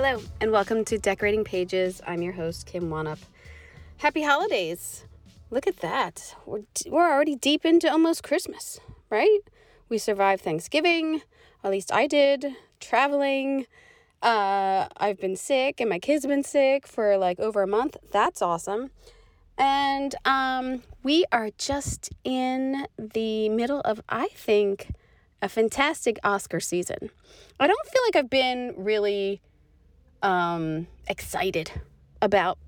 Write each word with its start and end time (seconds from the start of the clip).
Hello, 0.00 0.22
and 0.40 0.52
welcome 0.52 0.84
to 0.84 0.96
Decorating 0.96 1.42
Pages. 1.42 2.00
I'm 2.06 2.22
your 2.22 2.34
host, 2.34 2.66
Kim 2.66 2.88
Wannop. 2.88 3.18
Happy 3.96 4.22
holidays! 4.22 5.04
Look 5.50 5.66
at 5.66 5.78
that. 5.78 6.36
We're, 6.46 6.62
we're 6.86 7.12
already 7.12 7.34
deep 7.34 7.66
into 7.66 7.90
almost 7.90 8.22
Christmas, 8.22 8.78
right? 9.10 9.40
We 9.88 9.98
survived 9.98 10.44
Thanksgiving, 10.44 11.22
at 11.64 11.72
least 11.72 11.92
I 11.92 12.06
did, 12.06 12.46
traveling. 12.78 13.66
Uh, 14.22 14.86
I've 14.98 15.18
been 15.18 15.34
sick, 15.34 15.80
and 15.80 15.90
my 15.90 15.98
kids 15.98 16.22
have 16.22 16.30
been 16.30 16.44
sick 16.44 16.86
for 16.86 17.16
like 17.16 17.40
over 17.40 17.62
a 17.62 17.66
month. 17.66 17.96
That's 18.12 18.40
awesome. 18.40 18.92
And 19.58 20.14
um, 20.24 20.84
we 21.02 21.24
are 21.32 21.50
just 21.58 22.10
in 22.22 22.86
the 22.96 23.48
middle 23.48 23.80
of, 23.80 24.00
I 24.08 24.28
think, 24.28 24.92
a 25.42 25.48
fantastic 25.48 26.20
Oscar 26.22 26.60
season. 26.60 27.10
I 27.58 27.66
don't 27.66 27.86
feel 27.88 28.02
like 28.06 28.14
I've 28.14 28.30
been 28.30 28.74
really 28.76 29.40
um, 30.22 30.86
excited 31.06 31.70
about 32.20 32.58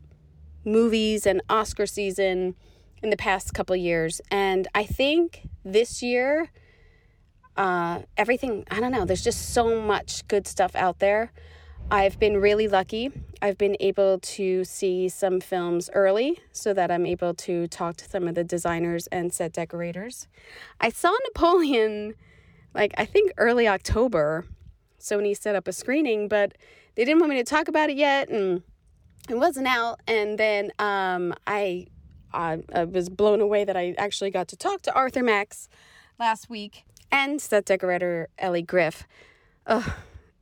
movies 0.65 1.27
and 1.27 1.43
Oscar 1.48 1.87
season 1.87 2.55
in 3.03 3.11
the 3.11 3.17
past 3.17 3.55
couple 3.55 3.75
years. 3.77 4.20
And 4.31 4.69
I 4.75 4.84
think 4.84 5.48
this 5.65 6.03
year, 6.03 6.51
uh, 7.56 8.01
everything, 8.17 8.65
I 8.71 8.81
don't 8.81 8.93
know, 8.93 9.05
there's 9.05 9.25
just 9.25 9.55
so 9.55 9.81
much 9.81 10.27
good 10.28 10.47
stuff 10.47 10.75
out 10.75 10.98
there. 10.98 11.33
I've 11.91 12.21
been 12.21 12.37
really 12.37 12.69
lucky. 12.69 13.11
I've 13.43 13.59
been 13.59 13.77
able 13.81 14.21
to 14.21 14.65
see 14.65 15.09
some 15.09 15.41
films 15.41 15.91
early 15.93 16.39
so 16.53 16.73
that 16.73 16.91
I'm 16.91 17.05
able 17.05 17.34
to 17.34 17.67
talk 17.67 17.97
to 17.97 18.09
some 18.09 18.28
of 18.28 18.37
the 18.37 18.45
designers 18.45 19.09
and 19.09 19.33
set 19.33 19.53
decorators. 19.53 20.28
I 20.81 20.91
saw 20.91 21.12
Napoleon, 21.25 22.15
like, 22.75 22.94
I 22.97 23.06
think 23.06 23.33
early 23.39 23.66
October. 23.66 24.44
Sony 25.00 25.37
set 25.37 25.56
up 25.56 25.66
a 25.66 25.72
screening, 25.72 26.28
but 26.28 26.53
they 26.95 27.05
didn't 27.05 27.21
want 27.21 27.31
me 27.31 27.37
to 27.37 27.45
talk 27.45 27.69
about 27.69 27.91
it 27.91 27.97
yet, 27.97 28.28
and 28.28 28.62
it 29.28 29.37
wasn't 29.37 29.67
out. 29.67 30.01
And 30.06 30.39
then 30.39 30.73
um, 30.78 31.34
I, 31.47 31.87
I, 32.33 32.62
I 32.75 32.84
was 32.84 33.09
blown 33.09 33.41
away 33.41 33.65
that 33.65 33.77
I 33.77 33.95
actually 33.99 34.31
got 34.31 34.49
to 34.49 34.56
talk 34.56 34.83
to 34.83 34.95
Arthur 34.95 35.23
Max 35.23 35.69
last 36.19 36.51
week 36.51 36.84
and 37.11 37.41
set 37.41 37.65
decorator 37.65 38.28
Elli 38.39 38.62
Griff. 38.62 39.06
Ugh. 39.67 39.91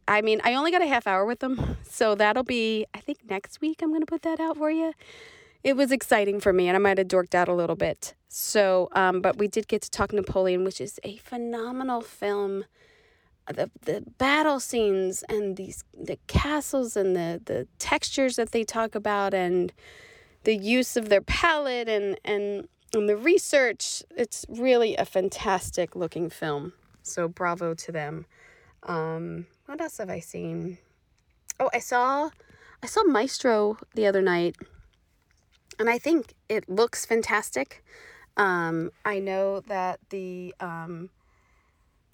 I 0.07 0.23
mean, 0.23 0.41
I 0.43 0.55
only 0.55 0.71
got 0.71 0.81
a 0.81 0.87
half 0.87 1.07
hour 1.07 1.27
with 1.27 1.41
them, 1.41 1.77
so 1.83 2.15
that'll 2.15 2.43
be, 2.43 2.87
I 2.95 3.01
think 3.01 3.19
next 3.29 3.61
week 3.61 3.83
I'm 3.83 3.91
going 3.91 4.01
to 4.01 4.07
put 4.07 4.23
that 4.23 4.41
out 4.41 4.57
for 4.57 4.71
you. 4.71 4.95
It 5.63 5.77
was 5.77 5.93
exciting 5.93 6.41
for 6.41 6.51
me, 6.51 6.67
and 6.67 6.77
I 6.77 6.79
might 6.79 6.97
have 6.97 7.09
dorked 7.09 7.35
out 7.35 7.47
a 7.47 7.53
little 7.53 7.77
bit. 7.77 8.15
So, 8.29 8.89
um, 8.93 9.21
but 9.21 9.37
we 9.37 9.49
did 9.49 9.69
get 9.69 9.83
to 9.83 9.91
talk 9.91 10.15
Napoleon, 10.15 10.65
which 10.65 10.81
is 10.81 10.99
a 11.03 11.17
phenomenal 11.19 12.01
film 12.01 12.65
the 13.53 13.71
the 13.83 14.05
battle 14.19 14.61
scenes 14.61 15.25
and 15.29 15.57
these 15.57 15.85
the 15.99 16.19
castles 16.27 16.97
and 16.97 17.17
the 17.17 17.41
the 17.45 17.67
textures 17.79 18.37
that 18.37 18.53
they 18.53 18.65
talk 18.65 18.95
about 18.95 19.35
and 19.35 19.73
the 20.45 20.57
use 20.57 20.97
of 20.97 21.09
their 21.09 21.21
palette 21.21 21.89
and 21.89 22.19
and 22.25 22.69
and 22.95 23.09
the 23.09 23.17
research 23.17 24.03
it's 24.17 24.45
really 24.49 24.97
a 24.97 25.05
fantastic 25.05 25.97
looking 25.97 26.31
film. 26.31 26.73
So 27.03 27.29
bravo 27.29 27.75
to 27.75 27.93
them. 27.93 28.27
Um 28.83 29.47
what 29.67 29.81
else 29.81 29.99
have 29.99 30.11
i 30.11 30.21
seen? 30.21 30.79
Oh 31.59 31.71
i 31.73 31.79
saw 31.79 32.31
i 32.83 32.87
saw 32.87 33.03
maestro 33.05 33.79
the 33.95 34.07
other 34.07 34.23
night 34.23 34.57
and 35.79 35.89
i 35.91 35.99
think 35.99 36.35
it 36.49 36.69
looks 36.69 37.07
fantastic. 37.07 37.83
Um 38.37 38.91
i 39.05 39.19
know 39.19 39.61
that 39.61 40.01
the 40.11 40.55
um 40.61 41.11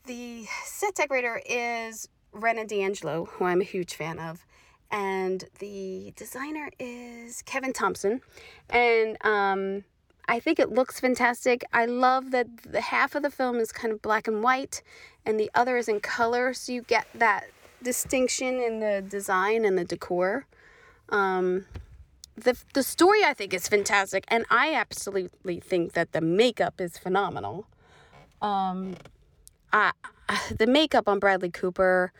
the 0.07 0.47
set 0.65 0.95
decorator 0.95 1.41
is 1.47 2.09
Rena 2.33 2.65
DeAngelo, 2.65 3.29
who 3.29 3.45
I'm 3.45 3.61
a 3.61 3.65
huge 3.65 3.95
fan 3.95 4.19
of, 4.19 4.45
and 4.91 5.45
the 5.59 6.13
designer 6.17 6.71
is 6.79 7.43
Kevin 7.43 7.73
Thompson. 7.73 8.21
And 8.71 9.17
um, 9.25 9.85
I 10.29 10.41
think 10.41 10.59
it 10.59 10.71
looks 10.71 11.01
fantastic. 11.01 11.65
I 11.73 11.87
love 11.87 12.31
that 12.33 12.47
the 12.63 12.81
half 12.81 13.15
of 13.15 13.23
the 13.23 13.31
film 13.31 13.57
is 13.57 13.73
kind 13.73 13.93
of 13.93 14.03
black 14.03 14.29
and 14.29 14.43
white, 14.43 14.83
and 15.25 15.39
the 15.39 15.51
other 15.55 15.77
is 15.77 15.89
in 15.89 16.01
color, 16.01 16.55
so 16.55 16.73
you 16.73 16.83
get 16.83 17.07
that 17.15 17.47
distinction 17.83 18.61
in 18.61 18.81
the 18.81 19.03
design 19.07 19.65
and 19.65 19.79
the 19.79 19.85
decor. 19.85 20.47
Um, 21.11 21.67
the 22.37 22.57
the 22.73 22.83
story 22.83 23.23
I 23.25 23.35
think 23.35 23.55
is 23.55 23.69
fantastic, 23.69 24.25
and 24.29 24.45
I 24.51 24.75
absolutely 24.75 25.61
think 25.61 25.93
that 25.93 26.13
the 26.13 26.21
makeup 26.21 26.81
is 26.81 26.99
phenomenal. 26.99 27.67
Um, 28.43 28.97
uh, 29.75 29.91
the 30.57 30.67
makeup 30.69 31.09
on 31.09 31.19
Bradley 31.19 31.51
Cooper, 31.51 32.13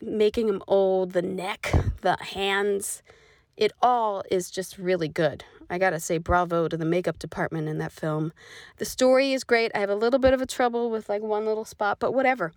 making 0.00 0.48
him 0.48 0.62
old, 0.66 1.12
the 1.12 1.22
neck, 1.22 1.72
the 2.00 2.16
hands, 2.20 3.02
it 3.56 3.72
all 3.82 4.22
is 4.30 4.50
just 4.50 4.78
really 4.78 5.08
good. 5.08 5.44
I 5.68 5.78
gotta 5.78 6.00
say, 6.00 6.16
bravo 6.18 6.68
to 6.68 6.76
the 6.76 6.84
makeup 6.84 7.18
department 7.18 7.68
in 7.68 7.78
that 7.78 7.92
film. 7.92 8.32
The 8.78 8.84
story 8.84 9.32
is 9.32 9.44
great. 9.44 9.72
I 9.74 9.78
have 9.80 9.90
a 9.90 9.94
little 9.94 10.18
bit 10.18 10.32
of 10.32 10.40
a 10.40 10.46
trouble 10.46 10.90
with 10.90 11.08
like 11.08 11.22
one 11.22 11.44
little 11.44 11.64
spot, 11.64 11.98
but 11.98 12.14
whatever. 12.14 12.52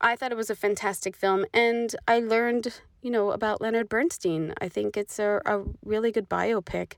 I 0.00 0.16
thought 0.16 0.32
it 0.32 0.36
was 0.36 0.50
a 0.50 0.56
fantastic 0.56 1.16
film, 1.16 1.44
and 1.52 1.94
I 2.08 2.20
learned, 2.20 2.80
you 3.02 3.10
know, 3.10 3.32
about 3.32 3.60
Leonard 3.60 3.88
Bernstein. 3.88 4.54
I 4.60 4.68
think 4.68 4.96
it's 4.96 5.18
a, 5.18 5.40
a 5.44 5.62
really 5.84 6.10
good 6.10 6.28
biopic. 6.28 6.94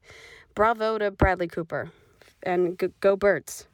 Bravo 0.54 0.98
to 0.98 1.10
Bradley 1.10 1.48
Cooper, 1.48 1.90
and 2.42 2.78
go, 2.78 2.90
go 3.00 3.16
Birds. 3.16 3.66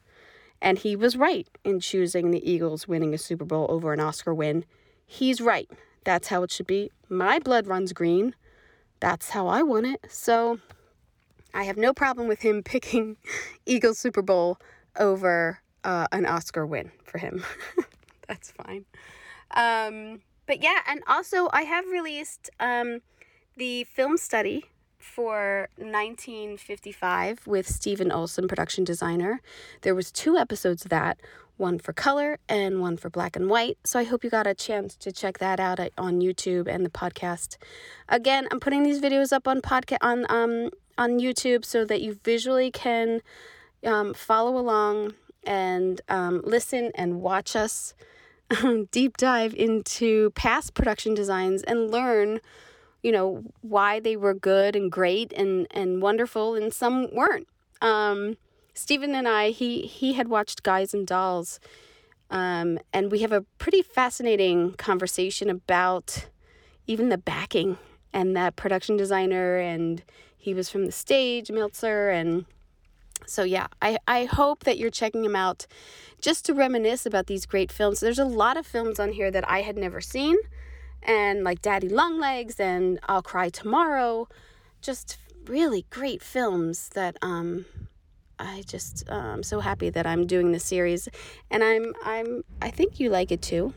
And 0.62 0.78
he 0.78 0.94
was 0.94 1.16
right 1.16 1.48
in 1.64 1.80
choosing 1.80 2.30
the 2.30 2.50
Eagles 2.50 2.86
winning 2.86 3.12
a 3.12 3.18
Super 3.18 3.44
Bowl 3.44 3.66
over 3.68 3.92
an 3.92 3.98
Oscar 3.98 4.32
win. 4.32 4.64
He's 5.04 5.40
right. 5.40 5.68
That's 6.04 6.28
how 6.28 6.44
it 6.44 6.52
should 6.52 6.68
be. 6.68 6.92
My 7.08 7.40
blood 7.40 7.66
runs 7.66 7.92
green. 7.92 8.36
That's 9.00 9.30
how 9.30 9.48
I 9.48 9.62
want 9.62 9.86
it. 9.86 10.06
So 10.08 10.60
I 11.53 11.64
have 11.64 11.76
no 11.76 11.92
problem 11.92 12.28
with 12.28 12.42
him 12.42 12.62
picking 12.64 13.16
Eagles 13.66 13.98
Super 13.98 14.22
Bowl 14.22 14.59
over 14.97 15.60
uh, 15.82 16.06
an 16.12 16.26
Oscar 16.26 16.65
win 16.65 16.92
for 17.03 17.18
him. 17.18 17.44
That's 18.28 18.53
fine. 18.53 18.84
Um, 19.50 20.20
but 20.47 20.62
yeah, 20.62 20.78
and 20.86 21.03
also 21.08 21.48
I 21.53 21.62
have 21.62 21.86
released 21.88 22.50
um, 22.60 23.00
the 23.56 23.84
film 23.84 24.16
study 24.16 24.66
for 25.03 25.69
1955 25.77 27.47
with 27.47 27.69
Stephen 27.69 28.13
Olson, 28.13 28.49
production 28.49 28.84
designer. 28.84 29.41
There 29.83 29.95
was 29.95 30.13
two 30.13 30.37
episodes 30.37 30.84
of 30.84 30.91
that, 30.91 31.19
one 31.57 31.78
for 31.78 31.93
color 31.93 32.39
and 32.49 32.81
one 32.81 32.97
for 32.97 33.10
black 33.10 33.37
and 33.37 33.51
white. 33.51 33.78
So 33.84 33.99
I 33.99 34.04
hope 34.04 34.25
you 34.25 34.31
got 34.31 34.47
a 34.47 34.54
chance 34.54 34.97
to 34.97 35.13
check 35.13 35.39
that 35.39 35.60
out 35.60 35.81
on 35.99 36.21
YouTube 36.21 36.69
and 36.69 36.84
the 36.84 36.91
podcast. 36.91 37.57
Again, 38.09 38.49
I'm 38.51 38.60
putting 38.60 38.83
these 38.83 39.01
videos 39.01 39.33
up 39.33 39.47
on 39.47 39.60
podcast 39.60 39.99
on 40.01 40.27
um 40.28 40.71
on 40.99 41.19
YouTube 41.19 41.65
so 41.65 41.84
that 41.84 42.01
you 42.01 42.19
visually 42.22 42.71
can 42.71 43.21
um, 43.84 44.15
follow 44.15 44.57
along 44.59 45.15
and 45.45 46.01
um, 46.09 46.43
listen 46.45 46.93
and 46.95 47.21
watch 47.21 47.57
us 47.57 47.95
deep 48.91 49.16
dive 49.16 49.54
into 49.54 50.31
past 50.31 50.75
production 50.75 51.15
designs 51.15 51.63
and 51.63 51.91
learn 51.91 52.41
you 53.03 53.13
know, 53.13 53.43
why 53.63 54.01
they 54.01 54.16
were 54.16 54.34
good 54.34 54.77
and 54.77 54.91
great 54.91 55.33
and, 55.33 55.66
and 55.71 56.01
wonderful 56.01 56.54
and 56.54 56.72
some 56.72 57.13
weren't. 57.15 57.49
Um, 57.81 58.37
Stephen 58.75 59.15
and 59.15 59.28
I, 59.28 59.51
he, 59.51 59.83
he 59.83 60.15
had 60.15 60.28
watched 60.28 60.63
Guys 60.63 60.95
and 60.95 61.07
Dolls, 61.07 61.60
um, 62.31 62.78
and 62.93 63.10
we 63.10 63.19
have 63.21 63.33
a 63.33 63.43
pretty 63.59 63.83
fascinating 63.83 64.72
conversation 64.75 65.51
about 65.51 66.27
even 66.87 67.09
the 67.09 67.19
backing 67.19 67.77
and 68.13 68.37
that 68.37 68.57
production 68.57 68.97
designer, 68.97 69.59
and 69.59 70.03
he 70.37 70.54
was 70.54 70.71
from 70.71 70.87
the 70.87 70.93
stage, 70.93 71.49
Milzer, 71.49 72.13
and 72.13 72.47
so 73.27 73.43
yeah, 73.43 73.66
I, 73.81 73.99
I 74.07 74.25
hope 74.25 74.65
that 74.65 74.78
you're 74.78 74.91
checking 74.91 75.25
him 75.25 75.37
out 75.37 75.66
just 76.21 76.45
to 76.47 76.54
reminisce 76.54 77.07
about 77.07 77.27
these 77.27 77.47
great 77.47 77.71
films. 77.71 78.01
There's 78.01 78.19
a 78.19 78.25
lot 78.25 78.57
of 78.57 78.66
films 78.66 78.99
on 78.99 79.13
here 79.13 79.31
that 79.31 79.49
I 79.49 79.63
had 79.63 79.77
never 79.77 80.01
seen, 80.01 80.37
and 81.03 81.45
like 81.45 81.63
Daddy 81.63 81.89
Longlegs 81.89 82.60
and 82.60 82.99
I'll 83.09 83.22
Cry 83.22 83.49
Tomorrow, 83.49 84.28
just 84.81 85.19
really 85.47 85.87
great 85.91 86.22
films 86.22 86.89
that 86.91 87.16
um 87.22 87.66
I 88.39 88.63
just 88.66 89.09
uh, 89.09 89.15
I'm 89.15 89.43
so 89.43 89.60
happy 89.60 89.91
that 89.91 90.07
I'm 90.07 90.27
doing 90.27 90.53
this 90.53 90.65
series, 90.65 91.09
and 91.51 91.63
I'm 91.63 91.95
I'm 92.04 92.43
I 92.60 92.71
think 92.71 92.99
you 92.99 93.09
like 93.09 93.31
it 93.31 93.43
too. 93.43 93.72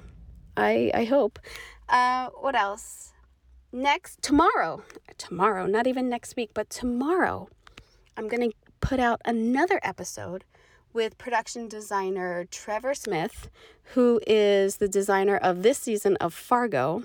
I 0.57 0.91
I 0.93 1.05
hope. 1.05 1.39
Uh, 1.87 2.29
what 2.41 2.55
else? 2.55 3.13
Next 3.71 4.21
tomorrow, 4.21 4.83
tomorrow, 5.17 5.67
not 5.67 5.85
even 5.85 6.09
next 6.09 6.35
week, 6.35 6.51
but 6.53 6.69
tomorrow, 6.69 7.49
I'm 8.17 8.27
gonna 8.27 8.49
put 8.79 8.99
out 8.99 9.21
another 9.25 9.79
episode 9.83 10.45
with 10.95 11.17
production 11.17 11.67
designer 11.67 12.45
Trevor 12.49 12.93
Smith, 12.93 13.49
who 13.93 14.21
is 14.25 14.77
the 14.77 14.87
designer 14.87 15.35
of 15.35 15.61
this 15.61 15.77
season 15.77 16.15
of 16.17 16.33
Fargo. 16.33 17.03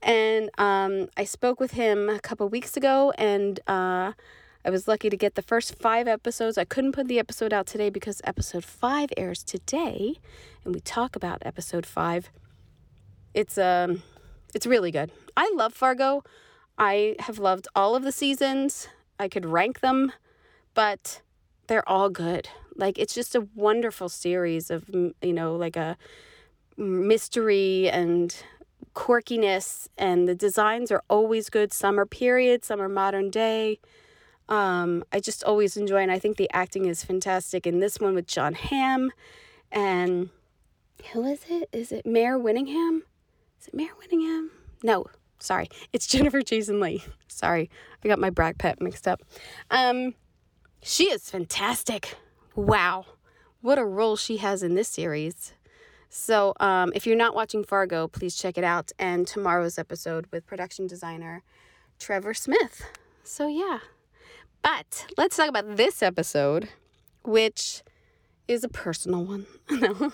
And 0.00 0.48
um, 0.58 1.08
I 1.16 1.24
spoke 1.24 1.58
with 1.58 1.72
him 1.72 2.08
a 2.08 2.20
couple 2.20 2.48
weeks 2.48 2.76
ago, 2.76 3.12
and 3.18 3.58
uh, 3.66 4.12
I 4.64 4.70
was 4.70 4.86
lucky 4.86 5.10
to 5.10 5.16
get 5.16 5.34
the 5.34 5.42
first 5.42 5.74
five 5.74 6.06
episodes. 6.06 6.56
I 6.56 6.64
couldn't 6.64 6.92
put 6.92 7.08
the 7.08 7.18
episode 7.18 7.52
out 7.52 7.66
today 7.66 7.90
because 7.90 8.20
episode 8.22 8.64
five 8.64 9.10
airs 9.16 9.42
today, 9.42 10.14
and 10.64 10.72
we 10.72 10.80
talk 10.80 11.16
about 11.16 11.42
episode 11.44 11.84
five. 11.84 12.30
It's 13.34 13.58
um, 13.58 14.04
it's 14.54 14.66
really 14.66 14.92
good. 14.92 15.10
I 15.36 15.52
love 15.56 15.74
Fargo. 15.74 16.22
I 16.78 17.16
have 17.18 17.40
loved 17.40 17.66
all 17.74 17.96
of 17.96 18.04
the 18.04 18.12
seasons. 18.12 18.88
I 19.18 19.26
could 19.28 19.44
rank 19.44 19.80
them, 19.80 20.12
but 20.74 21.22
they're 21.68 21.88
all 21.88 22.08
good. 22.10 22.48
Like 22.74 22.98
it's 22.98 23.14
just 23.14 23.34
a 23.34 23.46
wonderful 23.54 24.08
series 24.08 24.70
of 24.70 24.88
you 24.88 25.32
know 25.32 25.56
like 25.56 25.76
a 25.76 25.96
mystery 26.76 27.88
and 27.88 28.36
quirkiness 28.94 29.88
and 29.96 30.28
the 30.28 30.34
designs 30.34 30.90
are 30.90 31.02
always 31.08 31.48
good. 31.50 31.72
Some 31.72 31.98
are 31.98 32.06
period 32.06 32.64
some 32.64 32.80
are 32.80 32.88
modern 32.88 33.30
day. 33.30 33.78
Um, 34.48 35.02
i 35.10 35.18
just 35.18 35.42
always 35.42 35.76
enjoy 35.76 36.02
and 36.02 36.12
i 36.12 36.20
think 36.20 36.36
the 36.36 36.48
acting 36.52 36.86
is 36.86 37.02
fantastic 37.02 37.66
in 37.66 37.80
this 37.80 37.98
one 37.98 38.14
with 38.14 38.28
John 38.28 38.54
hamm 38.54 39.10
and 39.72 40.30
who 41.12 41.24
is 41.24 41.40
it? 41.48 41.68
Is 41.72 41.90
it 41.90 42.06
mare 42.06 42.38
winningham? 42.38 43.00
Is 43.60 43.66
it 43.66 43.74
mare 43.74 43.90
winningham? 44.00 44.50
No 44.84 45.06
sorry. 45.40 45.68
It's 45.92 46.06
jennifer 46.12 46.42
jason 46.42 46.78
leigh. 46.78 47.02
Sorry. 47.26 47.68
I 48.04 48.08
got 48.08 48.20
my 48.20 48.30
brad 48.30 48.56
pet 48.58 48.80
mixed 48.80 49.08
up. 49.08 49.22
Um, 49.70 50.14
she 50.82 51.04
is 51.04 51.30
fantastic 51.30 52.16
wow 52.54 53.04
what 53.60 53.78
a 53.78 53.84
role 53.84 54.16
she 54.16 54.38
has 54.38 54.62
in 54.62 54.74
this 54.74 54.88
series 54.88 55.52
so, 56.08 56.54
um, 56.60 56.92
if 56.94 57.06
you're 57.06 57.16
not 57.16 57.34
watching 57.34 57.64
Fargo, 57.64 58.08
please 58.08 58.36
check 58.36 58.56
it 58.56 58.64
out. 58.64 58.90
And 58.98 59.26
tomorrow's 59.26 59.78
episode 59.78 60.26
with 60.32 60.46
production 60.46 60.86
designer 60.86 61.42
Trevor 61.98 62.32
Smith. 62.32 62.82
So, 63.22 63.48
yeah. 63.48 63.80
But 64.62 65.06
let's 65.16 65.36
talk 65.36 65.48
about 65.48 65.76
this 65.76 66.02
episode, 66.02 66.70
which 67.22 67.82
is 68.48 68.64
a 68.64 68.68
personal 68.68 69.24
one. 69.24 69.46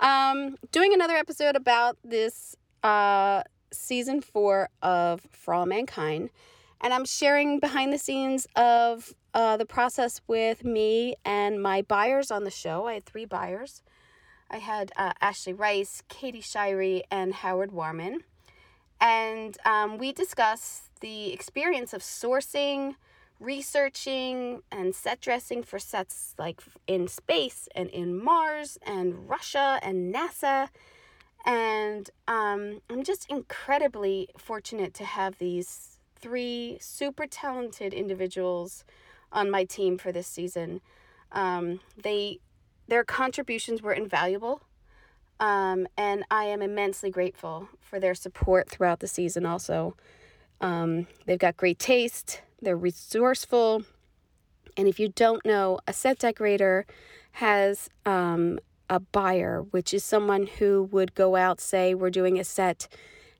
um, 0.00 0.56
doing 0.72 0.92
another 0.92 1.14
episode 1.14 1.56
about 1.56 1.98
this 2.02 2.56
uh, 2.82 3.42
season 3.72 4.22
four 4.22 4.70
of 4.82 5.26
For 5.30 5.54
All 5.54 5.66
Mankind. 5.66 6.30
And 6.80 6.92
I'm 6.92 7.04
sharing 7.04 7.60
behind 7.60 7.92
the 7.92 7.98
scenes 7.98 8.46
of 8.56 9.14
uh, 9.34 9.56
the 9.56 9.66
process 9.66 10.20
with 10.26 10.64
me 10.64 11.16
and 11.24 11.62
my 11.62 11.82
buyers 11.82 12.30
on 12.30 12.44
the 12.44 12.50
show. 12.50 12.86
I 12.86 12.94
had 12.94 13.04
three 13.04 13.24
buyers. 13.24 13.82
I 14.50 14.58
had 14.58 14.92
uh, 14.96 15.12
Ashley 15.20 15.54
Rice, 15.54 16.02
Katy 16.08 16.42
Shirey, 16.42 17.02
and 17.10 17.34
Howard 17.34 17.72
Warman. 17.72 18.24
And 19.00 19.56
um, 19.64 19.98
we 19.98 20.12
discussed 20.12 20.84
the 21.00 21.32
experience 21.32 21.92
of 21.92 22.02
sourcing, 22.02 22.94
researching, 23.40 24.62
and 24.70 24.94
set 24.94 25.20
dressing 25.20 25.62
for 25.62 25.78
sets 25.78 26.34
like 26.38 26.60
in 26.86 27.08
space 27.08 27.68
and 27.74 27.88
in 27.88 28.22
Mars 28.22 28.78
and 28.86 29.28
Russia 29.28 29.80
and 29.82 30.14
NASA. 30.14 30.68
And 31.44 32.10
um, 32.28 32.82
I'm 32.88 33.02
just 33.02 33.26
incredibly 33.28 34.28
fortunate 34.38 34.94
to 34.94 35.04
have 35.04 35.38
these 35.38 35.98
three 36.14 36.78
super 36.80 37.26
talented 37.26 37.92
individuals 37.92 38.84
on 39.32 39.50
my 39.50 39.64
team 39.64 39.98
for 39.98 40.12
this 40.12 40.26
season. 40.26 40.80
Um, 41.32 41.80
they 42.00 42.40
their 42.88 43.04
contributions 43.04 43.80
were 43.82 43.92
invaluable. 43.92 44.62
Um, 45.40 45.88
and 45.96 46.24
I 46.30 46.44
am 46.44 46.62
immensely 46.62 47.10
grateful 47.10 47.68
for 47.80 47.98
their 47.98 48.14
support 48.14 48.68
throughout 48.68 49.00
the 49.00 49.08
season, 49.08 49.44
also. 49.44 49.96
Um, 50.60 51.08
they've 51.26 51.38
got 51.38 51.56
great 51.56 51.78
taste, 51.78 52.42
they're 52.60 52.76
resourceful. 52.76 53.82
And 54.76 54.86
if 54.88 55.00
you 55.00 55.08
don't 55.08 55.44
know, 55.44 55.80
a 55.88 55.92
set 55.92 56.20
decorator 56.20 56.86
has 57.32 57.90
um, 58.06 58.60
a 58.88 59.00
buyer, 59.00 59.62
which 59.62 59.92
is 59.92 60.04
someone 60.04 60.46
who 60.46 60.88
would 60.92 61.14
go 61.14 61.34
out, 61.34 61.60
say, 61.60 61.94
we're 61.94 62.10
doing 62.10 62.38
a 62.38 62.44
set, 62.44 62.86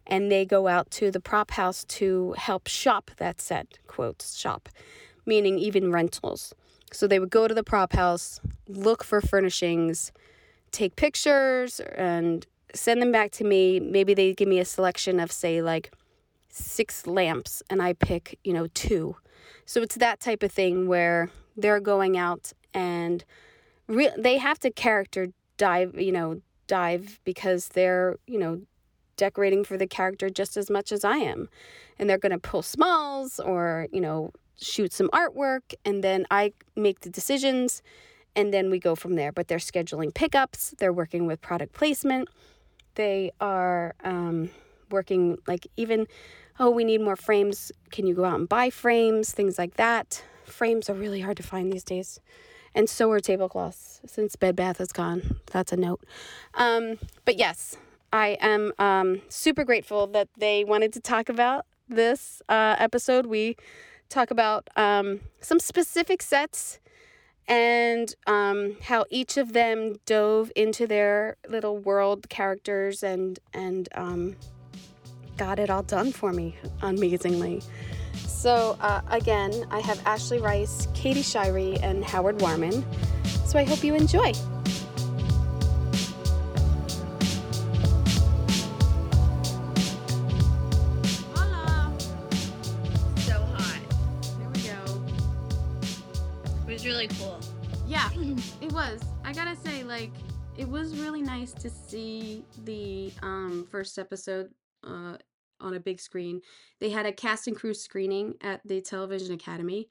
and 0.07 0.31
they 0.31 0.45
go 0.45 0.67
out 0.67 0.91
to 0.93 1.11
the 1.11 1.21
prop 1.21 1.53
house 1.53 1.85
to 1.85 2.35
help 2.37 2.67
shop 2.67 3.11
that 3.19 3.41
set, 3.41 3.79
quotes, 3.87 4.37
shop, 4.37 4.69
meaning 5.27 5.59
even 5.59 5.93
rentals. 5.93 6.55
So 6.93 7.07
they 7.07 7.19
would 7.19 7.31
go 7.31 7.49
to 7.49 7.55
the 7.55 7.65
prop 7.65 7.93
house, 7.93 8.41
look 8.69 9.03
for 9.03 9.21
furnishings, 9.21 10.13
take 10.71 10.97
pictures, 10.97 11.81
and 11.81 12.47
send 12.75 13.01
them 13.01 13.13
back 13.13 13.31
to 13.33 13.45
me. 13.45 13.81
Maybe 13.81 14.15
they 14.15 14.35
give 14.35 14.49
me 14.49 14.59
a 14.59 14.65
selection 14.65 15.21
of, 15.21 15.33
say, 15.33 15.63
like 15.63 15.93
six 16.49 17.07
lamps, 17.07 17.63
and 17.71 17.81
I 17.81 17.95
pick, 17.95 18.39
you 18.45 18.53
know, 18.53 18.67
two. 18.75 19.17
So 19.65 19.81
it's 19.81 19.97
that 19.97 20.21
type 20.21 20.43
of 20.43 20.53
thing 20.53 20.87
where 20.87 21.31
they're 21.57 21.81
going 21.81 22.17
out 22.17 22.53
and 22.75 23.25
re- 23.87 24.13
they 24.19 24.39
have 24.39 24.59
to 24.61 24.71
character 24.71 25.29
dive, 25.57 25.99
you 25.99 26.13
know, 26.13 26.41
dive 26.67 27.21
because 27.25 27.69
they're, 27.69 28.17
you 28.27 28.39
know, 28.39 28.63
decorating 29.17 29.65
for 29.65 29.77
the 29.77 29.87
character 29.87 30.29
just 30.31 30.57
as 30.57 30.69
much 30.71 30.93
as 30.93 31.05
I 31.05 31.19
am. 31.19 31.49
And 31.99 32.09
they're 32.09 32.19
going 32.19 32.33
to 32.33 32.39
pull 32.39 32.63
smalls 32.63 33.39
or, 33.39 33.87
you 33.93 34.01
know, 34.01 34.33
shoot 34.63 34.93
some 34.93 35.09
artwork, 35.11 35.75
and 35.85 36.03
then 36.03 36.27
I 36.31 36.53
make 36.77 37.01
the 37.01 37.11
decisions, 37.11 37.83
and 38.35 38.53
then 38.53 38.71
we 38.71 38.79
go 38.79 38.95
from 38.95 39.15
there. 39.15 39.33
But 39.33 39.49
they're 39.49 39.59
scheduling 39.59 40.15
pickups, 40.15 40.75
they're 40.79 40.93
working 40.93 41.27
with 41.27 41.41
product 41.41 41.73
placement, 41.73 42.29
they 42.95 43.33
are 43.41 43.95
um, 44.05 44.51
working 44.91 45.39
like 45.47 45.67
even, 45.77 46.07
oh, 46.59 46.71
we 46.71 46.85
need 46.85 47.01
more 47.01 47.17
frames. 47.17 47.73
Can 47.91 48.07
you 48.07 48.15
go 48.15 48.25
out 48.25 48.39
and 48.39 48.49
buy 48.49 48.71
frames? 48.71 49.33
Things 49.33 49.59
like 49.59 49.75
that. 49.75 50.23
Frames 50.45 50.91
are 50.91 50.95
really 50.95 51.21
hard 51.21 51.37
to 51.39 51.43
find 51.43 51.73
these 51.73 51.85
days. 51.85 52.21
And 52.75 52.89
so 52.89 53.11
are 53.11 53.21
tablecloths 53.21 54.01
since 54.07 54.37
Bed 54.37 54.57
Bath 54.57 54.81
is 54.81 54.93
gone. 54.93 55.41
That's 55.51 55.73
a 55.73 55.77
note. 55.77 56.05
Um, 56.55 56.99
but 57.25 57.37
yes, 57.37 57.77
I 58.13 58.39
am 58.41 58.73
um, 58.79 59.23
super 59.29 59.65
grateful 59.65 60.07
that 60.09 60.29
they 60.37 60.65
wanted 60.65 60.93
to 60.95 61.01
talk 61.01 61.29
about 61.29 61.67
this 61.89 62.43
uh, 62.49 62.77
episode. 62.79 63.27
We 63.27 63.57
talk 64.13 64.31
about 64.31 64.69
um, 64.77 65.21
some 65.41 65.59
specific 65.59 66.23
sets 66.23 66.79
and 67.49 68.15
um, 68.27 68.77
how 68.83 69.05
each 69.11 69.37
of 69.37 69.53
them 69.53 69.97
dove 70.07 70.53
into 70.55 70.87
their 70.87 71.37
little 71.49 71.79
world 71.79 72.29
characters 72.29 73.03
and 73.03 73.39
and 73.53 73.89
um, 73.95 74.37
got 75.37 75.59
it 75.59 75.71
all 75.71 75.83
done 75.83 76.13
for 76.13 76.33
me 76.33 76.57
amazingly. 76.83 77.63
So 78.15 78.77
uh, 78.81 79.01
again, 79.09 79.67
I 79.71 79.81
have 79.81 80.01
Ashley 80.07 80.39
Rice, 80.39 80.89
Katy 80.95 81.23
Shirey, 81.23 81.83
and 81.83 82.05
Howard 82.05 82.41
Warman. 82.41 82.85
So 83.47 83.59
I 83.59 83.65
hope 83.65 83.83
you 83.83 83.95
enjoy. 83.95 84.33
Really 97.03 97.15
cool. 97.19 97.41
Yeah, 97.87 98.09
it 98.61 98.73
was. 98.73 99.01
I 99.25 99.33
gotta 99.33 99.57
say, 99.57 99.83
like, 99.83 100.13
it 100.57 100.69
was 100.69 100.97
really 100.97 101.23
nice 101.23 101.53
to 101.53 101.71
see 101.71 102.45
the 102.65 103.13
um, 103.23 103.67
first 103.71 103.99
episode 103.99 104.51
uh, 104.87 105.17
on 105.61 105.75
a 105.75 105.81
big 105.81 106.01
screen. 106.01 106.41
They 106.81 106.91
had 106.91 107.07
a 107.07 107.13
cast 107.13 107.49
and 107.49 107.57
crew 107.57 107.75
screening 107.75 108.35
at 108.41 108.61
the 108.65 108.81
Television 108.81 109.35
Academy, 109.35 109.89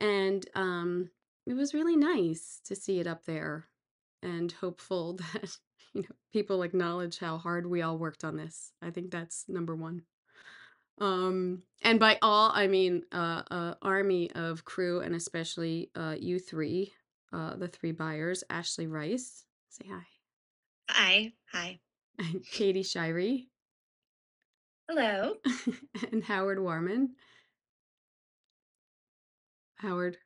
and 0.00 0.46
um, 0.54 1.10
it 1.46 1.54
was 1.54 1.74
really 1.74 1.96
nice 1.96 2.60
to 2.64 2.74
see 2.74 2.98
it 3.00 3.06
up 3.06 3.24
there, 3.24 3.68
and 4.22 4.50
hopeful 4.52 5.14
that 5.32 5.56
you 5.94 6.02
know 6.02 6.16
people 6.32 6.62
acknowledge 6.62 7.18
how 7.18 7.38
hard 7.38 7.66
we 7.66 7.82
all 7.82 7.98
worked 7.98 8.24
on 8.24 8.36
this. 8.36 8.72
I 8.82 8.90
think 8.90 9.10
that's 9.10 9.44
number 9.48 9.76
one. 9.76 10.02
Um, 11.00 11.62
and 11.82 12.00
by 12.00 12.18
all, 12.22 12.50
I 12.52 12.66
mean 12.66 13.02
uh, 13.12 13.42
a 13.50 13.76
army 13.82 14.30
of 14.32 14.64
crew, 14.64 15.00
and 15.00 15.14
especially 15.14 15.90
uh, 15.94 16.16
you 16.18 16.38
three, 16.38 16.92
uh, 17.32 17.56
the 17.56 17.68
three 17.68 17.92
buyers, 17.92 18.42
Ashley 18.50 18.86
Rice, 18.86 19.44
say 19.68 19.86
hi, 19.88 20.02
Hi. 20.90 21.32
Hi. 21.52 21.78
and 22.18 22.44
Katy 22.50 22.82
Shirey, 22.82 23.46
Hello. 24.88 25.34
and 26.12 26.24
Howard 26.24 26.58
Warman. 26.60 27.10
Howard, 29.76 30.16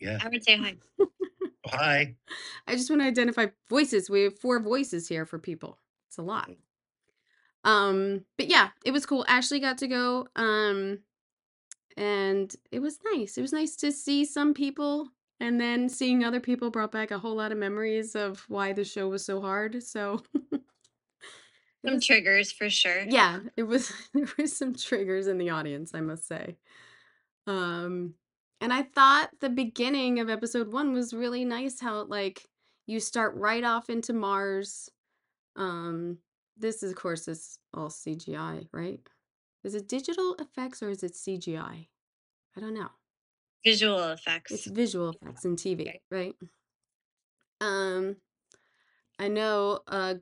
Yeah. 0.00 0.18
I 0.22 0.28
would 0.28 0.44
say 0.44 0.56
hi. 0.58 0.74
Hi. 1.66 2.14
I 2.66 2.72
just 2.74 2.90
want 2.90 3.00
to 3.00 3.06
identify 3.08 3.46
voices. 3.70 4.10
We 4.10 4.24
have 4.24 4.38
four 4.38 4.60
voices 4.60 5.08
here 5.08 5.24
for 5.24 5.38
people. 5.38 5.78
It's 6.08 6.18
a 6.18 6.22
lot. 6.22 6.50
Um, 7.64 8.24
but 8.36 8.48
yeah, 8.48 8.70
it 8.84 8.92
was 8.92 9.06
cool. 9.06 9.24
Ashley 9.28 9.60
got 9.60 9.78
to 9.78 9.88
go. 9.88 10.28
Um, 10.36 11.00
and 11.96 12.54
it 12.72 12.80
was 12.80 12.98
nice. 13.14 13.38
It 13.38 13.42
was 13.42 13.52
nice 13.52 13.76
to 13.76 13.92
see 13.92 14.24
some 14.24 14.54
people 14.54 15.08
and 15.40 15.60
then 15.60 15.88
seeing 15.88 16.24
other 16.24 16.40
people 16.40 16.70
brought 16.70 16.92
back 16.92 17.10
a 17.10 17.18
whole 17.18 17.36
lot 17.36 17.52
of 17.52 17.58
memories 17.58 18.14
of 18.14 18.44
why 18.48 18.72
the 18.72 18.84
show 18.84 19.08
was 19.08 19.24
so 19.24 19.40
hard. 19.40 19.82
So 19.82 20.22
it 20.52 20.60
Some 21.86 21.94
was, 21.94 22.00
triggers 22.00 22.50
for 22.52 22.68
sure. 22.70 23.06
yeah, 23.06 23.40
it 23.56 23.64
was 23.64 23.92
there 24.14 24.26
were 24.38 24.46
some 24.46 24.74
triggers 24.74 25.26
in 25.26 25.38
the 25.38 25.50
audience, 25.50 25.94
I 25.94 26.00
must 26.00 26.26
say. 26.26 26.56
Um, 27.46 28.14
and 28.60 28.72
I 28.72 28.82
thought 28.82 29.30
the 29.40 29.50
beginning 29.50 30.20
of 30.20 30.30
episode 30.30 30.72
one 30.72 30.92
was 30.92 31.14
really 31.14 31.44
nice 31.44 31.80
how 31.80 32.04
like 32.04 32.48
you 32.86 33.00
start 33.00 33.34
right 33.36 33.64
off 33.64 33.90
into 33.90 34.12
Mars. 34.12 34.90
Um, 35.56 36.18
this 36.56 36.82
is 36.82 36.92
of 36.92 36.98
course 36.98 37.28
is 37.28 37.58
all 37.74 37.90
CGI, 37.90 38.68
right? 38.72 39.00
Is 39.64 39.74
it 39.74 39.88
digital 39.88 40.34
effects 40.36 40.82
or 40.82 40.90
is 40.90 41.02
it 41.04 41.16
CGI? 41.16 41.88
I 42.56 42.60
don't 42.60 42.74
know. 42.74 42.90
Visual 43.64 44.12
effects. 44.12 44.54
It's 44.54 44.66
effects. 44.66 44.70
visual 44.70 45.10
effects 45.10 45.44
in 45.44 45.56
TV, 45.56 45.92
Right. 45.92 46.00
right? 46.10 46.34
Um, 47.60 48.16
I 49.18 49.28
know 49.28 49.80
uh 49.86 50.16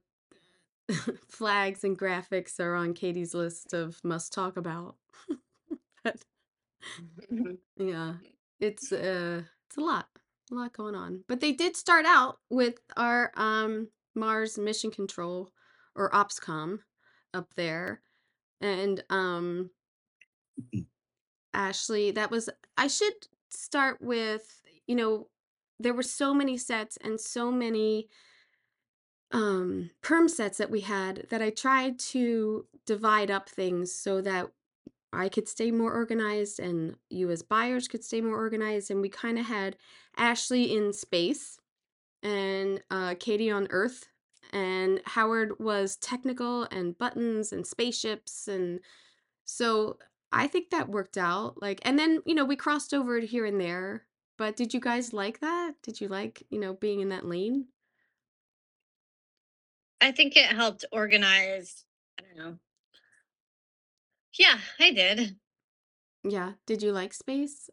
flags 1.29 1.85
and 1.85 1.99
graphics 1.99 2.61
are 2.61 2.75
on 2.75 2.95
Katy's 2.95 3.35
list 3.35 3.73
of 3.75 4.03
must 4.05 4.33
talk 4.33 4.57
about. 4.57 4.97
But 6.05 6.25
Mhm. 7.31 7.57
yeah, 7.77 8.17
it's 8.61 8.93
uh 8.93 9.43
it's 9.67 9.77
a 9.77 9.81
lot. 9.81 10.09
A 10.51 10.55
lot 10.55 10.73
going 10.73 10.95
on. 10.95 11.25
But 11.29 11.41
they 11.41 11.53
did 11.53 11.77
start 11.77 12.05
out 12.07 12.41
with 12.51 12.81
our 12.97 13.33
um 13.37 13.89
Mars 14.15 14.59
mission 14.59 14.91
control 14.91 15.51
or 15.95 16.11
OPSCOM 16.11 16.79
up 17.35 17.55
there. 17.55 18.03
And 18.61 19.03
um 19.11 19.71
Ashley, 21.55 22.11
that 22.13 22.31
was 22.31 22.49
I 22.77 22.87
should 22.87 23.15
start 23.51 24.01
with, 24.01 24.63
you 24.87 24.95
know, 24.95 25.29
there 25.79 25.95
were 25.95 26.03
so 26.03 26.33
many 26.33 26.57
sets 26.57 26.97
and 26.99 27.21
so 27.21 27.51
many 27.51 28.09
um 29.33 29.91
perm 30.03 30.29
sets 30.29 30.59
that 30.59 30.71
we 30.71 30.81
had 30.81 31.27
that 31.31 31.43
I 31.43 31.51
tried 31.51 31.99
to 31.99 32.67
divide 32.87 33.31
up 33.31 33.49
things 33.49 33.93
so 33.95 34.21
that 34.21 34.49
I 35.13 35.29
could 35.29 35.49
stay 35.49 35.71
more 35.71 35.93
organized 35.93 36.61
and 36.61 36.97
you 37.11 37.31
as 37.31 37.43
buyers 37.43 37.89
could 37.89 38.05
stay 38.05 38.21
more 38.21 38.37
organized 38.37 38.91
and 38.91 39.01
we 39.01 39.09
kind 39.09 39.39
of 39.39 39.47
had 39.47 39.77
Ashley 40.17 40.75
in 40.75 40.93
space 40.93 41.59
and 42.23 42.83
uh 42.91 43.15
Katy 43.19 43.51
on 43.51 43.69
Earth 43.71 44.09
and 44.53 45.01
Howard 45.07 45.59
was 45.59 45.97
technical 45.97 46.65
and 46.65 46.97
buttons 46.99 47.53
and 47.53 47.67
spaceships 47.67 48.49
and 48.49 48.81
so 49.45 49.99
I 50.33 50.47
think 50.47 50.71
that 50.71 50.89
worked 50.89 51.19
out. 51.19 51.61
Like, 51.61 51.81
and 51.83 51.99
then, 51.99 52.21
you 52.25 52.35
know, 52.35 52.45
we 52.45 52.57
crossed 52.57 52.95
over 52.95 53.19
here 53.21 53.45
and 53.45 53.61
there. 53.61 54.07
But 54.39 54.57
did 54.57 54.73
you 54.73 54.81
guys 54.81 55.13
like 55.13 55.41
that? 55.41 55.75
Did 55.83 56.01
you 56.01 56.09
like, 56.09 56.43
you 56.49 56.59
know, 56.59 56.73
being 56.73 57.01
in 57.01 57.11
that 57.11 57.27
lane? 57.27 57.67
I 60.01 60.11
think 60.11 60.37
it 60.37 60.47
helped 60.47 60.85
organize. 60.91 61.85
I 62.19 62.23
don't 62.23 62.39
know. 62.39 62.59
Yeah, 64.39 64.59
I 64.81 64.91
did. 64.93 65.37
Yeah. 66.25 66.53
Did 66.67 66.83
you 66.83 66.93
like 66.93 67.13
space? 67.13 67.69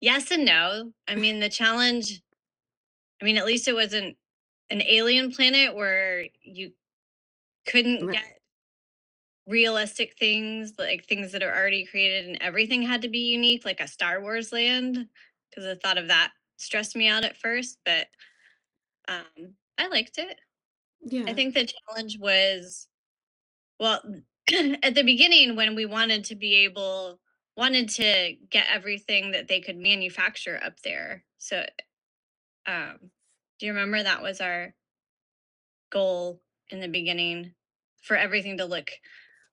Yes 0.00 0.30
and 0.30 0.44
no. 0.44 0.92
I 1.08 1.16
mean, 1.16 1.40
the 1.40 1.48
challenge, 1.48 2.22
I 3.20 3.24
mean, 3.24 3.36
at 3.36 3.46
least 3.46 3.66
it 3.66 3.74
wasn't 3.74 4.16
an 4.70 4.82
alien 4.82 5.30
planet 5.32 5.74
where 5.74 6.26
you 6.42 6.72
couldn't 7.66 8.10
get 8.10 8.38
realistic 9.46 10.14
things, 10.18 10.74
like 10.78 11.06
things 11.06 11.32
that 11.32 11.42
are 11.42 11.54
already 11.54 11.86
created, 11.86 12.26
and 12.28 12.38
everything 12.42 12.82
had 12.82 13.02
to 13.02 13.08
be 13.08 13.18
unique, 13.18 13.64
like 13.64 13.80
a 13.80 13.88
Star 13.88 14.20
Wars 14.20 14.52
land. 14.52 15.08
Because 15.50 15.64
the 15.64 15.76
thought 15.76 15.98
of 15.98 16.08
that 16.08 16.32
stressed 16.58 16.94
me 16.94 17.08
out 17.08 17.24
at 17.24 17.36
first, 17.36 17.78
but 17.84 18.06
um, 19.08 19.54
I 19.78 19.88
liked 19.88 20.18
it. 20.18 20.38
Yeah. 21.00 21.24
I 21.26 21.32
think 21.32 21.54
the 21.54 21.66
challenge 21.66 22.18
was, 22.18 22.88
well, 23.80 24.02
at 24.82 24.94
the 24.94 25.02
beginning 25.02 25.56
when 25.56 25.74
we 25.74 25.86
wanted 25.86 26.24
to 26.24 26.34
be 26.34 26.64
able, 26.64 27.18
wanted 27.56 27.88
to 27.90 28.34
get 28.50 28.66
everything 28.72 29.30
that 29.30 29.48
they 29.48 29.60
could 29.60 29.76
manufacture 29.76 30.60
up 30.62 30.80
there. 30.80 31.24
So, 31.38 31.64
um, 32.66 33.10
do 33.58 33.66
you 33.66 33.72
remember 33.72 34.02
that 34.02 34.22
was 34.22 34.40
our 34.40 34.74
goal 35.90 36.40
in 36.70 36.80
the 36.80 36.88
beginning 36.88 37.54
for 38.02 38.16
everything 38.16 38.58
to 38.58 38.64
look 38.64 38.90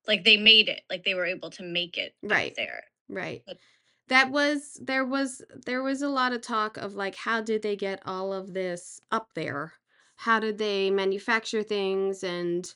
like 0.07 0.23
they 0.23 0.37
made 0.37 0.69
it, 0.69 0.81
like 0.89 1.03
they 1.03 1.13
were 1.15 1.25
able 1.25 1.49
to 1.51 1.63
make 1.63 1.97
it 1.97 2.15
Right. 2.21 2.53
there. 2.55 2.83
Right. 3.09 3.43
But- 3.45 3.57
That 4.07 4.29
was 4.29 4.79
there 4.83 5.03
was 5.05 5.41
there 5.65 5.81
was 5.81 6.03
a 6.03 6.09
lot 6.09 6.31
of 6.31 6.41
talk 6.41 6.77
of 6.77 6.93
like 6.93 7.15
how 7.15 7.41
did 7.41 7.63
they 7.63 7.75
get 7.75 8.03
all 8.05 8.33
of 8.33 8.53
this 8.53 8.99
up 9.11 9.33
there? 9.33 9.73
How 10.15 10.39
did 10.39 10.59
they 10.59 10.91
manufacture 10.91 11.63
things 11.63 12.23
and 12.23 12.71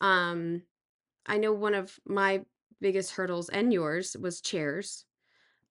um 0.00 0.62
I 1.26 1.38
know 1.38 1.52
one 1.52 1.74
of 1.74 2.00
my 2.06 2.44
biggest 2.80 3.12
hurdles 3.12 3.48
and 3.50 3.72
yours 3.72 4.16
was 4.20 4.40
chairs. 4.40 5.04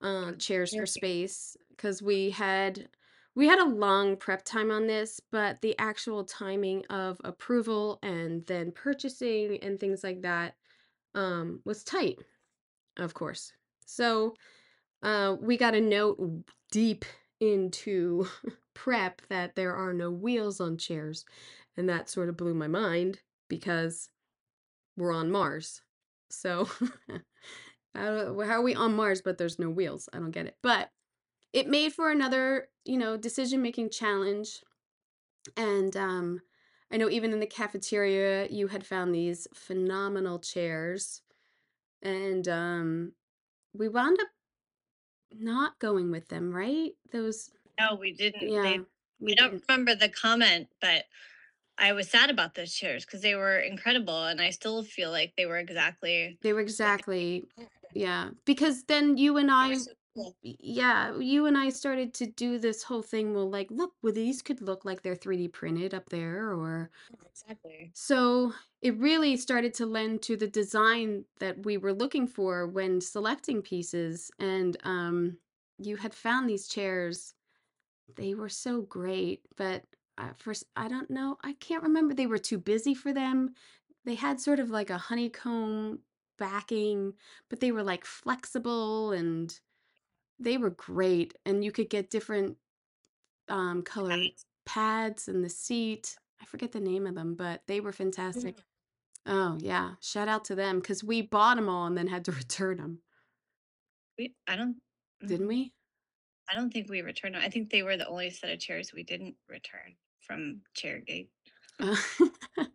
Uh 0.01 0.33
chairs 0.33 0.73
for 0.75 0.85
space 0.85 1.57
because 1.71 2.01
we 2.01 2.29
had 2.31 2.89
we 3.35 3.47
had 3.47 3.59
a 3.59 3.65
long 3.65 4.15
prep 4.15 4.43
time 4.45 4.71
on 4.71 4.87
this, 4.87 5.19
but 5.31 5.61
the 5.61 5.75
actual 5.79 6.23
timing 6.23 6.85
of 6.87 7.19
approval 7.23 7.99
and 8.03 8.45
then 8.45 8.71
purchasing 8.71 9.57
and 9.61 9.79
things 9.79 10.03
like 10.03 10.21
that 10.21 10.55
um 11.15 11.61
was 11.65 11.83
tight, 11.83 12.17
of 12.97 13.13
course. 13.13 13.53
So 13.85 14.35
uh, 15.03 15.35
we 15.39 15.57
got 15.57 15.75
a 15.75 15.81
note 15.81 16.17
deep 16.71 17.05
into 17.39 18.27
prep 18.73 19.21
that 19.29 19.55
there 19.55 19.75
are 19.75 19.93
no 19.93 20.09
wheels 20.09 20.61
on 20.61 20.77
chairs. 20.77 21.25
And 21.75 21.89
that 21.89 22.09
sort 22.09 22.29
of 22.29 22.37
blew 22.37 22.53
my 22.53 22.67
mind 22.67 23.19
because 23.49 24.09
we're 24.95 25.13
on 25.13 25.31
Mars. 25.31 25.81
So, 26.29 26.69
how 27.95 28.35
are 28.37 28.61
we 28.61 28.75
on 28.75 28.95
Mars, 28.95 29.21
but 29.21 29.37
there's 29.37 29.59
no 29.59 29.69
wheels? 29.69 30.07
I 30.13 30.17
don't 30.17 30.31
get 30.31 30.45
it. 30.45 30.57
But 30.61 30.89
it 31.53 31.67
made 31.67 31.93
for 31.93 32.11
another, 32.11 32.69
you 32.85 32.97
know, 32.97 33.17
decision 33.17 33.61
making 33.61 33.91
challenge. 33.91 34.63
And 35.57 35.95
um, 35.97 36.41
I 36.91 36.97
know 36.97 37.09
even 37.09 37.33
in 37.33 37.39
the 37.39 37.47
cafeteria, 37.47 38.47
you 38.49 38.67
had 38.67 38.85
found 38.85 39.13
these 39.13 39.47
phenomenal 39.53 40.39
chairs. 40.39 41.21
And 42.01 42.47
um, 42.47 43.13
we 43.73 43.89
wound 43.89 44.19
up 44.21 44.29
not 45.31 45.79
going 45.79 46.11
with 46.11 46.27
them, 46.29 46.53
right? 46.53 46.93
Those, 47.11 47.51
No, 47.79 47.95
we 47.95 48.13
didn't. 48.13 48.49
yeah, 48.49 48.61
They, 48.61 48.79
we 49.19 49.35
don't 49.35 49.51
didn't. 49.51 49.63
remember 49.67 49.95
the 49.95 50.09
comment, 50.09 50.69
but 50.79 51.05
I 51.77 51.93
was 51.93 52.09
sad 52.09 52.29
about 52.29 52.55
those 52.55 52.73
chairs 52.73 53.05
because 53.05 53.21
they 53.21 53.35
were 53.35 53.59
incredible, 53.59 54.25
and 54.25 54.41
I 54.41 54.51
still 54.51 54.83
feel 54.83 55.11
like 55.11 55.35
they 55.35 55.45
were 55.45 55.57
exactly. 55.57 56.37
They 56.41 56.53
were 56.53 56.59
exactly, 56.59 57.47
yeah. 57.93 58.31
Because 58.45 58.83
then 58.85 59.17
you 59.17 59.37
and 59.37 59.49
I, 59.51 59.69
so 59.69 59.75
cool. 59.75 59.85
y- 59.85 59.93
yeah, 60.41 61.17
you 61.17 61.45
and 61.45 61.57
I 61.57 61.69
started 61.69 62.13
to 62.15 62.27
do 62.27 62.59
this 62.59 62.83
whole 62.83 63.01
thing. 63.01 63.33
Well, 63.33 63.49
like, 63.49 63.71
look, 63.71 63.95
well, 64.01 64.13
these 64.13 64.41
could 64.41 64.61
look 64.61 64.85
like 64.85 65.01
they're 65.01 65.15
3D 65.15 65.47
printed 65.47 65.93
up 65.93 66.09
there, 66.09 66.53
or 66.53 66.91
Exactly. 67.23 67.95
so 67.95 68.53
it 68.81 68.97
really 68.97 69.37
started 69.37 69.73
to 69.75 69.85
lend 69.85 70.21
to 70.23 70.35
the 70.35 70.47
design 70.47 71.25
that 71.39 71.65
we 71.65 71.77
were 71.77 71.93
looking 71.93 72.27
for 72.27 72.67
when 72.67 72.99
selecting 73.01 73.61
pieces. 73.61 74.31
And 74.39 74.77
um, 74.83 75.39
you 75.77 75.97
had 75.97 76.13
found 76.13 76.49
these 76.49 76.67
chairs. 76.67 77.35
They 78.15 78.35
were 78.35 78.49
so 78.49 78.81
great, 78.81 79.45
but 79.57 79.85
uh, 80.17 80.33
first, 80.33 80.65
I 80.75 80.87
don't 80.87 81.09
know. 81.11 81.37
I 81.43 81.53
can't 81.53 81.83
remember. 81.83 82.13
They 82.13 82.27
were 82.27 82.37
too 82.39 82.59
busy 82.59 82.93
for 82.93 83.13
them. 83.13 83.55
they 84.05 84.15
had 84.15 84.39
sort 84.41 84.59
of 84.59 84.69
like 84.71 84.89
a 84.91 84.97
honeycomb 84.97 86.03
backing, 86.37 87.15
but 87.49 87.59
they 87.61 87.71
were 87.73 87.83
like 87.83 88.05
flexible 88.05 89.11
and 89.13 89.59
they 90.39 90.57
were 90.57 90.71
great. 90.71 91.35
And 91.45 91.63
you 91.63 91.71
could 91.71 91.89
get 91.89 92.09
different 92.09 92.57
um 93.49 93.83
color 93.83 94.09
Pads. 94.09 94.45
pads 94.65 95.27
in 95.27 95.41
the 95.41 95.49
seat. 95.49 96.17
I 96.41 96.45
forget 96.45 96.71
the 96.71 96.79
name 96.79 97.07
of 97.07 97.15
them, 97.15 97.35
but 97.35 97.61
they 97.67 97.79
were 97.81 97.93
fantastic. 97.93 98.57
Oh, 99.25 99.57
yeah. 99.59 99.95
Shout 100.01 100.27
out 100.27 100.45
to 100.45 100.55
them 100.55 100.79
because 100.79 101.03
we 101.03 101.21
bought 101.21 101.55
them 101.55 101.69
all 101.69 101.85
and 101.87 101.97
then 101.97 102.07
had 102.07 102.25
to 102.25 102.31
return 102.33 102.77
them, 102.77 102.99
We, 104.17 104.35
I 104.47 104.55
don't. 104.55 104.77
didn't 105.25 105.47
mm, 105.47 105.49
we? 105.49 105.73
I 106.49 106.55
don't 106.55 106.71
think 106.71 106.89
we 106.89 107.01
returned. 107.01 107.35
'em. 107.35 107.41
I 107.43 107.49
think 107.49 107.69
they 107.69 107.83
were 107.83 107.97
the 107.97 108.07
only 108.07 108.29
set 108.29 108.51
of 108.51 108.59
chairs 108.59 108.93
we 108.93 109.03
didn't 109.03 109.35
return 109.47 109.95
from 110.21 110.61
Chairgate. 110.75 111.29
Uh, 111.79 111.95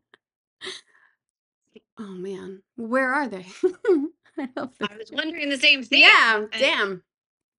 oh, 1.99 2.13
man. 2.15 2.63
Where 2.77 3.13
are 3.13 3.29
they? 3.29 3.47
I 4.39 4.49
love 4.57 4.75
I 4.81 4.97
was 4.97 5.11
wondering 5.13 5.51
the 5.51 5.59
same 5.59 5.83
thing. 5.83 6.03
Yeah, 6.03 6.37
and 6.37 6.51
damn. 6.53 7.03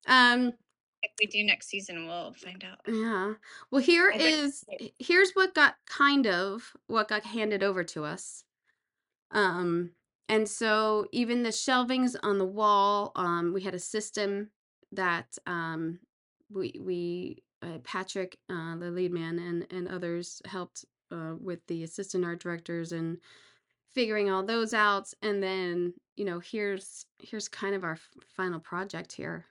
Um, 0.10 0.54
If 1.04 1.12
we 1.20 1.28
do 1.28 1.44
next 1.46 1.68
season, 1.68 2.08
we'll 2.08 2.34
find 2.34 2.63
out. 2.63 2.80
yeah. 2.88 3.34
Well, 3.72 3.82
here 3.82 4.10
is 4.10 4.66
here's 5.00 5.32
what 5.32 5.56
got 5.56 5.75
kind 5.86 6.28
of 6.28 6.74
what 6.88 7.08
got 7.08 7.24
handed 7.24 7.63
over 7.63 7.84
to 7.86 8.04
us. 8.04 8.44
Um, 9.32 9.92
and 10.28 10.48
so 10.48 11.08
even 11.12 11.44
the 11.44 11.50
shelvings 11.50 12.16
on 12.22 12.38
the 12.38 12.46
wall, 12.46 13.12
um, 13.16 13.54
we 13.54 13.62
had 13.62 13.75
a 13.75 13.80
system 13.80 14.50
that 14.92 15.38
um 15.46 16.00
we 16.51 16.74
we 16.82 17.44
uh, 17.62 17.78
Patrick, 17.84 18.38
uh, 18.50 18.75
the 18.78 18.89
lead 18.92 19.12
man, 19.12 19.38
and 19.39 19.68
and 19.72 19.88
others 19.88 20.42
helped 20.46 20.86
uh, 21.12 21.34
with 21.39 21.60
the 21.68 21.84
assistant 21.84 22.25
art 22.25 22.39
directors 22.39 22.92
and 22.92 23.18
figuring 23.94 24.30
all 24.30 24.44
those 24.44 24.74
out. 24.74 25.12
And 25.22 25.42
then 25.44 25.94
you 26.18 26.25
know 26.25 26.39
here's 26.39 27.06
here's 27.20 27.48
kind 27.48 27.75
of 27.75 27.84
our 27.84 27.94
f- 27.94 28.10
final 28.36 28.60
project 28.60 29.12
here, 29.12 29.46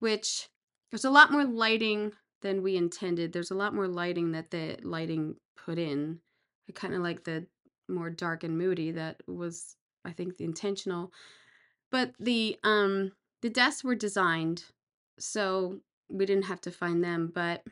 which 0.00 0.48
there's 0.90 1.04
a 1.04 1.10
lot 1.10 1.32
more 1.32 1.44
lighting 1.44 2.12
than 2.42 2.62
we 2.62 2.76
intended. 2.76 3.32
There's 3.32 3.50
a 3.50 3.56
lot 3.56 3.74
more 3.74 3.88
lighting 3.88 4.32
that 4.32 4.50
the 4.50 4.78
lighting 4.82 5.36
put 5.56 5.78
in. 5.78 6.20
I 6.68 6.72
kind 6.72 6.94
of 6.94 7.02
like 7.02 7.24
the 7.24 7.46
more 7.88 8.10
dark 8.10 8.44
and 8.44 8.58
moody 8.58 8.92
that 8.92 9.22
was 9.26 9.76
I 10.04 10.12
think 10.12 10.36
the 10.36 10.44
intentional. 10.44 11.12
But 11.90 12.14
the 12.18 12.58
um 12.64 13.12
the 13.42 13.50
desks 13.50 13.84
were 13.84 13.94
designed 13.94 14.64
so 15.18 15.80
we 16.08 16.26
didn't 16.26 16.44
have 16.46 16.60
to 16.62 16.70
find 16.70 17.02
them, 17.04 17.30
but 17.34 17.64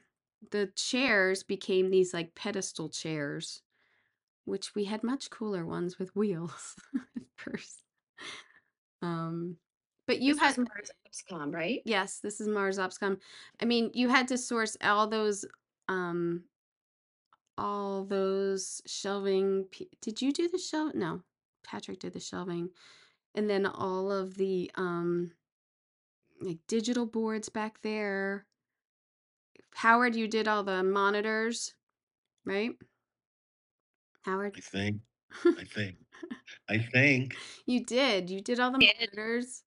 the 0.50 0.68
chairs 0.76 1.42
became 1.42 1.90
these 1.90 2.12
like 2.14 2.34
pedestal 2.34 2.88
chairs, 2.88 3.62
which 4.44 4.74
we 4.74 4.84
had 4.84 5.02
much 5.04 5.30
cooler 5.30 5.66
ones 5.66 5.98
with 5.98 6.14
wheels 6.16 6.76
at 7.16 7.24
first. 7.36 7.82
Um 9.02 9.58
but 10.06 10.20
you 10.20 10.34
This 10.34 10.40
had 10.40 10.56
was 11.24 11.30
Mars 11.30 11.42
XCOM, 11.48 11.54
right? 11.54 11.82
Yes, 11.84 12.18
this 12.18 12.40
is 12.40 12.48
Mars 12.48 12.78
Opscom. 12.78 13.18
I 13.60 13.64
mean, 13.64 13.90
you 13.94 14.08
had 14.08 14.28
to 14.28 14.38
source 14.38 14.76
all 14.82 15.06
those 15.06 15.44
um 15.88 16.44
all 17.58 18.04
those 18.04 18.82
shelving 18.86 19.64
p- 19.70 19.88
did 20.02 20.20
you 20.20 20.32
do 20.32 20.48
the 20.48 20.58
shelf? 20.58 20.94
No. 20.94 21.22
Patrick 21.64 22.00
did 22.00 22.12
the 22.12 22.20
shelving. 22.20 22.70
And 23.34 23.48
then 23.48 23.66
all 23.66 24.12
of 24.12 24.36
the 24.36 24.70
um 24.76 25.32
like 26.40 26.58
digital 26.68 27.06
boards 27.06 27.48
back 27.48 27.80
there. 27.82 28.46
Howard, 29.74 30.16
you 30.16 30.28
did 30.28 30.48
all 30.48 30.62
the 30.62 30.82
monitors, 30.82 31.74
right? 32.44 32.72
Howard? 34.22 34.54
I 34.56 34.60
think. 34.60 35.00
I 35.44 35.64
think. 35.74 35.96
I 36.68 36.78
think. 36.78 37.36
You 37.66 37.84
did. 37.84 38.30
You 38.30 38.40
did 38.40 38.60
all 38.60 38.70
the 38.70 38.78
Did. 38.78 38.94
monitors. 38.98 39.62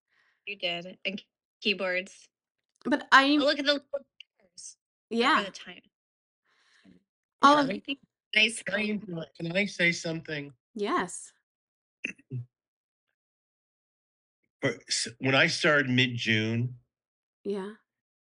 You 0.45 0.57
did. 0.57 0.97
And 1.05 1.21
keyboards. 1.61 2.27
But 2.85 3.07
I 3.11 3.27
look 3.37 3.59
at 3.59 3.65
the 3.65 3.73
little 3.73 3.87
yeah, 5.09 5.39
For 5.39 5.45
the 5.45 5.51
time. 5.51 5.81
all 7.41 7.57
of 7.59 7.67
Can 7.67 7.81
Nice. 8.35 8.63
I, 8.69 8.99
can 9.37 9.55
I 9.57 9.65
say 9.65 9.91
something? 9.91 10.53
yes. 10.75 11.31
For, 14.61 14.75
s- 14.89 15.07
when 15.19 15.35
I 15.35 15.47
started 15.47 15.89
mid 15.89 16.15
June, 16.15 16.75
Yeah. 17.43 17.71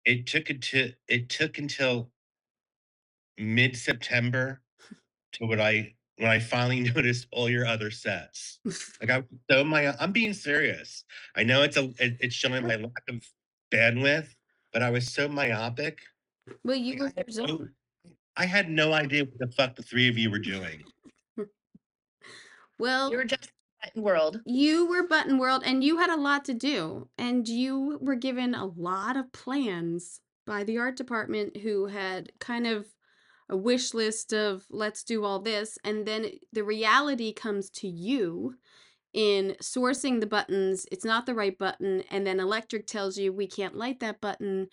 it 0.05 0.27
took 0.27 0.51
until 0.51 0.89
it 1.09 1.29
took 1.29 1.59
until 1.59 2.11
mid 3.39 3.77
September 3.77 4.63
to 5.35 5.47
what 5.47 5.61
I 5.61 5.95
when 6.19 6.31
I 6.31 6.39
finally 6.39 6.81
noticed 6.95 7.27
all 7.33 7.49
your 7.49 7.67
other 7.67 7.91
sets. 7.91 8.59
Like 9.01 9.11
I 9.11 9.19
was 9.19 9.27
so 9.51 9.65
my 9.65 9.87
uh, 9.87 9.97
I'm 10.01 10.13
being 10.13 10.33
serious. 10.35 11.05
I 11.37 11.43
know 11.45 11.63
it's 11.63 11.77
a 11.77 11.85
it, 11.99 12.17
it's 12.21 12.35
showing 12.35 12.67
my 12.67 12.77
lack 12.77 13.03
of 13.09 13.23
bandwidth, 13.73 14.29
but 14.73 14.83
I 14.83 14.91
was 14.91 15.11
so 15.11 15.29
myopic. 15.29 16.01
Well, 16.65 16.77
you 16.77 16.99
were 16.99 17.07
I 17.07 17.13
had 17.17 17.27
years 17.29 17.39
old. 17.39 17.69
I 18.37 18.47
had 18.47 18.71
no 18.71 18.93
idea 18.93 19.25
what 19.25 19.39
the 19.39 19.51
fuck 19.55 19.77
the 19.77 19.83
three 19.83 20.09
of 20.09 20.17
you 20.19 20.31
were 20.31 20.39
doing. 20.39 20.83
Well, 22.79 23.11
You 23.11 23.17
were 23.17 23.25
just 23.25 23.51
in 23.95 24.03
world. 24.03 24.41
you 24.47 24.87
were 24.89 25.07
Button 25.07 25.39
World 25.39 25.63
and 25.65 25.83
you 25.83 25.99
had 25.99 26.11
a 26.11 26.17
lot 26.21 26.45
to 26.47 26.55
do. 26.55 27.09
And 27.19 27.49
you 27.49 27.99
were 28.01 28.15
given 28.15 28.55
a 28.55 28.67
lot 28.67 29.17
of 29.17 29.33
plans 29.33 30.21
by 30.47 30.65
the 30.65 30.79
art 30.79 30.97
department 30.97 31.57
who 31.57 31.87
had 31.87 32.31
kind 32.39 32.67
of 32.67 32.87
a 33.49 33.57
wish 33.57 33.95
list 33.95 34.33
of 34.33 34.65
let's 34.71 35.03
do 35.03 35.25
all 35.25 35.39
this. 35.39 35.79
And 35.85 36.07
then 36.07 36.31
the 36.53 36.65
reality 36.65 37.33
comes 37.33 37.71
to 37.71 37.89
you 37.89 38.57
in 39.13 39.57
sourcing 39.63 40.21
the 40.21 40.27
buttons. 40.27 40.87
It's 40.93 41.05
not 41.05 41.27
the 41.27 41.35
right 41.35 41.57
button. 41.57 42.03
And 42.11 42.27
then 42.27 42.41
Electric 42.41 42.87
tells 42.87 43.17
you 43.19 43.33
we 43.33 43.47
can't 43.47 43.77
light 43.77 44.01
that 44.01 44.21
button. 44.21 44.69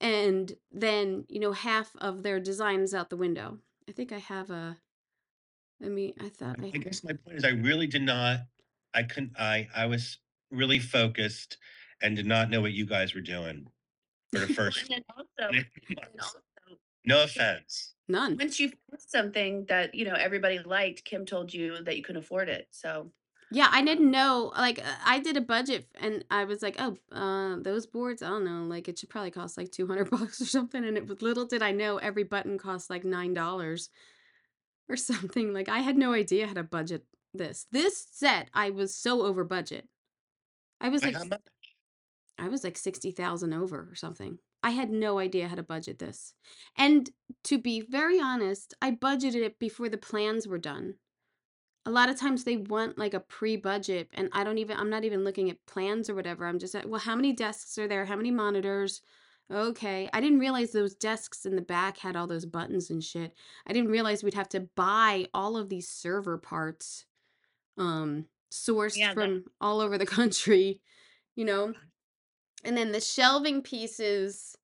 And 0.00 0.52
then, 0.70 1.24
you 1.28 1.40
know, 1.40 1.52
half 1.52 1.90
of 1.98 2.22
their 2.22 2.40
designs 2.40 2.94
out 2.94 3.10
the 3.10 3.16
window. 3.16 3.58
I 3.88 3.92
think 3.92 4.12
I 4.12 4.18
have 4.18 4.50
a. 4.50 4.78
I 5.84 5.88
mean, 5.88 6.14
I 6.20 6.28
thought 6.28 6.56
I 6.62 6.66
I 6.66 6.78
guess 6.78 7.02
my 7.02 7.12
point 7.12 7.38
is 7.38 7.44
I 7.44 7.50
really 7.50 7.88
did 7.88 8.02
not 8.02 8.38
I 8.94 9.02
couldn't 9.02 9.32
I 9.38 9.68
I 9.74 9.86
was 9.86 10.18
really 10.50 10.78
focused 10.78 11.56
and 12.02 12.16
did 12.16 12.26
not 12.26 12.50
know 12.50 12.60
what 12.60 12.72
you 12.72 12.86
guys 12.86 13.14
were 13.14 13.20
doing 13.20 13.66
for 14.32 14.40
the 14.40 14.46
first 14.54 14.90
And 14.90 15.04
also, 15.16 15.28
and 15.38 15.98
also, 16.20 16.38
No 17.04 17.24
offense. 17.24 17.91
None. 18.08 18.36
once 18.36 18.60
you 18.60 18.68
found 18.68 19.00
something 19.00 19.64
that 19.66 19.94
you 19.94 20.04
know 20.04 20.14
everybody 20.14 20.58
liked, 20.58 21.04
Kim 21.04 21.26
told 21.26 21.52
you 21.52 21.82
that 21.84 21.96
you 21.96 22.02
couldn't 22.02 22.22
afford 22.22 22.48
it. 22.48 22.68
So 22.70 23.10
Yeah, 23.50 23.68
I 23.70 23.84
didn't 23.84 24.10
know. 24.10 24.52
Like, 24.56 24.78
uh, 24.78 24.94
I 25.04 25.20
did 25.20 25.36
a 25.36 25.40
budget 25.42 25.86
and 26.00 26.24
I 26.30 26.44
was 26.44 26.62
like, 26.62 26.76
oh, 26.78 26.96
uh, 27.12 27.56
those 27.60 27.86
boards, 27.86 28.22
I 28.22 28.28
don't 28.28 28.44
know, 28.44 28.64
like 28.64 28.88
it 28.88 28.98
should 28.98 29.10
probably 29.10 29.30
cost 29.30 29.56
like 29.58 29.70
200 29.70 30.10
bucks 30.10 30.40
or 30.40 30.46
something. 30.46 30.84
And 30.84 30.96
it 30.96 31.06
was 31.06 31.22
little 31.22 31.44
did 31.44 31.62
I 31.62 31.72
know 31.72 31.98
every 31.98 32.24
button 32.24 32.58
cost 32.58 32.90
like 32.90 33.04
$9 33.04 33.88
or 34.88 34.96
something. 34.96 35.52
Like, 35.52 35.68
I 35.68 35.80
had 35.80 35.96
no 35.96 36.12
idea 36.12 36.46
how 36.46 36.54
to 36.54 36.62
budget 36.62 37.04
this. 37.34 37.66
This 37.70 38.06
set, 38.10 38.48
I 38.54 38.70
was 38.70 38.94
so 38.94 39.22
over 39.22 39.44
budget. 39.44 39.88
I 40.80 40.88
was 40.88 41.02
By 41.02 41.08
like, 41.08 41.16
how 41.16 41.24
much? 41.24 41.40
I 42.38 42.48
was 42.48 42.64
like 42.64 42.76
60,000 42.78 43.52
over 43.52 43.88
or 43.90 43.94
something. 43.94 44.38
I 44.62 44.70
had 44.70 44.90
no 44.90 45.18
idea 45.18 45.48
how 45.48 45.56
to 45.56 45.62
budget 45.62 45.98
this. 45.98 46.34
And 46.76 47.10
to 47.44 47.58
be 47.58 47.80
very 47.80 48.20
honest, 48.20 48.74
I 48.80 48.92
budgeted 48.92 49.42
it 49.42 49.58
before 49.58 49.88
the 49.88 49.98
plans 49.98 50.46
were 50.46 50.58
done. 50.58 50.94
A 51.84 51.90
lot 51.90 52.08
of 52.08 52.18
times 52.18 52.44
they 52.44 52.56
want 52.56 52.96
like 52.96 53.12
a 53.12 53.18
pre-budget 53.20 54.08
and 54.14 54.28
I 54.32 54.44
don't 54.44 54.58
even 54.58 54.76
I'm 54.76 54.88
not 54.90 55.04
even 55.04 55.24
looking 55.24 55.50
at 55.50 55.64
plans 55.66 56.08
or 56.08 56.14
whatever. 56.14 56.46
I'm 56.46 56.60
just 56.60 56.74
like, 56.74 56.86
well, 56.86 57.00
how 57.00 57.16
many 57.16 57.32
desks 57.32 57.76
are 57.78 57.88
there? 57.88 58.04
How 58.04 58.14
many 58.16 58.30
monitors? 58.30 59.02
Okay. 59.52 60.08
I 60.12 60.20
didn't 60.20 60.38
realize 60.38 60.70
those 60.70 60.94
desks 60.94 61.44
in 61.44 61.56
the 61.56 61.62
back 61.62 61.98
had 61.98 62.14
all 62.14 62.28
those 62.28 62.46
buttons 62.46 62.88
and 62.88 63.02
shit. 63.02 63.34
I 63.66 63.72
didn't 63.72 63.90
realize 63.90 64.22
we'd 64.22 64.34
have 64.34 64.48
to 64.50 64.68
buy 64.76 65.26
all 65.34 65.56
of 65.56 65.68
these 65.68 65.88
server 65.88 66.38
parts 66.38 67.04
um 67.78 68.26
sourced 68.52 68.96
Yeah, 68.96 69.08
that- 69.08 69.14
from 69.14 69.44
all 69.60 69.80
over 69.80 69.98
the 69.98 70.06
country, 70.18 70.80
you 71.34 71.44
know. 71.44 71.74
And 72.64 72.76
then 72.76 72.92
the 72.92 73.00
shelving 73.00 73.62
pieces 73.62 74.56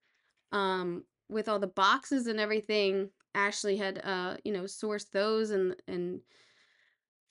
um 0.53 1.05
with 1.29 1.49
all 1.49 1.59
the 1.59 1.67
boxes 1.67 2.27
and 2.27 2.41
everything, 2.41 3.11
Ashley 3.35 3.77
had 3.77 4.01
uh, 4.03 4.37
you 4.45 4.53
know, 4.53 4.65
sourced 4.65 5.11
those 5.11 5.51
and 5.51 5.77
and 5.87 6.21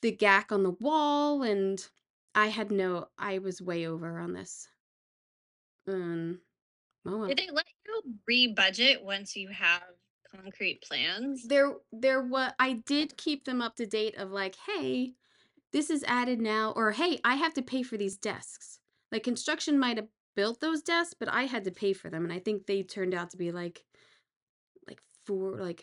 the 0.02 0.12
gack 0.12 0.52
on 0.52 0.62
the 0.62 0.76
wall 0.80 1.42
and 1.42 1.84
I 2.34 2.46
had 2.48 2.70
no 2.70 3.08
I 3.18 3.38
was 3.38 3.60
way 3.60 3.86
over 3.86 4.18
on 4.18 4.32
this. 4.32 4.68
Um 5.88 6.40
oh 7.06 7.18
well. 7.18 7.28
Did 7.28 7.38
they 7.38 7.50
let 7.52 7.66
you 7.86 8.02
re-budget 8.26 9.02
once 9.02 9.34
you 9.34 9.48
have 9.48 9.82
concrete 10.34 10.82
plans? 10.82 11.42
there 11.48 11.72
there 11.92 12.22
what 12.22 12.54
I 12.58 12.74
did 12.74 13.16
keep 13.16 13.44
them 13.44 13.60
up 13.60 13.76
to 13.76 13.86
date 13.86 14.16
of 14.16 14.30
like, 14.30 14.54
hey, 14.66 15.14
this 15.72 15.90
is 15.90 16.04
added 16.06 16.40
now, 16.40 16.72
or 16.76 16.92
hey, 16.92 17.18
I 17.24 17.34
have 17.34 17.54
to 17.54 17.62
pay 17.62 17.82
for 17.82 17.96
these 17.96 18.16
desks. 18.16 18.78
Like 19.10 19.22
construction 19.24 19.78
might 19.78 19.96
have 19.96 20.08
built 20.38 20.60
those 20.60 20.82
desks, 20.82 21.16
but 21.18 21.28
I 21.28 21.46
had 21.46 21.64
to 21.64 21.72
pay 21.72 21.92
for 21.92 22.10
them, 22.10 22.22
and 22.22 22.32
I 22.32 22.38
think 22.38 22.66
they 22.66 22.84
turned 22.84 23.12
out 23.12 23.30
to 23.30 23.36
be 23.36 23.50
like 23.50 23.84
like 24.86 25.00
four 25.26 25.58
like 25.58 25.82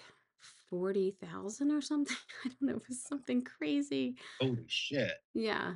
40,000 0.69 1.71
or 1.71 1.81
something. 1.81 2.15
I 2.45 2.47
don't 2.47 2.61
know. 2.61 2.75
It 2.77 2.87
was 2.87 3.03
something 3.03 3.43
crazy. 3.43 4.15
Holy 4.39 4.63
shit. 4.67 5.11
Yeah. 5.33 5.73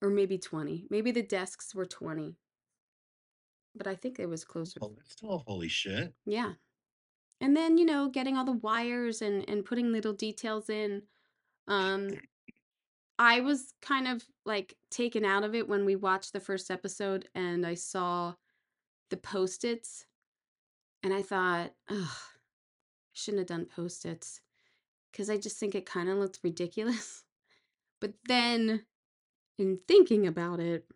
Or 0.00 0.10
maybe 0.10 0.38
20. 0.38 0.86
Maybe 0.90 1.10
the 1.10 1.24
desks 1.24 1.74
were 1.74 1.86
20. 1.86 2.36
But 3.74 3.88
I 3.88 3.96
think 3.96 4.20
it 4.20 4.28
was 4.28 4.44
closer. 4.44 4.78
Well, 4.80 4.94
that's 4.96 5.12
still 5.12 5.42
holy 5.44 5.68
shit. 5.68 6.14
Yeah. 6.26 6.52
And 7.40 7.56
then, 7.56 7.78
you 7.78 7.84
know, 7.84 8.08
getting 8.10 8.36
all 8.36 8.44
the 8.44 8.52
wires 8.52 9.22
and 9.22 9.44
and 9.48 9.64
putting 9.64 9.90
little 9.90 10.12
details 10.12 10.70
in. 10.70 11.02
Um 11.66 12.10
I 13.20 13.40
was 13.40 13.74
kind 13.82 14.08
of 14.08 14.24
like 14.46 14.76
taken 14.90 15.26
out 15.26 15.44
of 15.44 15.54
it 15.54 15.68
when 15.68 15.84
we 15.84 15.94
watched 15.94 16.32
the 16.32 16.40
first 16.40 16.70
episode 16.70 17.28
and 17.34 17.66
I 17.66 17.74
saw 17.74 18.32
the 19.10 19.18
post-its 19.18 20.06
and 21.02 21.12
I 21.12 21.20
thought, 21.20 21.74
ugh, 21.90 22.16
shouldn't 23.12 23.40
have 23.40 23.58
done 23.58 23.66
post-its 23.66 24.40
because 25.12 25.28
I 25.28 25.36
just 25.36 25.58
think 25.58 25.74
it 25.74 25.84
kind 25.84 26.08
of 26.08 26.16
looked 26.16 26.40
ridiculous. 26.42 27.22
But 28.00 28.14
then 28.26 28.86
in 29.58 29.78
thinking 29.86 30.26
about 30.26 30.58
it, 30.58 30.86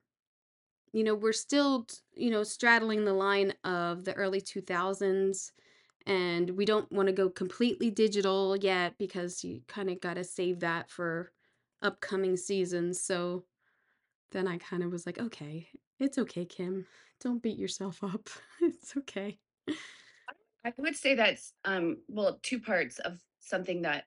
you 0.94 1.04
know, 1.04 1.14
we're 1.14 1.34
still, 1.34 1.86
you 2.14 2.30
know, 2.30 2.44
straddling 2.44 3.04
the 3.04 3.12
line 3.12 3.52
of 3.62 4.06
the 4.06 4.14
early 4.14 4.40
2000s 4.40 5.50
and 6.06 6.48
we 6.56 6.64
don't 6.64 6.90
want 6.90 7.08
to 7.08 7.12
go 7.12 7.28
completely 7.28 7.90
digital 7.90 8.56
yet 8.56 8.94
because 8.96 9.44
you 9.44 9.60
kind 9.68 9.90
of 9.90 10.00
got 10.00 10.14
to 10.14 10.24
save 10.24 10.60
that 10.60 10.88
for 10.88 11.33
upcoming 11.84 12.36
seasons. 12.36 13.00
So 13.00 13.44
then 14.32 14.48
I 14.48 14.58
kind 14.58 14.82
of 14.82 14.90
was 14.90 15.06
like, 15.06 15.18
okay, 15.20 15.68
it's 16.00 16.18
okay, 16.18 16.44
Kim. 16.44 16.86
Don't 17.20 17.42
beat 17.42 17.58
yourself 17.58 18.02
up. 18.02 18.28
It's 18.60 18.96
okay. 18.96 19.38
I 20.64 20.72
would 20.78 20.96
say 20.96 21.14
that's 21.14 21.52
um 21.64 21.98
well 22.08 22.38
two 22.42 22.58
parts 22.58 22.98
of 22.98 23.18
something 23.40 23.82
that 23.82 24.04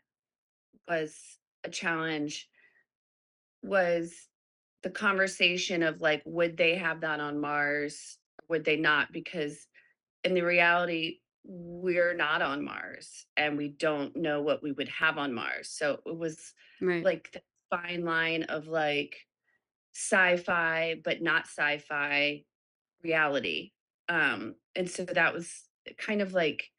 was 0.90 1.16
a 1.64 1.70
challenge 1.70 2.50
was 3.62 4.28
the 4.84 4.90
conversation 4.90 5.84
of 5.84 6.02
like 6.02 6.24
would 6.26 6.58
they 6.58 6.76
have 6.76 7.02
that 7.02 7.20
on 7.20 7.40
Mars 7.40 8.18
would 8.50 8.66
they 8.66 8.78
not 8.78 9.12
because 9.12 9.68
in 10.24 10.34
the 10.34 10.42
reality 10.42 11.20
we're 11.44 12.16
not 12.16 12.42
on 12.42 12.64
Mars 12.66 13.26
and 13.36 13.58
we 13.58 13.70
don't 13.70 14.16
know 14.16 14.42
what 14.42 14.64
we 14.64 14.72
would 14.72 14.90
have 14.90 15.18
on 15.18 15.34
Mars 15.34 15.70
so 15.70 16.00
it 16.06 16.18
was 16.18 16.54
Right. 16.82 17.04
like 17.04 17.44
fine 17.70 18.04
line 18.06 18.44
of 18.44 18.68
like 18.68 19.18
sci-fi 19.96 20.96
but 21.04 21.22
not 21.22 21.46
sci-fi 21.48 22.44
reality 23.04 23.72
um 24.10 24.56
and 24.76 24.90
so 24.90 25.06
that 25.06 25.34
was 25.34 25.70
kind 25.98 26.22
of 26.22 26.34
like 26.34 26.72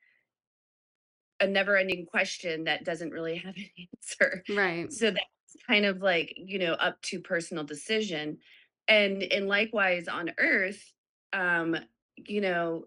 a 1.40 1.46
never-ending 1.46 2.07
question 2.07 2.64
that 2.64 2.85
doesn't 2.85 3.11
really 3.11 3.37
have 3.44 3.57
an 3.57 3.66
answer 3.92 4.44
Right. 4.48 4.92
so 4.92 5.11
that's 5.11 5.24
kind 5.66 5.85
of 5.85 6.03
like 6.03 6.33
you 6.37 6.59
know 6.59 6.74
up 6.74 7.01
to 7.03 7.20
personal 7.20 7.64
decision 7.64 8.38
and 8.87 9.22
and 9.22 9.46
likewise 9.48 10.09
on 10.09 10.31
earth 10.38 10.92
um 11.33 11.77
you 12.16 12.40
know 12.40 12.85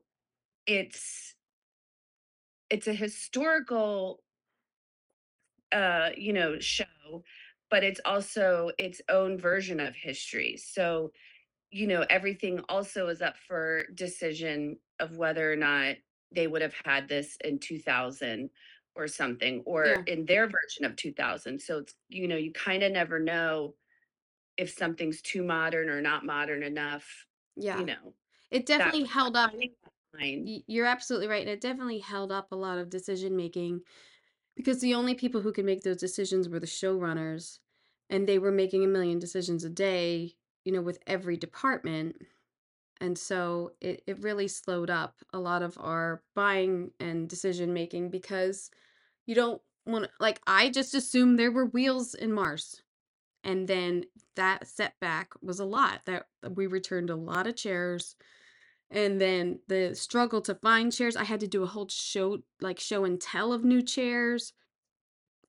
it's 0.67 1.35
it's 2.69 2.87
a 2.87 2.93
historical 2.93 4.23
uh 5.71 6.09
you 6.17 6.33
know 6.33 6.59
show 6.59 7.23
but 7.71 7.83
it's 7.83 8.01
also 8.05 8.71
its 8.79 9.01
own 9.09 9.39
version 9.39 9.79
of 9.81 9.95
history 9.95 10.57
so 10.57 11.11
you 11.71 11.87
know 11.87 12.05
everything 12.09 12.59
also 12.69 13.07
is 13.07 13.21
up 13.21 13.37
for 13.37 13.85
decision 13.95 14.79
of 14.99 15.17
whether 15.17 15.51
or 15.51 15.55
not 15.55 15.95
they 16.33 16.47
would 16.47 16.61
have 16.61 16.75
had 16.85 17.07
this 17.07 17.37
in 17.43 17.59
2000 17.59 18.49
or 18.95 19.07
something 19.07 19.61
or 19.65 19.83
Yeah. 19.83 20.05
in 20.07 20.25
their 20.25 20.47
version 20.47 20.85
of 20.85 20.95
2000 20.95 21.61
so 21.61 21.79
it's 21.79 21.95
you 22.09 22.27
know 22.27 22.37
you 22.37 22.51
kind 22.53 22.83
of 22.83 22.91
never 22.91 23.19
know 23.19 23.75
if 24.57 24.71
something's 24.71 25.21
too 25.21 25.43
modern 25.43 25.89
or 25.89 26.01
not 26.01 26.25
modern 26.25 26.63
enough 26.63 27.27
Yeah. 27.55 27.79
you 27.79 27.85
know 27.85 28.15
It 28.51 28.65
definitely 28.67 29.05
held 29.05 29.37
up. 29.37 29.51
finding 29.51 29.75
that 29.83 29.93
line. 30.19 30.47
Y- 30.47 30.63
You're 30.67 30.85
absolutely 30.87 31.27
right. 31.27 31.41
And 31.41 31.49
it 31.49 31.61
definitely 31.61 31.99
held 31.99 32.31
up 32.31 32.51
a 32.51 32.55
lot 32.55 32.79
of 32.79 32.89
decision 32.89 33.35
making 33.35 33.81
because 34.55 34.81
the 34.81 34.93
only 34.93 35.15
people 35.15 35.41
who 35.41 35.51
could 35.51 35.65
make 35.65 35.83
those 35.83 35.97
decisions 35.97 36.49
were 36.49 36.59
the 36.59 36.67
showrunners. 36.67 37.59
And 38.09 38.27
they 38.27 38.39
were 38.39 38.51
making 38.51 38.83
a 38.83 38.89
million 38.89 39.19
decisions 39.19 39.63
a 39.63 39.69
day, 39.69 40.35
you 40.65 40.71
know, 40.73 40.81
with 40.81 40.99
every 41.07 41.37
department. 41.37 42.17
And 42.99 43.17
so 43.17 43.71
it, 43.79 44.03
it 44.05 44.21
really 44.21 44.49
slowed 44.49 44.89
up 44.89 45.15
a 45.31 45.39
lot 45.39 45.63
of 45.63 45.77
our 45.79 46.21
buying 46.35 46.91
and 46.99 47.29
decision 47.29 47.73
making 47.73 48.09
because 48.09 48.69
you 49.25 49.33
don't 49.33 49.61
want 49.85 50.05
to, 50.05 50.11
like, 50.19 50.41
I 50.45 50.69
just 50.69 50.93
assumed 50.93 51.39
there 51.39 51.51
were 51.51 51.65
wheels 51.65 52.13
in 52.13 52.33
Mars. 52.33 52.81
And 53.43 53.67
then 53.67 54.05
that 54.35 54.67
setback 54.67 55.31
was 55.41 55.59
a 55.59 55.65
lot. 55.65 56.01
That 56.05 56.27
we 56.53 56.67
returned 56.67 57.09
a 57.09 57.15
lot 57.15 57.47
of 57.47 57.55
chairs 57.55 58.15
and 58.91 59.19
then 59.19 59.59
the 59.67 59.95
struggle 59.95 60.41
to 60.41 60.55
find 60.55 60.91
chairs 60.91 61.15
i 61.15 61.23
had 61.23 61.39
to 61.39 61.47
do 61.47 61.63
a 61.63 61.67
whole 61.67 61.87
show 61.87 62.39
like 62.59 62.79
show 62.79 63.05
and 63.05 63.21
tell 63.21 63.53
of 63.53 63.63
new 63.63 63.81
chairs 63.81 64.53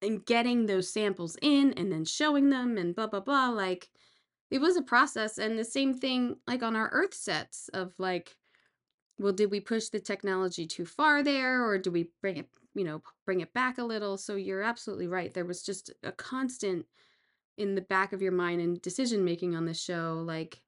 and 0.01 0.25
getting 0.27 0.67
those 0.67 0.93
samples 0.93 1.37
in 1.43 1.73
and 1.75 1.93
then 1.93 2.05
showing 2.05 2.51
them 2.51 2.77
and 2.77 2.95
blah 2.95 3.07
blah 3.07 3.21
blah 3.21 3.49
like 3.49 3.89
it 4.51 4.61
was 4.61 4.77
a 4.77 4.83
process 4.83 5.39
and 5.39 5.59
the 5.59 5.65
same 5.65 5.95
thing 5.95 6.37
like 6.47 6.63
on 6.63 6.77
our 6.77 6.91
earth 6.93 7.15
sets 7.15 7.69
of 7.73 7.93
like 7.99 8.37
well 9.19 9.33
did 9.33 9.51
we 9.51 9.61
push 9.61 9.89
the 9.89 10.01
technology 10.01 10.67
too 10.67 10.85
far 10.85 11.23
there 11.23 11.65
or 11.65 11.79
do 11.79 11.91
we 11.91 12.09
bring 12.21 12.37
it 12.37 12.49
you 12.75 12.85
know 12.85 13.03
bring 13.25 13.41
it 13.41 13.53
back 13.53 13.79
a 13.79 13.85
little? 13.85 14.17
So 14.17 14.37
you're 14.37 14.63
absolutely 14.63 15.07
right 15.07 15.33
there 15.33 15.45
was 15.45 15.63
just 15.63 15.93
a 16.03 16.13
constant 16.13 16.87
in 17.57 17.75
the 17.75 17.81
back 17.81 18.13
of 18.13 18.23
your 18.23 18.33
mind 18.33 18.61
and 18.61 18.81
decision 18.81 19.25
making 19.25 19.55
on 19.55 19.67
this 19.67 19.81
show 19.81 20.23
like 20.27 20.61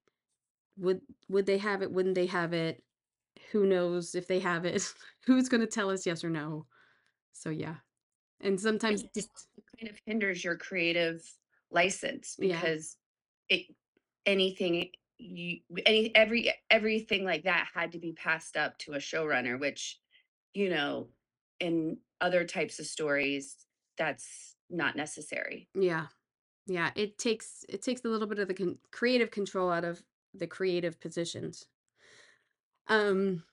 would 0.77 1.01
would 1.29 1.45
they 1.45 1.57
have 1.57 1.81
it 1.81 1.91
wouldn't 1.91 2.15
they 2.15 2.25
have 2.27 2.53
it? 2.53 2.83
Who 3.51 3.65
knows 3.65 4.15
if 4.15 4.27
they 4.27 4.39
have 4.39 4.65
it? 4.65 4.93
Who's 5.25 5.49
going 5.49 5.61
to 5.61 5.67
tell 5.67 5.89
us 5.89 6.05
yes 6.05 6.23
or 6.23 6.29
no? 6.29 6.65
So 7.33 7.49
yeah. 7.49 7.75
And 8.41 8.59
sometimes 8.59 9.03
it 9.03 9.13
just 9.13 9.29
kind 9.79 9.89
of 9.89 9.99
hinders 10.05 10.43
your 10.43 10.55
creative 10.57 11.21
license 11.71 12.35
Yeah. 12.39 12.59
because 12.59 12.97
it 13.49 13.65
anything 14.25 14.89
you 15.17 15.59
any 15.85 16.13
every 16.15 16.53
everything 16.69 17.23
like 17.23 17.43
that 17.43 17.67
had 17.73 17.91
to 17.93 17.99
be 17.99 18.11
passed 18.11 18.57
up 18.57 18.77
to 18.79 18.93
a 18.93 18.97
showrunner 18.97 19.57
which 19.59 19.99
you 20.53 20.69
know 20.69 21.07
in 21.59 21.97
other 22.21 22.43
types 22.43 22.79
of 22.79 22.85
stories 22.85 23.65
that's 23.97 24.55
not 24.69 24.95
necessary. 24.95 25.69
Yeah. 25.73 26.07
Yeah 26.67 26.91
it 26.95 27.17
takes 27.17 27.63
it 27.69 27.81
takes 27.81 28.03
a 28.03 28.09
little 28.09 28.27
bit 28.27 28.39
of 28.39 28.47
the 28.47 28.53
con- 28.53 28.79
creative 28.91 29.31
control 29.31 29.71
out 29.71 29.85
of 29.85 30.03
the 30.39 30.47
creative 30.47 30.99
positions 30.99 31.65
um 32.87 33.43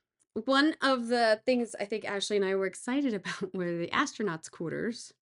one 0.45 0.75
of 0.81 1.07
the 1.07 1.39
things 1.45 1.75
i 1.79 1.85
think 1.85 2.05
ashley 2.05 2.37
and 2.37 2.45
i 2.45 2.55
were 2.55 2.65
excited 2.65 3.13
about 3.13 3.53
were 3.53 3.77
the 3.77 3.89
astronauts 3.93 4.49
quarters 4.49 5.13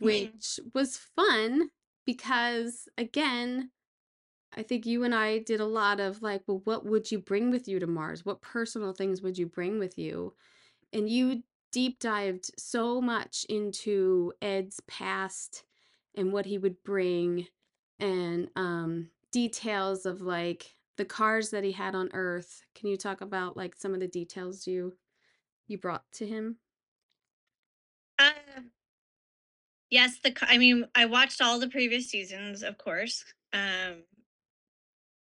which 0.00 0.60
was 0.74 0.96
fun 0.96 1.70
because 2.06 2.88
again 2.96 3.70
I 4.56 4.62
think 4.62 4.86
you 4.86 5.04
and 5.04 5.14
I 5.14 5.38
did 5.38 5.60
a 5.60 5.66
lot 5.66 6.00
of 6.00 6.22
like, 6.22 6.42
well, 6.46 6.62
what 6.64 6.86
would 6.86 7.10
you 7.12 7.18
bring 7.18 7.50
with 7.50 7.68
you 7.68 7.78
to 7.78 7.86
Mars? 7.86 8.24
What 8.24 8.40
personal 8.40 8.92
things 8.92 9.20
would 9.20 9.36
you 9.36 9.46
bring 9.46 9.78
with 9.78 9.98
you? 9.98 10.34
And 10.92 11.08
you 11.08 11.42
deep 11.70 12.00
dived 12.00 12.50
so 12.58 13.00
much 13.00 13.44
into 13.48 14.32
Ed's 14.40 14.80
past 14.88 15.64
and 16.14 16.32
what 16.32 16.46
he 16.46 16.58
would 16.58 16.82
bring 16.82 17.46
and 18.00 18.48
um 18.56 19.10
details 19.32 20.06
of 20.06 20.20
like 20.20 20.76
the 20.96 21.04
cars 21.04 21.50
that 21.50 21.64
he 21.64 21.72
had 21.72 21.94
on 21.94 22.10
Earth. 22.12 22.62
Can 22.74 22.88
you 22.88 22.96
talk 22.96 23.20
about 23.20 23.56
like 23.56 23.76
some 23.76 23.94
of 23.94 24.00
the 24.00 24.08
details 24.08 24.66
you 24.66 24.98
you 25.68 25.78
brought 25.78 26.10
to 26.14 26.26
him? 26.26 26.58
Uh, 28.18 28.32
yes, 29.90 30.18
the 30.20 30.34
I 30.42 30.58
mean, 30.58 30.86
I 30.94 31.06
watched 31.06 31.40
all 31.40 31.58
the 31.58 31.68
previous 31.68 32.08
seasons, 32.08 32.62
of 32.62 32.78
course. 32.78 33.24
Um, 33.52 34.04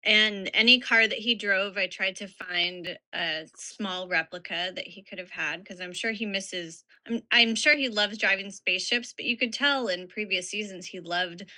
and 0.04 0.52
any 0.54 0.80
car 0.80 1.08
that 1.08 1.18
he 1.18 1.34
drove, 1.34 1.78
I 1.78 1.88
tried 1.88 2.16
to 2.18 2.28
find 2.28 2.98
a 3.14 3.48
small 3.56 4.08
replica 4.08 4.72
that 4.76 4.88
he 4.88 5.02
could 5.02 5.18
have 5.18 5.32
had 5.32 5.64
because 5.64 5.82
I'm 5.82 5.94
sure 5.94 6.12
he 6.12 6.28
misses. 6.28 6.86
I'm 7.08 7.22
I'm 7.32 7.56
sure 7.56 7.76
he 7.76 7.90
loves 7.90 8.20
driving 8.20 8.52
spaceships, 8.52 9.14
but 9.14 9.26
you 9.26 9.36
could 9.36 9.52
tell 9.52 9.88
in 9.88 10.08
previous 10.08 10.50
seasons 10.50 10.86
he 10.86 11.00
loved 11.00 11.50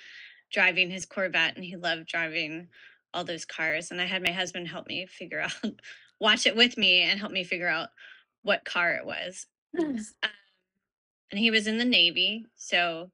driving 0.52 0.90
his 0.90 1.06
Corvette 1.06 1.56
and 1.56 1.66
he 1.66 1.76
loved 1.76 2.08
driving 2.08 2.68
all 3.14 3.24
those 3.24 3.46
cars. 3.46 3.92
And 3.92 4.02
I 4.02 4.06
had 4.06 4.24
my 4.24 4.32
husband 4.32 4.68
help 4.68 4.88
me 4.88 5.06
figure 5.06 5.42
out, 5.64 5.72
watch 6.20 6.46
it 6.46 6.56
with 6.56 6.78
me 6.78 7.02
and 7.02 7.20
help 7.20 7.32
me 7.32 7.44
figure 7.44 7.68
out 7.68 7.90
what 8.44 8.66
car 8.66 8.94
it 8.94 9.06
was. 9.06 9.46
Nice. 9.74 10.14
Um, 10.24 10.30
and 11.32 11.40
he 11.40 11.52
was 11.52 11.68
in 11.68 11.78
the 11.78 11.86
Navy, 11.86 12.46
so 12.56 13.12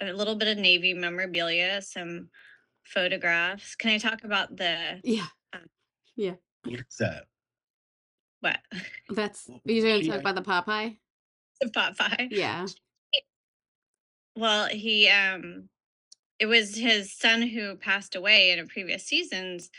a 0.00 0.12
little 0.12 0.34
bit 0.34 0.48
of 0.48 0.58
Navy 0.58 0.94
memorabilia, 0.94 1.80
some 1.80 2.28
photographs. 2.82 3.76
Can 3.76 3.90
I 3.92 3.98
talk 3.98 4.24
about 4.24 4.56
the 4.56 5.00
Yeah. 5.04 5.26
Um, 5.52 5.66
Yeah. 6.16 6.34
What's 6.64 6.96
that? 6.96 7.24
what? 8.40 8.58
That's 9.10 9.48
you're 9.64 9.86
gonna 9.86 10.04
talk 10.04 10.20
about 10.20 10.34
the 10.34 10.42
Popeye? 10.42 10.98
the 11.60 11.68
Popeye. 11.68 12.28
Yeah. 12.32 12.66
Well, 14.34 14.66
he 14.66 15.08
um 15.08 15.68
it 16.42 16.48
was 16.48 16.76
his 16.76 17.14
son 17.16 17.42
who 17.42 17.76
passed 17.76 18.16
away 18.16 18.50
in 18.52 18.58
a 18.60 18.66
previous 18.66 19.04
season's 19.06 19.70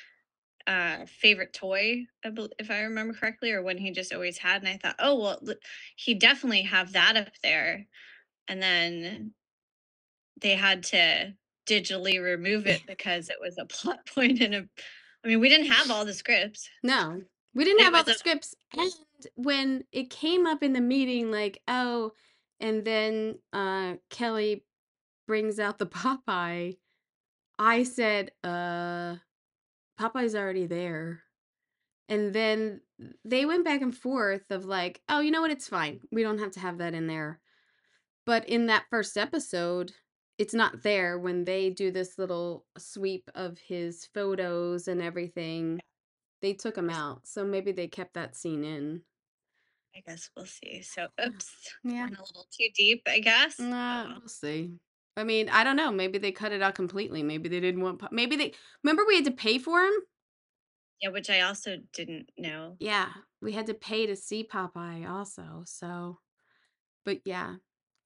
uh 0.67 1.05
favorite 1.07 1.53
toy 1.53 2.05
I 2.25 2.29
bel- 2.31 2.49
if 2.59 2.71
i 2.71 2.81
remember 2.83 3.13
correctly 3.13 3.51
or 3.51 3.61
one 3.61 3.77
he 3.77 3.91
just 3.91 4.13
always 4.13 4.37
had 4.39 4.63
and 4.63 4.69
i 4.69 4.77
thought 4.77 4.95
oh 4.99 5.19
well 5.19 5.39
l- 5.47 5.55
he 5.97 6.15
definitely 6.15 6.63
have 6.63 6.93
that 6.93 7.17
up 7.17 7.31
there 7.43 7.87
and 8.47 8.61
then 8.63 9.33
they 10.41 10.55
had 10.55 10.83
to 10.83 11.33
digitally 11.67 12.23
remove 12.23 12.67
it 12.67 12.83
because 12.87 13.29
it 13.29 13.37
was 13.41 13.57
a 13.59 13.65
plot 13.65 14.05
point 14.15 14.41
in 14.41 14.53
a 14.53 14.69
i 15.25 15.27
mean 15.27 15.41
we 15.41 15.49
didn't 15.49 15.67
have 15.71 15.91
all 15.91 16.05
the 16.05 16.13
scripts 16.13 16.69
No, 16.83 17.21
we 17.55 17.65
didn't 17.65 17.81
It 17.81 17.83
have 17.85 17.93
all 17.95 17.99
was 17.99 18.05
the 18.05 18.11
a- 18.13 18.19
scripts. 18.19 18.55
And 18.77 18.91
when 19.35 19.85
it 19.91 20.09
came 20.09 20.45
up 20.47 20.63
in 20.63 20.73
the 20.73 20.81
meeting, 20.81 21.31
like, 21.31 21.61
oh, 21.67 22.13
and 22.61 22.85
then 22.85 23.39
uh 23.53 23.95
Kelly 24.09 24.63
brings 25.27 25.59
out 25.59 25.77
the 25.79 25.85
Popeye, 25.87 26.77
I 27.59 27.83
said, 27.83 28.31
uh, 28.43 29.15
Popeye's 29.99 30.35
already 30.35 30.65
there. 30.65 31.23
And 32.09 32.33
then 32.33 32.81
they 33.23 33.45
went 33.45 33.65
back 33.65 33.81
and 33.81 33.95
forth 33.95 34.43
of 34.49 34.65
like, 34.65 35.01
oh, 35.09 35.19
you 35.21 35.31
know 35.31 35.41
what? 35.41 35.51
It's 35.51 35.67
fine. 35.69 36.01
We 36.11 36.21
don't 36.23 36.39
have 36.39 36.51
to 36.51 36.59
have 36.59 36.79
that 36.79 36.93
in 36.93 37.07
there. 37.07 37.39
But 38.25 38.47
in 38.49 38.67
that 38.67 38.85
first 38.89 39.17
episode, 39.17 39.91
it's 40.37 40.53
not 40.53 40.83
there 40.83 41.17
when 41.19 41.45
they 41.45 41.69
do 41.69 41.91
this 41.91 42.17
little 42.17 42.65
sweep 42.77 43.29
of 43.35 43.57
his 43.59 44.07
photos 44.13 44.87
and 44.87 45.01
everything. 45.01 45.79
They 46.41 46.53
took 46.53 46.77
him 46.77 46.89
out. 46.89 47.21
So 47.27 47.45
maybe 47.45 47.71
they 47.71 47.87
kept 47.87 48.15
that 48.15 48.35
scene 48.35 48.63
in. 48.63 49.01
i 49.95 50.01
guess 50.05 50.29
we'll 50.35 50.45
see 50.45 50.81
so 50.81 51.07
oops 51.25 51.53
Yeah. 51.83 52.03
went 52.05 52.17
a 52.17 52.21
little 52.21 52.47
too 52.51 52.67
deep 52.75 53.03
i 53.07 53.19
guess 53.19 53.59
Nah, 53.59 54.05
Oh, 54.09 54.17
we'll 54.19 54.27
see. 54.27 54.71
I 55.15 55.23
mean, 55.23 55.49
I 55.49 55.63
don't 55.63 55.75
know. 55.75 55.91
Maybe 55.91 56.17
they 56.17 56.31
cut 56.31 56.51
it 56.51 56.61
out 56.61 56.75
completely. 56.75 57.23
Maybe 57.23 57.49
they 57.49 57.59
didn't 57.59 57.81
want. 57.81 57.99
Po- 57.99 58.09
Maybe 58.11 58.35
they 58.35 58.53
remember 58.83 59.05
we 59.05 59.15
had 59.15 59.25
to 59.25 59.31
pay 59.31 59.59
for 59.59 59.81
him. 59.83 59.93
yeah 61.01 61.09
which 61.09 61.29
i 61.29 61.39
also 61.41 61.77
didn't 61.93 62.31
know 62.37 62.79
Yeah, 62.79 63.13
we 63.41 63.53
had 63.53 63.67
to 63.67 63.73
pay 63.73 64.05
to 64.05 64.15
see 64.15 64.43
Popeye 64.43 65.07
also. 65.09 65.63
So, 65.65 66.19
but 67.05 67.21
yeah, 67.25 67.57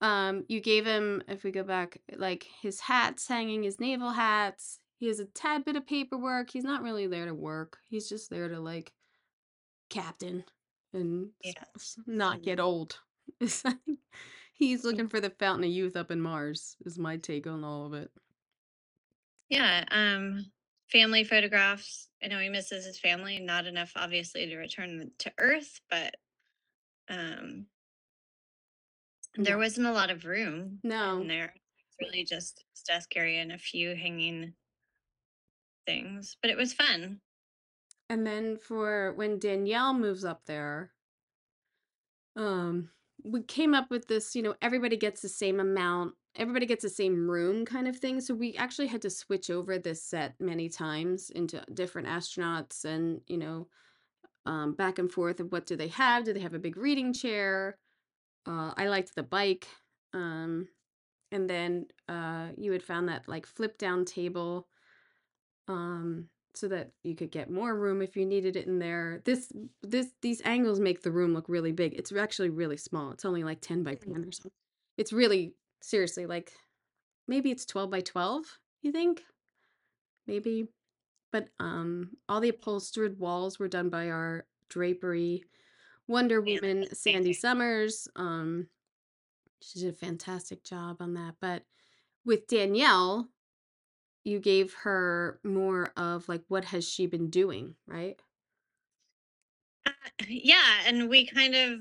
um, 0.02 0.44
you 0.48 0.60
gave 0.60 0.86
him. 0.86 1.22
If 1.28 1.44
we 1.44 1.52
go 1.52 1.64
back, 1.64 2.02
like 2.16 2.44
his 2.44 2.80
hats 2.80 3.28
hanging, 3.28 3.64
his 3.64 3.80
naval 3.80 4.12
hats. 4.12 4.80
He 4.98 5.08
has 5.08 5.20
a 5.20 5.26
tad 5.26 5.64
bit 5.64 5.76
of 5.76 5.86
paperwork. 5.86 6.50
He's 6.50 6.64
not 6.64 6.82
really 6.82 7.06
there 7.08 7.26
to 7.26 7.34
work. 7.34 7.78
He's 7.88 8.08
just 8.08 8.30
there 8.30 8.48
to 8.48 8.60
like 8.60 8.94
captain 9.90 10.44
and 10.92 11.32
s- 11.44 11.54
Yeah, 11.54 11.64
s- 11.76 11.98
not 12.06 12.42
get 12.42 12.60
old. 12.60 13.00
It's 13.40 13.64
like 13.64 13.78
he's 14.58 14.84
looking 14.84 15.08
for 15.08 15.20
the 15.20 15.30
fountain 15.30 15.64
of 15.64 15.70
youth 15.70 15.96
up 15.96 16.10
in 16.10 16.20
Mars. 16.20 16.76
Is 16.84 16.98
my 16.98 17.16
take 17.16 17.46
on 17.46 17.64
all 17.64 17.86
of 17.86 17.94
it. 17.94 18.10
yeah 19.48 19.84
um 19.90 20.44
family 20.92 21.24
photographs 21.24 22.08
i 22.22 22.26
know 22.28 22.38
he 22.38 22.48
misses 22.48 22.84
his 22.84 22.98
family 22.98 23.38
not 23.40 23.66
enough 23.66 23.92
obviously 23.96 24.46
to 24.46 24.56
return 24.56 25.10
to 25.18 25.32
earth 25.38 25.80
but 25.90 26.14
um 27.08 27.66
there 29.36 29.58
wasn't 29.58 29.86
a 29.86 29.92
lot 29.92 30.10
of 30.10 30.24
room 30.24 30.80
No. 30.82 31.20
in 31.20 31.28
there 31.28 31.54
it's 31.54 31.96
really 32.00 32.24
just 32.24 32.64
his 32.74 32.82
desk 32.82 33.16
area 33.16 33.40
and 33.40 33.52
a 33.52 33.58
few 33.58 33.94
hanging 33.94 34.54
things 35.86 36.36
but 36.42 36.50
it 36.50 36.56
was 36.56 36.72
fun 36.74 37.20
And 38.10 38.26
then 38.26 38.56
for 38.56 39.12
when 39.14 39.38
Danielle 39.38 39.92
moves 39.94 40.24
up 40.24 40.44
there, 40.46 40.92
um, 42.36 42.90
we 43.24 43.42
came 43.42 43.74
up 43.74 43.90
with 43.90 44.08
this, 44.08 44.34
you 44.34 44.42
know, 44.42 44.54
everybody 44.62 44.96
gets 44.96 45.20
the 45.20 45.28
same 45.28 45.60
amount, 45.60 46.14
everybody 46.36 46.66
gets 46.66 46.82
the 46.82 46.90
same 46.90 47.28
room 47.28 47.64
kind 47.64 47.88
of 47.88 47.96
thing. 47.96 48.20
So 48.20 48.34
we 48.34 48.54
actually 48.56 48.86
had 48.86 49.02
to 49.02 49.10
switch 49.10 49.50
over 49.50 49.78
this 49.78 50.02
set 50.02 50.34
many 50.40 50.68
times 50.68 51.30
into 51.30 51.62
different 51.74 52.08
astronauts 52.08 52.84
and, 52.84 53.20
you 53.26 53.38
know, 53.38 53.68
um, 54.46 54.74
back 54.74 54.98
and 54.98 55.10
forth 55.10 55.40
of 55.40 55.52
what 55.52 55.66
do 55.66 55.76
they 55.76 55.88
have? 55.88 56.24
Do 56.24 56.32
they 56.32 56.40
have 56.40 56.54
a 56.54 56.58
big 56.58 56.76
reading 56.76 57.12
chair? 57.12 57.76
Uh, 58.46 58.72
I 58.76 58.88
liked 58.88 59.14
the 59.14 59.22
bike. 59.22 59.66
Um, 60.14 60.68
and 61.30 61.50
then 61.50 61.86
uh, 62.08 62.48
you 62.56 62.72
had 62.72 62.82
found 62.82 63.08
that 63.08 63.28
like 63.28 63.46
flip 63.46 63.76
down 63.78 64.04
table 64.04 64.66
um 65.68 66.28
so 66.54 66.68
that 66.68 66.90
you 67.02 67.14
could 67.14 67.30
get 67.30 67.50
more 67.50 67.74
room 67.74 68.02
if 68.02 68.16
you 68.16 68.26
needed 68.26 68.56
it 68.56 68.66
in 68.66 68.78
there. 68.78 69.20
This 69.24 69.52
this 69.82 70.08
these 70.22 70.42
angles 70.44 70.80
make 70.80 71.02
the 71.02 71.12
room 71.12 71.34
look 71.34 71.48
really 71.48 71.72
big. 71.72 71.94
It's 71.94 72.12
actually 72.12 72.50
really 72.50 72.76
small. 72.76 73.12
It's 73.12 73.24
only 73.24 73.44
like 73.44 73.60
10 73.60 73.82
by 73.82 73.94
10 73.94 74.24
or 74.24 74.32
something 74.32 74.52
it's 74.98 75.12
really 75.12 75.54
seriously 75.80 76.26
like 76.26 76.52
maybe 77.26 77.50
it's 77.50 77.64
12 77.64 77.90
by 77.90 78.00
12 78.00 78.44
you 78.82 78.92
think? 78.92 79.22
Maybe. 80.26 80.66
But 81.32 81.48
um 81.58 82.10
all 82.28 82.40
the 82.40 82.50
upholstered 82.50 83.18
walls 83.18 83.58
were 83.58 83.68
done 83.68 83.88
by 83.88 84.10
our 84.10 84.44
drapery 84.68 85.44
wonder 86.06 86.40
woman 86.40 86.86
sandy 86.92 87.32
summers 87.32 88.08
um 88.16 88.66
she 89.60 89.80
did 89.80 89.94
a 89.94 89.96
fantastic 89.96 90.62
job 90.64 90.96
on 91.00 91.14
that. 91.14 91.36
But 91.40 91.62
with 92.24 92.46
danielle 92.48 93.28
you 94.28 94.40
gave 94.40 94.74
her 94.74 95.40
more 95.44 95.92
of 95.96 96.28
like 96.28 96.44
what 96.48 96.66
has 96.66 96.88
she 96.88 97.06
been 97.06 97.30
doing 97.30 97.76
right 97.86 98.22
Uh, 99.86 99.92
yeah 100.26 100.82
and 100.86 101.08
we 101.08 101.26
kind 101.26 101.54
of 101.54 101.80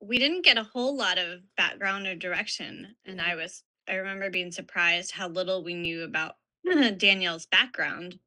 we 0.00 0.18
didn't 0.18 0.42
get 0.44 0.58
a 0.58 0.62
whole 0.64 0.96
lot 0.96 1.18
of 1.18 1.42
background 1.56 2.06
or 2.06 2.14
direction 2.14 2.96
and 3.04 3.20
i 3.20 3.34
was 3.34 3.64
i 3.88 3.94
remember 3.94 4.30
being 4.30 4.50
surprised 4.50 5.10
how 5.12 5.28
little 5.28 5.62
we 5.62 5.74
knew 5.74 6.02
about 6.02 6.36
danielle's 6.98 7.46
background 7.46 8.18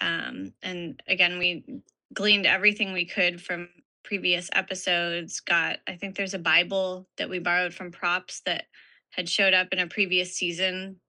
um 0.00 0.54
and 0.62 1.02
again 1.08 1.38
we 1.38 1.82
gleaned 2.14 2.46
everything 2.46 2.92
we 2.92 3.06
could 3.06 3.42
from 3.42 3.68
previous 4.04 4.50
episodes 4.54 5.40
got 5.40 5.80
i 5.88 5.96
think 5.96 6.16
there's 6.16 6.34
a 6.34 6.38
bible 6.40 7.08
that 7.18 7.30
we 7.30 7.38
borrowed 7.38 7.74
from 7.74 7.92
props 7.92 8.42
that 8.42 8.66
had 9.10 9.28
showed 9.28 9.54
up 9.54 9.68
in 9.72 9.78
a 9.80 9.88
previous 9.88 10.34
season 10.34 11.00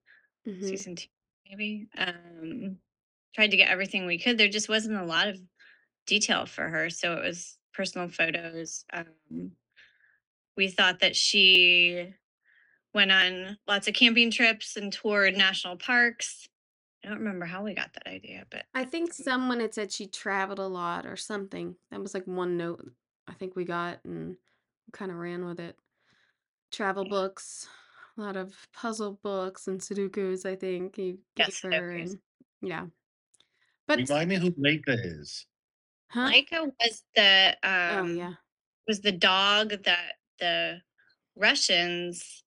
Mhm. 0.45 0.59
season 0.67 0.95
two 0.95 1.07
maybe 1.55 1.87
um 1.97 2.77
tried 3.35 3.51
to 3.51 3.57
get 3.57 3.69
everything 3.69 4.05
we 4.05 4.19
could 4.19 4.37
there 4.37 4.47
just 4.47 4.69
wasn't 4.69 4.95
a 4.95 5.05
lot 5.05 5.27
of 5.27 5.39
detail 6.05 6.45
for 6.45 6.67
her 6.67 6.89
so 6.89 7.13
it 7.13 7.23
was 7.23 7.57
personal 7.73 8.07
photos 8.09 8.85
um 8.93 9.51
we 10.55 10.67
thought 10.67 10.99
that 10.99 11.15
she 11.15 12.13
went 12.93 13.11
on 13.11 13.57
lots 13.67 13.87
of 13.87 13.93
camping 13.93 14.29
trips 14.29 14.77
and 14.77 14.93
toured 14.93 15.35
national 15.35 15.75
parks. 15.77 16.47
I 17.03 17.09
don't 17.09 17.17
remember 17.17 17.47
how 17.47 17.63
we 17.63 17.73
got 17.73 17.93
that 17.93 18.07
idea 18.07 18.45
but 18.49 18.65
i 18.73 18.85
think 18.85 19.13
someone 19.13 19.59
had 19.59 19.73
said 19.73 19.91
she 19.91 20.07
traveled 20.07 20.59
a 20.59 20.67
lot 20.67 21.05
or 21.05 21.17
something 21.17 21.75
that 21.91 22.01
was 22.01 22.13
like 22.13 22.25
one 22.25 22.55
note 22.55 22.85
i 23.27 23.33
think 23.33 23.55
we 23.55 23.65
got 23.65 23.99
and 24.05 24.37
kind 24.93 25.11
of 25.11 25.17
ran 25.17 25.45
with 25.45 25.59
it. 25.59 25.77
Travel 26.71 27.05
books 27.05 27.67
a 28.17 28.21
lot 28.21 28.35
of 28.35 28.53
puzzle 28.73 29.19
books 29.23 29.67
and 29.67 29.79
sudokus 29.79 30.45
i 30.45 30.55
think 30.55 30.97
you 30.97 31.17
gave 31.35 31.47
her 31.61 31.69
Sudokus. 31.69 32.11
and 32.11 32.19
yeah 32.61 32.85
but 33.87 33.99
Remind 33.99 34.29
me 34.29 34.35
who 34.37 34.51
Laika 34.51 34.97
is. 34.97 35.45
huh 36.09 36.29
Laika 36.31 36.71
was 36.79 37.03
the 37.15 37.57
oh 37.63 37.99
um 37.99 38.15
yeah 38.17 38.33
was 38.87 39.01
the 39.01 39.11
dog 39.11 39.69
that 39.83 40.13
the 40.39 40.81
Russians 41.35 42.43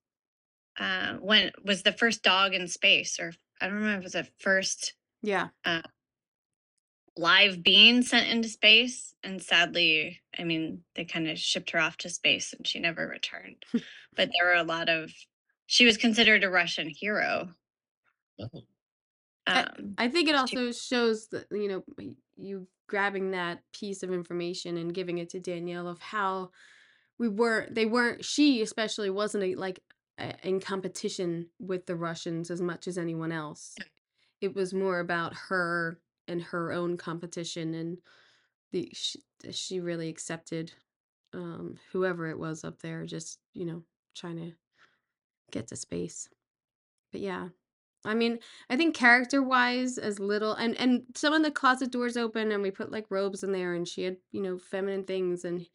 uh 0.79 1.17
went 1.21 1.55
was 1.65 1.83
the 1.83 1.93
first 1.93 2.23
dog 2.23 2.55
in 2.55 2.69
space 2.69 3.19
or 3.19 3.33
I 3.61 3.67
don't 3.67 3.77
remember 3.77 3.97
if 3.97 4.01
it 4.01 4.05
was 4.05 4.13
the 4.13 4.29
first 4.39 4.95
yeah 5.23 5.49
live 7.19 7.63
being 7.63 8.03
sent 8.03 8.29
into 8.29 8.49
space 8.49 9.15
and 9.23 9.43
sadly 9.43 10.21
I 10.39 10.45
mean 10.45 10.83
they 10.95 11.05
kind 11.05 11.29
of 11.29 11.39
shipped 11.39 11.71
her 11.71 11.79
off 11.81 11.97
to 11.99 12.11
space 12.11 12.53
and 12.53 12.67
she 12.67 12.79
never 12.79 13.09
returned. 13.09 13.65
but 14.17 14.31
there 14.39 14.47
were 14.47 14.61
a 14.61 14.63
lot 14.65 14.89
of 14.89 15.11
she 15.67 15.85
was 15.85 15.97
considered 15.97 16.45
a 16.45 16.51
Russian 16.51 16.89
hero. 16.89 17.51
Oh. 18.41 18.49
I- 19.47 19.63
Um 19.63 19.95
I 19.99 20.09
think 20.09 20.29
it 20.29 20.33
she- 20.33 20.39
also 20.39 20.73
shows 20.73 21.29
that 21.29 21.47
you 21.51 21.69
know 21.69 21.85
you 22.37 22.69
grabbing 22.89 23.33
that 23.33 23.63
piece 23.73 24.03
of 24.03 24.13
information 24.13 24.77
and 24.77 24.95
giving 24.95 25.19
it 25.19 25.31
to 25.31 25.41
Danielle 25.41 25.89
of 25.89 25.99
how 26.01 26.51
we 27.19 27.29
were 27.29 27.67
they 27.71 27.87
weren't 27.87 28.25
she 28.25 28.63
especially 28.63 29.11
wasn't 29.11 29.43
a, 29.45 29.55
like 29.55 29.81
a- 30.19 30.37
in 30.47 30.61
competition 30.61 31.51
with 31.59 31.87
the 31.87 31.97
Russians 31.97 32.51
as 32.51 32.61
much 32.61 32.87
as 32.89 32.99
anyone 32.99 33.33
else. 33.33 33.75
It 34.41 34.55
was 34.55 34.75
more 34.75 35.01
about 35.01 35.35
her 35.49 36.01
and 36.29 36.43
her 36.43 36.73
own 36.73 36.97
competition 36.97 37.75
and 37.75 37.99
the 38.73 38.91
she, 38.93 39.23
she 39.53 39.81
really 39.81 40.09
accepted 40.09 40.73
um 41.33 41.79
whoever 41.93 42.29
it 42.29 42.39
was 42.39 42.65
up 42.65 42.81
there 42.83 43.05
just 43.07 43.39
you 43.55 43.65
know 43.65 43.83
trying 44.15 44.37
to 44.37 44.53
get 45.51 45.69
to 45.69 45.77
space. 45.77 46.29
But 47.13 47.21
yeah, 47.21 47.49
I 48.05 48.15
mean, 48.15 48.39
I 48.71 48.77
think 48.77 48.95
character 48.95 49.43
wise, 49.43 49.99
as 49.99 50.19
little 50.19 50.53
and 50.53 50.77
and 50.77 51.03
some 51.15 51.33
of 51.33 51.43
the 51.43 51.51
closet 51.51 51.91
doors 51.91 52.17
open 52.17 52.53
and 52.53 52.63
we 52.63 52.71
put 52.71 52.93
like 52.93 53.07
robes 53.11 53.43
in 53.43 53.53
there 53.53 53.75
and 53.75 53.87
she 53.87 54.05
had 54.05 54.17
you 54.33 54.43
know 54.43 54.59
feminine 54.59 55.05
things 55.05 55.45
and 55.45 55.67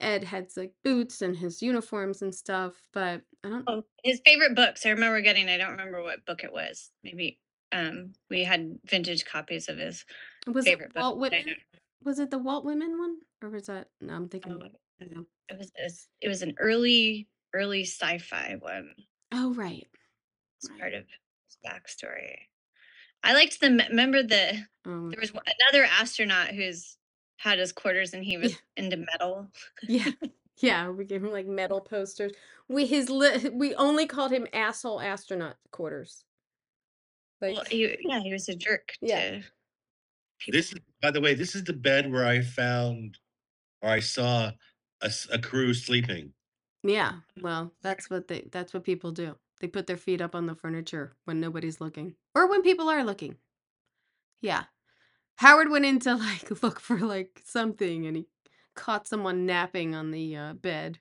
Ed 0.00 0.24
had 0.24 0.48
like 0.56 0.72
boots 0.82 1.20
and 1.20 1.36
his 1.36 1.62
uniforms 1.62 2.22
and 2.22 2.34
stuff, 2.34 2.74
but 2.92 3.22
I 3.44 3.48
don't. 3.50 3.64
Oh, 3.66 3.82
his 4.02 4.20
favorite 4.24 4.56
books. 4.56 4.86
I 4.86 4.90
remember 4.90 5.20
getting. 5.20 5.48
I 5.48 5.58
don't 5.58 5.72
remember 5.72 6.02
what 6.02 6.24
book 6.24 6.42
it 6.42 6.52
was. 6.52 6.90
Maybe 7.04 7.38
um 7.72 8.12
we 8.30 8.42
had 8.42 8.78
vintage 8.86 9.24
copies 9.24 9.68
of 9.68 9.78
his 9.78 10.04
Was 10.46 10.66
it 10.66 10.70
favorite 10.70 10.94
book. 10.94 11.02
Walt 11.02 11.16
I 11.16 11.20
Whitman? 11.20 11.56
Was 12.02 12.18
it 12.18 12.30
the 12.30 12.38
Walt 12.38 12.64
Whitman 12.64 12.98
one, 12.98 13.18
or 13.42 13.50
was 13.50 13.66
that? 13.66 13.88
No, 14.00 14.14
I'm 14.14 14.28
thinking. 14.28 14.58
Oh, 14.60 14.66
I 15.00 15.04
don't 15.04 15.14
know. 15.14 15.26
It 15.50 15.58
was 15.58 15.70
this. 15.76 16.08
It 16.22 16.28
was 16.28 16.42
an 16.42 16.54
early 16.58 17.28
early 17.54 17.82
sci-fi 17.84 18.56
one. 18.60 18.94
Oh 19.32 19.54
right. 19.54 19.86
It's 20.58 20.70
Right. 20.70 20.80
part 20.80 20.94
of 20.94 21.04
his 21.06 21.56
backstory. 21.66 22.36
I 23.22 23.34
liked 23.34 23.60
the. 23.60 23.70
Remember 23.90 24.22
the 24.22 24.66
Um, 24.84 25.10
there 25.10 25.20
was 25.20 25.30
another 25.32 25.84
astronaut 25.84 26.48
who's 26.48 26.96
had 27.36 27.58
his 27.58 27.72
quarters 27.72 28.14
and 28.14 28.24
he 28.24 28.36
was 28.38 28.56
into 28.76 28.96
metal. 28.98 29.50
yeah, 29.82 30.10
yeah. 30.62 30.88
We 30.90 31.04
gave 31.04 31.22
him 31.24 31.30
like 31.32 31.46
metal 31.46 31.80
posters. 31.80 32.32
We 32.68 32.86
his 32.86 33.10
li- 33.10 33.50
we 33.50 33.74
only 33.74 34.06
called 34.06 34.32
him 34.32 34.46
asshole 34.52 35.00
astronaut 35.00 35.56
quarters. 35.72 36.24
Like 37.40 37.56
Well, 37.56 37.64
he, 37.70 37.96
yeah, 38.02 38.20
he 38.20 38.32
was 38.32 38.48
a 38.48 38.54
jerk. 38.54 38.92
Yeah. 39.00 39.30
To 39.40 39.44
people. 40.38 40.58
This 40.58 40.72
is, 40.72 40.80
by 41.02 41.10
the 41.10 41.20
way, 41.20 41.34
this 41.34 41.54
is 41.54 41.64
the 41.64 41.72
bed 41.72 42.10
where 42.10 42.26
I 42.26 42.42
found, 42.42 43.18
or 43.82 43.90
I 43.90 44.00
saw 44.00 44.52
a 45.02 45.38
crew 45.38 45.74
sleeping. 45.74 46.34
Yeah. 46.82 47.12
Well, 47.40 47.72
that's 47.82 48.08
what 48.10 48.28
they 48.28 48.48
that's 48.50 48.72
what 48.72 48.84
people 48.84 49.12
do. 49.12 49.36
They 49.60 49.66
put 49.68 49.86
their 49.86 49.96
feet 49.96 50.20
up 50.20 50.34
on 50.34 50.46
the 50.46 50.54
furniture 50.54 51.12
when 51.24 51.40
nobody's 51.40 51.80
looking, 51.80 52.14
or 52.34 52.48
when 52.48 52.62
people 52.62 52.88
are 52.88 53.04
looking. 53.04 53.36
Yeah. 54.40 54.64
Howard 55.36 55.70
went 55.70 55.84
in 55.84 55.98
to 56.00 56.14
like 56.16 56.62
look 56.62 56.80
for 56.80 56.98
like 56.98 57.42
something, 57.44 58.06
and 58.06 58.16
he 58.16 58.26
caught 58.74 59.06
someone 59.06 59.46
napping 59.46 59.94
on 59.94 60.10
the 60.10 60.36
uh, 60.36 60.52
bed. 60.54 60.98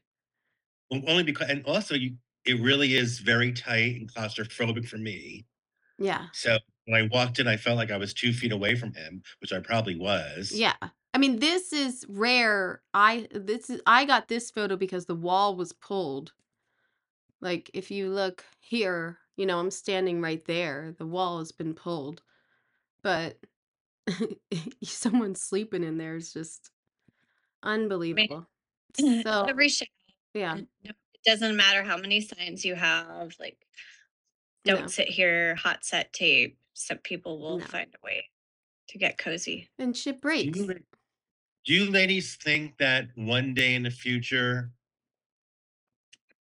Well, 0.91 1.01
only 1.07 1.23
because, 1.23 1.49
and 1.49 1.63
also 1.65 1.95
you, 1.95 2.15
it 2.45 2.59
really 2.61 2.95
is 2.95 3.19
very 3.19 3.53
tight 3.53 3.95
and 3.95 4.11
claustrophobic 4.11 4.87
for 4.87 4.97
me. 4.97 5.45
Yeah. 5.97 6.27
So 6.33 6.57
when 6.89 7.03
I 7.03 7.07
walked 7.11 7.37
in, 7.39 7.47
I 7.47 7.55
felt 7.57 7.77
like 7.77 7.91
I 7.91 7.97
was 7.97 8.13
two 8.15 8.33
feet 8.33 8.51
away 8.51 8.75
from 8.75 8.93
him, 8.93 9.21
which 9.41 9.53
I 9.53 9.59
probably 9.59 9.95
was. 9.95 10.51
Yeah. 10.51 10.73
I 11.13 11.17
mean, 11.19 11.39
this 11.39 11.71
is 11.71 12.03
rare. 12.09 12.81
I 12.93 13.27
this 13.31 13.69
is 13.69 13.79
I 13.85 14.05
got 14.05 14.27
this 14.27 14.49
photo 14.49 14.75
because 14.75 15.05
the 15.05 15.15
wall 15.15 15.55
was 15.55 15.71
pulled. 15.71 16.33
Like 17.41 17.69
if 17.73 17.91
you 17.91 18.09
look 18.09 18.43
here, 18.59 19.19
you 19.37 19.45
know, 19.45 19.59
I'm 19.59 19.71
standing 19.71 20.19
right 20.19 20.43
there. 20.45 20.95
The 20.97 21.05
wall 21.05 21.39
has 21.39 21.51
been 21.51 21.75
pulled. 21.75 22.23
But 23.03 23.37
someone 24.83 25.35
sleeping 25.35 25.83
in 25.83 25.97
there 25.97 26.15
is 26.15 26.33
just 26.33 26.71
unbelievable. 27.63 28.47
So, 28.97 29.45
Every 29.47 29.69
show, 29.69 29.85
yeah. 30.33 30.57
it 30.57 30.67
it 30.83 30.95
doesn't 31.23 31.55
matter 31.55 31.83
how 31.83 31.95
many 31.97 32.21
signs 32.21 32.65
you 32.65 32.73
have. 32.73 33.35
Like, 33.39 33.67
don't 34.65 34.81
No. 34.81 34.87
sit 34.87 35.07
here, 35.07 35.53
hot 35.55 35.85
set 35.85 36.11
tape. 36.11 36.57
Some 36.79 36.99
people 36.99 37.39
will 37.39 37.59
No. 37.59 37.65
find 37.65 37.93
a 37.93 38.05
way 38.05 38.29
to 38.87 38.97
get 38.97 39.17
cozy. 39.17 39.69
And 39.77 39.95
shit 39.95 40.15
Do 40.15 40.21
breaks. 40.21 40.57
you, 40.57 40.65
la- 40.65 40.73
do 41.65 41.73
you 41.73 41.91
ladies 41.91 42.37
think 42.37 42.77
that 42.77 43.09
one 43.15 43.53
day 43.53 43.75
in 43.75 43.83
the 43.83 43.91
future, 43.91 44.71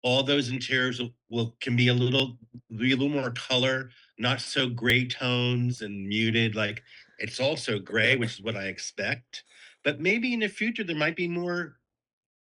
all 0.03 0.23
those 0.23 0.49
interiors 0.49 0.99
will, 0.99 1.13
will 1.29 1.55
can 1.61 1.75
be 1.77 1.87
a 1.87 1.93
little 1.93 2.37
be 2.75 2.91
a 2.91 2.95
little 2.97 3.09
more 3.09 3.31
color, 3.31 3.89
not 4.17 4.41
so 4.41 4.67
gray 4.69 5.07
tones 5.07 5.81
and 5.81 6.07
muted. 6.07 6.55
Like 6.55 6.83
it's 7.19 7.39
also 7.39 7.79
gray, 7.79 8.17
which 8.17 8.33
is 8.37 8.41
what 8.41 8.57
I 8.57 8.65
expect. 8.65 9.45
But 9.85 10.01
maybe 10.01 10.33
in 10.33 10.41
the 10.41 10.49
future 10.49 10.83
there 10.83 10.95
might 10.95 11.15
be 11.15 11.29
more 11.29 11.79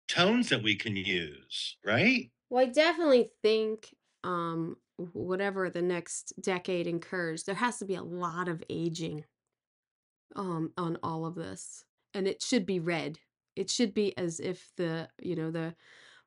tones 0.09 0.49
that 0.49 0.63
we 0.63 0.75
can 0.75 0.97
use, 0.97 1.77
right? 1.85 2.31
Well, 2.49 2.63
I 2.65 2.67
definitely 2.71 3.31
think 3.43 3.95
um 4.25 4.79
whatever 4.97 5.71
the 5.71 5.83
next 5.83 6.33
decade 6.41 6.87
incurs, 6.87 7.45
there 7.45 7.55
has 7.55 7.79
to 7.79 7.85
be 7.85 7.95
a 7.95 8.03
lot 8.03 8.49
of 8.49 8.63
aging 8.71 9.25
um 10.37 10.73
on 10.77 10.99
all 11.03 11.27
of 11.27 11.35
this. 11.35 11.85
And 12.13 12.27
it 12.29 12.43
should 12.43 12.67
be 12.67 12.81
red. 12.81 13.19
It 13.57 13.71
should 13.71 13.95
be 13.95 14.17
as 14.17 14.41
if 14.41 14.73
the, 14.77 15.09
you 15.21 15.37
know, 15.37 15.51
the 15.51 15.75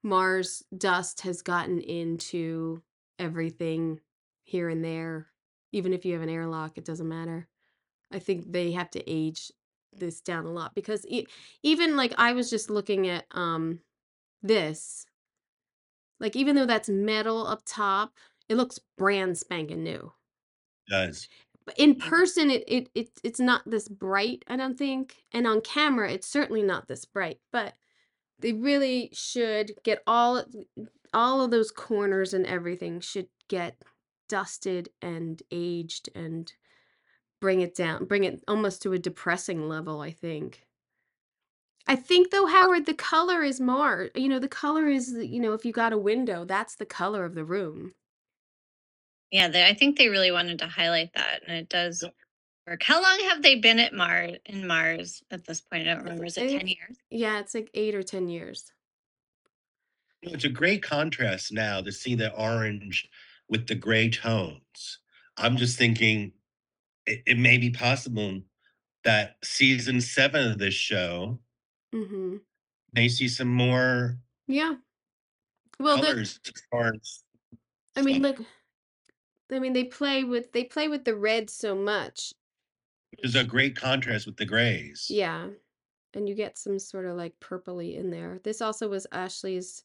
Mars 0.03 0.63
dust 0.77 1.21
has 1.21 1.41
gotten 1.41 1.79
into 1.81 2.81
everything 3.19 3.99
here 4.43 4.69
and 4.69 4.83
there. 4.83 5.27
Even 5.71 5.93
if 5.93 6.05
you 6.05 6.13
have 6.13 6.21
an 6.21 6.29
airlock, 6.29 6.77
it 6.77 6.85
doesn't 6.85 7.07
matter. 7.07 7.47
I 8.11 8.19
think 8.19 8.51
they 8.51 8.71
have 8.71 8.89
to 8.91 9.09
age 9.09 9.51
this 9.93 10.21
down 10.21 10.45
a 10.45 10.51
lot 10.51 10.75
because 10.75 11.05
e- 11.07 11.27
even 11.63 11.95
like 11.97 12.13
I 12.17 12.33
was 12.33 12.49
just 12.49 12.69
looking 12.69 13.07
at 13.07 13.25
um 13.31 13.79
this 14.41 15.05
like 16.19 16.35
even 16.35 16.55
though 16.55 16.65
that's 16.65 16.89
metal 16.89 17.47
up 17.47 17.61
top, 17.65 18.13
it 18.49 18.55
looks 18.55 18.79
brand 18.97 19.37
spanking 19.37 19.83
new. 19.83 20.13
does. 20.89 21.27
But 21.65 21.77
in 21.77 21.95
person 21.95 22.49
it, 22.49 22.63
it 22.67 22.89
it 22.95 23.09
it's 23.23 23.39
not 23.39 23.61
this 23.69 23.87
bright, 23.89 24.43
I 24.47 24.55
don't 24.55 24.77
think. 24.77 25.17
And 25.33 25.45
on 25.45 25.61
camera 25.61 26.11
it's 26.11 26.27
certainly 26.27 26.63
not 26.63 26.87
this 26.87 27.05
bright, 27.05 27.39
but 27.51 27.73
they 28.39 28.53
really 28.53 29.09
should 29.13 29.73
get 29.83 30.01
all 30.07 30.43
all 31.13 31.41
of 31.41 31.51
those 31.51 31.71
corners 31.71 32.33
and 32.33 32.45
everything 32.45 32.99
should 33.01 33.27
get 33.49 33.81
dusted 34.29 34.89
and 35.01 35.41
aged 35.51 36.09
and 36.15 36.53
bring 37.41 37.61
it 37.61 37.75
down, 37.75 38.05
bring 38.05 38.23
it 38.23 38.43
almost 38.47 38.81
to 38.83 38.93
a 38.93 38.99
depressing 38.99 39.67
level, 39.67 40.01
I 40.01 40.11
think. 40.11 40.67
I 41.87 41.95
think 41.95 42.31
though, 42.31 42.45
Howard, 42.47 42.85
the 42.85 42.93
color 42.93 43.43
is 43.43 43.61
more. 43.61 44.09
You 44.15 44.27
know, 44.29 44.39
the 44.39 44.47
color 44.49 44.87
is, 44.87 45.11
you 45.11 45.39
know, 45.39 45.53
if 45.53 45.65
you 45.65 45.71
got 45.71 45.93
a 45.93 45.97
window, 45.97 46.43
that's 46.45 46.75
the 46.75 46.85
color 46.85 47.23
of 47.23 47.33
the 47.35 47.45
room. 47.45 47.93
Yeah, 49.31 49.47
they, 49.49 49.65
I 49.65 49.73
think 49.73 49.97
they 49.97 50.07
really 50.09 50.31
wanted 50.31 50.59
to 50.59 50.67
highlight 50.67 51.13
that, 51.15 51.41
and 51.47 51.57
it 51.57 51.69
does 51.69 52.03
work. 52.65 52.81
How 52.83 53.01
long 53.01 53.19
have 53.29 53.41
they 53.43 53.55
been 53.55 53.79
at 53.79 53.93
Mars 53.93 54.37
in 54.45 54.65
Mars 54.65 55.21
at 55.31 55.45
this 55.45 55.59
point? 55.61 55.87
I 55.87 55.93
don't 55.93 56.03
remember. 56.03 56.25
Is 56.25 56.37
I 56.37 56.41
it 56.41 56.47
think- 56.47 56.59
ten 56.61 56.67
years? 56.67 56.97
Yeah, 57.09 57.39
it's 57.39 57.53
like 57.53 57.69
eight 57.73 57.93
or 57.95 58.03
ten 58.03 58.29
years. 58.29 58.71
It's 60.23 60.45
a 60.45 60.49
great 60.49 60.81
contrast 60.81 61.51
now 61.53 61.81
to 61.81 61.91
see 61.91 62.15
the 62.15 62.33
orange 62.33 63.07
with 63.49 63.67
the 63.67 63.75
gray 63.75 64.09
tones. 64.09 64.99
I'm 65.37 65.57
just 65.57 65.77
thinking 65.77 66.31
it, 67.05 67.21
it 67.27 67.37
may 67.37 67.57
be 67.57 67.69
possible 67.69 68.41
that 69.03 69.35
season 69.43 70.01
seven 70.01 70.51
of 70.51 70.57
this 70.57 70.73
show 70.73 71.39
Mm-hmm. 71.95 72.37
may 72.93 73.07
see 73.07 73.29
some 73.29 73.47
more 73.47 74.17
Yeah. 74.47 74.75
Well, 75.79 75.97
the, 75.97 76.07
colors 76.07 76.39
as 76.45 76.61
far 76.69 76.93
as 76.93 77.23
I 77.95 78.01
mean, 78.01 78.21
look. 78.23 78.39
I 79.51 79.59
mean, 79.59 79.73
they 79.73 79.85
play 79.85 80.23
with 80.23 80.51
they 80.51 80.63
play 80.65 80.87
with 80.87 81.05
the 81.05 81.15
red 81.15 81.49
so 81.49 81.75
much. 81.75 82.33
which 83.11 83.23
is 83.25 83.35
a 83.35 83.43
great 83.43 83.75
contrast 83.75 84.25
with 84.25 84.37
the 84.37 84.45
grays. 84.45 85.07
Yeah. 85.09 85.47
And 86.13 86.27
you 86.27 86.35
get 86.35 86.57
some 86.57 86.79
sort 86.79 87.05
of 87.05 87.15
like 87.17 87.33
purpley 87.39 87.95
in 87.97 88.09
there. 88.09 88.39
This 88.43 88.61
also 88.61 88.89
was 88.89 89.07
Ashley's 89.11 89.83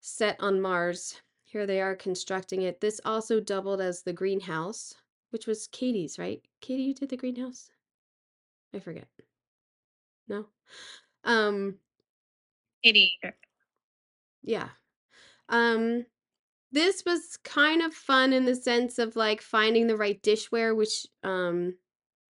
set 0.00 0.36
on 0.40 0.60
Mars. 0.60 1.20
Here 1.44 1.66
they 1.66 1.80
are 1.80 1.94
constructing 1.96 2.62
it. 2.62 2.80
This 2.80 3.00
also 3.04 3.40
doubled 3.40 3.80
as 3.80 4.02
the 4.02 4.12
greenhouse, 4.12 4.94
which 5.30 5.46
was 5.46 5.66
Katy's, 5.68 6.18
right? 6.18 6.40
Katy, 6.60 6.82
you 6.84 6.94
did 6.94 7.08
the 7.10 7.16
greenhouse? 7.16 7.70
I 8.74 8.78
forget. 8.78 9.08
No. 10.28 10.46
Um, 11.24 11.76
Eighty. 12.84 13.12
yeah. 14.42 14.68
Um, 15.48 16.06
this 16.72 17.02
was 17.06 17.38
kind 17.44 17.82
of 17.82 17.94
fun 17.94 18.32
in 18.32 18.44
the 18.44 18.54
sense 18.54 18.98
of 18.98 19.16
like 19.16 19.42
finding 19.42 19.86
the 19.86 19.96
right 19.96 20.22
dishware, 20.22 20.76
which 20.76 21.06
um 21.22 21.74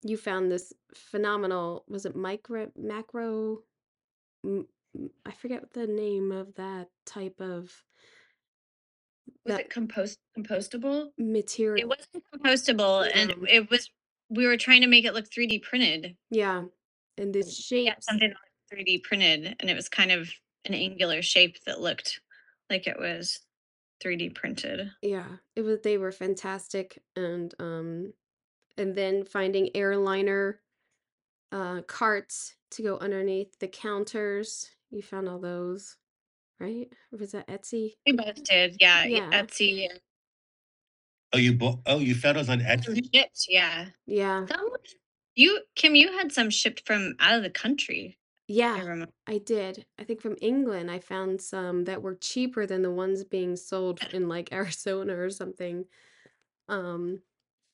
you 0.04 0.18
found 0.18 0.52
this 0.52 0.74
phenomenal, 0.96 1.86
was 1.88 2.06
it 2.06 2.16
micro 2.16 2.72
macro 2.78 3.60
m- 4.44 4.68
m- 4.96 5.10
I 5.26 5.32
forget 5.32 5.74
the 5.74 5.88
name 5.88 6.32
of 6.32 6.56
that 6.56 6.90
type 7.06 7.40
of 7.42 7.72
Was 9.46 9.54
that 9.56 9.62
it 9.62 9.70
compost 9.70 10.20
compostable? 10.38 11.10
material. 11.18 11.92
It 11.92 11.98
wasn't 11.98 12.24
compostable, 12.34 13.10
and 13.14 13.36
it 13.50 13.70
was. 13.70 13.90
We 14.30 14.48
were 14.48 14.58
trying 14.58 14.82
to 14.82 14.88
make 14.88 15.04
it 15.06 15.14
look 15.14 15.32
three 15.32 15.48
D 15.48 15.60
printed. 15.60 16.16
Yeah. 16.30 16.64
And 17.18 17.34
the 17.34 17.44
shape 17.44 17.86
Yeah, 17.88 17.94
shapes. 17.94 18.06
something 18.06 18.34
three 18.70 18.84
D 18.84 19.00
printed, 19.00 19.56
and 19.60 19.70
it 19.70 19.76
was 19.76 19.90
kind 19.90 20.12
of 20.12 20.30
an 20.66 20.74
angular 20.74 21.22
shape 21.22 21.58
that 21.66 21.82
looked 21.82 22.22
like 22.70 22.88
it 22.88 22.98
was 23.00 23.40
three 24.02 24.18
D 24.18 24.30
printed. 24.30 24.92
Yeah, 25.02 25.28
it 25.56 25.62
was 25.62 25.80
they 25.84 25.98
were 25.98 26.12
fantastic 26.12 27.02
and 27.16 27.54
um 27.60 28.14
and 28.78 28.96
then 28.96 29.24
finding 29.24 29.70
airliner 29.76 30.60
uh 31.52 31.82
carts 31.84 32.56
to 32.72 32.84
go 32.84 32.98
underneath 32.98 33.58
the 33.60 33.68
counters. 33.68 34.70
You 34.90 35.02
found 35.02 35.30
all 35.30 35.40
those, 35.40 35.98
right? 36.60 36.88
Or 37.12 37.20
was 37.20 37.32
that 37.32 37.48
Etsy? 37.48 37.94
We 38.06 38.14
both 38.14 38.44
did, 38.44 38.78
yeah. 38.80 39.06
Yeah. 39.06 39.30
Etsy. 39.32 39.88
Oh, 41.34 41.38
you 41.38 41.54
bought 41.54 41.80
oh 41.86 42.00
you 42.00 42.16
found 42.16 42.38
those 42.38 42.50
on 42.50 42.60
Etsy? 42.60 43.08
shipped, 43.14 43.46
yeah. 43.48 43.86
Yeah. 44.06 44.46
Some 44.48 44.70
you 45.36 45.62
Kim, 45.76 45.96
you 45.96 46.12
had 46.18 46.32
some 46.32 46.50
shipped 46.50 46.86
from 46.86 47.16
out 47.20 47.36
of 47.36 47.44
the 47.44 47.50
country. 47.50 48.18
Yeah, 48.52 48.80
remember. 48.80 49.14
I 49.28 49.38
did. 49.38 49.86
I 49.98 50.04
think 50.04 50.22
from 50.22 50.36
England, 50.42 50.92
I 50.92 51.00
found 51.00 51.42
some 51.42 51.86
that 51.86 52.02
were 52.02 52.16
cheaper 52.16 52.66
than 52.66 52.82
the 52.82 52.92
ones 52.92 53.24
being 53.24 53.56
sold 53.56 54.02
in 54.14 54.28
like 54.28 54.52
Arizona 54.52 55.16
or 55.16 55.30
something. 55.30 55.86
Um, 56.70 57.22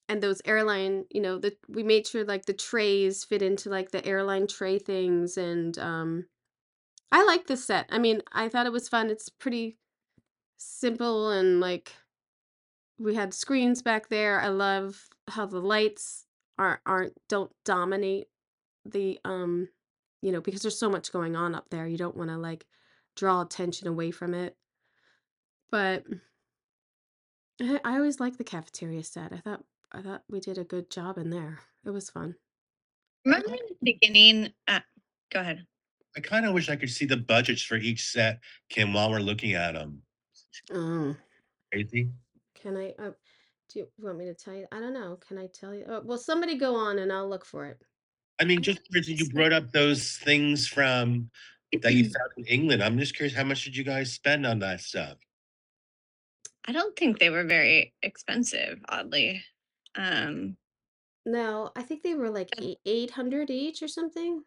and 0.10 0.22
those 0.24 0.42
airline, 0.46 1.06
you 1.12 1.22
know, 1.22 1.40
the 1.40 1.58
we 1.70 1.84
made 1.84 2.08
sure 2.08 2.26
like 2.26 2.46
the 2.46 2.54
trays 2.54 3.26
fit 3.26 3.42
into 3.42 3.70
like 3.70 3.92
the 3.92 4.06
airline 4.06 4.48
tray 4.48 4.80
things 4.80 5.38
and 5.38 5.78
um 5.80 6.26
I 7.12 7.24
like 7.26 7.48
this 7.48 7.66
set. 7.66 7.88
I 7.92 8.00
mean, 8.00 8.22
I 8.34 8.50
thought 8.50 8.68
it 8.68 8.74
was 8.74 8.90
fun. 8.90 9.10
It's 9.10 9.30
pretty 9.30 9.78
simple 10.58 11.32
and 11.32 11.60
like 11.62 11.94
we 13.00 13.16
had 13.16 13.34
screens 13.34 13.82
back 13.82 14.10
there. 14.10 14.40
I 14.42 14.48
love 14.48 15.08
how 15.28 15.46
the 15.46 15.60
lights 15.60 16.26
are 16.58 16.82
aren't 16.86 17.14
don't 17.28 17.52
dominate 17.64 18.28
the 18.86 19.20
um 19.26 19.70
you 20.22 20.32
know 20.32 20.42
because 20.42 20.62
there's 20.62 20.80
so 20.80 20.90
much 20.90 21.12
going 21.12 21.36
on 21.36 21.56
up 21.56 21.70
there. 21.70 21.88
You 21.88 21.98
don't 21.98 22.18
want 22.18 22.30
to 22.30 22.38
like 22.38 22.66
draw 23.16 23.42
attention 23.42 23.88
away 23.88 24.12
from 24.12 24.34
it. 24.34 24.56
But 25.70 26.04
I, 27.62 27.80
I 27.84 27.96
always 27.96 28.20
like 28.20 28.38
the 28.38 28.44
cafeteria 28.44 29.04
set. 29.04 29.34
I 29.34 29.38
thought 29.38 29.64
I 29.92 30.02
thought 30.02 30.24
we 30.30 30.40
did 30.40 30.58
a 30.58 30.64
good 30.64 30.90
job 30.90 31.18
in 31.18 31.30
there. 31.30 31.60
It 31.86 31.92
was 31.92 32.10
fun. 32.10 32.36
Remember 33.26 33.50
in 33.50 33.60
the 33.70 33.94
beginning? 33.94 34.54
Uh, 34.68 34.80
go 35.32 35.40
ahead. 35.42 35.66
I 36.16 36.20
kind 36.20 36.46
of 36.46 36.54
wish 36.54 36.70
I 36.70 36.76
could 36.76 36.90
see 36.90 37.06
the 37.06 37.18
budgets 37.18 37.62
for 37.62 37.76
each 37.76 38.04
set, 38.04 38.40
Kim, 38.70 38.94
while 38.94 39.12
we're 39.12 39.20
looking 39.20 39.54
at 39.54 39.74
them. 39.74 40.02
Um, 40.72 41.18
Crazy. 41.72 42.10
can 42.56 42.78
I? 42.78 42.94
Uh, 42.98 43.12
do 43.70 43.80
you 43.80 43.88
want 44.00 44.18
me 44.18 44.26
to 44.26 44.34
tell 44.34 44.56
you? 44.56 44.66
I 44.72 44.80
don't 44.80 44.94
know. 44.94 45.18
Can 45.28 45.38
I 45.38 45.48
tell 45.48 45.74
you? 45.74 45.86
Uh, 45.86 46.02
well, 46.04 46.18
somebody 46.18 46.58
go 46.58 46.76
on 46.76 47.00
and 47.00 47.12
I'll 47.12 47.30
look 47.30 47.46
for 47.46 47.66
it. 47.66 47.78
I 48.40 48.46
mean, 48.46 48.62
just 48.62 48.80
because 48.92 49.10
you 49.10 49.28
brought 49.30 49.54
up 49.54 49.72
those 49.72 50.18
things 50.18 50.68
from 50.68 51.30
that 51.82 51.94
you 51.94 52.04
found 52.06 52.32
in 52.38 52.46
England. 52.46 52.84
I'm 52.84 52.98
just 52.98 53.16
curious, 53.16 53.36
how 53.36 53.44
much 53.44 53.64
did 53.66 53.76
you 53.76 53.84
guys 53.84 54.14
spend 54.14 54.46
on 54.46 54.60
that 54.60 54.82
stuff? 54.82 55.18
I 56.66 56.72
don't 56.72 56.96
think 56.96 57.20
they 57.20 57.30
were 57.30 57.44
very 57.46 57.94
expensive, 58.02 58.80
oddly. 58.90 59.44
Um, 59.96 60.58
No, 61.26 61.72
I 61.76 61.84
think 61.84 62.04
they 62.04 62.16
were 62.16 62.30
like 62.30 62.50
eight 62.62 62.78
eight 62.86 63.12
hundred 63.12 63.50
each 63.50 63.82
or 63.82 63.88
something. 63.88 64.44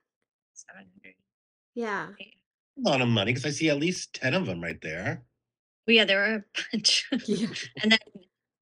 700. 0.55 1.15
Yeah. 1.75 2.09
A 2.19 2.89
lot 2.89 3.01
of 3.01 3.09
money 3.09 3.33
because 3.33 3.47
I 3.47 3.51
see 3.51 3.71
at 3.71 3.79
least 3.79 4.15
10 4.15 4.35
of 4.35 4.47
them 4.47 4.63
right 4.63 4.81
there. 4.81 5.23
Well, 5.87 5.97
yeah, 5.97 6.05
there 6.05 6.19
were 6.19 6.35
a 6.37 6.45
bunch. 6.73 7.09
Yeah. 7.27 7.49
and 7.83 7.93
then 7.93 7.99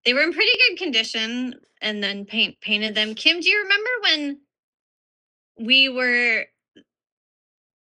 they 0.04 0.14
were 0.14 0.22
in 0.22 0.32
pretty 0.32 0.52
good 0.68 0.78
condition 0.78 1.54
and 1.80 2.02
then 2.02 2.24
paint 2.24 2.60
painted 2.60 2.94
them. 2.94 3.14
Kim, 3.14 3.40
do 3.40 3.48
you 3.48 3.62
remember 3.62 3.90
when 4.02 4.40
we 5.58 5.88
were 5.88 6.44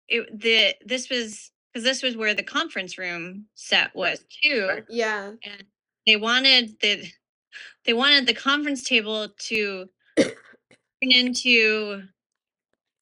it, 0.08 0.40
the 0.42 0.76
this 0.86 1.10
was 1.10 1.52
because 1.74 1.84
this 1.84 2.02
was 2.04 2.18
where 2.18 2.34
the 2.34 2.44
conference 2.44 2.98
room 2.98 3.46
set 3.56 3.96
was 3.96 4.26
too. 4.44 4.82
Yeah. 4.90 5.34
And 5.44 5.64
they 6.08 6.16
wanted 6.16 6.80
the 6.82 7.04
they 7.86 7.94
wanted 7.94 8.26
the 8.28 8.34
conference 8.34 8.84
table 8.84 9.30
to 9.48 9.90
turn 10.18 10.32
into 11.02 12.04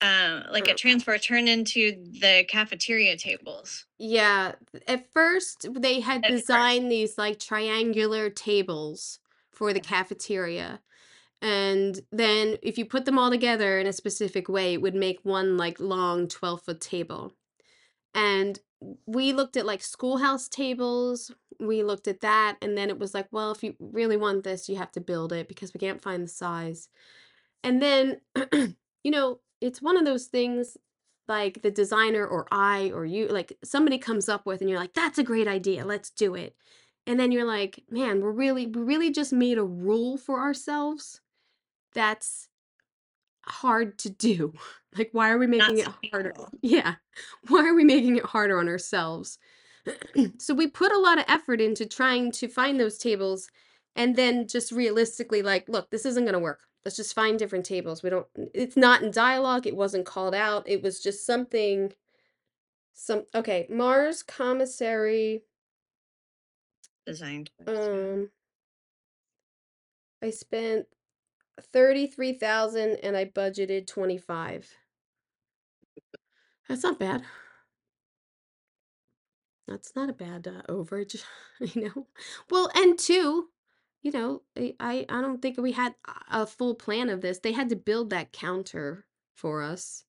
um 0.02 0.44
like 0.52 0.68
a 0.68 0.76
transfer 0.76 1.18
turn 1.18 1.48
into 1.48 1.92
the 2.20 2.46
cafeteria 2.50 3.18
tables. 3.18 3.86
Yeah. 3.98 4.54
At 4.88 5.12
first, 5.14 5.68
they 5.74 6.02
had 6.02 6.26
At 6.26 6.32
first. 6.32 6.48
designed 6.48 6.92
these 6.92 7.18
like 7.18 7.40
triangular 7.40 8.30
tables 8.30 9.20
for 9.52 9.74
the 9.74 9.80
cafeteria. 9.80 10.82
And 11.42 12.00
then 12.12 12.58
if 12.64 12.78
you 12.78 12.86
put 12.86 13.06
them 13.06 13.20
all 13.20 13.30
together 13.30 13.80
in 13.80 13.88
a 13.88 13.94
specific 13.94 14.50
way, 14.50 14.74
it 14.74 14.82
would 14.82 14.96
make 14.96 15.20
one 15.24 15.58
like 15.58 15.80
long 15.80 16.28
12 16.28 16.62
foot 16.64 16.82
table. 16.82 17.34
And 18.14 18.60
we 19.06 19.34
looked 19.34 19.58
at 19.58 19.66
like 19.66 19.82
schoolhouse 19.82 20.48
tables. 20.48 21.32
We 21.60 21.84
looked 21.84 22.08
at 22.08 22.22
that. 22.22 22.58
And 22.62 22.78
then 22.78 22.90
it 22.90 23.00
was 23.00 23.14
like, 23.14 23.28
well, 23.32 23.52
if 23.52 23.64
you 23.64 23.76
really 23.80 24.18
want 24.18 24.44
this, 24.44 24.68
you 24.68 24.78
have 24.78 24.92
to 24.94 25.02
build 25.02 25.32
it 25.32 25.48
because 25.48 25.74
we 25.74 25.80
can't 25.80 26.02
find 26.02 26.24
the 26.24 26.28
size. 26.28 26.90
And 27.64 27.82
then, 27.82 28.22
you 28.54 29.12
know, 29.12 29.40
it's 29.62 29.82
one 29.82 29.98
of 29.98 30.06
those 30.06 30.26
things 30.26 30.78
like 31.28 31.62
the 31.62 31.72
designer 31.72 32.26
or 32.26 32.48
I 32.52 32.92
or 32.94 33.06
you, 33.06 33.28
like 33.28 33.58
somebody 33.64 33.98
comes 33.98 34.30
up 34.30 34.46
with 34.46 34.62
and 34.62 34.70
you're 34.70 34.80
like, 34.80 34.94
that's 34.94 35.20
a 35.20 35.24
great 35.24 35.48
idea. 35.48 35.86
Let's 35.86 36.10
do 36.10 36.36
it. 36.36 36.56
And 37.06 37.20
then 37.20 37.32
you're 37.32 37.46
like, 37.46 37.84
man, 37.90 38.22
we're 38.22 38.32
really, 38.32 38.66
we 38.66 38.82
really 38.82 39.12
just 39.12 39.34
made 39.34 39.58
a 39.58 39.64
rule 39.64 40.18
for 40.18 40.40
ourselves 40.40 41.22
that's 41.98 42.50
hard 43.46 44.00
to 44.00 44.10
do. 44.10 44.54
Like, 44.98 45.10
why 45.12 45.30
are 45.30 45.38
we 45.38 45.48
making 45.48 45.78
it 45.78 45.90
harder? 46.12 46.34
sustainable. 46.34 46.50
Yeah. 46.64 46.96
Why 47.50 47.68
are 47.68 47.76
we 47.76 47.84
making 47.84 48.18
it 48.18 48.26
harder 48.26 48.60
on 48.60 48.68
ourselves? 48.68 49.38
so 50.40 50.56
we 50.56 50.68
put 50.68 50.92
a 50.92 50.98
lot 51.00 51.20
of 51.20 51.26
effort 51.28 51.62
into 51.62 51.86
trying 51.86 52.32
to 52.34 52.48
find 52.48 52.80
those 52.80 52.98
tables 52.98 53.50
and 53.96 54.16
then 54.16 54.48
just 54.48 54.72
realistically 54.72 55.44
like, 55.44 55.70
look, 55.70 55.92
this 55.92 56.06
isn't 56.06 56.24
going 56.26 56.34
to 56.34 56.40
work. 56.40 56.62
Let's 56.84 56.98
just 56.98 57.14
find 57.16 57.38
different 57.38 57.66
tables. 57.66 58.02
We 58.04 58.10
don't 58.10 58.28
it's 58.56 58.78
not 58.78 59.04
in 59.04 59.12
dialogue. 59.12 59.68
It 59.68 59.76
wasn't 59.76 60.08
called 60.08 60.34
out. 60.36 60.68
It 60.68 60.82
was 60.82 61.00
just 61.02 61.26
something 61.26 61.94
some 62.94 63.26
okay, 63.36 63.68
Mars 63.70 64.24
commissary 64.24 65.44
Designed. 67.06 67.52
um 67.68 68.32
I 70.24 70.32
spent 70.32 70.88
33,000 71.62 72.98
and 73.04 73.16
I 73.18 73.26
budgeted 73.26 73.88
25. 73.88 74.76
That's 76.68 76.84
not 76.84 77.00
bad. 77.00 77.24
That's 79.68 79.96
not 79.96 80.10
a 80.10 80.14
bad 80.14 80.48
uh, 80.48 80.62
overage, 80.70 81.24
you 81.60 81.90
know. 81.94 82.08
Well, 82.50 82.70
and 82.76 82.98
two, 82.98 83.50
you 84.02 84.12
know, 84.12 84.44
I 84.56 84.76
I 84.80 85.06
I 85.10 85.22
don't 85.22 85.42
think 85.42 85.58
we 85.58 85.74
had 85.74 85.96
a 86.08 86.42
a 86.44 86.48
full 86.48 86.76
plan 86.76 87.10
of 87.10 87.22
this. 87.22 87.40
They 87.40 87.52
had 87.52 87.70
to 87.70 87.76
build 87.76 88.10
that 88.12 88.32
counter 88.32 89.06
for 89.34 89.62
us 89.62 90.06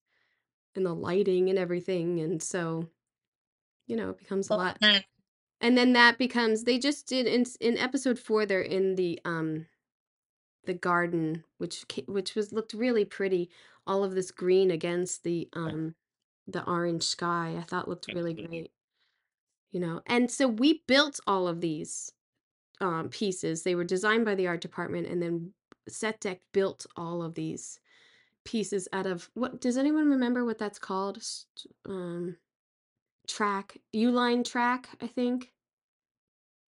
and 0.75 0.85
the 0.85 0.93
lighting 0.95 1.49
and 1.49 1.59
everything, 1.59 2.19
and 2.21 2.41
so, 2.43 2.89
you 3.87 3.95
know, 3.95 4.11
it 4.11 4.19
becomes 4.19 4.49
a 4.49 4.55
lot. 4.55 4.79
And 5.61 5.77
then 5.77 5.93
that 5.93 6.17
becomes 6.17 6.63
they 6.65 6.79
just 6.79 7.07
did 7.07 7.27
in 7.27 7.41
s- 7.41 7.57
in 7.57 7.77
episode 7.77 8.19
4 8.19 8.45
they're 8.45 8.61
in 8.61 8.95
the 8.95 9.19
um 9.25 9.67
the 10.65 10.73
garden 10.73 11.43
which 11.57 11.87
ca- 11.89 12.05
which 12.07 12.35
was 12.35 12.53
looked 12.53 12.73
really 12.73 13.05
pretty. 13.05 13.49
All 13.87 14.03
of 14.03 14.13
this 14.15 14.31
green 14.31 14.71
against 14.71 15.23
the 15.23 15.49
um 15.53 15.95
the 16.47 16.65
orange 16.69 17.03
sky. 17.03 17.55
I 17.57 17.63
thought 17.63 17.87
looked 17.89 18.07
really 18.09 18.33
great, 18.33 18.71
you 19.71 19.79
know. 19.79 20.01
And 20.05 20.29
so 20.31 20.47
we 20.47 20.83
built 20.87 21.19
all 21.27 21.47
of 21.47 21.61
these 21.61 22.11
um 22.81 23.09
pieces. 23.09 23.63
They 23.63 23.75
were 23.75 23.83
designed 23.85 24.25
by 24.25 24.35
the 24.35 24.47
art 24.47 24.61
department 24.61 25.07
and 25.07 25.21
then 25.21 25.53
Set 25.89 26.21
Dec 26.21 26.39
built 26.53 26.85
all 26.97 27.23
of 27.23 27.35
these 27.35 27.79
pieces 28.45 28.87
out 28.93 29.07
of 29.07 29.29
what 29.35 29.61
does 29.61 29.77
anyone 29.77 30.09
remember 30.09 30.45
what 30.45 30.57
that's 30.59 30.79
called? 30.79 31.23
Um 31.85 32.37
track, 33.27 33.77
U-line 33.93 34.43
track, 34.43 34.89
I 35.01 35.07
think. 35.07 35.53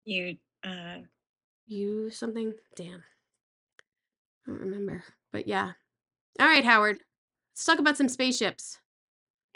you 0.05 0.37
uh 0.63 0.99
You 1.65 2.11
something? 2.11 2.53
Damn. 2.75 3.03
I 4.47 4.51
don't 4.51 4.61
remember. 4.61 5.03
But 5.31 5.47
yeah. 5.47 5.71
All 6.39 6.47
right, 6.47 6.65
Howard. 6.65 6.99
Let's 7.53 7.65
talk 7.65 7.79
about 7.79 7.97
some 7.97 8.09
spaceships. 8.09 8.79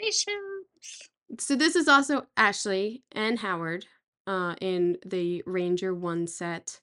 spaceships. 0.00 1.08
So 1.38 1.56
this 1.56 1.74
is 1.76 1.88
also 1.88 2.26
Ashley 2.36 3.02
and 3.12 3.38
Howard 3.38 3.86
uh 4.26 4.54
in 4.60 4.98
the 5.06 5.42
Ranger 5.46 5.94
1 5.94 6.26
set 6.26 6.80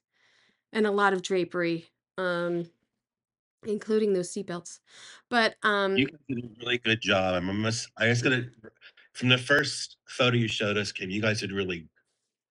and 0.72 0.86
a 0.86 0.90
lot 0.90 1.12
of 1.12 1.22
drapery 1.22 1.86
um 2.18 2.66
including 3.66 4.12
those 4.12 4.32
seatbelts. 4.32 4.80
But 5.30 5.56
um 5.62 5.96
You 5.96 6.06
guys 6.08 6.18
did 6.28 6.44
a 6.44 6.48
really 6.60 6.78
good 6.78 7.00
job. 7.00 7.34
I'm 7.34 7.48
almost, 7.48 7.88
I 7.96 8.06
just 8.06 8.22
gotta, 8.22 8.46
from 9.12 9.28
the 9.28 9.38
first 9.38 9.96
photo 10.06 10.36
you 10.36 10.48
showed 10.48 10.76
us, 10.76 10.92
Kim, 10.92 11.10
you 11.10 11.22
guys 11.22 11.40
did 11.40 11.52
really, 11.52 11.88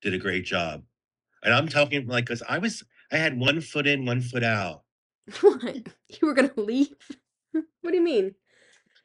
did 0.01 0.13
a 0.13 0.17
great 0.17 0.45
job. 0.45 0.83
And 1.43 1.53
I'm 1.53 1.67
talking 1.67 2.07
like, 2.07 2.25
cause 2.25 2.41
I 2.47 2.57
was, 2.57 2.83
I 3.11 3.17
had 3.17 3.37
one 3.37 3.61
foot 3.61 3.85
in, 3.85 4.05
one 4.05 4.21
foot 4.21 4.43
out. 4.43 4.82
What? 5.41 5.87
You 6.21 6.27
were 6.27 6.33
going 6.33 6.49
to 6.49 6.61
leave? 6.61 6.93
what 7.51 7.91
do 7.91 7.95
you 7.95 8.01
mean? 8.01 8.35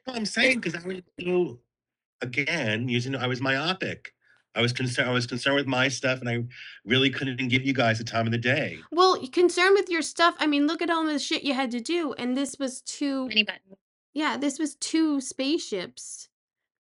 No, 0.07 0.13
I'm 0.13 0.25
saying 0.25 0.59
because 0.59 0.75
I 0.75 0.87
was 0.87 1.01
so 1.19 1.59
again 2.21 2.87
using 2.87 3.15
I 3.15 3.27
was 3.27 3.41
myopic. 3.41 4.13
I 4.55 4.61
was 4.61 4.73
concerned. 4.73 5.09
I 5.09 5.13
was 5.13 5.27
concerned 5.27 5.55
with 5.55 5.67
my 5.67 5.87
stuff, 5.87 6.19
and 6.19 6.29
I 6.29 6.43
really 6.85 7.09
couldn't 7.09 7.47
give 7.47 7.63
you 7.63 7.73
guys 7.73 7.99
the 7.99 8.03
time 8.03 8.25
of 8.25 8.31
the 8.31 8.37
day. 8.37 8.79
Well, 8.91 9.21
you 9.21 9.29
concerned 9.29 9.75
with 9.75 9.89
your 9.89 10.01
stuff. 10.01 10.35
I 10.39 10.47
mean, 10.47 10.67
look 10.67 10.81
at 10.81 10.89
all 10.89 11.05
the 11.05 11.19
shit 11.19 11.43
you 11.43 11.53
had 11.53 11.71
to 11.71 11.79
do 11.79 12.13
and 12.13 12.35
this 12.35 12.57
was 12.59 12.81
two 12.81 13.27
Many 13.27 13.43
buttons. 13.43 13.77
Yeah, 14.13 14.37
this 14.37 14.57
was 14.59 14.75
two 14.75 15.21
spaceships, 15.21 16.29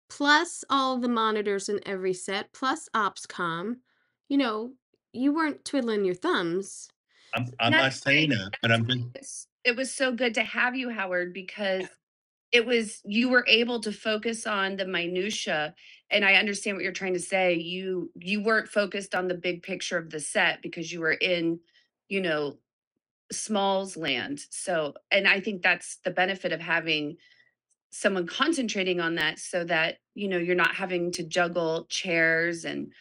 plus 0.09 0.64
all 0.70 0.99
the 0.99 1.09
monitors 1.09 1.68
in 1.68 1.80
every 1.86 2.14
set, 2.14 2.53
plus 2.53 2.89
OpsCom. 2.95 3.76
You 4.28 4.39
know, 4.39 4.72
you 5.12 5.32
weren't 5.32 5.64
twiddling 5.64 6.05
your 6.05 6.14
thumbs. 6.14 6.89
I'm, 7.35 7.47
I'm 7.61 7.72
That's 7.72 7.97
not 8.05 8.12
saying 8.12 8.31
that, 8.31 8.51
but 8.62 8.72
I'm 8.72 8.87
just 8.87 9.01
It's, 9.14 9.47
it 9.64 9.76
was 9.76 9.93
so 9.93 10.12
good 10.12 10.35
to 10.35 10.43
have 10.43 10.74
you, 10.74 10.89
Howard, 10.89 11.33
because 11.35 11.87
it 12.53 12.64
was 12.64 13.01
you 13.05 13.29
were 13.29 13.45
able 13.47 13.81
to 13.81 13.93
focus 13.93 14.47
on 14.47 14.76
the 14.76 14.87
minutia 14.87 15.74
and 16.11 16.24
i 16.24 16.35
understand 16.35 16.76
what 16.76 16.83
you're 16.83 16.93
trying 16.93 17.14
to 17.14 17.20
say 17.20 17.55
you 17.55 18.11
you 18.14 18.43
weren't 18.43 18.68
focused 18.68 19.14
on 19.14 19.29
the 19.29 19.35
big 19.35 19.62
picture 19.62 19.99
of 19.99 20.11
the 20.11 20.20
set 20.20 20.62
because 20.62 20.91
you 20.93 21.01
were 21.01 21.12
in 21.12 21.61
you 22.09 22.20
know 22.20 22.57
smalls 23.31 23.97
land 23.97 24.41
so 24.51 24.95
and 25.11 25.29
i 25.29 25.41
think 25.41 25.62
that's 25.62 25.99
the 26.05 26.11
benefit 26.11 26.53
of 26.53 26.61
having 26.61 27.16
someone 27.91 28.26
concentrating 28.26 29.01
on 29.01 29.14
that 29.16 29.39
so 29.39 29.64
that 29.64 29.99
you 30.14 30.29
know 30.29 30.39
you're 30.39 30.55
not 30.55 30.74
having 30.74 31.12
to 31.12 31.22
juggle 31.22 31.87
chairs 31.91 32.64
and 32.64 32.93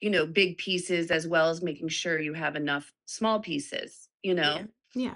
you 0.00 0.10
know 0.10 0.26
big 0.26 0.58
pieces 0.58 1.10
as 1.10 1.26
well 1.26 1.48
as 1.50 1.62
making 1.62 1.88
sure 1.88 2.18
you 2.20 2.34
have 2.34 2.56
enough 2.56 2.92
small 3.06 3.40
pieces 3.40 4.08
you 4.22 4.34
know 4.34 4.66
Yeah. 4.94 5.14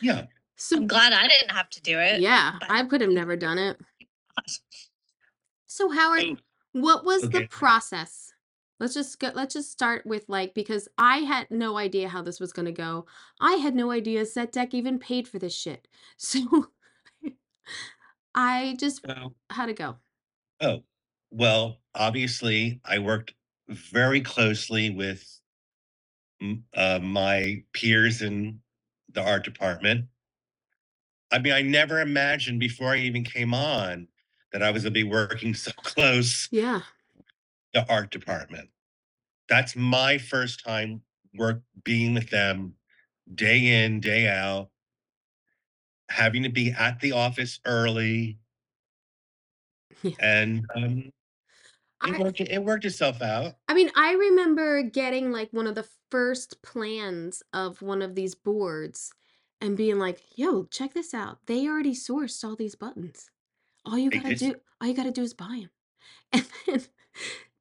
Yeah. 0.00 0.26
So 0.56 0.76
I'm 0.76 0.86
glad 0.86 1.12
I 1.12 1.26
didn't 1.28 1.50
have 1.50 1.70
to 1.70 1.80
do 1.82 1.98
it. 1.98 2.20
yeah, 2.20 2.56
but- 2.60 2.70
I 2.70 2.84
could 2.84 3.00
have 3.00 3.10
never 3.10 3.36
done 3.36 3.58
it. 3.58 3.78
So 5.66 5.90
Howard, 5.90 6.22
Oh, 6.24 6.36
what 6.72 7.04
was 7.04 7.22
the 7.22 7.38
okay. 7.38 7.46
process? 7.46 8.32
Let's 8.78 8.94
just 8.94 9.18
go, 9.20 9.30
let's 9.34 9.54
just 9.54 9.70
start 9.70 10.06
with 10.06 10.24
like 10.28 10.54
because 10.54 10.88
I 10.98 11.18
had 11.18 11.50
no 11.50 11.76
idea 11.76 12.08
how 12.08 12.22
this 12.22 12.40
was 12.40 12.52
gonna 12.52 12.72
go. 12.72 13.06
I 13.40 13.54
had 13.54 13.74
no 13.74 13.90
idea 13.90 14.24
Set 14.26 14.52
Dec 14.52 14.72
even 14.74 14.98
paid 14.98 15.28
for 15.28 15.38
this 15.38 15.54
shit. 15.54 15.86
So 16.18 16.68
I 18.34 18.76
just 18.78 19.04
Well, 19.06 19.34
had 19.50 19.66
to 19.66 19.72
go. 19.74 19.96
Oh, 20.60 20.82
well, 21.30 21.78
obviously, 21.94 22.80
I 22.84 22.98
worked 23.00 23.34
very 23.70 24.20
closely 24.20 24.90
with 24.90 25.40
uh, 26.74 26.98
my 27.00 27.62
peers 27.72 28.22
in 28.22 28.60
the 29.12 29.22
art 29.22 29.44
department. 29.44 30.06
I 31.30 31.38
mean, 31.38 31.52
I 31.52 31.62
never 31.62 32.00
imagined 32.00 32.58
before 32.58 32.92
I 32.92 32.98
even 32.98 33.24
came 33.24 33.54
on 33.54 34.08
that 34.52 34.62
I 34.62 34.70
was 34.70 34.82
going 34.82 34.94
to 34.94 34.98
be 35.04 35.08
working 35.08 35.54
so 35.54 35.70
close 35.82 36.48
Yeah. 36.50 36.82
the 37.72 37.88
art 37.88 38.10
department. 38.10 38.68
That's 39.48 39.76
my 39.76 40.18
first 40.18 40.64
time 40.64 41.02
work 41.34 41.62
being 41.84 42.14
with 42.14 42.30
them 42.30 42.74
day 43.32 43.84
in, 43.84 44.00
day 44.00 44.26
out, 44.26 44.70
having 46.08 46.42
to 46.42 46.48
be 46.48 46.72
at 46.72 47.00
the 47.00 47.12
office 47.12 47.60
early. 47.64 48.38
Yeah. 50.02 50.12
And 50.18 50.66
um, 50.74 51.12
it, 52.02 52.16
I, 52.16 52.18
worked, 52.18 52.40
it 52.40 52.62
worked 52.62 52.84
itself 52.84 53.22
out. 53.22 53.56
I 53.68 53.74
mean, 53.74 53.90
I 53.94 54.12
remember 54.12 54.82
getting 54.82 55.30
like 55.30 55.52
one 55.52 55.66
of 55.66 55.74
the 55.74 55.88
first 56.10 56.62
plans 56.62 57.42
of 57.52 57.82
one 57.82 58.02
of 58.02 58.14
these 58.14 58.34
boards 58.34 59.12
and 59.60 59.76
being 59.76 59.98
like, 59.98 60.20
yo, 60.36 60.64
check 60.64 60.92
this 60.94 61.14
out. 61.14 61.38
They 61.46 61.66
already 61.68 61.92
sourced 61.94 62.42
all 62.44 62.56
these 62.56 62.74
buttons. 62.74 63.30
All 63.84 63.98
you 63.98 64.10
They 64.10 64.18
gotta 64.18 64.34
did? 64.34 64.54
do, 64.54 64.60
all 64.80 64.88
you 64.88 64.94
gotta 64.94 65.12
do 65.12 65.22
is 65.22 65.34
buy 65.34 65.64
them. 65.64 65.70
And 66.32 66.46
then 66.66 66.86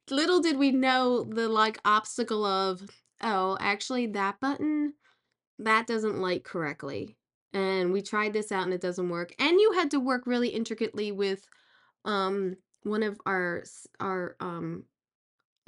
little 0.09 0.41
did 0.41 0.57
we 0.57 0.71
know 0.71 1.23
the 1.23 1.49
like 1.49 1.79
obstacle 1.85 2.45
of, 2.45 2.83
oh, 3.21 3.57
actually 3.59 4.07
that 4.07 4.39
button, 4.39 4.93
that 5.59 5.87
doesn't 5.87 6.19
light 6.19 6.43
correctly. 6.43 7.17
And 7.53 7.91
we 7.93 8.01
tried 8.01 8.33
this 8.33 8.51
out 8.51 8.63
and 8.65 8.73
it 8.73 8.81
doesn't 8.81 9.09
work. 9.09 9.33
And 9.39 9.59
you 9.59 9.73
had 9.73 9.91
to 9.91 9.99
work 9.99 10.27
really 10.27 10.49
intricately 10.49 11.11
with 11.11 11.47
um 12.05 12.57
one 12.84 13.03
of 13.03 13.19
our 13.25 13.63
our 13.99 14.36
um 14.39 14.86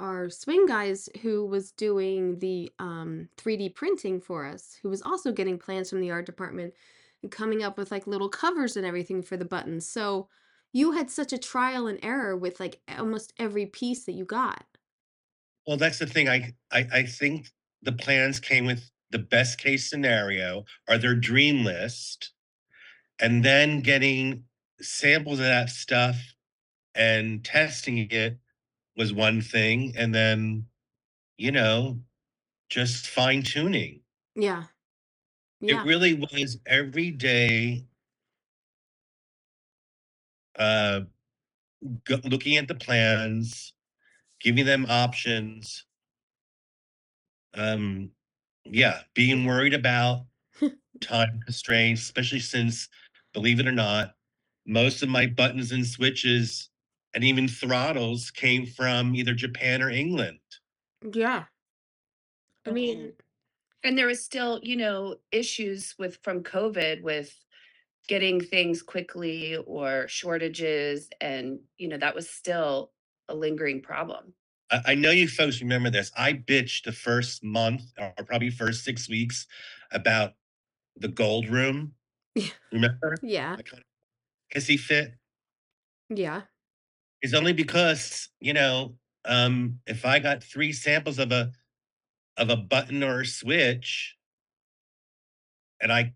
our 0.00 0.30
swing 0.30 0.66
guys 0.66 1.08
who 1.22 1.46
was 1.46 1.72
doing 1.72 2.38
the 2.40 2.72
um 2.78 3.28
3D 3.36 3.68
printing 3.68 4.20
for 4.20 4.44
us, 4.46 4.78
who 4.82 4.88
was 4.88 5.02
also 5.02 5.32
getting 5.32 5.58
plans 5.58 5.90
from 5.90 6.00
the 6.00 6.10
art 6.10 6.26
department 6.26 6.74
and 7.22 7.30
coming 7.32 7.62
up 7.62 7.78
with 7.78 7.90
like 7.90 8.06
little 8.06 8.28
covers 8.28 8.76
and 8.76 8.86
everything 8.86 9.22
for 9.22 9.36
the 9.36 9.44
buttons. 9.44 9.88
So 9.88 10.28
you 10.72 10.92
had 10.92 11.10
such 11.10 11.32
a 11.32 11.38
trial 11.38 11.86
and 11.86 11.98
error 12.02 12.36
with 12.36 12.58
like 12.60 12.80
almost 12.98 13.32
every 13.38 13.66
piece 13.66 14.04
that 14.06 14.12
you 14.12 14.24
got. 14.24 14.66
Well, 15.66 15.76
that's 15.76 15.98
the 15.98 16.06
thing. 16.06 16.28
I, 16.28 16.54
I 16.70 16.86
I 16.92 17.02
think 17.04 17.48
the 17.82 17.92
plans 17.92 18.40
came 18.40 18.64
with 18.66 18.90
the 19.10 19.18
best 19.18 19.58
case 19.58 19.88
scenario 19.88 20.64
or 20.88 20.98
their 20.98 21.14
dream 21.14 21.64
list, 21.64 22.32
and 23.20 23.44
then 23.44 23.80
getting 23.82 24.46
samples 24.80 25.40
of 25.40 25.46
that 25.46 25.70
stuff 25.70 26.18
and 26.94 27.44
testing 27.44 27.98
it 28.10 28.38
was 28.96 29.12
one 29.12 29.40
thing, 29.40 29.94
and 29.96 30.14
then 30.14 30.66
you 31.38 31.52
know 31.52 32.00
just 32.68 33.06
fine 33.08 33.42
tuning. 33.42 34.00
Yeah. 34.34 34.64
Yeah. 35.60 35.80
It 35.80 35.84
really 35.84 36.14
was 36.14 36.58
every 36.66 37.10
day. 37.10 37.86
Uh, 40.58 41.02
go, 42.04 42.18
looking 42.24 42.56
at 42.56 42.66
the 42.68 42.74
plans, 42.74 43.74
giving 44.40 44.64
them 44.64 44.86
options. 44.88 45.86
Um, 47.54 48.10
yeah, 48.64 49.02
being 49.14 49.44
worried 49.44 49.74
about 49.74 50.26
time 51.00 51.40
constraints, 51.44 52.02
especially 52.02 52.40
since, 52.40 52.88
believe 53.32 53.60
it 53.60 53.66
or 53.68 53.72
not, 53.72 54.14
most 54.66 55.02
of 55.02 55.08
my 55.08 55.26
buttons 55.26 55.72
and 55.72 55.86
switches 55.86 56.70
and 57.14 57.24
even 57.24 57.48
throttles 57.48 58.30
came 58.30 58.66
from 58.66 59.14
either 59.14 59.34
Japan 59.34 59.82
or 59.82 59.90
England. 59.90 60.38
Yeah. 61.12 61.44
I 62.66 62.70
mean, 62.70 63.12
and 63.84 63.98
there 63.98 64.06
was 64.06 64.24
still 64.24 64.60
you 64.62 64.76
know 64.76 65.16
issues 65.30 65.94
with 65.98 66.18
from 66.22 66.42
covid 66.42 67.02
with 67.02 67.34
getting 68.08 68.40
things 68.40 68.82
quickly 68.82 69.56
or 69.66 70.06
shortages 70.08 71.08
and 71.20 71.60
you 71.78 71.88
know 71.88 71.96
that 71.96 72.14
was 72.14 72.28
still 72.28 72.92
a 73.28 73.34
lingering 73.34 73.82
problem 73.82 74.34
I, 74.70 74.80
I 74.86 74.94
know 74.94 75.10
you 75.10 75.28
folks 75.28 75.60
remember 75.60 75.90
this. 75.90 76.10
I 76.16 76.32
bitched 76.32 76.84
the 76.84 76.92
first 76.92 77.44
month 77.44 77.82
or 77.98 78.12
probably 78.24 78.50
first 78.50 78.84
six 78.84 79.08
weeks 79.08 79.46
about 79.92 80.32
the 80.96 81.08
gold 81.08 81.48
room. 81.48 81.92
Yeah. 82.34 82.46
Remember? 82.72 83.16
yeah. 83.22 83.56
I 83.58 83.62
kind 83.62 83.82
of 83.82 84.62
hissy 84.62 84.78
fit. 84.78 85.12
Yeah. 86.08 86.42
It's 87.22 87.34
only 87.34 87.52
because, 87.52 88.28
you 88.40 88.52
know, 88.52 88.96
um, 89.24 89.78
if 89.86 90.04
I 90.04 90.18
got 90.18 90.42
three 90.42 90.72
samples 90.72 91.18
of 91.18 91.30
a 91.32 91.52
of 92.38 92.50
a 92.50 92.56
button 92.56 93.02
or 93.04 93.20
a 93.20 93.26
switch 93.26 94.16
and 95.80 95.92
I 95.92 96.14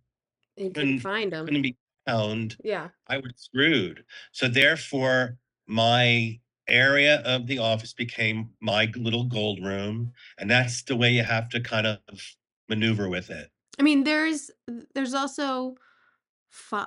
You 0.57 0.71
Couldn't- 0.71 0.75
couldn't 0.75 1.01
find 1.01 1.33
them. 1.33 1.45
couldn't 1.47 1.63
be 1.63 1.77
found, 2.07 2.57
Yeah. 2.65 2.89
I 3.09 3.19
was 3.19 3.33
screwed. 3.37 4.05
So 4.33 4.49
therefore, 4.49 5.39
my 5.67 6.41
area 6.67 7.21
of 7.21 7.47
the 7.47 7.59
office 7.59 7.93
became 7.93 8.55
my 8.61 8.87
little 8.97 9.25
gold 9.25 9.63
room, 9.63 10.15
and 10.39 10.51
that's 10.51 10.83
the 10.83 10.97
way 10.97 11.13
you 11.13 11.23
have 11.25 11.51
to 11.51 11.61
kind 11.61 11.87
of 11.87 11.99
maneuver 12.71 13.09
with 13.11 13.29
it. 13.31 13.53
I 13.79 13.83
mean, 13.83 14.05
there's 14.05 14.51
there's 14.95 15.13
also, 15.13 15.77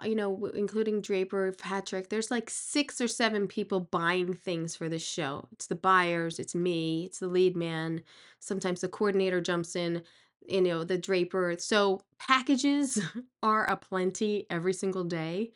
you 0.03 0.15
know, 0.15 0.45
including 0.53 1.01
Draper, 1.01 1.53
Patrick. 1.57 2.09
There's 2.09 2.31
like 2.31 2.49
six 2.49 2.99
or 3.01 3.07
seven 3.07 3.47
people 3.47 3.79
buying 3.79 4.33
things 4.33 4.75
for 4.75 4.89
this 4.89 5.05
show. 5.05 5.47
It's 5.51 5.67
the 5.67 5.75
buyers, 5.75 6.39
it's 6.39 6.55
me, 6.55 7.05
it's 7.05 7.19
the 7.19 7.27
lead 7.27 7.55
man. 7.55 8.01
Sometimes 8.39 8.81
the 8.81 8.87
coordinator 8.87 9.41
jumps 9.41 9.75
in, 9.75 10.03
you 10.47 10.61
know, 10.61 10.83
the 10.83 10.97
Draper. 10.97 11.55
So 11.59 12.01
packages 12.17 12.99
are 13.43 13.65
aplenty 13.69 14.45
every 14.49 14.73
single 14.73 15.03
day. 15.03 15.51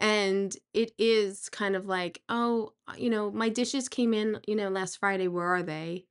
And 0.00 0.56
it 0.74 0.92
is 0.98 1.48
kind 1.48 1.76
of 1.76 1.86
like, 1.86 2.22
oh, 2.28 2.72
uh, 2.88 2.94
you 2.98 3.08
know, 3.08 3.30
my 3.30 3.48
dishes 3.48 3.88
came 3.88 4.12
in, 4.12 4.40
you 4.48 4.56
know, 4.56 4.68
last 4.68 4.98
Friday. 4.98 5.28
Where 5.28 5.46
are 5.46 5.62
they? 5.62 6.06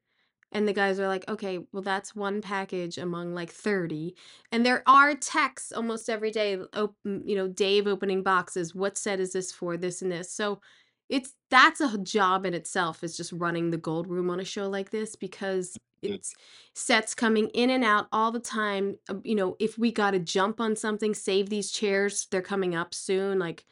And 0.52 0.68
the 0.68 0.74
guys 0.74 1.00
are 1.00 1.08
like, 1.08 1.28
okay, 1.30 1.60
well, 1.72 1.82
that's 1.82 2.14
one 2.16 2.42
package 2.42 2.98
among 2.98 3.34
like 3.34 3.52
30. 3.52 4.16
And 4.52 4.66
there 4.66 4.84
are 4.86 5.16
texts 5.16 5.72
almost 5.72 6.10
every 6.10 6.32
day, 6.32 6.58
op- 6.74 6.96
you 7.06 7.36
know, 7.36 7.48
Dave 7.48 7.88
opening 7.88 8.22
boxes. 8.22 8.76
What 8.76 8.98
set 8.98 9.20
is 9.20 9.32
this 9.34 9.52
for? 9.52 9.78
This 9.78 10.02
and 10.02 10.12
this. 10.12 10.32
So 10.32 10.60
it's 11.10 11.34
that's 11.50 11.80
a 11.82 11.98
job 11.98 12.46
in 12.46 12.54
itself, 12.54 13.04
is 13.04 13.16
just 13.18 13.32
running 13.34 13.70
the 13.72 13.78
gold 13.78 14.08
room 14.08 14.30
on 14.30 14.40
a 14.40 14.46
show 14.46 14.68
like 14.70 14.92
this 14.92 15.16
because 15.16 15.78
it's 16.02 16.34
sets 16.74 17.14
coming 17.14 17.48
in 17.50 17.70
and 17.70 17.84
out 17.84 18.08
all 18.12 18.32
the 18.32 18.40
time. 18.40 18.98
Uh, 19.10 19.16
You 19.24 19.36
know, 19.36 19.56
if 19.60 19.78
we 19.78 19.92
got 19.92 20.12
to 20.12 20.20
jump 20.20 20.60
on 20.60 20.76
something, 20.76 21.14
save 21.14 21.50
these 21.50 21.72
chairs, 21.72 22.28
they're 22.32 22.42
coming 22.42 22.76
up 22.76 22.94
soon. 22.94 23.40
Like, 23.40 23.66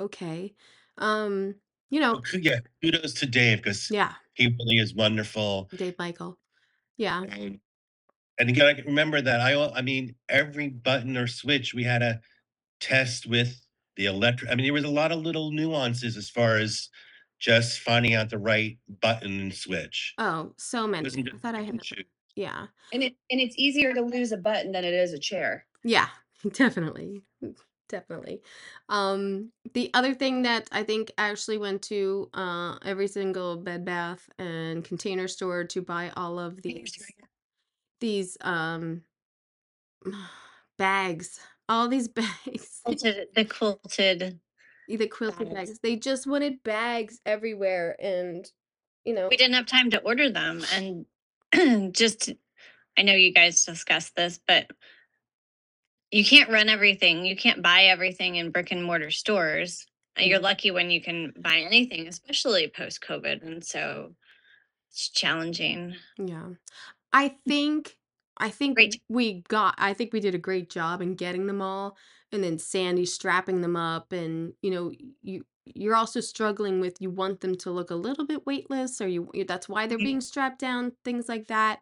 okay. 0.00 0.54
Um, 0.98 1.56
you 1.90 2.00
know, 2.00 2.12
Well, 2.14 2.22
ku- 2.22 2.38
yeah, 2.38 2.60
kudos 2.82 3.14
to 3.14 3.26
Dave 3.26 3.58
because 3.58 3.90
yeah, 3.90 4.14
he 4.34 4.46
really 4.46 4.76
is 4.76 4.94
wonderful. 4.94 5.68
Dave 5.76 5.94
Michael. 5.98 6.38
Yeah. 6.96 7.22
And, 7.22 7.60
and 8.38 8.48
again, 8.48 8.66
I 8.66 8.74
can 8.74 8.86
remember 8.86 9.20
that. 9.20 9.40
I 9.40 9.52
al- 9.52 9.72
I 9.74 9.82
mean, 9.82 10.14
every 10.28 10.68
button 10.68 11.16
or 11.16 11.26
switch 11.26 11.74
we 11.74 11.84
had 11.84 12.02
a 12.02 12.20
test 12.80 13.26
with 13.26 13.60
the 13.96 14.06
electric. 14.06 14.50
I 14.50 14.54
mean, 14.54 14.64
there 14.66 14.72
was 14.72 14.84
a 14.84 14.88
lot 14.88 15.12
of 15.12 15.20
little 15.20 15.50
nuances 15.52 16.16
as 16.16 16.28
far 16.28 16.56
as 16.58 16.88
just 17.40 17.80
finding 17.80 18.14
out 18.14 18.30
the 18.30 18.38
right 18.38 18.78
button 19.00 19.38
and 19.40 19.54
switch. 19.54 20.14
Oh, 20.18 20.52
so 20.56 20.84
It 20.84 20.88
many. 20.88 21.04
wasn't 21.04 21.28
I 21.28 21.30
just 21.30 21.42
thought 21.42 21.54
I 21.54 21.58
pick 21.58 21.66
had. 21.66 21.74
and 21.74 21.82
choose. 21.82 22.04
Yeah. 22.36 22.66
and 22.92 23.02
it 23.04 23.14
and 23.30 23.40
it's 23.40 23.54
easier 23.56 23.92
to 23.94 24.00
lose 24.02 24.32
a 24.32 24.36
button 24.36 24.72
than 24.72 24.84
it 24.84 24.92
is 24.94 25.12
a 25.12 25.18
chair 25.18 25.66
Yeah, 25.84 26.08
definitely. 26.52 27.22
Definitely. 27.88 28.40
Um, 28.88 29.52
the 29.74 29.90
other 29.94 30.14
thing 30.14 30.42
that 30.42 30.68
I 30.72 30.82
think 30.82 31.12
I 31.18 31.28
actually 31.30 31.58
went 31.58 31.82
to 31.82 32.30
uh, 32.34 32.78
every 32.84 33.06
single 33.08 33.56
Bed 33.56 33.84
Bath 33.84 34.28
and 34.38 34.84
Container 34.84 35.28
Store 35.28 35.64
to 35.64 35.82
buy 35.82 36.10
all 36.16 36.38
of 36.38 36.62
these 36.62 36.96
these 38.00 38.36
um 38.40 39.02
bags, 40.78 41.40
all 41.68 41.88
these 41.88 42.08
bags, 42.20 42.80
Quilted, 42.84 43.28
the 43.34 43.44
quilted. 43.44 44.40
the 44.88 45.08
quilted 45.08 45.54
Bags. 45.54 45.70
bags. 45.70 45.78
They 45.82 45.96
just 45.96 46.26
wanted 46.26 46.62
bags 46.62 47.20
everywhere, 47.26 47.96
and 48.00 48.50
you 49.04 49.14
know, 49.14 49.28
We 49.28 49.36
didn't 49.36 49.54
have 49.54 49.66
time 49.66 49.90
to 49.90 50.00
order 50.02 50.30
them, 50.30 50.62
and 51.52 51.92
just 51.94 52.32
I 52.96 53.02
know 53.02 53.14
you 53.14 53.32
guys 53.32 53.64
discussed 53.64 54.16
this, 54.16 54.40
but 54.46 54.70
you 56.14 56.24
can't 56.24 56.50
run 56.50 56.68
everything. 56.68 57.24
You 57.26 57.36
can't 57.36 57.62
buy 57.62 57.84
everything 57.84 58.36
in 58.36 58.50
brick 58.50 58.70
and 58.72 58.84
mortar 58.84 59.10
stores. 59.10 59.86
And 60.16 60.26
You're 60.28 60.38
Mhm. 60.38 60.44
lucky 60.44 60.70
when 60.70 60.90
you 60.90 61.02
can 61.02 61.32
buy 61.38 61.58
anything, 61.58 62.06
especially 62.08 62.68
post 62.68 63.00
COVID, 63.02 63.42
and 63.42 63.64
so 63.64 64.14
it's 64.90 65.10
challenging. 65.10 65.96
Yeah. 66.18 66.50
I 67.12 67.30
think 67.48 67.98
I 68.38 68.50
think 68.50 68.76
Great. 68.76 69.02
we 69.08 69.42
got 69.48 69.74
I 69.78 69.94
think 69.94 70.12
we 70.12 70.20
did 70.20 70.34
a 70.34 70.38
great 70.38 70.70
job 70.70 71.02
in 71.02 71.14
getting 71.16 71.46
them 71.46 71.62
all 71.62 71.96
and 72.32 72.44
then 72.44 72.58
Sandy 72.58 73.06
strapping 73.06 73.60
them 73.62 73.76
up 73.76 74.12
and 74.12 74.54
you 74.62 74.70
know 74.70 74.92
you 75.22 75.46
you're 75.66 75.96
also 75.96 76.20
struggling 76.20 76.80
with 76.80 77.00
you 77.00 77.10
want 77.10 77.40
them 77.40 77.56
to 77.56 77.70
look 77.70 77.90
a 77.90 77.94
little 77.96 78.26
bit 78.26 78.46
weightless 78.46 79.00
or 79.00 79.08
you 79.08 79.30
you- 79.34 79.44
that's 79.44 79.68
why 79.68 79.86
they're 79.86 79.98
Mhm. 79.98 80.04
being 80.10 80.20
strapped 80.22 80.60
down 80.60 80.92
things 81.04 81.28
like 81.28 81.48
that. 81.48 81.80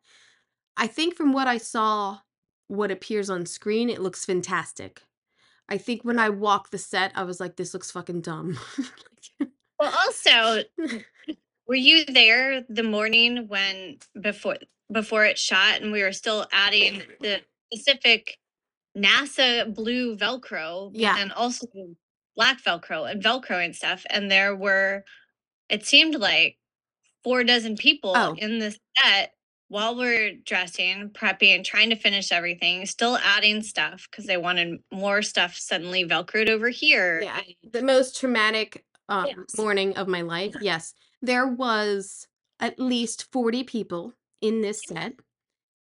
I 0.77 0.87
think 0.89 1.15
from 1.17 1.33
what 1.33 1.49
I 1.49 1.59
saw 1.59 2.21
what 2.77 2.91
appears 2.91 3.29
on 3.31 3.47
screen 3.47 3.91
it 3.91 4.01
looks 4.01 4.25
fantastic. 4.25 5.03
I 5.69 5.79
think 5.79 6.03
when 6.05 6.19
I 6.19 6.29
walked 6.31 6.71
the 6.73 6.79
set 6.79 7.13
I 7.15 7.25
was 7.25 7.41
like 7.41 7.57
this 7.57 7.75
looks 7.75 7.91
fucking 7.91 8.23
dumb. 8.23 8.59
Well, 9.81 9.93
also, 10.07 10.63
were 11.67 11.75
you 11.75 12.05
there 12.05 12.63
the 12.69 12.85
morning 12.85 13.49
when 13.49 13.99
before 14.21 14.57
before 14.93 15.25
it 15.25 15.39
shot, 15.39 15.81
and 15.81 15.91
we 15.91 16.03
were 16.05 16.13
still 16.13 16.47
adding 16.53 17.03
the 17.21 17.41
specific 17.73 18.39
NASA 18.97 19.75
blue 19.75 20.17
Velcro, 20.17 20.91
Yeah. 20.95 21.17
and 21.19 21.33
also 21.33 21.67
black 22.37 22.63
Velcro 22.63 23.11
and 23.11 23.23
Velcro 23.23 23.65
and 23.65 23.75
stuff, 23.75 24.05
and 24.11 24.31
there 24.31 24.55
were, 24.55 25.05
it 25.69 25.85
seemed 25.87 26.15
like 26.15 26.59
four 27.25 27.43
dozen 27.43 27.77
people 27.77 28.13
Oh. 28.17 28.35
in 28.39 28.59
the 28.61 28.77
set 28.99 29.35
while 29.73 29.97
we're 29.97 30.35
dressing, 30.45 31.09
prepping, 31.09 31.65
trying 31.65 31.89
to 31.89 31.97
finish 31.97 32.31
everything, 32.31 32.85
still 32.85 33.17
adding 33.17 33.63
stuff 33.63 34.07
because 34.11 34.27
they 34.27 34.37
wanted 34.37 34.79
more 34.93 35.23
stuff 35.23 35.55
suddenly 35.55 36.05
Velcroed 36.05 36.51
over 36.51 36.69
here. 36.69 37.23
Yeah, 37.23 37.41
the 37.63 37.81
most 37.81 38.21
traumatic 38.21 38.85
um, 39.09 39.29
Yes. 39.29 39.57
morning 39.57 39.97
of 39.97 40.09
my 40.09 40.21
life. 40.21 40.55
Yes, 40.61 40.93
there 41.23 41.47
was 41.47 42.29
at 42.61 42.79
least 42.79 43.33
40 43.33 43.65
people 43.65 44.13
in 44.43 44.61
this 44.61 44.83
set. 44.85 45.15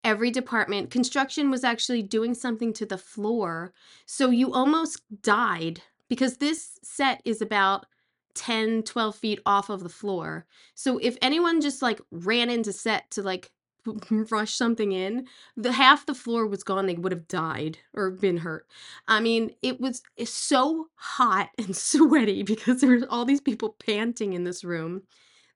Every 0.05 0.31
department, 0.31 0.93
construction 0.93 1.51
was 1.51 1.65
actually 1.65 2.05
doing 2.05 2.33
something 2.33 2.73
to 2.75 2.87
the 2.87 2.97
floor. 2.97 3.73
So 4.07 4.31
you 4.31 4.53
almost 4.53 5.03
died 5.21 5.83
because 6.09 6.37
this 6.37 6.79
set 6.85 7.23
is 7.25 7.43
about 7.43 7.87
10, 8.35 8.85
12 8.85 9.17
feet 9.17 9.41
off 9.45 9.69
of 9.69 9.83
the 9.83 9.89
floor. 9.89 10.47
So 10.77 10.99
if 10.99 11.19
anyone 11.21 11.61
just 11.61 11.83
like 11.83 12.01
ran 12.13 12.51
into 12.51 12.73
set 12.73 13.11
to 13.11 13.23
like 13.23 13.51
rush 14.31 14.55
something 14.55 14.93
in, 14.93 15.27
the 15.57 15.73
half 15.73 16.07
the 16.07 16.15
floor 16.15 16.47
was 16.47 16.63
gone. 16.63 16.87
They 16.87 16.95
would 16.95 17.13
have 17.13 17.29
died 17.29 17.79
or 17.95 18.11
been 18.11 18.39
hurt. 18.39 18.67
I 19.09 19.21
mean, 19.21 19.53
it 19.63 19.81
was 19.81 20.03
so 20.25 20.89
hot 20.97 21.51
and 21.59 21.77
sweaty 21.77 22.43
because 22.43 22.81
there 22.81 22.91
was 22.93 23.05
all 23.11 23.25
these 23.25 23.41
people 23.41 23.77
panting 23.85 24.33
in 24.35 24.45
this 24.45 24.65
room. 24.65 25.03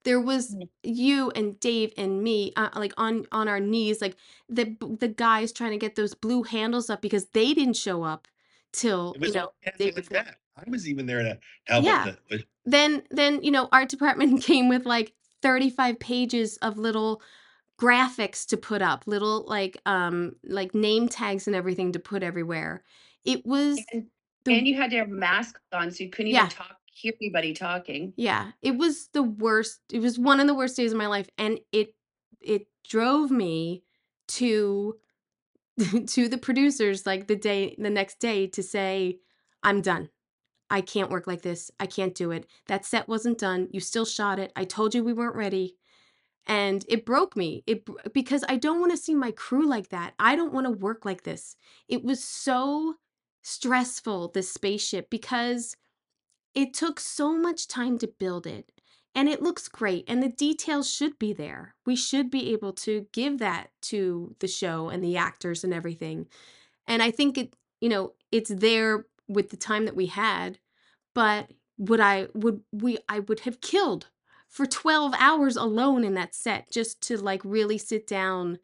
There 0.05 0.21
was 0.21 0.57
Mm. 0.57 0.69
you 0.83 1.31
and 1.33 1.59
Dave 1.61 1.93
and 1.97 2.23
me, 2.23 2.53
uh, 2.57 2.71
like 2.77 2.93
on 2.99 3.27
on 3.33 3.49
our 3.49 3.61
knees, 3.61 4.01
like 4.03 4.17
the 4.49 4.77
the 5.01 5.09
guys 5.09 5.53
trying 5.53 5.73
to 5.73 5.79
get 5.79 5.97
those 5.97 6.15
blue 6.15 6.43
handles 6.45 6.91
up 6.91 7.03
because 7.03 7.27
they 7.35 7.55
didn't 7.55 7.77
show 7.77 8.03
up 8.05 8.29
till 8.73 9.15
It 9.17 9.21
you 9.25 9.33
was 9.33 9.35
know 9.35 9.51
hands 9.63 9.79
day 9.79 9.91
before. 9.91 10.19
deck. 10.19 10.39
I 10.57 10.71
was 10.71 10.89
even 10.89 11.07
there 11.07 11.23
to 11.23 11.39
help 11.67 11.85
Yeah. 11.85 12.05
with 12.05 12.15
it. 12.15 12.21
But 12.29 12.41
Then 12.67 13.03
then 13.11 13.43
you 13.43 13.51
know 13.51 13.69
art 13.73 13.89
department 13.89 14.43
came 14.45 14.69
with 14.69 14.87
like 14.87 15.15
thirty 15.43 15.71
five 15.71 15.99
pages 15.99 16.57
of 16.59 16.79
little 16.79 17.23
graphics 17.81 18.47
to 18.49 18.57
put 18.57 18.83
up, 18.83 19.07
little 19.07 19.45
like 19.47 19.77
um 19.87 20.37
like 20.45 20.75
name 20.75 21.09
tags 21.09 21.47
and 21.47 21.57
everything 21.57 21.93
to 21.93 21.99
put 22.01 22.23
everywhere. 22.23 22.85
It 23.25 23.45
was 23.47 23.87
And, 23.93 24.11
the 24.45 24.61
and 24.61 24.67
you 24.67 24.77
had 24.77 24.91
to 24.91 24.99
have 24.99 25.09
a 25.09 25.13
mask 25.13 25.61
on, 25.73 25.91
so 25.91 26.05
you 26.05 26.11
couldn't 26.11 26.31
Yeah. 26.31 26.47
even 26.47 26.49
talk, 26.49 26.79
hear 26.93 27.13
anybody 27.21 27.55
talking. 27.55 28.15
Yeah, 28.17 28.53
it 28.63 28.77
was 28.77 29.09
the 29.09 29.23
worst. 29.23 29.81
It 29.93 30.01
was 30.01 30.19
one 30.19 30.41
of 30.41 30.47
the 30.47 30.55
worst 30.55 30.77
days 30.77 30.93
of 30.93 30.99
my 30.99 31.07
life, 31.09 31.29
and 31.37 31.59
it 31.73 31.95
it 32.41 32.69
drove 32.89 33.31
me 33.31 33.83
to 34.29 34.99
to 36.09 36.29
the 36.29 36.39
producers 36.39 37.07
like 37.07 37.29
the 37.29 37.37
day 37.37 37.77
the 37.79 37.91
next 37.91 38.21
day 38.21 38.47
to 38.49 38.63
say, 38.63 39.21
"I'm 39.63 39.83
done. 39.83 40.11
I 40.71 40.83
can't 40.83 41.11
work 41.11 41.27
like 41.29 41.43
this. 41.43 41.71
I 41.81 41.87
can't 41.87 42.15
do 42.15 42.31
it. 42.33 42.47
That 42.69 42.85
set 42.87 43.09
wasn't 43.09 43.39
done. 43.39 43.69
You 43.73 43.81
still 43.81 44.07
shot 44.07 44.39
it. 44.41 44.53
I 44.57 44.65
told 44.65 44.95
you 44.95 45.05
we 45.05 45.15
weren't 45.15 45.37
ready." 45.37 45.77
And 46.47 46.85
it 46.89 47.07
broke 47.07 47.37
me. 47.37 47.63
It 47.67 47.89
because 48.13 48.45
I 48.49 48.57
don't 48.57 48.81
want 48.81 48.93
to 48.93 48.99
see 48.99 49.15
my 49.15 49.31
crew 49.31 49.67
like 49.67 49.89
that. 49.91 50.15
I 50.19 50.37
don't 50.37 50.53
want 50.53 50.67
to 50.67 50.73
work 50.73 51.05
like 51.05 51.23
this. 51.23 51.57
It 51.89 52.05
was 52.05 52.23
so 52.23 52.97
stressful 53.43 54.29
this 54.29 54.51
spaceship 54.51 55.11
because 55.11 55.77
it 56.55 56.73
took 56.75 57.01
so 57.01 57.37
much 57.37 57.69
time 57.69 57.99
to 57.99 58.07
build 58.07 58.47
it 58.47 58.71
and 59.15 59.29
it 59.29 59.43
looks 59.43 59.69
great 59.69 60.05
and 60.09 60.23
the 60.23 60.29
details 60.29 60.91
should 60.91 61.19
be 61.19 61.33
there 61.33 61.75
we 61.87 61.97
should 61.97 62.31
be 62.31 62.53
able 62.53 62.73
to 62.73 63.07
give 63.13 63.39
that 63.39 63.71
to 63.83 64.35
the 64.41 64.49
show 64.49 64.89
and 64.89 65.03
the 65.03 65.17
actors 65.17 65.65
and 65.65 65.75
everything 65.75 66.27
and 66.87 67.03
i 67.03 67.11
think 67.11 67.39
it 67.39 67.55
you 67.81 67.89
know 67.89 68.13
it's 68.33 68.51
there 68.51 69.07
with 69.29 69.51
the 69.51 69.57
time 69.57 69.85
that 69.85 69.97
we 69.97 70.07
had 70.07 70.59
but 71.15 71.51
would 71.79 72.01
i 72.01 72.29
would 72.35 72.63
we 72.73 72.99
i 73.09 73.21
would 73.21 73.41
have 73.41 73.61
killed 73.61 74.09
for 74.55 74.67
12 74.67 75.15
hours 75.19 75.57
alone 75.57 76.05
in 76.05 76.15
that 76.15 76.35
set 76.35 76.71
just 76.71 77.03
to 77.03 77.19
like 77.19 77.43
really 77.45 77.79
sit 77.79 78.07
down 78.07 78.59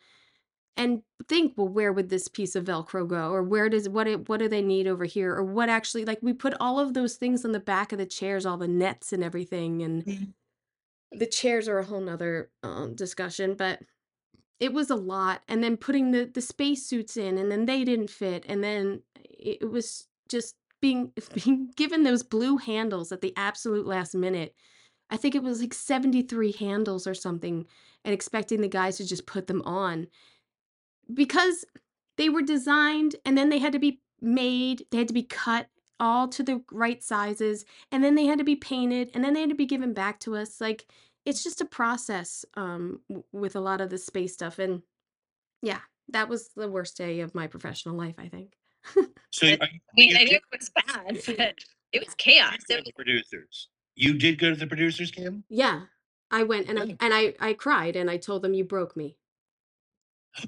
and 0.77 1.03
think 1.29 1.55
well 1.57 1.69
where 1.69 1.93
would 1.93 2.09
this 2.09 2.29
piece 2.29 2.57
of 2.57 2.65
velcro 2.65 3.07
go 3.07 3.31
or 3.33 3.43
where 3.43 3.69
does 3.69 3.89
what 3.89 4.07
it, 4.09 4.29
what 4.29 4.39
do 4.41 4.49
they 4.49 4.63
need 4.63 4.87
over 4.87 5.05
here 5.05 5.35
or 5.35 5.45
what 5.45 5.69
actually 5.69 6.05
like 6.05 6.19
we 6.23 6.33
put 6.33 6.55
all 6.61 6.81
of 6.81 6.95
those 6.95 7.17
things 7.17 7.45
on 7.45 7.53
the 7.53 7.61
back 7.61 7.93
of 7.93 7.99
the 7.99 8.07
chairs 8.07 8.47
all 8.47 8.59
the 8.59 8.69
nets 8.69 9.13
and 9.13 9.25
everything 9.25 9.83
and 9.83 10.07
Mhm. 10.07 10.35
the 11.13 11.27
chairs 11.27 11.69
are 11.69 11.79
a 11.79 11.85
whole 11.85 12.01
nother 12.01 12.51
um, 12.63 12.95
discussion 12.95 13.55
but 13.55 13.81
it 14.61 14.73
was 14.73 14.91
a 14.91 14.97
lot 14.97 15.43
and 15.49 15.65
then 15.65 15.77
putting 15.77 16.13
the 16.13 16.27
the 16.27 16.43
space 16.43 16.87
suits 16.87 17.17
in 17.17 17.39
and 17.39 17.53
then 17.53 17.67
they 17.67 17.85
didn't 17.85 18.11
fit 18.11 18.45
and 18.49 18.65
then 18.65 19.03
it, 19.17 19.59
it 19.63 19.71
was 19.71 20.09
just 20.29 20.57
being 20.83 21.13
being 21.45 21.71
given 21.77 22.05
those 22.05 22.23
blue 22.23 22.59
handles 22.59 23.13
at 23.13 23.21
the 23.21 23.35
absolute 23.37 23.87
last 23.87 24.15
minute 24.15 24.55
i 25.11 25.17
think 25.17 25.35
it 25.35 25.43
was 25.43 25.61
like 25.61 25.75
73 25.75 26.53
handles 26.53 27.07
or 27.07 27.15
something 27.15 27.67
and 28.05 28.15
expecting 28.15 28.61
the 28.61 28.69
guys 28.69 28.97
to 28.97 29.07
just 29.07 29.27
put 29.27 29.47
them 29.47 29.63
on 29.63 30.07
because 31.13 31.65
they 32.17 32.29
were 32.29 32.43
designed 32.43 33.17
and 33.25 33.37
then 33.37 33.49
they 33.49 33.59
had 33.59 33.73
to 33.73 33.79
be 33.79 34.01
made, 34.21 34.85
they 34.91 34.99
had 34.99 35.09
to 35.09 35.15
be 35.15 35.23
cut 35.23 35.69
all 35.99 36.29
to 36.29 36.43
the 36.43 36.63
right 36.71 37.03
sizes, 37.03 37.65
and 37.91 38.03
then 38.05 38.15
they 38.15 38.27
had 38.27 38.39
to 38.39 38.45
be 38.45 38.57
painted, 38.57 39.11
and 39.15 39.25
then 39.25 39.33
they 39.35 39.41
had 39.41 39.49
to 39.51 39.55
be 39.55 39.67
given 39.67 39.93
back 39.93 40.21
to 40.21 40.37
us. 40.37 40.61
Like 40.61 40.87
it's 41.27 41.43
just 41.43 41.61
a 41.61 41.65
process 41.67 42.45
um 42.55 43.01
w- 43.09 43.25
with 43.33 43.57
a 43.57 43.61
lot 43.61 43.81
of 43.81 43.91
the 43.91 43.99
space 43.99 44.33
stuff 44.35 44.59
and 44.59 44.83
yeah, 45.63 45.81
that 46.09 46.29
was 46.29 46.49
the 46.57 46.69
worst 46.69 46.97
day 46.97 47.21
of 47.21 47.35
my 47.35 47.47
professional 47.47 47.97
life, 47.97 48.15
I 48.19 48.29
think. 48.29 48.55
so 49.31 49.57
But- 49.57 49.63
I 49.63 49.81
mean, 49.97 50.17
I 50.17 50.25
knew 50.25 50.37
it 50.37 50.43
was 50.59 50.71
bad, 50.71 51.37
but 51.37 51.55
it 51.93 52.05
was 52.05 52.15
chaos. 52.17 52.55
It 52.69 52.77
was 52.77 52.85
the 52.85 52.93
producers. 52.93 53.69
You 54.01 54.15
did 54.15 54.39
go 54.39 54.49
to 54.49 54.57
the 54.57 54.67
producers, 54.67 55.11
Kim? 55.11 55.45
yeah. 55.51 55.83
I 56.33 56.45
went 56.45 56.69
and 56.69 56.79
I, 56.79 56.87
Good. 56.87 56.97
and 57.01 57.13
I 57.13 57.35
I 57.41 57.53
cried 57.55 57.97
and 57.97 58.09
I 58.09 58.17
told 58.17 58.43
them 58.43 58.55
you 58.55 58.63
broke 58.65 58.97
me. 58.97 59.17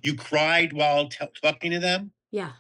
You 0.04 0.14
cried 0.14 0.72
while 0.72 1.08
t- 1.08 1.26
talking 1.42 1.72
to 1.72 1.80
them? 1.80 2.12
Yeah. 2.30 2.52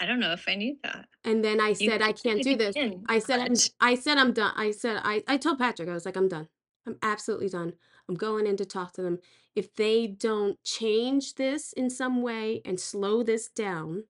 I 0.00 0.06
don't 0.06 0.18
know 0.20 0.32
if 0.32 0.48
I 0.48 0.54
need 0.54 0.78
that. 0.82 1.04
And 1.22 1.44
then 1.44 1.60
I 1.60 1.68
You 1.68 1.90
said 1.90 2.00
I 2.00 2.12
can't 2.12 2.42
do 2.42 2.56
this. 2.56 2.74
didn't, 2.74 3.04
I 3.08 3.18
said 3.18 3.40
I'm 3.40 3.48
but- 3.52 3.70
I 3.78 3.94
said 3.94 4.16
I'm 4.16 4.32
done. 4.32 4.52
I 4.56 4.70
said 4.70 5.00
I 5.04 5.22
I 5.28 5.36
told 5.36 5.58
Patrick 5.58 5.88
I 5.88 5.92
was 5.92 6.06
like 6.06 6.16
I'm 6.16 6.28
done. 6.28 6.48
I'm 6.86 6.96
absolutely 7.02 7.50
done. 7.50 7.74
I'm 8.08 8.14
going 8.16 8.46
in 8.46 8.56
to 8.56 8.64
talk 8.64 8.94
to 8.94 9.02
them. 9.02 9.18
If 9.54 9.74
they 9.74 10.06
don't 10.06 10.62
change 10.64 11.34
this 11.34 11.74
in 11.74 11.90
some 11.90 12.22
way 12.22 12.62
and 12.64 12.80
slow 12.80 13.22
this 13.22 13.48
down 13.48 14.04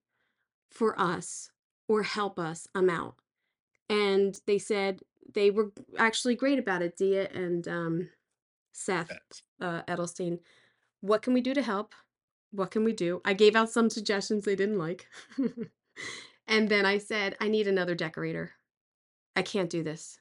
for 0.71 0.97
us 0.99 1.51
or 1.89 2.03
help 2.03 2.39
us, 2.39 2.65
I'm 2.73 2.89
out. 2.89 3.15
And 3.89 4.39
they 4.47 4.57
said 4.57 5.01
they 5.33 5.51
were 5.51 5.71
actually 5.97 6.35
great 6.35 6.59
about 6.59 6.81
it, 6.81 6.97
Dia 6.97 7.29
and 7.33 7.67
um 7.67 8.09
Seth 8.71 9.11
uh 9.61 9.83
Edelstein. 9.83 10.39
What 11.01 11.21
can 11.21 11.33
we 11.33 11.41
do 11.41 11.53
to 11.53 11.61
help? 11.61 11.93
What 12.51 12.71
can 12.71 12.83
we 12.83 12.93
do? 12.93 13.21
I 13.25 13.33
gave 13.33 13.55
out 13.55 13.69
some 13.69 13.89
suggestions 13.89 14.45
they 14.45 14.55
didn't 14.55 14.77
like. 14.77 15.07
and 16.47 16.69
then 16.69 16.85
I 16.85 16.97
said, 16.97 17.35
I 17.41 17.47
need 17.47 17.67
another 17.67 17.95
decorator. 17.95 18.51
I 19.35 19.41
can't 19.41 19.69
do 19.69 19.83
this. 19.83 20.19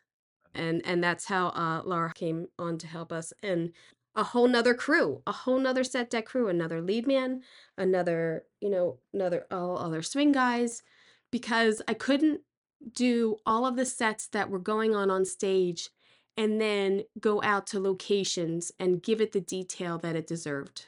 And 0.54 0.82
and 0.84 1.02
that's 1.02 1.26
how 1.26 1.48
uh 1.48 1.82
Laura 1.84 2.12
came 2.12 2.48
on 2.58 2.78
to 2.78 2.86
help 2.86 3.12
us. 3.12 3.32
And 3.42 3.72
a 4.14 4.22
whole 4.24 4.48
nother 4.48 4.74
crew, 4.74 5.22
a 5.26 5.32
whole 5.32 5.58
nother 5.58 5.84
set 5.84 6.10
dec 6.10 6.26
crew, 6.26 6.48
another 6.48 6.82
lead 6.82 7.06
man, 7.06 7.42
another, 7.78 8.44
you 8.60 8.68
know, 8.68 8.98
another 9.14 9.46
all 9.50 9.78
other 9.78 10.02
swing 10.02 10.32
guys, 10.32 10.82
because 11.30 11.80
I 11.88 11.94
couldn't 11.94 12.42
do 12.90 13.36
all 13.46 13.66
of 13.66 13.76
the 13.76 13.86
sets 13.86 14.26
that 14.28 14.50
were 14.50 14.58
going 14.58 14.94
on 14.94 15.10
on 15.10 15.24
stage 15.24 15.90
and 16.36 16.60
then 16.60 17.02
go 17.20 17.42
out 17.42 17.66
to 17.68 17.80
locations 17.80 18.72
and 18.78 19.02
give 19.02 19.20
it 19.20 19.32
the 19.32 19.40
detail 19.40 19.98
that 19.98 20.16
it 20.16 20.26
deserved. 20.26 20.86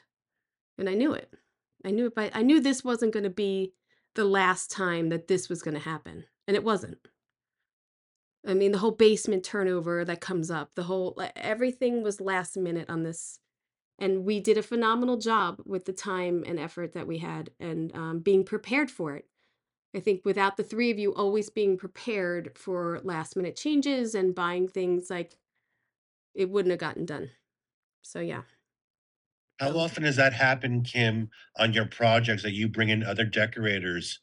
And 0.78 0.88
I 0.88 0.94
knew 0.94 1.12
it. 1.12 1.32
I 1.84 1.90
knew 1.90 2.06
it, 2.06 2.14
but 2.14 2.34
I 2.34 2.42
knew 2.42 2.60
this 2.60 2.82
wasn't 2.82 3.12
going 3.12 3.24
to 3.24 3.30
be 3.30 3.72
the 4.14 4.24
last 4.24 4.70
time 4.70 5.10
that 5.10 5.28
this 5.28 5.48
was 5.48 5.62
going 5.62 5.74
to 5.74 5.80
happen. 5.80 6.24
And 6.48 6.56
it 6.56 6.64
wasn't. 6.64 6.98
I 8.46 8.54
mean, 8.54 8.72
the 8.72 8.78
whole 8.78 8.90
basement 8.90 9.44
turnover 9.44 10.04
that 10.04 10.20
comes 10.20 10.50
up, 10.50 10.74
the 10.74 10.84
whole 10.84 11.20
everything 11.36 12.02
was 12.02 12.20
last 12.20 12.56
minute 12.56 12.90
on 12.90 13.02
this. 13.02 13.38
And 13.98 14.24
we 14.24 14.40
did 14.40 14.58
a 14.58 14.62
phenomenal 14.62 15.16
job 15.16 15.62
with 15.64 15.84
the 15.84 15.92
time 15.92 16.42
and 16.46 16.58
effort 16.58 16.92
that 16.94 17.06
we 17.06 17.18
had 17.18 17.50
and 17.60 17.94
um, 17.94 18.18
being 18.20 18.44
prepared 18.44 18.90
for 18.90 19.14
it. 19.14 19.26
I 19.94 20.00
think 20.00 20.24
without 20.24 20.56
the 20.56 20.64
three 20.64 20.90
of 20.90 20.98
you 20.98 21.14
always 21.14 21.50
being 21.50 21.76
prepared 21.78 22.58
for 22.58 23.00
last 23.04 23.36
minute 23.36 23.56
changes 23.56 24.14
and 24.14 24.34
buying 24.34 24.66
things, 24.66 25.08
like 25.08 25.38
it 26.34 26.50
wouldn't 26.50 26.70
have 26.70 26.80
gotten 26.80 27.06
done. 27.06 27.30
So, 28.02 28.20
yeah. 28.20 28.42
How 29.60 29.78
often 29.78 30.02
does 30.02 30.16
that 30.16 30.32
happen, 30.32 30.82
Kim, 30.82 31.30
on 31.56 31.72
your 31.72 31.86
projects 31.86 32.42
that 32.42 32.54
you 32.54 32.68
bring 32.68 32.88
in 32.88 33.04
other 33.04 33.24
decorators 33.24 34.20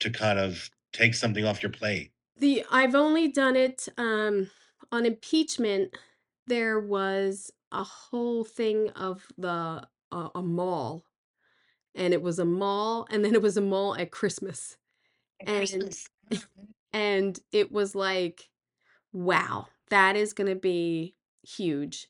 to 0.00 0.10
kind 0.10 0.38
of 0.38 0.70
take 0.92 1.14
something 1.14 1.44
off 1.44 1.62
your 1.62 1.70
plate? 1.70 2.12
The 2.36 2.64
I've 2.70 2.94
only 2.94 3.28
done 3.28 3.54
it 3.54 3.88
um 3.96 4.50
on 4.90 5.06
impeachment 5.06 5.96
there 6.46 6.80
was 6.80 7.52
a 7.70 7.84
whole 7.84 8.42
thing 8.42 8.90
of 8.90 9.26
the 9.38 9.86
uh, 10.10 10.28
a 10.34 10.42
mall 10.42 11.04
and 11.94 12.12
it 12.12 12.22
was 12.22 12.38
a 12.38 12.44
mall 12.44 13.06
and 13.10 13.24
then 13.24 13.34
it 13.34 13.42
was 13.42 13.56
a 13.56 13.62
mall 13.62 13.94
at 13.96 14.10
Christmas. 14.10 14.76
And 15.40 15.58
Christmas. 15.58 16.08
and 16.92 17.38
it 17.52 17.72
was 17.72 17.94
like 17.94 18.50
wow, 19.12 19.66
that 19.90 20.16
is 20.16 20.32
going 20.32 20.48
to 20.48 20.58
be 20.58 21.14
huge. 21.42 22.08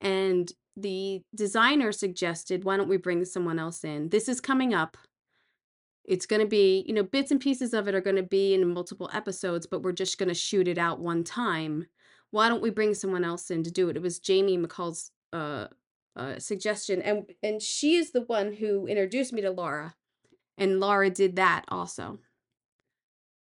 And 0.00 0.50
the 0.76 1.22
designer 1.34 1.92
suggested, 1.92 2.64
why 2.64 2.76
don't 2.76 2.88
we 2.88 2.96
bring 2.96 3.24
someone 3.24 3.58
else 3.58 3.84
in? 3.84 4.08
This 4.08 4.28
is 4.28 4.40
coming 4.40 4.74
up. 4.74 4.96
It's 6.04 6.26
going 6.26 6.42
to 6.42 6.48
be, 6.48 6.84
you 6.86 6.92
know, 6.92 7.02
bits 7.02 7.30
and 7.30 7.40
pieces 7.40 7.72
of 7.72 7.88
it 7.88 7.94
are 7.94 8.00
going 8.00 8.16
to 8.16 8.22
be 8.22 8.52
in 8.52 8.74
multiple 8.74 9.08
episodes, 9.12 9.66
but 9.66 9.82
we're 9.82 9.92
just 9.92 10.18
going 10.18 10.28
to 10.28 10.34
shoot 10.34 10.68
it 10.68 10.76
out 10.76 11.00
one 11.00 11.24
time. 11.24 11.86
Why 12.30 12.48
don't 12.48 12.62
we 12.62 12.70
bring 12.70 12.92
someone 12.92 13.24
else 13.24 13.50
in 13.50 13.62
to 13.62 13.70
do 13.70 13.88
it? 13.88 13.96
It 13.96 14.02
was 14.02 14.18
Jamie 14.18 14.58
McCall's 14.58 15.12
uh, 15.32 15.68
uh, 16.16 16.38
suggestion, 16.38 17.02
and 17.02 17.24
and 17.42 17.60
she 17.62 17.96
is 17.96 18.12
the 18.12 18.22
one 18.22 18.52
who 18.54 18.86
introduced 18.86 19.32
me 19.32 19.42
to 19.42 19.50
Laura, 19.50 19.94
and 20.58 20.80
Laura 20.80 21.10
did 21.10 21.36
that 21.36 21.64
also. 21.68 22.18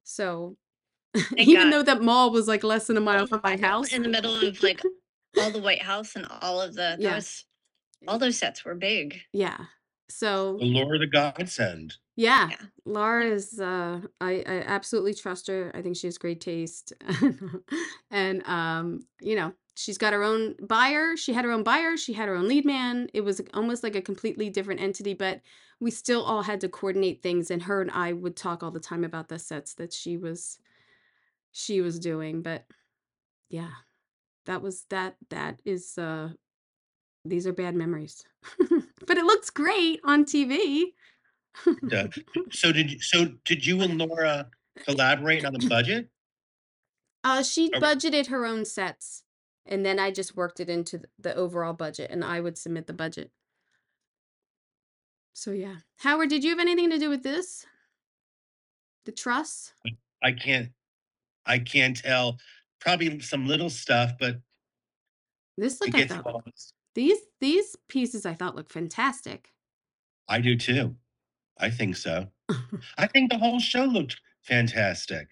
So, 0.04 0.58
Thank 1.16 1.48
even 1.48 1.70
God. 1.70 1.74
though 1.74 1.84
that 1.84 2.02
mall 2.02 2.32
was 2.32 2.48
like 2.48 2.64
less 2.64 2.88
than 2.88 2.98
a 2.98 3.02
mile 3.02 3.28
from 3.28 3.42
my 3.44 3.58
house, 3.58 3.94
in 3.94 4.04
the 4.04 4.10
middle 4.10 4.36
of 4.36 4.62
like 4.64 4.82
all 5.40 5.52
the 5.52 5.62
White 5.62 5.82
House 5.82 6.16
and 6.16 6.26
all 6.42 6.62
of 6.62 6.74
the 6.74 6.82
that 6.82 7.00
Yeah. 7.02 7.16
was 7.16 7.46
all 8.08 8.18
those 8.18 8.38
sets 8.38 8.66
were 8.66 8.76
big. 8.76 9.22
yeah. 9.34 9.58
So 10.10 10.58
The 10.58 10.66
Lure 10.66 11.00
the 11.00 11.08
Godsend. 11.08 11.96
Yeah, 12.18 12.50
Yeah. 12.50 12.58
Laura 12.86 13.26
is 13.26 13.60
uh 13.60 14.02
I 14.20 14.44
I 14.46 14.64
absolutely 14.68 15.14
trust 15.14 15.48
her. 15.48 15.72
I 15.74 15.82
think 15.82 15.96
she 15.96 16.08
has 16.08 16.18
great 16.18 16.42
taste. 16.42 16.94
And 18.12 18.46
um, 18.46 19.06
you 19.22 19.38
know, 19.38 19.54
she's 19.76 19.98
got 19.98 20.14
her 20.14 20.24
own 20.24 20.56
buyer. 20.62 21.16
She 21.18 21.34
had 21.34 21.46
her 21.46 21.52
own 21.52 21.64
buyer, 21.64 21.98
she 21.98 22.14
had 22.14 22.28
her 22.28 22.36
own 22.36 22.48
lead 22.48 22.66
man. 22.66 23.10
It 23.14 23.22
was 23.22 23.42
almost 23.54 23.84
like 23.84 23.96
a 23.96 24.02
completely 24.02 24.50
different 24.50 24.82
entity, 24.82 25.14
but 25.14 25.42
we 25.80 25.92
still 25.92 26.24
all 26.24 26.44
had 26.44 26.62
to 26.62 26.70
coordinate 26.70 27.24
things 27.24 27.50
and 27.52 27.64
her 27.64 27.82
and 27.82 27.92
I 27.92 28.14
would 28.14 28.36
talk 28.36 28.62
all 28.64 28.72
the 28.72 28.80
time 28.80 29.04
about 29.04 29.30
the 29.30 29.40
sets 29.40 29.74
that 29.76 29.94
she 29.94 30.18
was 30.18 30.60
she 31.52 31.82
was 31.82 32.00
doing, 32.00 32.42
but 32.42 32.66
yeah. 33.50 33.72
That 34.48 34.62
was 34.62 34.86
that 34.90 35.16
that 35.30 35.60
is 35.66 35.98
uh 35.98 36.30
these 37.26 37.46
are 37.46 37.54
bad 37.54 37.76
memories. 37.76 38.24
But 39.08 39.18
it 39.18 39.26
looks 39.26 39.50
great 39.50 40.00
on 40.04 40.26
TV. 40.26 40.94
Yeah. 41.90 42.08
So 42.52 42.72
did 42.72 42.92
you, 42.92 43.00
so 43.00 43.26
did 43.46 43.66
you 43.66 43.82
and 43.82 43.98
Laura 43.98 44.48
collaborate 44.86 45.44
on 45.44 45.54
the 45.54 45.68
budget? 45.68 46.10
Uh, 47.24 47.44
she 47.44 47.70
budgeted 47.72 48.28
her 48.28 48.46
own 48.46 48.66
sets, 48.66 49.24
and 49.72 49.84
then 49.86 49.98
I 49.98 50.12
just 50.12 50.36
worked 50.36 50.60
it 50.60 50.70
into 50.70 51.00
th- 51.00 51.10
the 51.18 51.34
overall 51.36 51.74
budget, 51.74 52.12
and 52.12 52.24
I 52.24 52.40
would 52.42 52.58
submit 52.58 52.86
the 52.88 52.94
budget. 52.94 53.32
So 55.34 55.52
yeah, 55.52 55.78
Howard, 56.00 56.30
did 56.30 56.44
you 56.44 56.52
have 56.52 56.60
anything 56.60 56.90
to 56.92 57.00
do 57.00 57.10
with 57.10 57.24
this? 57.24 57.66
The 59.06 59.12
truss? 59.12 59.74
I 60.24 60.32
can't 60.34 60.70
I 61.46 61.60
can't 61.60 61.98
tell. 61.98 62.38
Probably 62.80 63.20
some 63.22 63.48
little 63.48 63.70
stuff, 63.70 64.12
but 64.20 64.38
This 65.58 65.80
it 65.82 65.86
look 65.86 65.96
I 65.96 66.00
gets 66.00 66.14
thought 66.14 66.26
lost. 66.26 66.74
these 66.96 67.20
these 67.40 67.76
pieces 67.88 68.26
I 68.26 68.34
thought 68.34 68.56
looked 68.56 68.72
fantastic. 68.72 69.50
I 70.28 70.40
do 70.42 70.56
too. 70.58 70.96
I 71.58 71.70
think 71.70 71.96
so. 71.96 72.28
I 72.98 73.08
think 73.08 73.32
the 73.32 73.38
whole 73.38 73.60
show 73.60 73.86
looked 73.86 74.20
fantastic. 74.44 75.28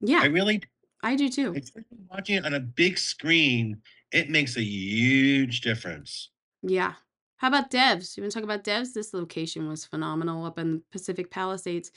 Yeah. 0.00 0.20
I 0.20 0.24
Yeah, 0.24 0.28
really 0.28 0.62
I 1.02 1.16
do 1.16 1.28
too. 1.28 1.54
especially 1.56 1.98
watching 2.10 2.36
it 2.36 2.44
on 2.44 2.54
a 2.54 2.60
big 2.60 2.98
screen, 2.98 3.80
it 4.12 4.28
makes 4.30 4.56
a 4.56 4.62
huge 4.62 5.60
difference. 5.62 6.30
Yeah. 6.62 6.94
How 7.38 7.48
about 7.48 7.70
Devs? 7.70 8.16
You 8.16 8.22
want 8.22 8.32
to 8.32 8.38
talk 8.38 8.44
about 8.44 8.64
Devs? 8.64 8.92
This 8.92 9.14
location 9.14 9.66
was 9.68 9.84
phenomenal 9.86 10.44
up 10.44 10.58
in 10.58 10.82
Pacific 10.92 11.30
Palisades. 11.30 11.90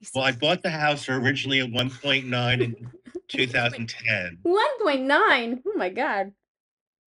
You 0.00 0.06
Well, 0.14 0.24
I 0.24 0.30
see- 0.30 0.38
bought 0.38 0.62
the 0.62 0.70
house 0.70 1.04
for 1.04 1.18
originally 1.18 1.60
at 1.60 1.70
1.9 1.70 2.60
in 2.62 2.90
2010. 3.28 4.38
1.9. 4.46 5.62
Oh 5.66 5.72
my 5.76 5.88
God. 5.88 6.32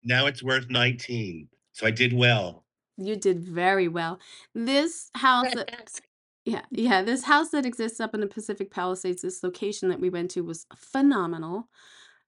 Now 0.04 0.26
it's 0.26 0.44
worth 0.44 0.70
19. 0.70 1.48
So 1.72 1.86
I 1.88 1.92
did 1.92 2.12
well. 2.14 2.66
You 2.98 3.16
did 3.16 3.44
very 3.44 3.88
well. 3.88 4.20
This 4.56 5.10
house 5.16 5.48
that 5.54 5.70
Yeah, 6.48 6.62
yeah. 6.72 7.02
This 7.02 7.24
house 7.26 7.50
that 7.50 7.66
exists 7.66 8.00
up 8.00 8.14
in 8.16 8.22
the 8.22 8.28
Pacific 8.28 8.72
Palisades, 8.72 9.22
this 9.22 9.44
location 9.44 9.90
that 9.90 10.00
we 10.00 10.10
went 10.10 10.32
to 10.32 10.42
was 10.46 10.66
phenomenal. 10.78 11.68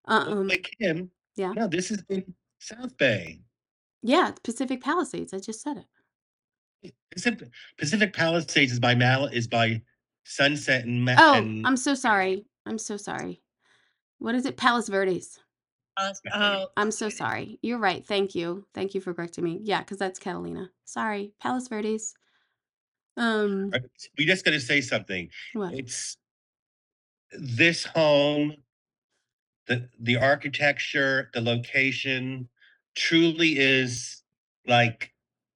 Um, 0.05 0.49
like 0.49 0.75
him. 0.77 1.09
yeah. 1.37 1.53
No, 1.53 1.67
this 1.67 1.89
is 1.89 2.03
in 2.09 2.33
South 2.59 2.97
Bay. 2.97 3.39
yeah, 4.03 4.27
it's 4.27 4.41
Pacific 4.41 4.83
Palisades. 4.83 5.33
I 5.33 5.39
just 5.39 5.61
said 5.61 5.85
it. 6.83 6.93
Pacific, 7.11 7.47
Pacific 7.77 8.13
Palisades 8.13 8.73
is 8.73 8.79
by 8.81 8.93
Mal 8.93 9.27
is 9.27 9.47
by 9.47 9.81
Sunset 10.25 10.83
and, 10.83 11.05
Ma- 11.05 11.15
Oh, 11.17 11.35
and 11.35 11.65
I'm 11.65 11.77
so 11.77 11.95
sorry. 11.95 12.45
I'm 12.65 12.77
so 12.77 12.97
sorry. 12.97 13.41
What 14.17 14.35
is 14.35 14.45
it? 14.45 14.57
Palos 14.57 14.89
Verdes. 14.89 15.39
Oh, 16.33 16.67
I'm 16.75 16.91
so 16.91 17.07
sorry. 17.07 17.57
You're 17.61 17.79
right. 17.79 18.05
Thank 18.05 18.35
you. 18.35 18.65
Thank 18.73 18.93
you 18.93 18.99
for 18.99 19.13
correcting 19.13 19.45
me. 19.45 19.59
Yeah, 19.63 19.79
because 19.79 19.97
that's 19.97 20.19
Catalina. 20.19 20.71
Sorry, 20.83 21.31
Palos 21.41 21.69
Verdes. 21.69 22.15
Um, 23.19 23.71
we 24.17 24.25
just 24.25 24.45
got 24.45 24.51
to 24.51 24.59
say 24.61 24.79
something. 24.79 25.29
what? 25.53 25.73
It's 25.73 26.15
this 27.33 27.83
home, 27.85 28.55
the 29.67 29.89
the 29.99 30.15
architecture, 30.15 31.29
the 31.33 31.41
location, 31.41 32.47
truly 32.95 33.59
is 33.59 34.23
like 34.65 35.11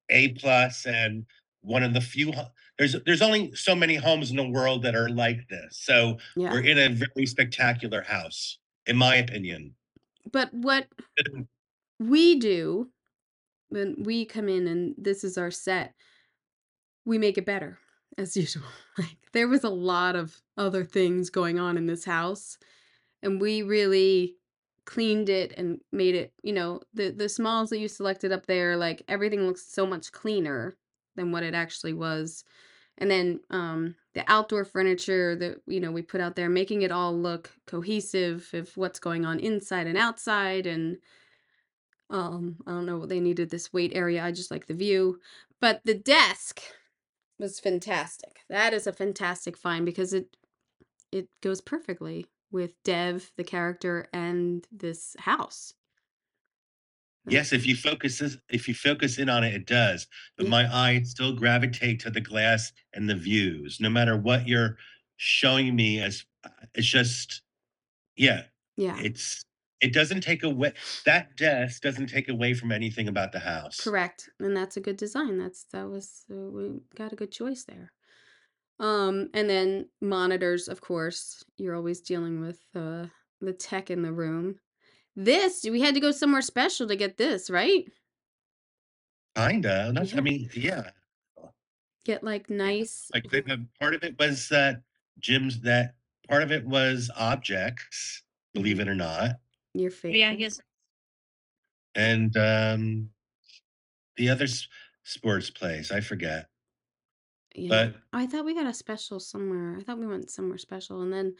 a 0.09 0.29
plus 0.33 0.85
and 0.85 1.25
one 1.61 1.83
of 1.83 1.93
the 1.93 2.01
few. 2.01 2.33
There's 2.77 2.95
there's 3.05 3.21
only 3.21 3.55
so 3.55 3.75
many 3.75 3.95
homes 3.95 4.29
in 4.29 4.35
the 4.35 4.49
world 4.49 4.83
that 4.83 4.93
are 4.95 5.09
like 5.09 5.47
this. 5.49 5.77
So 5.77 6.17
Yeah. 6.35 6.51
we're 6.51 6.65
in 6.65 6.77
a 6.77 6.89
very 6.89 7.25
spectacular 7.25 8.01
house, 8.01 8.59
in 8.87 8.97
my 8.97 9.15
opinion. 9.15 9.73
But 10.31 10.53
what 10.53 10.87
we 11.99 12.37
do 12.37 12.89
when 13.69 13.95
we 14.03 14.25
come 14.25 14.49
in 14.49 14.67
and 14.67 14.95
this 14.97 15.23
is 15.23 15.37
our 15.37 15.49
set, 15.49 15.93
we 17.05 17.17
make 17.17 17.37
it 17.37 17.45
better 17.45 17.79
as 18.17 18.35
usual. 18.37 18.63
Like 18.97 19.17
there 19.33 19.47
was 19.47 19.63
a 19.63 19.69
lot 19.69 20.15
of 20.15 20.41
other 20.57 20.83
things 20.83 21.29
going 21.29 21.59
on 21.59 21.77
in 21.77 21.87
this 21.87 22.05
house 22.05 22.57
and 23.21 23.39
we 23.39 23.61
really 23.61 24.35
cleaned 24.85 25.29
it 25.29 25.53
and 25.57 25.79
made 25.91 26.13
it, 26.13 26.33
you 26.43 26.53
know, 26.53 26.81
the 26.93 27.09
the 27.09 27.29
smalls 27.29 27.69
that 27.69 27.79
you 27.79 27.87
selected 27.87 28.31
up 28.31 28.45
there, 28.45 28.75
like 28.77 29.01
everything 29.07 29.47
looks 29.47 29.65
so 29.65 29.85
much 29.85 30.11
cleaner 30.11 30.75
than 31.15 31.31
what 31.31 31.43
it 31.43 31.53
actually 31.53 31.93
was. 31.93 32.43
And 32.97 33.09
then 33.09 33.39
um 33.49 33.95
the 34.13 34.23
outdoor 34.27 34.65
furniture 34.65 35.35
that 35.37 35.61
you 35.65 35.79
know 35.79 35.91
we 35.91 36.01
put 36.01 36.21
out 36.21 36.35
there 36.35 36.49
making 36.49 36.83
it 36.83 36.91
all 36.91 37.17
look 37.17 37.49
cohesive 37.65 38.49
of 38.53 38.75
what's 38.77 38.99
going 38.99 39.25
on 39.25 39.39
inside 39.39 39.87
and 39.87 39.97
outside 39.97 40.67
and 40.67 40.97
um 42.09 42.57
I 42.67 42.71
don't 42.71 42.85
know 42.85 42.97
what 42.99 43.09
they 43.09 43.19
needed 43.19 43.49
this 43.49 43.73
weight 43.73 43.93
area. 43.95 44.23
I 44.23 44.31
just 44.31 44.51
like 44.51 44.67
the 44.67 44.73
view. 44.73 45.19
But 45.59 45.81
the 45.85 45.95
desk 45.95 46.61
was 47.39 47.59
fantastic. 47.59 48.41
That 48.49 48.73
is 48.73 48.87
a 48.87 48.93
fantastic 48.93 49.57
find 49.57 49.85
because 49.85 50.13
it 50.13 50.37
it 51.11 51.29
goes 51.41 51.61
perfectly 51.61 52.27
with 52.51 52.81
Dev, 52.83 53.31
the 53.37 53.43
character, 53.43 54.09
and 54.13 54.67
this 54.71 55.15
house. 55.19 55.73
Yes, 57.25 57.53
if 57.53 57.65
you 57.65 57.75
focus 57.75 58.19
this, 58.19 58.37
if 58.49 58.67
you 58.67 58.73
focus 58.73 59.17
in 59.17 59.29
on 59.29 59.43
it, 59.45 59.53
it 59.53 59.65
does. 59.65 60.07
But 60.37 60.47
my 60.47 60.71
eyes 60.73 61.11
still 61.11 61.33
gravitate 61.33 62.01
to 62.01 62.09
the 62.11 62.19
glass 62.19 62.73
and 62.93 63.09
the 63.09 63.15
views, 63.15 63.79
no 63.79 63.89
matter 63.89 64.17
what 64.17 64.47
you're 64.47 64.77
showing 65.15 65.73
me. 65.75 66.01
As 66.01 66.25
uh, 66.43 66.49
it's 66.73 66.87
just, 66.87 67.41
yeah, 68.17 68.45
Yeah. 68.77 69.03
it's 69.03 69.43
it 69.83 69.93
doesn't 69.93 70.21
take 70.21 70.43
away 70.43 70.73
that 71.05 71.35
desk 71.37 71.81
doesn't 71.83 72.07
take 72.07 72.29
away 72.29 72.53
from 72.53 72.71
anything 72.71 73.07
about 73.07 73.31
the 73.31 73.39
house. 73.39 73.79
Correct. 73.79 74.29
And 74.39 74.55
that's 74.55 74.77
a 74.77 74.81
good 74.81 74.97
design. 74.97 75.37
That's 75.37 75.65
that 75.65 75.89
was 75.89 76.25
uh, 76.31 76.35
we 76.35 76.79
got 76.95 77.11
a 77.13 77.15
good 77.15 77.31
choice 77.31 77.65
there. 77.65 77.93
Um 78.79 79.29
and 79.33 79.49
then 79.49 79.89
monitors, 80.01 80.67
of 80.67 80.81
course. 80.81 81.43
You're 81.57 81.75
always 81.75 82.01
dealing 82.01 82.41
with 82.41 82.61
uh 82.75 83.07
the 83.41 83.53
tech 83.53 83.91
in 83.91 84.03
the 84.03 84.13
room. 84.13 84.59
This, 85.15 85.63
we 85.63 85.81
had 85.81 85.95
to 85.95 86.01
go 86.01 86.11
somewhere 86.11 86.41
special 86.43 86.87
to 86.87 86.95
get 86.95 87.17
this, 87.17 87.49
right? 87.49 87.85
Kinda. 89.35 89.91
That's, 89.93 90.13
Yeah. 90.13 90.17
I 90.17 90.21
mean, 90.21 90.49
yeah. 90.55 90.91
Get 92.05 92.23
like 92.23 92.49
nice 92.49 93.13
Like 93.13 93.29
the, 93.29 93.41
the 93.41 93.67
part 93.79 93.93
of 93.95 94.03
it 94.03 94.17
was 94.19 94.49
that 94.49 94.83
Jim's 95.19 95.61
that 95.61 95.95
part 96.27 96.43
of 96.43 96.51
it 96.51 96.65
was 96.65 97.09
objects, 97.15 98.23
believe 98.53 98.79
it 98.79 98.87
or 98.87 98.95
not. 98.95 99.39
Your 99.73 99.91
favorite. 99.91 100.19
Yeah, 100.19 100.29
I 100.31 100.35
guess 100.35 100.59
And 101.95 102.35
um 102.37 103.09
the 104.17 104.29
other 104.29 104.45
s- 104.45 104.67
sports 105.03 105.49
plays, 105.49 105.91
I 105.91 105.99
forget. 106.01 106.49
Yeah. 107.55 107.69
But 107.69 107.95
I 108.11 108.25
thought 108.25 108.45
we 108.45 108.55
got 108.55 108.65
a 108.65 108.73
special 108.73 109.19
somewhere. 109.19 109.77
I 109.77 109.83
thought 109.83 109.99
we 109.99 110.07
went 110.07 110.29
somewhere 110.31 110.57
special. 110.57 111.01
And 111.01 111.13
then 111.13 111.35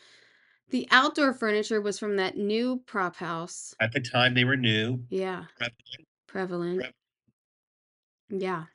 the 0.69 0.87
outdoor 0.91 1.33
furniture 1.33 1.81
was 1.81 1.99
from 1.99 2.17
that 2.17 2.37
new 2.37 2.83
prop 2.85 3.15
house. 3.17 3.73
at 3.79 3.91
the 3.93 4.01
time 4.01 4.33
they 4.33 4.45
were 4.45 4.57
new. 4.57 5.03
Yeah. 5.09 5.45
prevalent. 5.57 6.07
Prevalent. 6.27 6.77
Prevalent. 6.77 6.95
Yeah. 8.29 8.65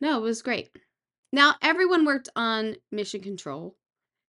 No, 0.00 0.18
it 0.18 0.22
was 0.22 0.42
great. 0.42 0.70
Now, 1.32 1.56
everyone 1.62 2.04
worked 2.04 2.28
on 2.36 2.76
Mission 2.92 3.20
Control 3.20 3.76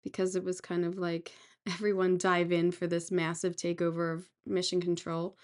because 0.04 0.36
it 0.36 0.44
was 0.44 0.60
kind 0.60 0.84
of 0.84 0.98
like 0.98 1.32
everyone 1.72 2.18
dive 2.18 2.52
in 2.52 2.70
for 2.70 2.86
this 2.86 3.10
massive 3.10 3.56
takeover 3.56 4.12
of 4.12 4.28
Mission 4.46 4.80
Control. 4.80 5.36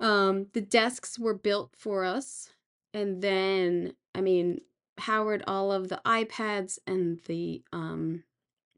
Um, 0.00 0.46
the 0.52 0.60
desks 0.60 1.18
were 1.18 1.34
built 1.34 1.74
for 1.76 2.04
us. 2.04 2.50
And 2.94 3.20
then, 3.22 3.94
I 4.14 4.20
mean, 4.20 4.60
Howard, 4.98 5.44
all 5.46 5.72
of 5.72 5.88
the 5.88 6.00
iPads 6.04 6.78
and 6.86 7.20
the 7.26 7.62
um, 7.72 8.24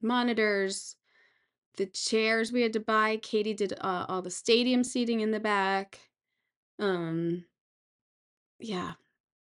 monitors, 0.03 0.97
the 1.77 1.87
chairs 1.87 2.53
we 2.53 2.63
had 2.63 2.73
to 2.75 2.81
buy. 2.81 3.17
Katy 3.17 3.55
did 3.55 3.75
uh, 3.81 4.07
all 4.09 4.23
the 4.23 4.31
stadium 4.31 4.85
seating 4.85 5.21
in 5.21 5.31
the 5.31 5.41
back. 5.41 5.99
Um, 6.79 7.45
yeah, 8.59 8.93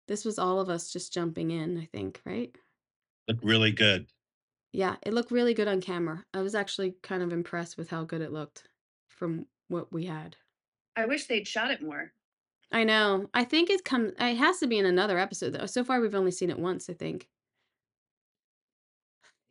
this 0.08 0.26
was 0.26 0.38
all 0.38 0.60
of 0.60 0.70
us 0.70 0.92
just 0.92 1.14
jumping 1.14 1.52
in, 1.52 1.78
I 1.78 1.86
think, 1.86 2.22
right? 2.26 2.56
Looked 3.28 3.44
really 3.44 3.72
good. 3.72 4.08
Yeah, 4.74 4.96
it 5.04 5.14
looked 5.14 5.32
really 5.32 5.54
good 5.54 5.68
on 5.68 5.82
camera. 5.82 6.24
I 6.34 6.42
was 6.42 6.56
actually 6.56 6.96
kind 7.02 7.24
of 7.24 7.32
impressed 7.32 7.78
with 7.78 7.90
how 7.90 8.04
good 8.04 8.22
it 8.22 8.32
looked 8.32 8.64
from 9.08 9.46
what 9.70 9.92
we 9.92 10.06
had. 10.06 10.36
I 10.96 11.06
wish 11.06 11.26
they'd 11.26 11.48
shot 11.48 11.72
it 11.72 11.82
more. 11.82 12.12
I 12.72 12.84
know. 12.84 13.30
I 13.34 13.44
think 13.44 13.70
it 13.70 13.86
comes. 13.86 14.14
It 14.20 14.36
has 14.36 14.60
to 14.60 14.68
be 14.68 14.78
in 14.78 14.86
another 14.86 15.18
episode 15.18 15.54
though. 15.54 15.66
So 15.66 15.84
far, 15.84 16.02
we've 16.02 16.16
only 16.16 16.32
seen 16.32 16.50
it 16.50 16.60
once. 16.60 16.90
I 16.90 16.94
think. 16.94 17.28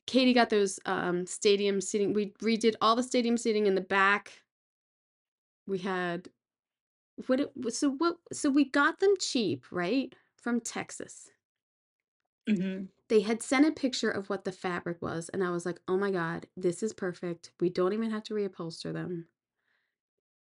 Katy 0.07 0.35
got 0.35 0.51
those 0.51 0.79
um 0.87 1.27
stadium 1.27 1.81
seating. 1.81 2.12
We 2.12 2.33
redid 2.43 2.75
all 2.81 2.95
the 2.95 3.03
stadium 3.03 3.37
seating 3.37 3.67
in 3.67 3.75
the 3.75 3.81
back. 3.81 4.43
We 5.67 5.79
had 5.79 6.29
what? 7.27 7.41
It, 7.41 7.51
so 7.71 7.93
what? 7.93 8.19
So 8.33 8.51
we 8.51 8.67
got 8.67 9.01
them 9.01 9.14
cheap, 9.19 9.64
right, 9.71 10.14
from 10.37 10.61
Texas. 10.61 11.31
Mhm. 12.49 12.88
They 13.09 13.20
had 13.20 13.40
sent 13.42 13.66
a 13.66 13.70
picture 13.72 14.11
of 14.11 14.28
what 14.28 14.44
the 14.44 14.51
fabric 14.51 15.01
was, 15.01 15.28
and 15.28 15.44
I 15.44 15.51
was 15.51 15.64
like, 15.64 15.80
"Oh 15.86 15.97
my 15.97 16.11
god, 16.11 16.49
this 16.57 16.82
is 16.82 16.92
perfect. 16.92 17.53
We 17.61 17.70
don't 17.70 17.92
even 17.92 18.11
have 18.11 18.24
to 18.24 18.34
reupholster 18.34 18.92
them." 18.92 19.28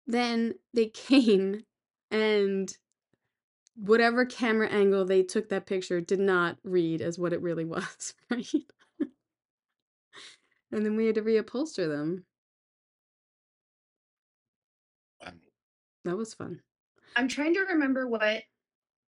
Then 0.08 0.56
they 0.74 0.88
came, 0.90 1.66
and 2.10 2.76
whatever 3.76 4.26
camera 4.26 4.68
angle 4.70 5.06
they 5.06 5.24
took 5.24 5.50
that 5.50 5.66
picture 5.66 6.02
did 6.02 6.20
not 6.20 6.58
read 6.64 7.02
as 7.02 7.20
what 7.20 7.34
it 7.34 7.42
really 7.42 7.66
was, 7.76 8.14
right? 8.32 8.48
and 10.72 10.86
then 10.86 10.96
we 10.96 11.06
had 11.08 11.16
to 11.16 11.22
reupholster 11.22 11.90
them. 11.90 12.26
That 16.06 16.18
was 16.18 16.34
fun. 16.34 16.64
I'm 17.16 17.28
trying 17.28 17.54
to 17.56 17.62
remember 17.62 18.08
what 18.08 18.44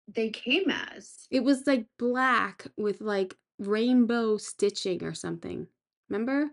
they 0.08 0.30
came 0.30 0.70
as. 0.70 1.26
It 1.30 1.44
was 1.44 1.66
like 1.66 1.86
black 1.98 2.66
with 2.76 3.00
like 3.00 3.34
rainbow 3.58 4.36
stitching 4.36 5.02
or 5.04 5.14
something. 5.14 5.66
Remember? 6.08 6.50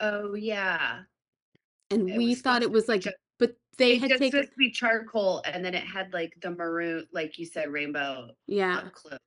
Oh 0.00 0.34
yeah. 0.34 1.02
And 1.90 2.10
It 2.10 2.16
we 2.18 2.28
was 2.28 2.40
thought 2.40 2.62
supposed 2.62 2.64
it 2.64 2.66
to 2.66 2.72
was 2.72 2.86
be 2.86 2.92
like, 2.92 3.00
ju- 3.02 3.10
but 3.38 3.56
they 3.78 3.92
It 3.94 4.00
had 4.00 4.10
just 4.10 4.18
taken, 4.20 4.40
supposed 4.40 4.52
to 4.52 4.58
be 4.58 4.70
charcoal, 4.70 5.42
and 5.44 5.64
then 5.64 5.74
it 5.74 5.84
had 5.84 6.12
like 6.12 6.34
the 6.42 6.50
maroon, 6.50 7.06
like 7.12 7.38
you 7.38 7.46
said, 7.46 7.70
rainbow 7.70 8.30
yeah. 8.46 8.78
up 8.78 8.92
close. 8.92 9.18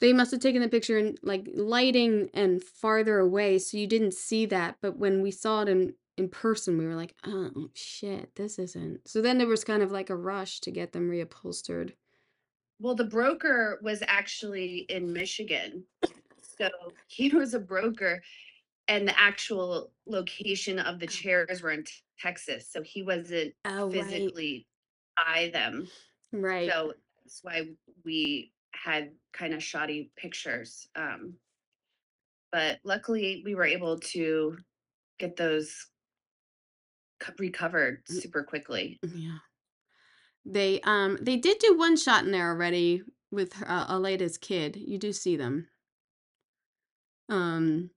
They 0.00 0.12
must 0.12 0.32
have 0.32 0.40
taken 0.40 0.60
the 0.60 0.68
picture 0.68 0.98
in 0.98 1.16
like 1.22 1.48
lighting 1.54 2.28
and 2.34 2.62
farther 2.62 3.18
away, 3.20 3.58
so 3.58 3.76
you 3.76 3.86
didn't 3.86 4.14
see 4.14 4.46
that. 4.46 4.76
But 4.82 4.98
when 4.98 5.22
we 5.22 5.30
saw 5.30 5.62
it 5.62 5.68
in 5.68 5.94
in 6.18 6.28
person, 6.28 6.76
we 6.76 6.86
were 6.86 6.96
like, 6.96 7.14
"Oh 7.24 7.70
shit, 7.74 8.34
this 8.34 8.58
isn't." 8.58 9.06
So 9.08 9.22
then 9.22 9.38
there 9.38 9.46
was 9.46 9.62
kind 9.64 9.82
of 9.82 9.92
like 9.92 10.10
a 10.10 10.16
rush 10.16 10.60
to 10.62 10.70
get 10.72 10.92
them 10.92 11.08
reupholstered. 11.08 11.94
Well, 12.82 12.96
the 12.96 13.04
broker 13.04 13.78
was 13.80 14.02
actually 14.08 14.78
in 14.88 15.12
Michigan. 15.12 15.84
So 16.58 16.68
he 17.06 17.28
was 17.28 17.54
a 17.54 17.60
broker, 17.60 18.20
and 18.88 19.06
the 19.06 19.18
actual 19.18 19.92
location 20.06 20.80
of 20.80 20.98
the 20.98 21.06
chairs 21.06 21.62
were 21.62 21.70
in 21.70 21.84
T- 21.84 21.92
Texas. 22.18 22.68
So 22.68 22.82
he 22.82 23.02
wasn't 23.04 23.54
Oh, 23.64 23.84
right, 23.84 23.92
physically 23.92 24.66
by 25.16 25.50
them. 25.52 25.86
right. 26.32 26.68
So 26.68 26.94
that's 27.24 27.38
why 27.44 27.68
we 28.04 28.52
had 28.74 29.12
kind 29.32 29.54
of 29.54 29.62
shoddy 29.62 30.10
pictures. 30.16 30.88
Um, 30.96 31.34
but 32.50 32.80
luckily, 32.82 33.42
we 33.44 33.54
were 33.54 33.64
able 33.64 34.00
to 34.00 34.58
get 35.20 35.36
those 35.36 35.86
co- 37.20 37.32
recovered 37.38 38.04
Mm. 38.06 38.20
super 38.22 38.42
quickly. 38.42 38.98
Yeah. 39.14 39.38
They 40.44 40.80
um 40.82 41.18
they 41.20 41.36
did 41.36 41.58
do 41.58 41.76
one 41.76 41.96
shot 41.96 42.24
in 42.24 42.32
there 42.32 42.50
already 42.50 43.02
with 43.30 43.54
uh, 43.66 43.86
Aleida's 43.86 44.38
kid. 44.38 44.76
You 44.76 44.98
do 44.98 45.12
see 45.12 45.36
them. 45.36 45.68
Um, 47.28 47.90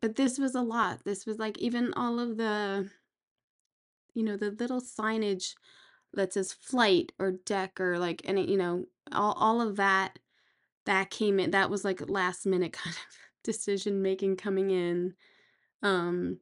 but 0.00 0.16
this 0.16 0.38
was 0.38 0.54
a 0.54 0.62
lot. 0.62 1.04
This 1.04 1.26
was 1.26 1.38
like 1.38 1.58
even 1.58 1.92
all 1.94 2.20
of 2.20 2.36
the, 2.36 2.90
you 4.14 4.22
know, 4.22 4.36
the 4.36 4.52
little 4.52 4.80
signage 4.80 5.54
that 6.12 6.32
says 6.32 6.52
flight 6.52 7.12
or 7.18 7.32
deck 7.32 7.80
or 7.80 7.98
like 7.98 8.22
any, 8.24 8.48
you 8.48 8.56
know, 8.56 8.86
all 9.12 9.32
all 9.32 9.60
of 9.60 9.76
that 9.76 10.18
that 10.86 11.10
came 11.10 11.40
in. 11.40 11.50
That 11.50 11.70
was 11.70 11.84
like 11.84 12.08
last 12.08 12.46
minute 12.46 12.72
kind 12.84 12.94
of 12.94 13.16
decision 13.42 14.02
making 14.02 14.36
coming 14.36 14.70
in. 14.70 15.14
Um, 15.82 16.38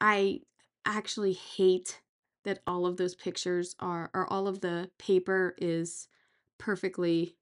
I 0.00 0.40
actually 0.84 1.32
hate 1.32 2.01
that 2.44 2.60
all 2.66 2.86
of 2.86 2.96
those 2.96 3.14
pictures 3.14 3.74
are, 3.80 4.10
or 4.14 4.30
all 4.30 4.46
of 4.48 4.60
the 4.60 4.90
paper 4.98 5.54
is 5.58 6.08
perfectly 6.58 7.36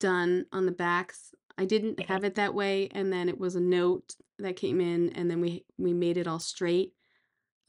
done 0.00 0.46
on 0.52 0.66
the 0.66 0.72
backs. 0.72 1.34
I 1.56 1.64
didn't 1.64 2.00
have 2.08 2.24
it 2.24 2.34
that 2.34 2.54
way, 2.54 2.88
and 2.92 3.12
then 3.12 3.28
it 3.28 3.38
was 3.38 3.54
a 3.54 3.60
note 3.60 4.16
that 4.38 4.56
came 4.56 4.80
in, 4.80 5.10
and 5.10 5.30
then 5.30 5.40
we 5.40 5.64
we 5.78 5.92
made 5.92 6.16
it 6.16 6.26
all 6.26 6.40
straight. 6.40 6.92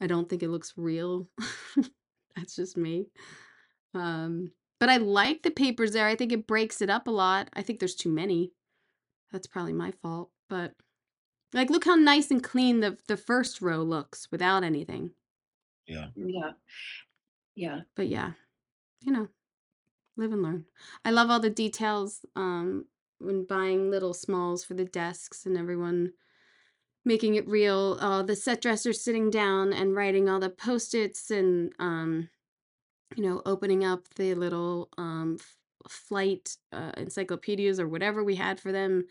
I 0.00 0.06
don't 0.06 0.28
think 0.28 0.42
it 0.42 0.50
looks 0.50 0.74
real. 0.76 1.28
That's 2.36 2.56
just 2.56 2.76
me. 2.76 3.06
Um, 3.94 4.52
but 4.78 4.90
I 4.90 4.98
like 4.98 5.42
the 5.42 5.50
papers 5.50 5.92
there. 5.92 6.06
I 6.06 6.16
think 6.16 6.32
it 6.32 6.46
breaks 6.46 6.82
it 6.82 6.90
up 6.90 7.06
a 7.06 7.10
lot. 7.10 7.48
I 7.54 7.62
think 7.62 7.78
there's 7.78 7.94
too 7.94 8.10
many. 8.10 8.52
That's 9.32 9.46
probably 9.46 9.72
my 9.72 9.92
fault, 10.02 10.30
but 10.50 10.74
like 11.52 11.70
look 11.70 11.84
how 11.84 11.94
nice 11.94 12.30
and 12.30 12.42
clean 12.42 12.80
the 12.80 12.98
the 13.08 13.16
first 13.16 13.62
row 13.62 13.82
looks 13.82 14.28
without 14.30 14.64
anything. 14.64 15.12
Yeah. 15.86 16.08
Yeah. 16.16 16.52
Yeah. 17.54 17.80
But 17.94 18.08
yeah, 18.08 18.32
you 19.02 19.12
know, 19.12 19.28
live 20.16 20.32
and 20.32 20.42
learn. 20.42 20.66
I 21.04 21.10
love 21.12 21.30
all 21.30 21.40
the 21.40 21.50
details 21.50 22.24
um 22.36 22.86
when 23.18 23.46
buying 23.46 23.90
little 23.90 24.14
smalls 24.14 24.64
for 24.64 24.74
the 24.74 24.84
desks 24.84 25.46
and 25.46 25.56
everyone 25.58 26.12
making 27.04 27.36
it 27.36 27.48
real. 27.48 27.98
Uh 28.00 28.22
the 28.22 28.36
set 28.36 28.62
dresser 28.62 28.92
sitting 28.92 29.30
down 29.30 29.72
and 29.72 29.94
writing 29.96 30.28
all 30.28 30.40
the 30.40 30.50
post-its 30.50 31.30
and 31.30 31.72
um 31.80 32.30
you 33.16 33.22
know, 33.24 33.42
opening 33.46 33.84
up 33.84 34.08
the 34.16 34.34
little 34.34 34.88
um 34.98 35.38
flight 35.88 36.56
uh, 36.72 36.92
encyclopedias 36.96 37.80
or 37.80 37.88
whatever 37.88 38.24
we 38.24 38.36
had 38.36 38.60
for 38.60 38.72
them 38.72 39.04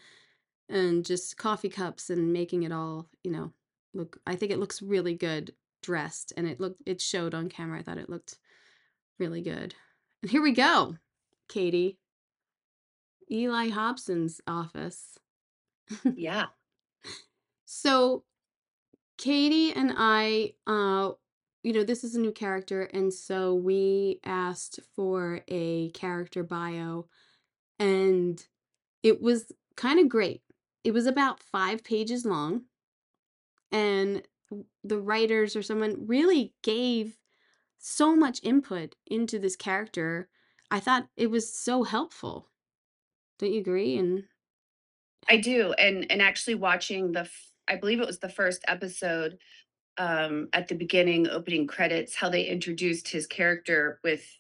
and 0.70 1.06
just 1.06 1.38
coffee 1.38 1.70
cups 1.70 2.10
and 2.10 2.34
making 2.34 2.64
it 2.64 2.72
all, 2.72 3.10
you 3.24 3.32
know, 3.32 3.54
look 3.94 4.20
I 4.28 4.36
think 4.36 4.52
it 4.52 4.60
looks 4.60 4.82
really 4.82 5.16
good 5.16 5.54
dressed 5.86 6.34
and 6.36 6.48
it 6.48 6.60
looked 6.60 6.82
it 6.86 7.00
showed 7.00 7.34
on 7.34 7.50
camera. 7.50 7.80
I 7.80 7.84
thought 7.84 7.98
it 8.00 8.10
looked 8.10 8.38
really 9.20 9.42
good. 9.42 9.76
And 10.22 10.32
here 10.32 10.42
we 10.42 10.52
go. 10.52 10.96
Katy. 11.48 12.00
Eli 13.32 13.70
Hobson's 13.70 14.42
office. 14.48 15.18
Yeah. 16.16 16.48
So 17.66 18.24
Katy 19.20 19.74
and 19.74 19.94
I, 19.96 20.54
uh, 20.66 21.12
you 21.62 21.74
know, 21.74 21.84
this 21.84 22.04
is 22.04 22.16
a 22.16 22.20
new 22.20 22.32
character, 22.32 22.84
and 22.84 23.14
so 23.14 23.54
we 23.54 24.20
asked 24.26 24.80
for 24.96 25.42
a 25.48 25.90
character 25.92 26.44
bio, 26.44 27.08
and 27.80 28.44
it 29.04 29.22
was 29.22 29.52
kind 29.76 30.00
of 30.00 30.10
great. 30.10 30.42
It 30.84 30.92
was 30.92 31.06
about 31.06 31.40
five 31.40 31.84
pages 31.84 32.26
long, 32.26 32.64
and 33.72 34.24
the 34.84 35.00
writers 35.02 35.56
or 35.56 35.62
someone 35.64 36.08
really 36.08 36.56
gave 36.64 37.20
so 37.80 38.16
much 38.16 38.42
input 38.44 38.96
into 39.08 39.40
this 39.40 39.56
character. 39.56 40.30
I 40.72 40.80
thought 40.80 41.10
it 41.18 41.28
was 41.28 41.54
so 41.54 41.84
helpful. 41.84 42.52
Don't 43.40 43.54
you 43.54 43.62
agree? 43.62 43.98
And 43.98 44.28
I 45.30 45.38
do. 45.38 45.74
And 45.74 46.10
and 46.12 46.22
actually 46.22 46.56
watching 46.56 47.12
the 47.12 47.22
f- 47.22 47.52
I 47.68 47.76
believe 47.78 48.00
it 48.00 48.08
was 48.08 48.20
the 48.20 48.30
first 48.30 48.64
episode 48.68 49.40
um 49.98 50.50
at 50.54 50.68
the 50.70 50.76
beginning 50.76 51.28
opening 51.30 51.68
credits 51.68 52.16
how 52.16 52.30
they 52.30 52.46
introduced 52.48 53.10
his 53.10 53.28
character 53.28 54.00
with 54.04 54.40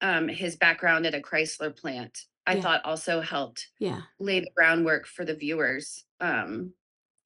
um 0.00 0.28
his 0.28 0.56
background 0.56 1.06
at 1.06 1.14
a 1.14 1.20
Chrysler 1.20 1.74
plant. 1.74 2.26
I 2.46 2.56
Yeah. 2.56 2.60
thought 2.60 2.84
also 2.84 3.20
helped 3.20 3.70
yeah, 3.78 4.02
lay 4.18 4.40
the 4.40 4.50
groundwork 4.56 5.06
for 5.06 5.24
the 5.24 5.34
viewers. 5.34 6.04
Um 6.20 6.74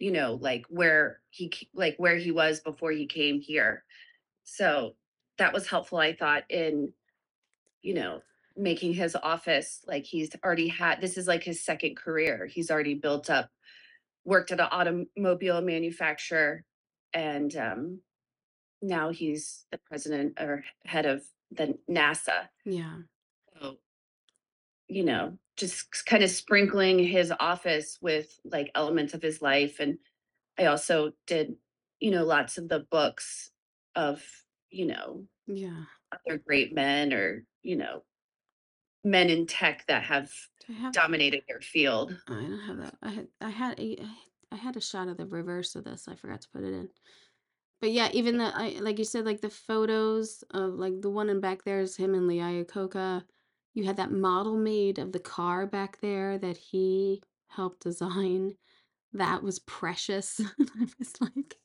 you 0.00 0.10
know, 0.10 0.38
like 0.40 0.64
where 0.68 1.20
he 1.30 1.52
like 1.74 1.94
where 1.98 2.16
he 2.16 2.32
was 2.32 2.60
before 2.60 2.90
he 2.90 3.06
came 3.06 3.40
here. 3.40 3.84
So 4.42 4.96
that 5.38 5.52
was 5.52 5.68
helpful 5.68 5.98
I 5.98 6.14
thought 6.14 6.42
in 6.50 6.92
you 7.82 7.94
know, 7.94 8.20
making 8.56 8.92
his 8.92 9.16
office 9.16 9.80
like 9.86 10.04
he's 10.04 10.30
already 10.44 10.68
had 10.68 11.00
this 11.00 11.16
is 11.16 11.26
like 11.26 11.44
his 11.44 11.64
second 11.64 11.96
career. 11.96 12.46
He's 12.46 12.70
already 12.70 12.94
built 12.94 13.30
up, 13.30 13.50
worked 14.24 14.50
at 14.50 14.60
an 14.60 14.68
automobile 14.70 15.60
manufacturer, 15.60 16.64
and 17.14 17.54
um, 17.56 18.00
now 18.82 19.10
he's 19.10 19.64
the 19.70 19.78
president 19.78 20.38
or 20.40 20.64
head 20.84 21.06
of 21.06 21.22
the 21.50 21.78
NASA. 21.88 22.48
yeah, 22.64 22.96
you 24.90 25.04
know, 25.04 25.38
just 25.56 26.04
kind 26.06 26.22
of 26.22 26.30
sprinkling 26.30 26.98
his 26.98 27.32
office 27.38 27.98
with 28.00 28.38
like 28.44 28.70
elements 28.74 29.14
of 29.14 29.22
his 29.22 29.40
life. 29.40 29.78
And 29.78 29.98
I 30.58 30.66
also 30.66 31.12
did, 31.26 31.54
you 32.00 32.10
know, 32.10 32.24
lots 32.24 32.58
of 32.58 32.68
the 32.68 32.86
books 32.90 33.50
of, 33.94 34.22
you 34.70 34.86
know, 34.86 35.24
yeah. 35.46 35.84
other 36.12 36.38
great 36.38 36.74
men 36.74 37.12
or, 37.12 37.44
you 37.62 37.76
know, 37.76 38.02
men 39.04 39.30
in 39.30 39.46
tech 39.46 39.84
that 39.88 40.02
have 40.02 40.30
Do 40.66 40.74
I 40.74 40.80
have 40.80 40.92
dominated 40.92 41.42
their 41.48 41.60
field. 41.60 42.16
I 42.28 42.32
don't 42.32 42.66
have 42.66 42.78
that. 42.78 42.94
I 43.02 43.10
had 43.10 43.28
I 43.40 43.50
had 43.50 43.80
a 43.80 43.98
I 44.52 44.56
had 44.56 44.76
a 44.76 44.80
shot 44.80 45.08
of 45.08 45.16
the 45.16 45.26
reverse 45.26 45.76
of 45.76 45.84
this. 45.84 46.08
I 46.08 46.16
forgot 46.16 46.40
to 46.42 46.48
put 46.52 46.64
it 46.64 46.72
in. 46.72 46.88
But 47.80 47.92
yeah, 47.92 48.10
even 48.12 48.38
the 48.38 48.52
I 48.54 48.78
like 48.80 48.98
you 48.98 49.04
said, 49.04 49.24
like 49.24 49.40
the 49.40 49.50
photos 49.50 50.44
of 50.50 50.74
like 50.74 51.00
the 51.00 51.10
one 51.10 51.30
in 51.30 51.40
back 51.40 51.64
there 51.64 51.80
is 51.80 51.96
him 51.96 52.14
and 52.14 52.26
Lee 52.26 52.38
Iacocca. 52.38 53.22
You 53.74 53.84
had 53.84 53.96
that 53.96 54.12
model 54.12 54.56
made 54.56 54.98
of 54.98 55.12
the 55.12 55.20
car 55.20 55.66
back 55.66 56.00
there 56.00 56.38
that 56.38 56.56
he 56.56 57.22
helped 57.48 57.82
design. 57.82 58.56
That 59.12 59.42
was 59.42 59.58
precious. 59.60 60.40
I 60.60 60.86
was 60.98 61.20
like, 61.20 61.56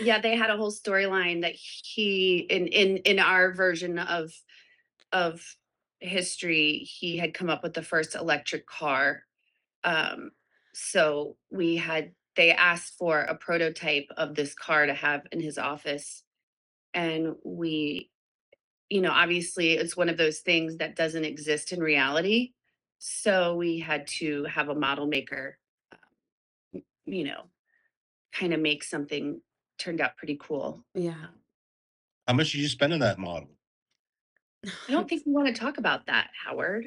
Yeah, 0.00 0.20
they 0.20 0.36
had 0.36 0.50
a 0.50 0.56
whole 0.56 0.72
storyline 0.72 1.42
that 1.42 1.54
he 1.54 2.38
in 2.38 2.66
in 2.68 2.98
in 2.98 3.18
our 3.18 3.52
version 3.52 3.98
of 3.98 4.32
of 5.12 5.56
history, 6.00 6.78
he 6.78 7.16
had 7.16 7.34
come 7.34 7.50
up 7.50 7.62
with 7.62 7.74
the 7.74 7.82
first 7.82 8.14
electric 8.14 8.66
car. 8.66 9.22
Um, 9.82 10.30
so 10.72 11.36
we 11.50 11.76
had 11.76 12.12
they 12.36 12.50
asked 12.52 12.94
for 12.98 13.20
a 13.20 13.36
prototype 13.36 14.08
of 14.16 14.34
this 14.34 14.54
car 14.54 14.86
to 14.86 14.94
have 14.94 15.22
in 15.30 15.40
his 15.40 15.56
office, 15.56 16.24
and 16.92 17.36
we, 17.44 18.10
you 18.90 19.00
know, 19.00 19.10
obviously 19.10 19.72
it's 19.72 19.96
one 19.96 20.08
of 20.08 20.16
those 20.16 20.40
things 20.40 20.76
that 20.76 20.96
doesn't 20.96 21.24
exist 21.24 21.72
in 21.72 21.80
reality. 21.80 22.52
So 22.98 23.56
we 23.56 23.78
had 23.80 24.06
to 24.18 24.44
have 24.44 24.68
a 24.68 24.74
model 24.74 25.06
maker, 25.06 25.58
um, 25.92 26.82
you 27.06 27.24
know, 27.24 27.42
kind 28.32 28.52
of 28.54 28.60
make 28.60 28.82
something 28.84 29.40
turned 29.78 30.00
out 30.00 30.16
pretty 30.16 30.38
cool. 30.40 30.84
yeah. 30.94 31.14
How 32.26 32.32
much 32.32 32.52
did 32.52 32.58
you 32.62 32.68
spend 32.68 32.94
on 32.94 33.00
that 33.00 33.18
model? 33.18 33.50
I 34.88 34.92
don't 34.92 35.06
think 35.06 35.24
we 35.26 35.32
want 35.32 35.46
to 35.48 35.52
talk 35.52 35.76
about 35.76 36.06
that, 36.06 36.30
Howard. 36.46 36.86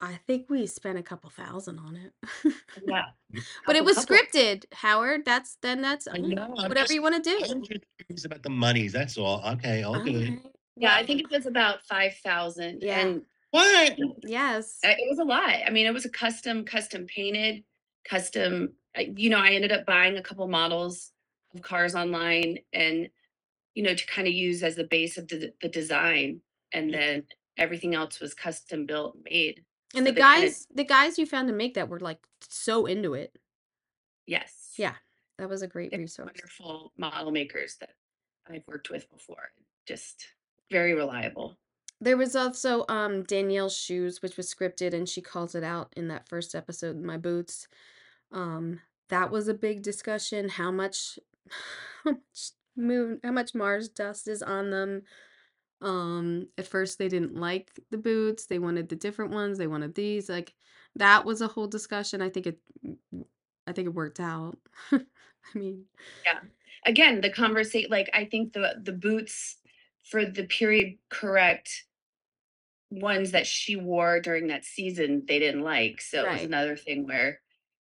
I 0.00 0.18
think 0.26 0.50
we 0.50 0.66
spent 0.66 0.98
a 0.98 1.02
couple 1.02 1.30
thousand 1.30 1.78
on 1.78 1.96
it. 1.96 2.12
Yeah. 2.86 3.04
But 3.66 3.76
it 3.76 3.80
Couple- 3.80 3.84
was 3.84 3.96
couple. 4.04 4.16
scripted, 4.16 4.64
Howard. 4.72 5.24
That's 5.24 5.56
then 5.62 5.80
that's 5.80 6.08
I 6.08 6.16
know, 6.18 6.42
I'm 6.58 6.68
whatever 6.68 6.80
just- 6.86 6.94
you 6.94 7.02
want 7.02 7.22
to 7.22 7.30
I 7.30 7.34
do. 7.38 7.40
just 7.40 7.84
curious 8.08 8.24
about 8.24 8.42
the 8.42 8.50
monies. 8.50 8.92
That's 8.92 9.16
all. 9.16 9.40
Okay, 9.54 9.84
all 9.84 10.02
good. 10.02 10.14
Alright. 10.30 10.40
Yeah, 10.76 10.94
I 10.94 11.04
think 11.06 11.20
it 11.20 11.30
was 11.30 11.46
about 11.46 11.82
five 11.84 12.14
thousand. 12.16 12.82
Yeah. 12.82 12.98
And 13.00 13.22
What? 13.50 13.96
yes. 14.24 14.78
uh, 14.84 14.88
it 14.90 15.08
was 15.08 15.18
a 15.18 15.24
lot. 15.24 15.54
I 15.66 15.70
mean, 15.70 15.86
it 15.86 15.94
was 15.94 16.04
a 16.04 16.10
custom, 16.10 16.64
custom 16.64 17.06
painted, 17.06 17.62
custom. 18.08 18.72
You 18.98 19.30
know, 19.30 19.38
I 19.38 19.50
ended 19.50 19.72
up 19.72 19.86
buying 19.86 20.16
a 20.16 20.22
couple 20.22 20.46
models 20.48 21.12
of 21.54 21.62
cars 21.62 21.94
online, 21.94 22.58
and 22.72 23.08
you 23.74 23.82
know, 23.82 23.94
to 23.94 24.06
kind 24.06 24.26
of 24.28 24.34
use 24.34 24.62
as 24.62 24.76
the 24.76 24.84
base 24.84 25.16
of 25.18 25.28
the, 25.28 25.52
the 25.62 25.68
design, 25.68 26.40
and 26.72 26.92
then 26.92 27.24
everything 27.56 27.94
else 27.94 28.20
was 28.20 28.34
custom 28.34 28.86
built, 28.86 29.14
and 29.14 29.24
made. 29.24 29.64
And 29.94 30.04
So 30.06 30.10
the 30.10 30.12
they 30.12 30.20
kinda- 30.20 30.40
guys, 30.46 30.66
the 30.74 30.84
guys 30.84 31.18
you 31.18 31.26
found 31.26 31.46
to 31.48 31.54
make 31.54 31.74
that 31.74 31.88
were 31.88 32.00
like 32.00 32.18
so 32.48 32.86
into 32.86 33.14
it. 33.14 33.36
Yes. 34.26 34.74
Yeah, 34.76 34.94
that 35.38 35.48
was 35.48 35.62
a 35.62 35.68
great 35.68 35.90
They're 35.92 36.00
resource. 36.00 36.26
wonderful 36.26 36.92
model 36.96 37.30
makers 37.30 37.76
that 37.80 37.90
I've 38.50 38.66
worked 38.66 38.90
with 38.90 39.08
before. 39.10 39.52
Just 39.86 40.26
very 40.70 40.94
reliable. 40.94 41.56
There 42.00 42.16
was 42.16 42.36
also 42.36 42.84
um 42.88 43.22
Danielle's 43.22 43.76
shoes, 43.76 44.20
which 44.22 44.36
was 44.36 44.52
scripted, 44.52 44.92
and 44.92 45.08
she 45.08 45.20
calls 45.20 45.54
it 45.54 45.64
out 45.64 45.92
in 45.96 46.08
that 46.08 46.28
first 46.28 46.54
episode. 46.54 47.00
My 47.00 47.16
boots. 47.16 47.68
Um, 48.32 48.80
that 49.10 49.30
was 49.30 49.48
a 49.48 49.54
big 49.54 49.82
discussion. 49.82 50.48
How 50.48 50.70
much, 50.70 51.18
how 52.04 52.12
much 52.12 52.50
moon, 52.76 53.20
how 53.22 53.32
much 53.32 53.54
Mars 53.54 53.88
dust 53.88 54.28
is 54.28 54.42
on 54.42 54.70
them. 54.70 55.02
Um, 55.80 56.48
at 56.56 56.66
first 56.66 56.98
they 56.98 57.08
didn't 57.08 57.36
like 57.36 57.70
the 57.90 57.98
boots. 57.98 58.46
They 58.46 58.58
wanted 58.58 58.88
the 58.88 58.96
different 58.96 59.32
ones. 59.32 59.58
They 59.58 59.66
wanted 59.66 59.94
these. 59.94 60.28
Like 60.28 60.54
that 60.96 61.24
was 61.24 61.40
a 61.40 61.48
whole 61.48 61.66
discussion. 61.66 62.22
I 62.22 62.30
think 62.30 62.46
it, 62.46 62.58
I 63.66 63.72
think 63.72 63.86
it 63.86 63.94
worked 63.94 64.20
out. 64.20 64.58
I 64.92 65.58
mean, 65.58 65.84
yeah. 66.24 66.40
again 66.86 67.20
the 67.20 67.28
conversation 67.28 67.90
like 67.90 68.08
i 68.14 68.24
think 68.24 68.54
the 68.54 68.76
the 68.82 68.92
boots 68.92 69.56
for 70.04 70.24
the 70.26 70.46
period 70.46 70.98
correct 71.10 71.84
ones 72.90 73.32
that 73.32 73.46
she 73.46 73.76
wore 73.76 74.20
during 74.20 74.48
that 74.48 74.64
season 74.64 75.24
they 75.26 75.38
didn't 75.38 75.62
like 75.62 76.00
so 76.00 76.20
it 76.24 76.30
was 76.30 76.40
Right. 76.40 76.48
another 76.48 76.76
thing 76.76 77.06
where 77.06 77.40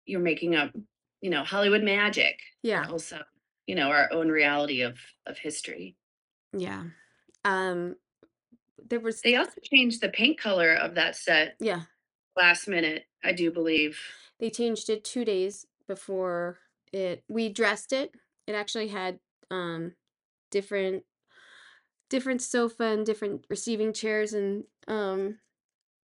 you're 0.07 0.21
making 0.21 0.55
up 0.55 0.73
you 1.21 1.31
know 1.31 1.45
hollywood 1.45 1.83
magic 1.83 2.41
yeah. 2.63 2.87
also 2.89 3.23
you 3.67 3.75
know 3.75 3.91
our 3.91 4.11
own 4.13 4.29
reality 4.29 4.83
of 4.83 4.99
of 5.27 5.39
history 5.39 5.97
Yeah. 6.57 6.85
Um 7.45 7.97
there 8.79 9.01
was 9.01 9.21
they 9.23 9.37
also 9.37 9.61
changed 9.63 10.01
the 10.01 10.09
paint 10.09 10.39
color 10.39 10.75
of 10.75 10.95
that 10.95 11.17
set 11.17 11.57
yeah, 11.61 11.83
last 12.37 12.69
minute 12.69 13.05
i 13.25 13.33
do 13.33 13.51
believe 13.51 14.01
they 14.39 14.51
changed 14.51 14.89
it 14.91 15.05
2 15.05 15.25
days 15.25 15.67
before 15.87 16.59
it 16.93 17.25
we 17.29 17.49
dressed 17.49 17.93
it. 17.93 18.15
It 18.47 18.55
actually 18.55 18.89
had 18.89 19.19
um 19.51 19.95
different 20.51 21.05
different 22.09 22.43
sofa 22.43 22.85
and 22.85 23.05
different 23.05 23.45
receiving 23.51 23.93
chairs 23.93 24.33
and 24.33 24.65
um 24.89 25.39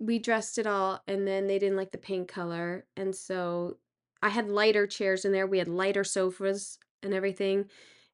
we 0.00 0.18
dressed 0.18 0.58
it 0.58 0.66
all 0.66 1.02
and 1.06 1.26
then 1.28 1.46
they 1.46 1.58
didn't 1.58 1.76
like 1.76 1.92
the 1.92 1.98
paint 1.98 2.28
color 2.28 2.84
and 2.96 3.14
so 3.14 3.76
I 4.22 4.28
had 4.28 4.48
lighter 4.48 4.86
chairs 4.86 5.24
in 5.24 5.32
there. 5.32 5.46
We 5.46 5.58
had 5.58 5.68
lighter 5.68 6.04
sofas 6.04 6.78
and 7.02 7.12
everything. 7.12 7.68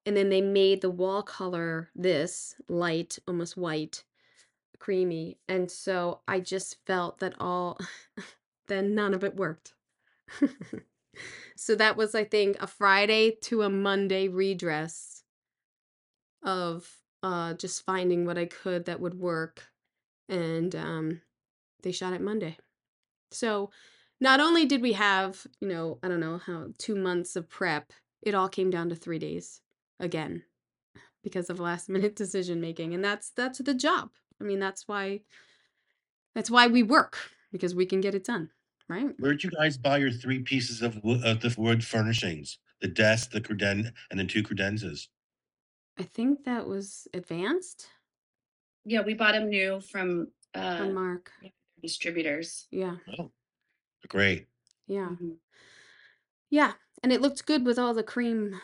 And 0.06 0.16
then 0.16 0.30
they 0.30 0.40
made 0.40 0.80
the 0.80 0.90
wall 0.90 1.22
color 1.22 1.90
this 1.94 2.54
light, 2.68 3.18
almost 3.28 3.58
white, 3.58 4.04
creamy. 4.78 5.36
And 5.48 5.70
so 5.70 6.20
I 6.26 6.40
just 6.40 6.78
felt 6.86 7.18
that 7.18 7.34
all 7.38 7.78
then 8.68 8.94
none 8.94 9.12
of 9.12 9.22
it 9.22 9.36
worked. 9.36 9.74
so 11.56 11.74
that 11.74 11.96
was 11.96 12.14
I 12.14 12.24
think 12.24 12.56
a 12.58 12.66
Friday 12.66 13.36
to 13.42 13.62
a 13.62 13.70
Monday 13.70 14.28
redress 14.28 15.24
of 16.42 16.97
uh 17.22 17.54
just 17.54 17.84
finding 17.84 18.24
what 18.24 18.38
I 18.38 18.46
could 18.46 18.84
that 18.86 19.00
would 19.00 19.18
work 19.18 19.68
and 20.28 20.74
um 20.74 21.22
they 21.82 21.92
shot 21.92 22.12
it 22.12 22.20
Monday. 22.20 22.56
So 23.30 23.70
not 24.20 24.40
only 24.40 24.64
did 24.64 24.82
we 24.82 24.94
have, 24.94 25.46
you 25.60 25.68
know, 25.68 25.98
I 26.02 26.08
don't 26.08 26.20
know 26.20 26.38
how 26.38 26.68
two 26.78 26.96
months 26.96 27.36
of 27.36 27.48
prep, 27.48 27.92
it 28.22 28.34
all 28.34 28.48
came 28.48 28.70
down 28.70 28.88
to 28.88 28.96
three 28.96 29.18
days 29.18 29.60
again 30.00 30.42
because 31.22 31.50
of 31.50 31.60
last 31.60 31.88
minute 31.88 32.16
decision 32.16 32.60
making. 32.60 32.94
And 32.94 33.04
that's 33.04 33.30
that's 33.30 33.58
the 33.58 33.74
job. 33.74 34.10
I 34.40 34.44
mean, 34.44 34.58
that's 34.58 34.86
why 34.88 35.20
that's 36.34 36.50
why 36.50 36.66
we 36.66 36.82
work, 36.82 37.18
because 37.52 37.74
we 37.74 37.86
can 37.86 38.00
get 38.00 38.14
it 38.14 38.24
done, 38.24 38.50
right? 38.88 39.14
Where'd 39.18 39.42
you 39.42 39.50
guys 39.50 39.76
buy 39.76 39.98
your 39.98 40.10
three 40.10 40.40
pieces 40.40 40.82
of 40.82 40.96
of 41.04 41.40
the 41.40 41.54
wood 41.56 41.84
furnishings? 41.84 42.58
The 42.80 42.88
desk, 42.88 43.32
the 43.32 43.40
creden, 43.40 43.92
and 44.10 44.20
the 44.20 44.24
two 44.24 44.42
credenzas. 44.42 45.08
I 45.98 46.02
think 46.04 46.44
that 46.44 46.66
was 46.66 47.08
advanced 47.12 47.88
Yeah, 48.84 49.02
we 49.02 49.14
bought 49.14 49.32
them 49.32 49.48
new 49.50 49.80
from 49.80 50.28
uh 50.54 50.76
on 50.80 50.94
Mark. 50.94 51.32
distributors. 51.82 52.66
Yeah. 52.70 52.96
Oh, 53.18 53.30
great. 54.08 54.46
Yeah. 54.86 55.10
Mhm. 55.10 55.38
Yeah, 56.50 56.74
and 57.02 57.12
it 57.12 57.20
looked 57.20 57.46
good 57.46 57.64
with 57.66 57.78
all 57.78 57.94
the 57.94 58.02
cream. 58.02 58.60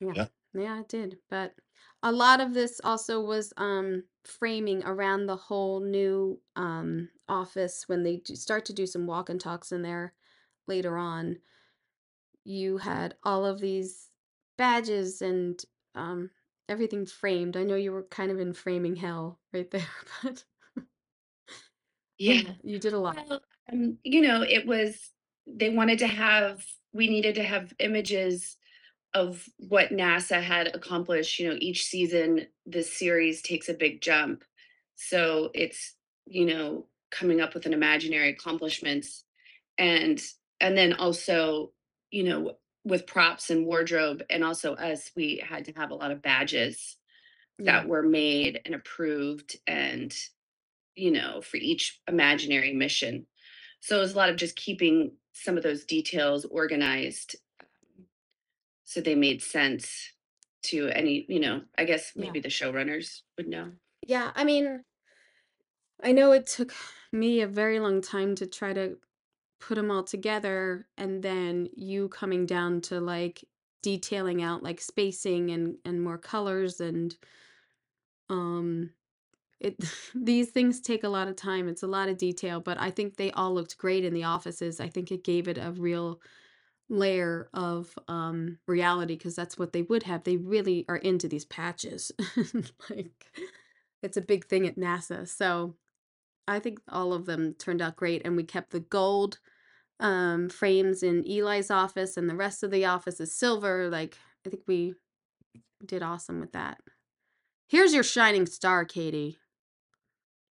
Yeah. 0.00 0.12
Yeah. 0.14 0.28
Yeah, 0.54 0.80
it 0.80 0.88
did. 0.88 1.18
But 1.30 1.54
a 2.02 2.12
lot 2.12 2.40
of 2.40 2.54
this 2.54 2.80
also 2.84 3.20
was 3.20 3.52
um 3.56 4.04
framing 4.24 4.84
around 4.84 5.26
the 5.26 5.36
whole 5.36 5.80
new 5.80 6.40
um 6.56 7.10
office 7.28 7.88
when 7.88 8.02
they 8.02 8.18
do 8.18 8.34
start 8.36 8.64
to 8.66 8.72
do 8.72 8.86
some 8.86 9.06
walk 9.06 9.28
and 9.30 9.40
talks 9.40 9.72
in 9.72 9.82
there 9.82 10.14
later 10.66 10.96
on. 10.96 11.38
You 12.44 12.78
had 12.78 13.16
all 13.22 13.46
of 13.46 13.60
these 13.60 14.10
badges 14.56 15.22
and 15.22 15.62
um 15.94 16.30
everything 16.68 17.06
framed. 17.06 17.56
I 17.56 17.64
know 17.64 17.76
you 17.76 17.92
were 17.92 18.04
kind 18.04 18.30
of 18.30 18.38
in 18.40 18.52
framing 18.54 18.96
hell 18.96 19.40
right 19.52 19.70
there, 19.70 19.86
but 20.22 20.44
Yeah. 22.18 22.54
you 22.62 22.78
did 22.78 22.92
a 22.92 22.98
lot. 22.98 23.26
Well, 23.28 23.40
um, 23.72 23.98
you 24.04 24.20
know, 24.22 24.42
it 24.42 24.66
was 24.66 25.12
they 25.46 25.70
wanted 25.70 25.98
to 26.00 26.06
have 26.06 26.64
we 26.92 27.08
needed 27.08 27.34
to 27.36 27.42
have 27.42 27.72
images 27.78 28.56
of 29.14 29.48
what 29.58 29.90
NASA 29.90 30.42
had 30.42 30.74
accomplished. 30.74 31.38
You 31.38 31.50
know, 31.50 31.58
each 31.60 31.84
season 31.84 32.48
this 32.66 32.92
series 32.96 33.42
takes 33.42 33.68
a 33.68 33.74
big 33.74 34.02
jump. 34.02 34.44
So 34.96 35.50
it's, 35.54 35.96
you 36.26 36.46
know, 36.46 36.88
coming 37.10 37.40
up 37.40 37.54
with 37.54 37.66
an 37.66 37.74
imaginary 37.74 38.30
accomplishments 38.30 39.24
and 39.78 40.22
and 40.60 40.76
then 40.78 40.94
also, 40.94 41.72
you 42.10 42.24
know, 42.24 42.58
with 42.84 43.06
props 43.06 43.50
and 43.50 43.66
wardrobe 43.66 44.22
and 44.30 44.44
also 44.44 44.74
us, 44.74 45.10
we 45.16 45.38
had 45.38 45.64
to 45.66 45.72
have 45.72 45.90
a 45.90 45.94
lot 45.94 46.10
of 46.10 46.22
badges 46.22 46.96
that 47.58 47.88
were 47.88 48.02
made 48.02 48.60
and 48.64 48.74
approved 48.74 49.56
and 49.66 50.14
you 50.96 51.10
know, 51.10 51.40
for 51.40 51.56
each 51.56 52.00
imaginary 52.08 52.72
mission. 52.74 53.26
So 53.80 53.96
it 53.98 54.00
was 54.00 54.14
a 54.14 54.16
lot 54.16 54.28
of 54.28 54.36
just 54.36 54.56
keeping 54.56 55.16
some 55.32 55.56
of 55.56 55.62
those 55.62 55.84
details 55.84 56.44
organized 56.44 57.36
um, 57.60 58.06
so 58.84 59.00
they 59.00 59.14
made 59.14 59.42
sense 59.42 60.12
to 60.64 60.88
any, 60.88 61.24
you 61.28 61.40
know, 61.40 61.62
I 61.78 61.84
guess 61.84 62.12
Yeah. 62.14 62.22
maybe 62.24 62.40
the 62.40 62.48
showrunners 62.48 63.22
would 63.38 63.48
know. 63.48 63.72
Yeah, 64.06 64.32
I 64.34 64.44
mean, 64.44 64.84
I 66.02 66.12
know 66.12 66.32
it 66.32 66.46
took 66.46 66.74
me 67.12 67.40
a 67.40 67.46
very 67.46 67.80
long 67.80 68.00
time 68.02 68.34
to 68.36 68.46
try 68.46 68.72
to 68.72 68.98
put 69.60 69.76
them 69.76 69.90
all 69.90 70.04
together, 70.04 70.88
and 70.96 71.22
then 71.22 71.68
you 71.76 72.08
coming 72.08 72.46
down 72.46 72.80
to 72.82 73.00
like 73.00 73.44
detailing 73.82 74.42
out 74.42 74.62
like 74.62 74.80
spacing 74.80 75.50
and 75.50 75.76
and 75.84 76.02
more 76.02 76.18
colors 76.18 76.80
and 76.80 77.16
um 78.28 78.90
it 79.60 79.76
these 80.14 80.50
things 80.50 80.80
take 80.80 81.04
a 81.04 81.08
lot 81.10 81.28
of 81.28 81.36
time. 81.36 81.68
It's 81.68 81.82
a 81.84 81.88
lot 81.88 82.08
of 82.08 82.18
detail, 82.18 82.60
but 82.60 82.78
I 82.80 82.90
think 82.90 83.16
they 83.16 83.30
all 83.32 83.54
looked 83.54 83.78
great 83.78 84.04
in 84.04 84.14
the 84.14 84.24
offices. 84.24 84.80
I 84.80 84.88
think 84.88 85.12
it 85.12 85.24
gave 85.24 85.48
it 85.48 85.58
a 85.58 85.72
real 85.72 86.20
layer 86.90 87.48
of 87.54 87.98
um 88.08 88.58
reality 88.66 89.16
because 89.16 89.36
that's 89.36 89.58
what 89.58 89.72
they 89.72 89.82
would 89.82 90.04
have. 90.04 90.24
They 90.24 90.38
really 90.38 90.86
are 90.88 90.98
into 90.98 91.28
these 91.28 91.46
patches. 91.46 92.12
Like 92.90 93.26
it's 94.02 94.16
a 94.16 94.22
big 94.22 94.46
thing 94.46 94.66
at 94.66 94.76
NASA. 94.76 95.28
So 95.28 95.76
I 96.50 96.58
think 96.58 96.80
all 96.88 97.12
of 97.12 97.26
them 97.26 97.54
turned 97.54 97.80
out 97.80 97.96
great, 97.96 98.22
and 98.24 98.36
we 98.36 98.42
kept 98.42 98.70
the 98.70 98.80
gold 98.80 99.38
um, 100.00 100.48
frames 100.48 101.02
in 101.02 101.24
Eli's 101.24 101.70
office, 101.70 102.16
and 102.16 102.28
the 102.28 102.34
rest 102.34 102.62
of 102.62 102.70
the 102.70 102.84
office 102.86 103.20
is 103.20 103.34
silver. 103.34 103.88
Like 103.88 104.18
I 104.44 104.50
think 104.50 104.64
we 104.66 104.94
did 105.84 106.02
awesome 106.02 106.40
with 106.40 106.52
that. 106.52 106.78
Here's 107.68 107.94
your 107.94 108.02
shining 108.02 108.46
star, 108.46 108.84
Katy. 108.84 109.38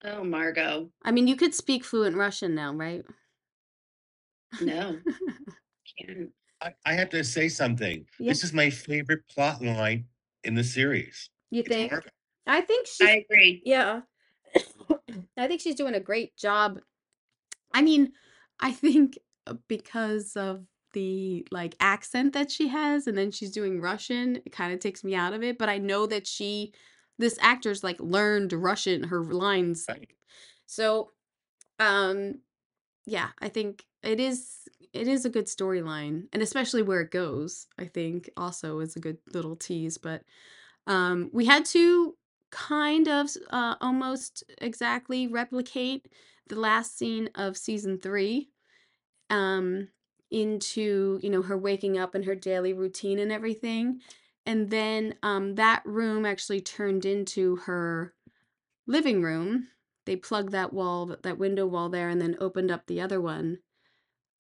Oh, 0.05 0.25
Margot. 0.25 0.91
I 1.05 1.13
mean, 1.13 1.29
you 1.29 1.37
could 1.37 1.55
speak 1.55 1.85
fluent 1.85 2.17
Russian 2.17 2.55
now, 2.55 2.73
right? 2.73 3.05
No, 4.61 4.99
can't. 5.99 6.31
I, 6.61 6.73
I 6.87 6.95
have 6.95 7.11
to 7.11 7.23
say 7.23 7.49
something. 7.49 8.07
Yeah. 8.19 8.31
This 8.31 8.45
is 8.45 8.53
my 8.53 8.71
favorite 8.71 9.29
plot 9.29 9.63
line 9.63 10.07
in 10.45 10.55
the 10.55 10.65
series. 10.65 11.29
You 11.51 11.61
It's 11.61 11.69
think? 11.69 11.93
Margot. 11.93 12.09
I 12.47 12.61
think 12.63 12.87
she's 12.87 13.09
I 13.09 13.25
agree. 13.31 13.63
Yeah. 13.65 14.01
I 15.37 15.49
think 15.49 15.61
she's 15.61 15.75
doing 15.75 15.95
a 15.95 16.01
great 16.01 16.37
job. 16.37 16.81
I 17.73 17.83
mean, 17.83 18.13
I 18.61 18.73
think 18.73 19.19
uh, 19.47 19.55
because 19.69 20.37
of 20.37 20.65
the 20.93 21.47
like 21.51 21.75
accent 21.81 22.35
that 22.35 22.51
she 22.51 22.69
has 22.69 23.07
and 23.07 23.17
then 23.17 23.31
she's 23.31 23.51
doing 23.51 23.81
Russian, 23.81 24.37
it 24.45 24.53
kind 24.53 24.73
of 24.73 24.81
takes 24.81 25.03
me 25.03 25.15
out 25.15 25.33
of 25.33 25.43
it, 25.43 25.59
but 25.59 25.69
I 25.69 25.79
know 25.79 26.07
that 26.07 26.27
she 26.27 26.73
this 27.19 27.39
actor's 27.41 27.83
like 27.85 28.01
learned 28.01 28.53
Russian, 28.53 29.05
her 29.05 29.23
lines. 29.25 29.87
Right. 29.89 30.11
So, 30.67 31.11
um 31.79 32.37
yeah, 33.07 33.29
I 33.41 33.49
think 33.49 33.85
it 34.03 34.21
is 34.21 34.69
it 34.93 35.09
is 35.09 35.25
a 35.25 35.31
good 35.31 35.47
storyline 35.47 36.25
and 36.33 36.43
especially 36.43 36.83
where 36.83 37.01
it 37.01 37.11
goes, 37.11 37.67
I 37.79 37.87
think 37.87 38.31
also 38.37 38.81
is 38.81 38.97
a 38.97 39.01
good 39.01 39.19
little 39.33 39.57
tease, 39.57 39.99
but 39.99 40.23
um 40.87 41.31
we 41.33 41.47
had 41.47 41.65
to 41.67 42.17
kind 42.53 43.09
of 43.09 43.31
uh 43.51 43.75
almost 43.81 44.45
exactly 44.59 45.27
replicate 45.27 46.07
the 46.49 46.57
last 46.61 46.97
scene 46.99 47.29
of 47.35 47.57
season 47.57 47.99
3 47.99 48.49
um 49.31 49.89
into, 50.31 51.21
you 51.23 51.29
know, 51.29 51.43
her 51.43 51.59
waking 51.59 51.99
up 51.99 52.15
and 52.15 52.25
her 52.25 52.35
daily 52.35 52.73
routine 52.73 53.19
and 53.19 53.33
everything. 53.33 54.01
And 54.47 54.71
then 54.71 55.17
um 55.23 55.57
that 55.57 55.83
room 55.87 56.25
actually 56.27 56.61
turned 56.61 57.05
into 57.05 57.57
her 57.57 58.15
living 58.87 59.23
room. 59.23 59.69
They 60.07 60.17
plugged 60.17 60.53
that 60.53 60.73
wall, 60.73 61.17
that 61.23 61.39
window 61.39 61.67
wall 61.67 61.89
there, 61.89 62.09
and 62.09 62.21
then 62.21 62.37
opened 62.41 62.71
up 62.71 62.87
the 62.87 63.01
other 63.01 63.21
one. 63.21 63.59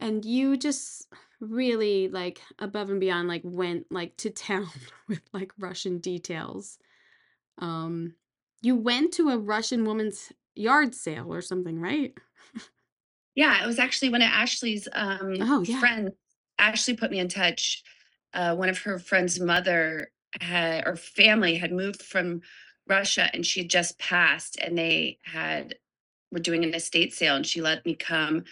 And 0.00 0.24
you 0.24 0.56
just 0.56 1.08
really 1.40 2.08
like 2.08 2.40
above 2.58 2.90
and 2.90 3.00
beyond 3.00 3.28
like 3.28 3.42
went 3.44 3.86
like 3.90 4.16
to 4.18 4.30
town 4.48 4.68
with 5.08 5.22
like 5.32 5.52
Russian 5.58 5.98
details. 5.98 6.78
Um 7.58 8.16
you 8.62 8.76
went 8.76 9.12
to 9.14 9.30
a 9.30 9.38
Russian 9.38 9.84
woman's 9.84 10.32
yard 10.54 10.94
sale 10.94 11.32
or 11.32 11.40
something, 11.40 11.80
right? 11.80 12.14
Yeah, 13.34 13.62
it 13.62 13.66
was 13.66 13.78
actually 13.78 14.10
one 14.10 14.22
of 14.22 14.28
Ashley's 14.28 14.88
um 14.92 15.36
Oh, 15.40 15.62
yeah. 15.62 15.80
friends. 15.80 16.10
Ashley 16.58 16.94
put 16.94 17.10
me 17.10 17.18
in 17.18 17.28
touch. 17.28 17.82
Uh, 18.34 18.54
one 18.54 18.68
of 18.68 18.78
her 18.78 18.98
friend's 18.98 19.40
mother 19.40 20.10
had 20.40 20.86
or 20.86 20.96
family 20.96 21.56
had 21.56 21.72
moved 21.72 22.02
from 22.02 22.40
Russia 22.88 23.28
and 23.34 23.44
she 23.44 23.60
had 23.60 23.70
just 23.70 23.98
passed 23.98 24.58
and 24.60 24.76
they 24.78 25.18
had 25.24 25.76
were 26.30 26.38
doing 26.40 26.64
an 26.64 26.74
estate 26.74 27.12
sale 27.12 27.36
and 27.36 27.46
she 27.46 27.60
let 27.60 27.84
me 27.84 27.94
come 27.94 28.44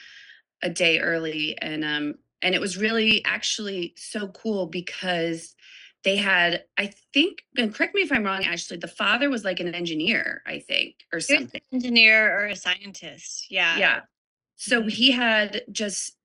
a 0.63 0.71
day 0.71 1.01
early 1.01 1.57
and 1.63 1.85
um 1.85 2.15
and 2.43 2.55
it 2.55 2.61
was 2.61 2.77
really 2.79 3.25
actually 3.25 3.95
so 3.97 4.29
cool 4.29 4.67
because 4.67 5.55
they 6.05 6.17
had 6.17 6.65
I 6.79 6.93
think 7.13 7.43
and 7.59 7.75
correct 7.75 7.95
me 7.95 8.03
if 8.03 8.13
I'm 8.13 8.25
wrong 8.25 8.45
actually, 8.45 8.79
the 8.79 8.89
father 8.89 9.31
was 9.31 9.45
like 9.45 9.61
an 9.61 9.75
engineer 9.75 10.43
I 10.47 10.59
think 10.61 10.97
or 11.13 11.21
He 11.21 11.35
was 11.35 11.43
something 11.45 11.61
an 11.73 11.77
engineer 11.79 12.39
or 12.39 12.47
a 12.47 12.57
scientist. 12.57 13.51
Yeah. 13.51 13.79
yeah. 13.79 14.01
So 14.57 14.83
Mhm. 14.83 14.91
he 14.93 15.11
had 15.13 15.63
just, 15.73 16.17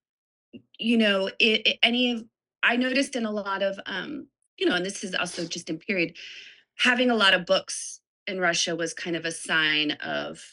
you 0.79 0.97
know, 0.97 1.27
it, 1.39 1.67
it- 1.67 1.79
any 1.83 2.11
of, 2.13 2.25
I 2.63 2.77
noticed 2.77 3.15
in 3.15 3.25
a 3.25 3.31
lot 3.31 3.63
of, 3.63 3.79
um, 3.85 4.29
you 4.57 4.67
know, 4.67 4.75
and 4.75 4.85
this 4.85 5.03
is 5.03 5.15
also 5.15 5.45
just 5.47 5.69
in 5.69 5.79
period, 5.79 6.17
having 6.77 7.09
a 7.11 7.15
lot 7.15 7.33
of 7.33 7.45
books 7.45 8.01
in 8.27 8.39
Russia 8.39 8.75
was 8.75 8.93
kind 8.93 9.15
of 9.15 9.25
a 9.25 9.31
sign 9.31 9.91
of, 10.03 10.43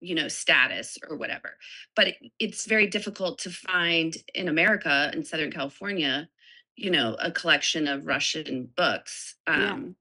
you 0.00 0.14
know, 0.14 0.28
status 0.28 0.98
or 1.08 1.16
whatever. 1.16 1.58
But 1.96 2.08
it, 2.08 2.16
it's 2.38 2.66
very 2.66 2.86
difficult 2.86 3.38
to 3.40 3.50
find 3.50 4.16
in 4.34 4.48
America, 4.48 5.10
in 5.14 5.24
Southern 5.24 5.50
California, 5.52 6.28
you 6.78 6.90
know, 6.90 7.16
a 7.20 7.32
collection 7.32 7.88
of 7.88 8.06
Russian 8.06 8.70
books. 8.76 9.36
Yeah. 9.48 9.72
Um, 9.72 9.96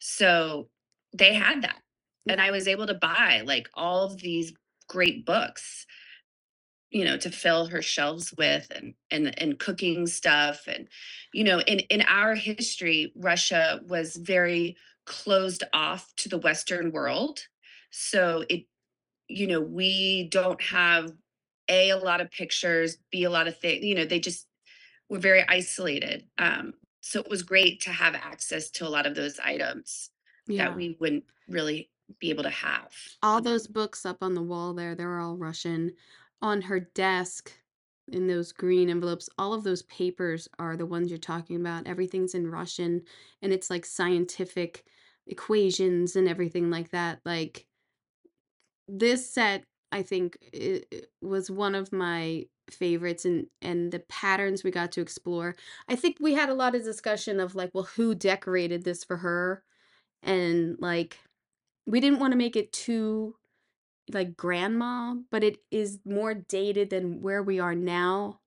so 0.00 0.68
they 1.12 1.34
had 1.34 1.62
that. 1.62 1.80
And 2.28 2.40
I 2.40 2.50
was 2.50 2.68
able 2.68 2.86
to 2.88 2.94
buy 2.94 3.42
like 3.46 3.68
all 3.74 4.04
of 4.04 4.18
these 4.18 4.52
great 4.88 5.26
books 5.26 5.86
you 6.90 7.04
know 7.04 7.18
to 7.18 7.30
fill 7.30 7.66
her 7.66 7.82
shelves 7.82 8.34
with 8.38 8.68
and 8.74 8.94
and 9.10 9.38
and 9.40 9.58
cooking 9.58 10.06
stuff 10.06 10.68
and 10.68 10.88
you 11.32 11.44
know 11.44 11.60
in 11.62 11.80
in 11.90 12.02
our 12.02 12.34
history 12.36 13.12
russia 13.16 13.80
was 13.88 14.16
very 14.16 14.76
closed 15.06 15.64
off 15.74 16.12
to 16.16 16.28
the 16.28 16.38
western 16.38 16.92
world 16.92 17.40
so 17.90 18.44
it 18.48 18.66
you 19.28 19.46
know 19.48 19.60
we 19.60 20.28
don't 20.30 20.62
have 20.62 21.12
a 21.68 21.90
a 21.90 21.98
lot 21.98 22.20
of 22.20 22.30
pictures, 22.30 22.98
b 23.10 23.24
a 23.24 23.30
lot 23.30 23.48
of 23.48 23.58
things. 23.58 23.84
You 23.84 23.96
know, 23.96 24.04
they 24.04 24.20
just 24.20 24.46
were 25.08 25.18
very 25.18 25.44
isolated. 25.48 26.26
Um, 26.38 26.74
so 27.00 27.20
it 27.20 27.28
was 27.30 27.42
great 27.42 27.80
to 27.82 27.90
have 27.90 28.14
access 28.14 28.70
to 28.70 28.86
a 28.86 28.90
lot 28.90 29.06
of 29.06 29.14
those 29.14 29.38
items 29.38 30.10
Yeah. 30.46 30.68
that 30.68 30.76
we 30.76 30.96
wouldn't 31.00 31.24
really 31.48 31.90
be 32.20 32.30
able 32.30 32.42
to 32.44 32.50
have. 32.50 32.92
all 33.22 33.40
those 33.40 33.66
books 33.66 34.06
up 34.06 34.18
on 34.22 34.34
the 34.34 34.42
wall 34.42 34.74
there, 34.74 34.94
they 34.94 35.04
were 35.04 35.18
all 35.18 35.36
Russian. 35.36 35.92
On 36.42 36.62
her 36.62 36.78
desk, 36.80 37.52
in 38.08 38.26
those 38.28 38.52
green 38.52 38.88
envelopes, 38.88 39.28
all 39.38 39.52
of 39.52 39.64
those 39.64 39.82
papers 39.84 40.48
are 40.60 40.76
the 40.76 40.86
ones 40.86 41.10
you're 41.10 41.18
talking 41.18 41.56
about. 41.56 41.86
Everything's 41.88 42.34
in 42.34 42.48
Russian, 42.50 43.02
and 43.42 43.52
it's 43.52 43.70
like 43.70 43.84
scientific 43.84 44.84
equations 45.26 46.14
and 46.14 46.28
everything 46.28 46.70
like 46.70 46.90
that. 46.90 47.20
Like 47.24 47.66
this 48.88 49.28
set, 49.28 49.64
I 49.90 50.02
think, 50.02 50.38
was 51.20 51.50
one 51.50 51.74
of 51.74 51.92
my 51.92 52.46
favorites, 52.70 53.24
and 53.24 53.46
and 53.62 53.92
the 53.92 54.00
patterns 54.00 54.64
we 54.64 54.70
got 54.70 54.92
to 54.92 55.00
explore. 55.00 55.56
I 55.88 55.96
think 55.96 56.16
we 56.20 56.34
had 56.34 56.48
a 56.48 56.54
lot 56.54 56.74
of 56.74 56.84
discussion 56.84 57.40
of 57.40 57.54
like, 57.54 57.70
well, 57.74 57.84
who 57.84 58.14
decorated 58.14 58.84
this 58.84 59.04
for 59.04 59.18
her, 59.18 59.62
and 60.22 60.76
like 60.80 61.18
we 61.86 62.00
didn't 62.00 62.20
want 62.20 62.32
to 62.32 62.38
make 62.38 62.56
it 62.56 62.72
too 62.72 63.36
like 64.12 64.36
grandma, 64.36 65.14
but 65.30 65.44
it 65.44 65.58
is 65.70 65.98
more 66.04 66.34
dated 66.34 66.90
than 66.90 67.20
where 67.22 67.42
we 67.42 67.58
are 67.60 67.74
now. 67.74 68.40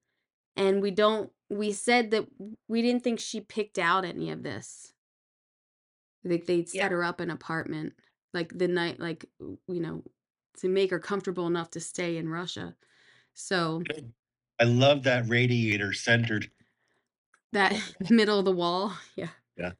And 0.55 0.81
we 0.81 0.91
don't, 0.91 1.31
we 1.49 1.71
said 1.73 2.11
that 2.11 2.27
we 2.67 2.81
didn't 2.81 3.03
think 3.03 3.19
she 3.19 3.41
picked 3.41 3.79
out 3.79 4.05
any 4.05 4.31
of 4.31 4.43
this. 4.43 4.93
Like 6.23 6.45
they'd 6.45 6.69
set 6.69 6.77
Yeah. 6.77 6.89
her 6.91 7.03
up 7.03 7.19
an 7.19 7.29
apartment, 7.29 7.93
like 8.33 8.57
the 8.57 8.67
night, 8.67 8.99
like, 8.99 9.25
you 9.39 9.79
know, 9.79 10.03
to 10.57 10.67
make 10.69 10.91
her 10.91 10.99
comfortable 10.99 11.47
enough 11.47 11.69
to 11.71 11.79
stay 11.79 12.17
in 12.17 12.29
Russia. 12.29 12.75
So 13.40 13.82
I 14.60 14.66
love 14.66 15.03
that 15.03 15.28
radiator 15.30 15.94
centered. 15.94 16.52
that 17.53 17.74
middle 18.10 18.40
of 18.40 18.45
the 18.45 18.52
wall, 18.52 18.94
yeah. 19.16 19.30
Yeah. 19.57 19.72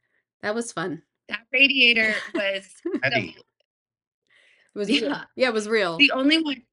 That 0.42 0.56
was 0.56 0.72
fun. 0.72 1.04
That 1.28 1.42
radiator 1.52 2.16
was 2.34 2.66
Heavy. 3.04 3.36
It 3.38 4.78
was 4.80 4.88
real. 4.88 5.02
Yeah. 5.02 5.24
Yeah, 5.36 5.48
it 5.50 5.54
was 5.54 5.68
real. 5.68 5.98
the 5.98 6.12
only 6.12 6.42
one 6.42 6.64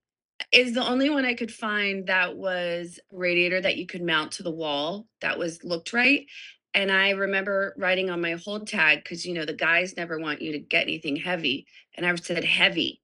is 0.52 0.74
the 0.74 0.86
only 0.86 1.10
one 1.10 1.24
I 1.24 1.34
could 1.34 1.52
find 1.52 2.06
that 2.06 2.36
was 2.36 3.00
a 3.12 3.16
radiator 3.16 3.60
that 3.60 3.76
you 3.76 3.86
could 3.86 4.02
mount 4.02 4.32
to 4.32 4.42
the 4.44 4.50
wall 4.50 5.06
that 5.20 5.38
was 5.38 5.64
looked 5.64 5.92
right. 5.92 6.26
And 6.72 6.92
I 6.92 7.10
remember 7.10 7.74
writing 7.78 8.10
on 8.10 8.20
my 8.20 8.32
hold 8.34 8.68
tag 8.68 9.02
because 9.02 9.26
you 9.26 9.34
know 9.34 9.44
the 9.44 9.54
guys 9.54 9.96
never 9.96 10.20
want 10.20 10.40
you 10.40 10.52
to 10.52 10.58
get 10.60 10.82
anything 10.82 11.16
heavy, 11.16 11.66
and 11.94 12.06
I 12.06 12.14
said 12.14 12.44
heavy. 12.44 13.00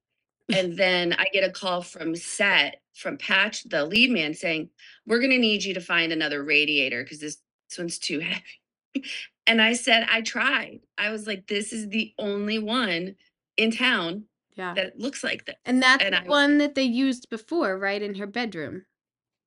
And 0.54 0.76
then 0.76 1.12
I 1.14 1.26
get 1.32 1.44
a 1.44 1.50
call 1.50 1.82
from 1.82 2.14
set 2.16 2.80
from 2.94 3.16
Patch, 3.16 3.64
the 3.64 3.84
lead 3.86 4.10
man, 4.10 4.34
saying, 4.34 4.68
We're 5.06 5.20
gonna 5.20 5.38
need 5.38 5.64
you 5.64 5.74
to 5.74 5.80
find 5.80 6.12
another 6.12 6.42
radiator 6.44 7.02
because 7.02 7.20
this, 7.20 7.38
this 7.68 7.78
one's 7.78 7.98
too 7.98 8.18
heavy. 8.94 9.04
and 9.46 9.60
I 9.62 9.72
said, 9.72 10.06
I 10.10 10.20
tried. 10.20 10.80
I 10.98 11.10
was 11.10 11.26
like, 11.26 11.46
this 11.46 11.72
is 11.72 11.88
the 11.88 12.12
only 12.18 12.58
one 12.58 13.14
in 13.56 13.70
town 13.70 14.24
yeah. 14.54 14.74
that 14.74 14.98
looks 14.98 15.24
like 15.24 15.46
this. 15.46 15.56
And 15.64 15.82
that's 15.82 16.04
and 16.04 16.14
the 16.14 16.20
I- 16.24 16.28
one 16.28 16.58
that 16.58 16.74
they 16.74 16.82
used 16.82 17.30
before, 17.30 17.78
right? 17.78 18.02
In 18.02 18.14
her 18.16 18.26
bedroom. 18.26 18.84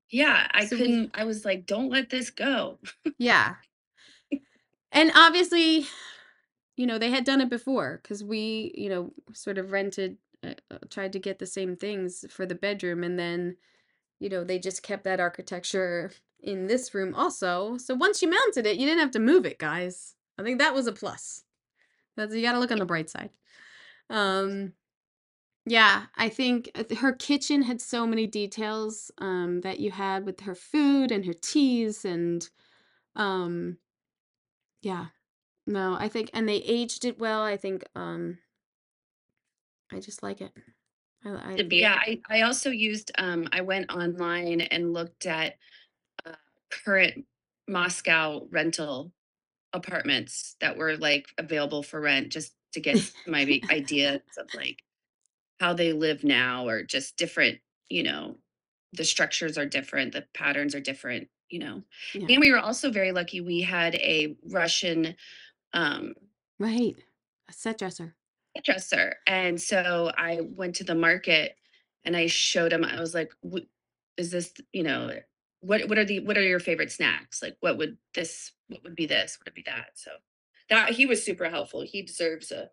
Yeah, 0.10 0.48
I 0.52 0.66
So 0.66 0.76
we- 0.76 0.82
couldn't, 0.82 1.12
I 1.14 1.24
was 1.26 1.46
like, 1.46 1.66
don't 1.66 1.90
let 1.90 2.10
this 2.10 2.30
go. 2.32 2.80
Yeah. 3.18 3.56
And 4.92 5.12
obviously, 5.14 5.86
you 6.78 6.86
know, 6.88 6.98
they 6.98 7.10
had 7.10 7.26
done 7.26 7.42
it 7.42 7.50
before 7.50 8.00
because 8.02 8.24
we, 8.24 8.72
you 8.76 8.90
know, 8.90 9.12
sort 9.34 9.58
of 9.58 9.72
rented, 9.72 10.18
uh, 10.46 10.54
uh, 10.74 10.78
tried 10.90 11.14
to 11.14 11.20
get 11.20 11.40
the 11.40 11.46
same 11.46 11.76
things 11.76 12.26
for 12.30 12.46
the 12.46 12.56
bedroom. 12.56 13.04
And 13.04 13.18
then, 13.18 13.58
you 14.20 14.30
know, 14.30 14.44
they 14.44 14.60
just 14.60 14.84
kept 14.84 15.04
that 15.04 15.20
architecture 15.20 16.12
in 16.42 16.68
this 16.68 16.94
room 16.94 17.16
also. 17.16 17.78
So 17.78 17.96
once 17.96 18.22
you 18.22 18.30
mounted 18.30 18.66
it, 18.66 18.78
you 18.78 18.86
didn't 18.86 19.02
have 19.02 19.12
to 19.12 19.20
move 19.20 19.46
it, 19.46 19.60
guys. 19.60 20.16
I 20.38 20.44
think 20.44 20.60
that 20.60 20.74
was 20.74 20.88
a 20.88 20.92
plus. 20.92 21.44
That's, 22.16 22.34
you 22.34 22.42
got 22.42 22.54
to 22.54 22.60
look 22.60 22.72
on 22.72 22.80
the 22.80 22.86
bright 22.86 23.10
side. 23.10 23.32
Um, 24.10 24.74
yeah, 25.66 26.04
I 26.16 26.30
think 26.30 26.70
uh, 26.76 26.96
her 26.98 27.14
kitchen 27.14 27.64
had 27.64 27.82
so 27.82 28.06
many 28.06 28.28
details 28.28 29.12
um, 29.18 29.62
that 29.62 29.80
you 29.80 29.92
had 29.92 30.26
with 30.26 30.42
her 30.42 30.56
food 30.56 31.12
and 31.12 31.26
her 31.26 31.34
teas 31.34 32.06
and 32.06 32.48
um, 33.16 33.78
yeah. 34.82 35.08
No, 35.68 35.96
I 36.00 36.10
think 36.10 36.30
and 36.34 36.48
they 36.48 36.58
aged 36.58 37.06
it 37.06 37.18
well. 37.18 37.42
I 37.42 37.58
think 37.58 37.86
um 37.96 38.38
I 39.92 40.00
just 40.00 40.24
like 40.24 40.42
it. 40.42 40.52
I, 41.24 41.54
I 41.54 41.64
be- 41.64 41.78
Yeah, 41.78 41.96
I, 41.96 42.22
I 42.30 42.42
also 42.42 42.70
used, 42.70 43.12
um, 43.18 43.48
I 43.52 43.62
went 43.62 43.92
online 43.92 44.62
and 44.62 44.94
looked 44.94 45.26
at 45.26 45.56
uh, 46.26 46.36
current 46.70 47.26
Moscow 47.68 48.48
rental 48.52 49.12
apartments 49.74 50.56
that 50.62 50.78
were 50.78 50.98
like 50.98 51.28
available 51.38 51.84
for 51.84 52.00
rent 52.00 52.32
just 52.32 52.54
to 52.74 52.80
get 52.80 53.12
my 53.28 53.62
ideas 53.70 54.22
of 54.38 54.54
like 54.54 54.84
how 55.60 55.74
they 55.74 55.94
live 55.94 56.24
now 56.24 56.68
or 56.68 56.84
just 56.84 57.18
different, 57.18 57.60
you 57.90 58.04
know, 58.04 58.38
the 58.94 59.06
structures 59.06 59.58
are 59.58 59.66
different, 59.66 60.14
the 60.14 60.26
patterns 60.34 60.76
are 60.76 60.80
different, 60.80 61.28
you 61.50 61.60
know. 61.60 61.84
Yeah. 62.14 62.28
And 62.30 62.40
we 62.40 62.52
were 62.52 62.60
also 62.60 62.92
very 62.92 63.12
lucky 63.12 63.42
we 63.42 63.62
had 63.62 63.96
a 63.96 64.38
Russian 64.52 65.16
um 65.74 66.14
right. 66.60 66.96
A 67.50 67.54
set 67.54 67.78
dresser. 67.78 68.16
Dresser. 68.64 69.16
And 69.28 69.62
so 69.62 70.12
I 70.18 70.42
went 70.42 70.76
to 70.76 70.84
the 70.84 70.96
market 70.96 71.56
and 72.04 72.16
I 72.16 72.28
showed 72.28 72.74
him, 72.74 72.84
I 72.84 73.00
was 73.00 73.14
like, 73.14 73.34
"Wh- 73.44 73.68
is 74.18 74.32
this, 74.32 74.54
you 74.72 74.84
know, 74.84 75.12
what 75.62 75.88
what 75.90 75.98
are 75.98 76.06
the 76.06 76.20
what 76.22 76.38
are 76.38 76.42
your 76.44 76.60
favorite 76.60 76.92
snacks? 76.92 77.42
Like 77.42 77.58
what 77.62 77.78
would 77.78 77.98
this 78.14 78.52
what 78.68 78.84
would 78.84 78.96
be 78.96 79.06
this? 79.08 79.38
What 79.40 79.48
would 79.48 79.56
be 79.56 79.64
that? 79.66 79.92
So 79.96 80.12
that 80.70 80.92
he 80.92 81.06
was 81.06 81.24
super 81.24 81.50
helpful. 81.50 81.82
He 81.82 82.02
deserves 82.04 82.52
a 82.52 82.70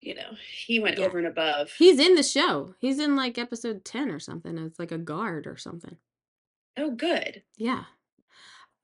you 0.00 0.14
know, 0.16 0.32
he 0.66 0.80
went 0.80 0.98
Yeah. 0.98 1.06
over 1.06 1.18
and 1.18 1.26
above. 1.28 1.70
He's 1.78 2.00
in 2.00 2.16
the 2.16 2.22
show. 2.24 2.74
He's 2.80 2.98
in 2.98 3.14
like 3.14 3.38
episode 3.38 3.84
10 3.84 4.10
or 4.10 4.18
something. 4.18 4.58
It's 4.58 4.78
like 4.78 4.90
a 4.92 4.98
guard 4.98 5.46
or 5.46 5.56
something. 5.56 5.96
oh 6.76 6.90
good. 6.90 7.42
Yeah. 7.56 7.84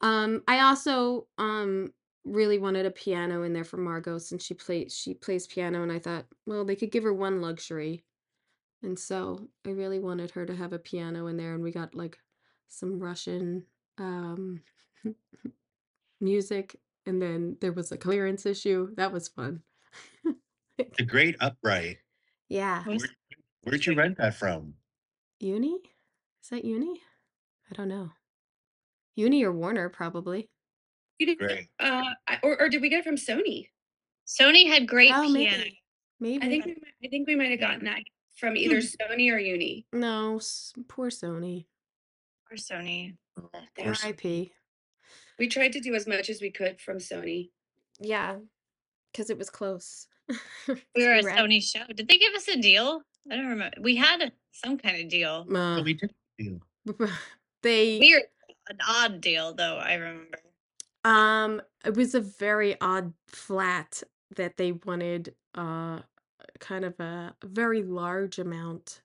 Um 0.00 0.42
I 0.46 0.60
also 0.60 1.26
um 1.38 1.92
really 2.32 2.58
wanted 2.58 2.86
a 2.86 2.90
piano 2.90 3.42
in 3.42 3.52
there 3.52 3.64
for 3.64 3.76
Margot 3.76 4.18
since 4.18 4.44
she 4.44 4.54
plays 4.54 4.94
she 4.96 5.14
plays 5.14 5.46
piano 5.46 5.82
and 5.82 5.90
I 5.92 5.98
thought, 5.98 6.26
well, 6.46 6.64
they 6.64 6.76
could 6.76 6.90
give 6.90 7.04
her 7.04 7.12
one 7.14 7.40
luxury. 7.40 8.04
And 8.82 8.98
so 8.98 9.48
I 9.66 9.70
really 9.70 9.98
wanted 9.98 10.30
her 10.32 10.46
to 10.46 10.54
have 10.54 10.72
a 10.72 10.78
piano 10.78 11.26
in 11.26 11.36
there 11.36 11.54
and 11.54 11.62
we 11.62 11.70
got 11.72 11.94
like 11.94 12.18
some 12.68 12.98
Russian 13.00 13.64
um 13.98 14.62
music 16.20 16.76
and 17.06 17.20
then 17.22 17.56
there 17.60 17.72
was 17.72 17.90
a 17.92 17.96
clearance 17.96 18.44
issue. 18.46 18.94
That 18.96 19.12
was 19.12 19.28
fun. 19.28 19.62
The 20.96 21.04
great 21.04 21.34
upright. 21.40 21.98
yeah. 22.48 22.84
Was- 22.86 23.02
Where, 23.02 23.10
where'd 23.62 23.86
you 23.86 23.94
rent 23.94 24.18
that 24.18 24.34
from? 24.34 24.74
Uni? 25.40 25.78
Is 26.42 26.50
that 26.50 26.64
Uni? 26.64 27.00
I 27.70 27.74
don't 27.74 27.88
know. 27.88 28.10
Uni 29.16 29.42
or 29.44 29.52
Warner 29.52 29.88
probably. 29.88 30.48
You 31.18 31.26
did 31.26 31.38
Great. 31.38 31.68
uh 31.80 32.02
I- 32.26 32.38
or 32.42 32.60
or 32.60 32.68
did 32.68 32.80
we 32.82 32.88
get 32.88 33.00
it 33.00 33.04
from 33.04 33.16
Sony? 33.16 33.68
Sony 34.26 34.66
had 34.68 34.86
great 34.86 35.10
oh, 35.14 35.22
piano. 35.22 35.32
maybe. 35.32 35.82
Maybe. 36.20 36.44
I 36.46 36.48
think 36.48 36.66
we 36.66 36.72
might, 36.72 36.94
I 37.04 37.08
think 37.08 37.26
we 37.28 37.36
might 37.36 37.50
have 37.50 37.60
gotten 37.60 37.84
that 37.86 38.00
from 38.36 38.56
either 38.56 38.76
Sony 38.78 39.32
or 39.32 39.38
Uni. 39.38 39.86
no, 39.92 40.36
s- 40.36 40.72
poor 40.88 41.08
Sony. 41.10 41.66
Or 42.50 42.56
Sony. 42.56 43.16
Of 43.36 43.50
course. 43.76 44.04
R.I.P. 44.04 44.52
We 45.38 45.48
tried 45.48 45.72
to 45.74 45.80
do 45.80 45.94
as 45.94 46.06
much 46.06 46.28
as 46.28 46.40
we 46.40 46.50
could 46.50 46.80
from 46.80 46.98
Sony. 46.98 47.50
Yeah, 48.00 48.36
because 49.12 49.30
it 49.30 49.38
was 49.38 49.50
close. 49.50 50.06
We 50.68 51.06
were 51.06 51.14
a 51.14 51.22
Rad. 51.22 51.38
Sony 51.38 51.62
show. 51.62 51.84
Did 51.94 52.08
they 52.08 52.18
give 52.18 52.34
us 52.34 52.48
a 52.48 52.56
deal? 52.60 53.02
I 53.30 53.36
don't 53.36 53.46
remember. 53.46 53.76
We 53.80 53.96
had 53.96 54.20
a, 54.22 54.32
some 54.52 54.76
kind 54.78 55.00
of 55.02 55.08
deal. 55.08 55.46
Uh, 55.54 55.80
we 55.82 55.94
did. 55.94 56.12
do. 56.38 56.60
they 57.62 57.98
Weird, 57.98 58.22
an 58.68 58.78
odd 58.86 59.20
deal 59.20 59.54
though. 59.54 59.76
I 59.78 59.94
remember. 59.94 60.38
Um 61.08 61.62
it 61.86 61.96
was 61.96 62.14
a 62.14 62.20
very 62.20 62.78
odd 62.82 63.14
flat 63.26 64.02
that 64.36 64.58
they 64.58 64.72
wanted 64.72 65.34
uh 65.54 66.00
kind 66.60 66.84
of 66.84 66.98
a 67.00 67.34
very 67.42 67.82
large 67.82 68.38
amount 68.38 69.00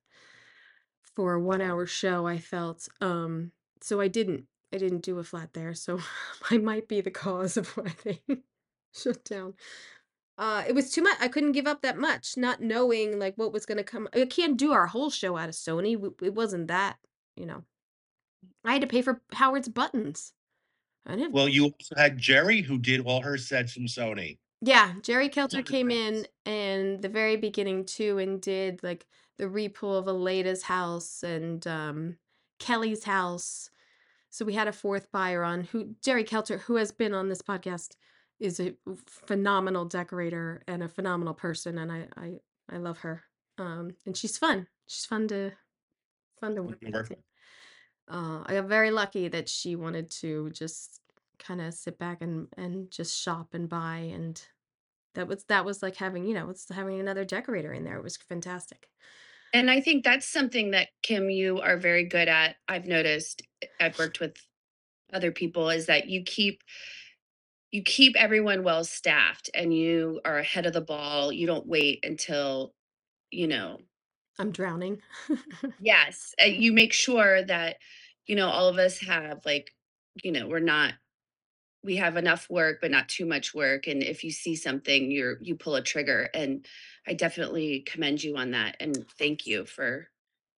for 1.15 1.33
a 1.33 1.39
one 1.39 1.61
hour 1.61 1.85
show 1.85 2.27
i 2.27 2.37
felt 2.37 2.89
um 2.99 3.51
so 3.81 4.01
i 4.01 4.07
didn't 4.09 4.45
i 4.73 4.77
didn't 4.77 5.01
do 5.01 5.17
a 5.17 5.23
flat 5.23 5.53
there 5.53 5.73
so 5.73 5.99
i 6.51 6.57
might 6.57 6.89
be 6.89 6.99
the 6.99 7.11
cause 7.11 7.55
of 7.55 7.69
why 7.77 7.93
they 8.03 8.21
shut 8.93 9.23
down. 9.23 9.53
Uh 10.37 10.63
it 10.67 10.75
was 10.75 10.91
too 10.91 11.03
much 11.03 11.17
i 11.21 11.27
couldn't 11.29 11.53
give 11.53 11.67
up 11.67 11.81
that 11.83 11.97
much 11.97 12.35
not 12.35 12.59
knowing 12.59 13.17
like 13.17 13.35
what 13.37 13.53
was 13.53 13.65
going 13.65 13.77
to 13.77 13.83
come 13.83 14.09
i 14.13 14.25
can't 14.25 14.57
do 14.57 14.73
our 14.73 14.87
whole 14.87 15.09
show 15.09 15.37
out 15.37 15.47
of 15.47 15.55
sony 15.55 15.93
it 16.21 16.33
wasn't 16.33 16.67
that 16.67 16.97
you 17.35 17.45
know. 17.45 17.63
I 18.65 18.73
had 18.73 18.81
to 18.81 18.87
pay 18.87 19.01
for 19.01 19.21
howard's 19.31 19.69
buttons 19.69 20.33
i 21.05 21.15
didn't 21.15 21.33
Well, 21.33 21.49
you 21.49 21.65
also 21.65 21.95
had 21.97 22.17
Jerry 22.17 22.61
who 22.61 22.77
did 22.77 23.01
all 23.01 23.21
her 23.21 23.37
sets 23.37 23.73
from 23.73 23.85
Sony. 23.85 24.37
Yeah, 24.61 24.93
Jerry 25.01 25.27
Kelter 25.27 25.65
came 25.65 25.91
in 25.91 26.25
in 26.45 27.01
the 27.01 27.09
very 27.09 27.35
beginning 27.35 27.85
too 27.85 28.17
and 28.17 28.39
did 28.39 28.81
like 28.81 29.05
the 29.37 29.45
repool 29.45 29.97
of 29.97 30.05
Aleida's 30.05 30.63
house 30.63 31.21
and 31.23 31.65
um, 31.67 32.17
Kelly's 32.59 33.03
house. 33.03 33.69
So 34.29 34.45
we 34.45 34.53
had 34.53 34.69
a 34.69 34.73
fourth 34.73 35.11
buyer 35.11 35.43
on 35.43 35.65
who 35.65 35.95
Jerry 36.01 36.23
Kelter, 36.23 36.61
who 36.61 36.77
has 36.77 36.93
been 36.93 37.13
on 37.13 37.27
this 37.27 37.41
podcast, 37.41 37.97
is 38.39 38.61
a 38.61 38.73
phenomenal 39.05 39.85
decorator 39.85 40.63
and 40.67 40.81
a 40.81 40.89
phenomenal 40.89 41.33
person, 41.33 41.77
and 41.77 41.91
I 41.91 42.07
I, 42.15 42.33
I 42.71 42.77
love 42.77 42.99
her. 42.99 43.23
Um, 43.57 43.95
and 44.05 44.15
she's 44.15 44.37
fun. 44.37 44.67
She's 44.87 45.05
fun 45.05 45.27
to 45.27 45.51
fun 46.39 46.55
to 46.55 46.63
work 46.63 46.79
with. 46.81 47.11
Uh, 48.09 48.43
I 48.45 48.55
got 48.55 48.65
very 48.65 48.91
lucky 48.91 49.27
that 49.29 49.47
she 49.49 49.75
wanted 49.75 50.11
to 50.21 50.49
just 50.51 51.01
kind 51.39 51.61
of 51.61 51.73
sit 51.73 51.97
back 51.97 52.21
and 52.21 52.47
and 52.57 52.89
just 52.91 53.19
shop 53.19 53.53
and 53.53 53.67
buy 53.67 54.09
and 54.13 54.41
that 55.15 55.27
was 55.27 55.43
that 55.45 55.65
was 55.65 55.81
like 55.83 55.97
having 55.97 56.25
you 56.25 56.33
know 56.33 56.49
it's 56.49 56.69
having 56.69 56.99
another 56.99 57.25
decorator 57.25 57.73
in 57.73 57.83
there 57.83 57.97
it 57.97 58.03
was 58.03 58.17
fantastic 58.17 58.87
And 59.53 59.69
I 59.69 59.81
think 59.81 60.03
that's 60.03 60.27
something 60.27 60.71
that 60.71 60.89
Kim, 61.03 61.29
you 61.29 61.59
are 61.61 61.77
very 61.77 62.05
good 62.05 62.27
at. 62.27 62.55
I've 62.67 62.87
noticed. 62.87 63.43
I've 63.79 63.97
worked 63.99 64.19
with 64.19 64.35
other 65.13 65.31
people 65.31 65.69
is 65.69 65.85
that 65.85 66.07
you 66.09 66.23
keep 66.23 66.63
you 67.71 67.83
keep 67.83 68.15
everyone 68.15 68.63
well 68.63 68.83
staffed 68.83 69.49
and 69.53 69.73
you 69.73 70.21
are 70.25 70.39
ahead 70.39 70.65
of 70.65 70.73
the 70.73 70.81
ball. 70.81 71.31
You 71.31 71.47
don't 71.47 71.67
wait 71.67 72.03
until, 72.03 72.73
you 73.31 73.47
know, 73.47 73.79
i'm 74.39 74.51
drowning 74.51 75.01
yes, 75.79 76.33
uh, 76.41 76.45
you 76.45 76.73
make 76.73 76.93
sure 76.93 77.43
that, 77.43 77.77
you 78.25 78.35
know, 78.35 78.47
all 78.49 78.67
of 78.67 78.77
us 78.77 78.99
have 78.99 79.45
like, 79.45 79.71
you 80.23 80.31
know, 80.31 80.47
we're 80.47 80.59
not 80.59 80.95
we 81.83 81.97
have 81.97 82.17
enough 82.17 82.49
work 82.49 82.79
but 82.81 82.91
not 82.91 83.09
too 83.09 83.25
much 83.25 83.53
work 83.55 83.87
and 83.87 84.03
if 84.03 84.23
you 84.23 84.31
see 84.31 84.55
something 84.55 85.11
you're 85.11 85.37
you 85.41 85.55
pull 85.55 85.75
a 85.75 85.83
trigger 85.83 86.29
and 86.33 86.67
I 87.07 87.13
definitely 87.13 87.81
commend 87.81 88.23
you 88.23 88.37
on 88.37 88.51
that 88.51 88.77
and 88.81 89.09
thank 89.19 89.47
you 89.47 89.65
for, 89.65 90.09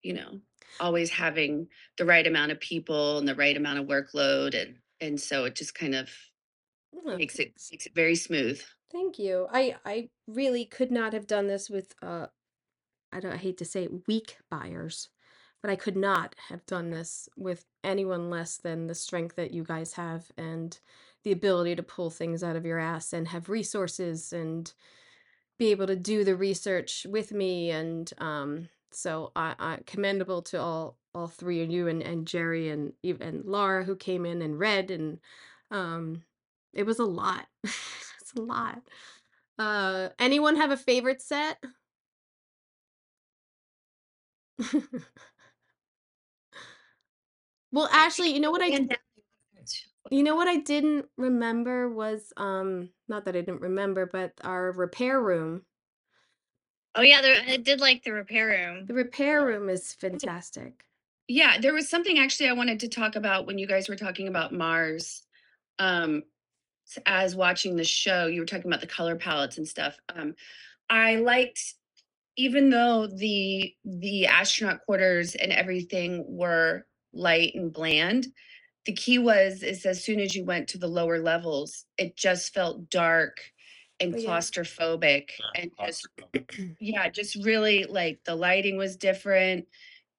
you 0.02 0.14
know, 0.14 0.40
always 0.80 1.10
having 1.10 1.68
the 1.98 2.06
right 2.06 2.26
amount 2.26 2.52
of 2.52 2.60
people 2.60 3.18
and 3.18 3.28
the 3.28 3.36
right 3.36 3.56
amount 3.56 3.80
of 3.80 3.86
workload 3.86 4.54
and 4.60 4.80
and 5.00 5.20
so 5.20 5.44
it 5.46 5.56
just 5.56 5.74
kind 5.74 5.94
of 5.94 6.10
Oh, 6.94 7.18
makes 7.18 7.38
it 7.38 7.54
thanks. 7.54 7.72
makes 7.72 7.86
it 7.86 7.94
very 7.94 8.14
smooth. 8.16 8.62
thank 8.90 9.18
you 9.18 9.46
i 9.50 9.76
i 9.84 10.10
really 10.26 10.64
could 10.64 10.90
not 10.90 11.12
have 11.12 11.26
done 11.26 11.46
this 11.46 11.68
with 11.70 11.94
uh 12.02 12.26
i 13.14 13.20
don't 13.20 13.32
I 13.32 13.36
hate 13.36 13.58
to 13.58 13.64
say 13.64 13.84
it, 13.84 14.06
weak 14.06 14.38
buyers 14.50 15.08
but 15.62 15.70
i 15.70 15.76
could 15.76 15.96
not 15.96 16.34
have 16.48 16.66
done 16.66 16.90
this 16.90 17.28
with 17.36 17.64
anyone 17.82 18.30
less 18.30 18.56
than 18.58 18.86
the 18.86 18.94
strength 18.94 19.36
that 19.36 19.52
you 19.52 19.64
guys 19.64 19.94
have 19.94 20.30
and 20.36 20.78
the 21.24 21.32
ability 21.32 21.74
to 21.76 21.82
pull 21.82 22.10
things 22.10 22.44
out 22.44 22.56
of 22.56 22.66
your 22.66 22.78
ass 22.78 23.12
and 23.12 23.28
have 23.28 23.48
resources 23.48 24.32
and 24.32 24.74
be 25.58 25.70
able 25.70 25.86
to 25.86 25.96
do 25.96 26.24
the 26.24 26.36
research 26.36 27.06
with 27.08 27.32
me 27.32 27.70
and 27.70 28.12
um 28.18 28.68
so 28.90 29.32
I, 29.34 29.54
I 29.58 29.78
commendable 29.86 30.42
to 30.42 30.60
all 30.60 30.96
all 31.14 31.28
three 31.28 31.62
of 31.62 31.70
you 31.70 31.88
and 31.88 32.02
and 32.02 32.26
Jerry 32.26 32.70
and 32.70 32.92
and 33.02 33.44
Laura 33.44 33.84
who 33.84 33.96
came 33.96 34.26
in 34.26 34.42
and 34.42 34.58
read 34.58 34.90
and 34.90 35.18
um 35.70 36.22
it 36.72 36.84
was 36.84 36.98
a 36.98 37.04
lot. 37.04 37.46
It's 38.20 38.32
a 38.38 38.40
lot. 38.40 38.80
Uh 39.58 40.08
anyone 40.18 40.56
have 40.56 40.70
a 40.70 40.76
favorite 40.76 41.20
set 41.20 41.62
well 47.72 47.88
Ashley, 47.92 48.32
you 48.32 48.40
know 48.40 48.50
what 48.50 48.62
I 48.62 48.70
And 48.70 48.96
you 50.10 50.22
know 50.22 50.34
what 50.36 50.48
I 50.48 50.56
didn't 50.56 51.06
remember 51.16 51.88
was 51.88 52.32
um 52.36 52.90
not 53.08 53.24
that 53.24 53.36
I 53.36 53.40
didn't 53.40 53.60
remember 53.62 54.06
but 54.06 54.32
our 54.42 54.72
repair 54.72 55.20
room 55.20 55.62
Oh 56.96 57.02
yeah, 57.02 57.20
there, 57.22 57.42
I 57.48 57.56
did 57.56 57.80
like 57.80 58.04
the 58.04 58.12
repair 58.12 58.48
room. 58.48 58.86
the 58.86 58.94
repair 58.94 59.44
room 59.44 59.68
is 59.68 59.92
fantastic 59.94 60.84
Yeah, 61.26 61.58
there 61.60 61.74
was 61.74 61.88
something 61.88 62.18
actually 62.18 62.48
I 62.48 62.52
wanted 62.52 62.80
to 62.80 62.88
talk 62.88 63.16
about 63.16 63.46
when 63.46 63.58
you 63.58 63.66
guys 63.66 63.88
were 63.88 63.96
talking 63.96 64.28
about 64.28 64.52
Mars. 64.52 65.22
Um 65.78 66.22
s- 66.88 67.02
as 67.06 67.36
watching 67.36 67.76
the 67.76 67.84
show, 67.84 68.26
you 68.26 68.40
were 68.40 68.46
talking 68.46 68.66
about 68.66 68.80
the 68.80 68.86
color 68.86 69.16
palettes 69.16 69.58
and 69.58 69.68
stuff. 69.68 69.98
Um 70.14 70.34
I 70.90 71.16
liked 71.16 71.74
even 72.36 72.70
though 72.70 73.06
the 73.06 73.74
the 73.84 74.26
astronaut 74.26 74.80
quarters 74.84 75.34
and 75.34 75.52
everything 75.52 76.24
were 76.28 76.86
light 77.12 77.54
and 77.54 77.72
bland, 77.72 78.26
the 78.86 78.92
key 78.94 79.18
was 79.18 79.62
is 79.62 79.86
as 79.86 80.04
soon 80.04 80.20
as 80.20 80.34
you 80.34 80.44
went 80.44 80.68
to 80.70 80.78
the 80.78 80.88
lower 80.88 81.20
levels, 81.20 81.86
it 81.98 82.16
just 82.16 82.54
felt 82.54 82.90
dark 82.90 83.38
and 84.00 84.14
Oh, 84.14 84.18
yeah. 84.18 84.40
claustrophobic 84.40 85.30
and 85.54 85.70
just 85.80 86.10
yeah, 86.80 87.08
just 87.08 87.36
really 87.36 87.84
like 87.84 88.20
the 88.24 88.34
lighting 88.36 88.76
was 88.76 88.96
different. 88.96 89.68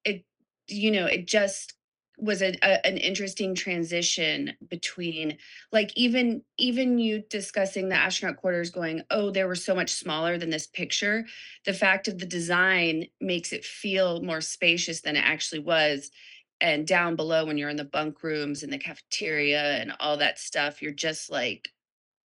It 0.04 0.26
you 0.68 0.92
know, 0.92 1.06
it 1.06 1.28
just 1.28 1.75
was 2.18 2.42
a, 2.42 2.56
a 2.62 2.86
an 2.86 2.96
interesting 2.96 3.54
transition 3.54 4.56
between 4.68 5.36
like 5.72 5.90
even 5.96 6.42
even 6.56 6.98
you 6.98 7.22
discussing 7.28 7.88
the 7.88 7.94
astronaut 7.94 8.36
quarters 8.36 8.70
going 8.70 9.02
oh 9.10 9.30
they 9.30 9.44
were 9.44 9.54
so 9.54 9.74
much 9.74 9.92
smaller 9.92 10.38
than 10.38 10.50
this 10.50 10.66
picture 10.66 11.26
the 11.64 11.74
fact 11.74 12.08
of 12.08 12.18
the 12.18 12.26
design 12.26 13.06
makes 13.20 13.52
it 13.52 13.64
feel 13.64 14.22
more 14.22 14.40
spacious 14.40 15.02
than 15.02 15.16
it 15.16 15.24
actually 15.24 15.58
was 15.58 16.10
and 16.60 16.86
down 16.86 17.16
below 17.16 17.44
when 17.44 17.58
you're 17.58 17.68
in 17.68 17.76
the 17.76 17.84
bunk 17.84 18.22
rooms 18.22 18.62
and 18.62 18.72
the 18.72 18.78
cafeteria 18.78 19.76
and 19.78 19.92
all 20.00 20.16
that 20.16 20.38
stuff 20.38 20.80
you're 20.80 20.92
just 20.92 21.30
like 21.30 21.68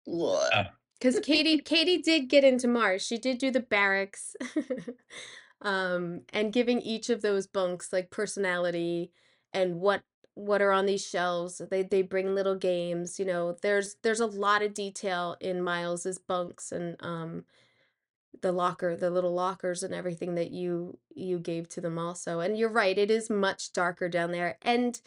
"Ugh." 0.07 0.49
Uh, 0.53 0.65
Because 0.99 1.19
Katy 1.19 1.59
Katy 1.59 2.01
did 2.01 2.29
get 2.29 2.43
into 2.43 2.67
Mars. 2.67 3.01
She 3.05 3.17
did 3.17 3.37
do 3.39 3.51
the 3.51 3.59
barracks. 3.59 4.35
um, 5.61 6.21
and 6.31 6.53
giving 6.53 6.81
each 6.81 7.09
of 7.09 7.21
those 7.21 7.47
bunks 7.47 7.91
like 7.91 8.11
personality 8.11 9.11
and 9.53 9.79
what 9.79 10.03
what 10.35 10.61
are 10.61 10.71
on 10.71 10.85
these 10.85 11.05
shelves. 11.05 11.61
They 11.69 11.83
they 11.83 12.01
bring 12.01 12.33
little 12.33 12.55
games, 12.55 13.19
you 13.19 13.25
know. 13.25 13.57
There's 13.61 13.95
there's 14.03 14.21
a 14.21 14.25
lot 14.25 14.61
of 14.61 14.73
detail 14.73 15.35
in 15.41 15.61
Miles's 15.61 16.17
bunks 16.17 16.71
and 16.71 16.95
um 17.01 17.45
the 18.41 18.51
locker, 18.51 18.95
the 18.95 19.09
little 19.09 19.33
lockers 19.33 19.83
and 19.83 19.93
everything 19.93 20.35
that 20.35 20.51
you 20.51 20.97
you 21.13 21.39
gave 21.39 21.67
to 21.69 21.81
them 21.81 21.97
also. 21.97 22.39
And 22.39 22.57
you're 22.57 22.71
right, 22.71 22.97
it 22.97 23.11
is 23.11 23.29
much 23.29 23.73
darker 23.73 24.07
down 24.07 24.31
there. 24.31 24.57
And 24.61 24.99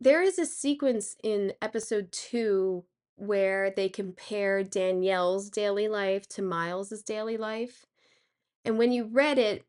there 0.00 0.22
is 0.22 0.38
a 0.38 0.46
sequence 0.46 1.16
in 1.22 1.52
episode 1.60 2.10
two 2.10 2.84
where 3.16 3.70
they 3.70 3.88
compare 3.88 4.64
Danielle's 4.64 5.50
daily 5.50 5.88
life 5.88 6.26
to 6.30 6.42
Miles's 6.42 7.02
daily 7.02 7.36
life. 7.36 7.84
And 8.64 8.78
when 8.78 8.92
you 8.92 9.04
read 9.04 9.38
it 9.38 9.66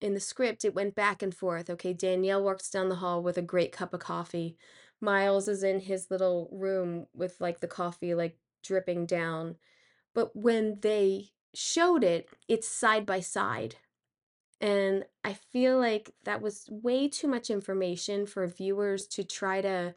in 0.00 0.14
the 0.14 0.20
script, 0.20 0.64
it 0.64 0.74
went 0.74 0.94
back 0.94 1.22
and 1.22 1.34
forth. 1.34 1.68
Okay, 1.70 1.92
Danielle 1.92 2.42
walks 2.42 2.70
down 2.70 2.88
the 2.88 2.96
hall 2.96 3.22
with 3.22 3.36
a 3.36 3.42
great 3.42 3.72
cup 3.72 3.92
of 3.94 4.00
coffee. 4.00 4.56
Miles 5.00 5.48
is 5.48 5.62
in 5.62 5.80
his 5.80 6.10
little 6.10 6.48
room 6.52 7.06
with 7.14 7.40
like 7.40 7.60
the 7.60 7.68
coffee 7.68 8.14
like 8.14 8.36
dripping 8.62 9.06
down. 9.06 9.56
But 10.14 10.34
when 10.34 10.78
they 10.80 11.30
showed 11.54 12.04
it, 12.04 12.28
it's 12.48 12.68
side 12.68 13.06
by 13.06 13.20
side. 13.20 13.76
And 14.60 15.04
I 15.24 15.32
feel 15.32 15.78
like 15.78 16.12
that 16.24 16.42
was 16.42 16.66
way 16.68 17.08
too 17.08 17.28
much 17.28 17.48
information 17.48 18.26
for 18.26 18.46
viewers 18.46 19.06
to 19.08 19.24
try 19.24 19.62
to 19.62 19.94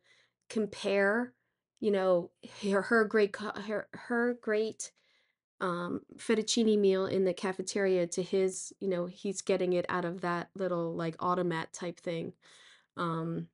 compare, 0.50 1.34
you 1.82 1.92
know, 1.92 2.32
her, 2.62 2.84
her 2.84 3.04
great 3.06 3.36
her 3.36 3.88
her 3.94 4.38
great 4.42 4.92
um 5.64 6.02
fettuccine 6.18 6.77
meal 6.77 7.06
in 7.06 7.23
the 7.23 7.34
cafeteria 7.34 8.06
to 8.07 8.22
his, 8.22 8.73
you 8.81 8.90
know, 8.90 9.06
he's 9.07 9.41
getting 9.41 9.73
it 9.73 9.85
out 9.90 10.06
of 10.06 10.22
that 10.22 10.49
little 10.56 10.94
like 10.94 11.15
automat 11.19 11.73
type 11.73 11.99
thing. 12.02 12.34
Um 12.98 13.49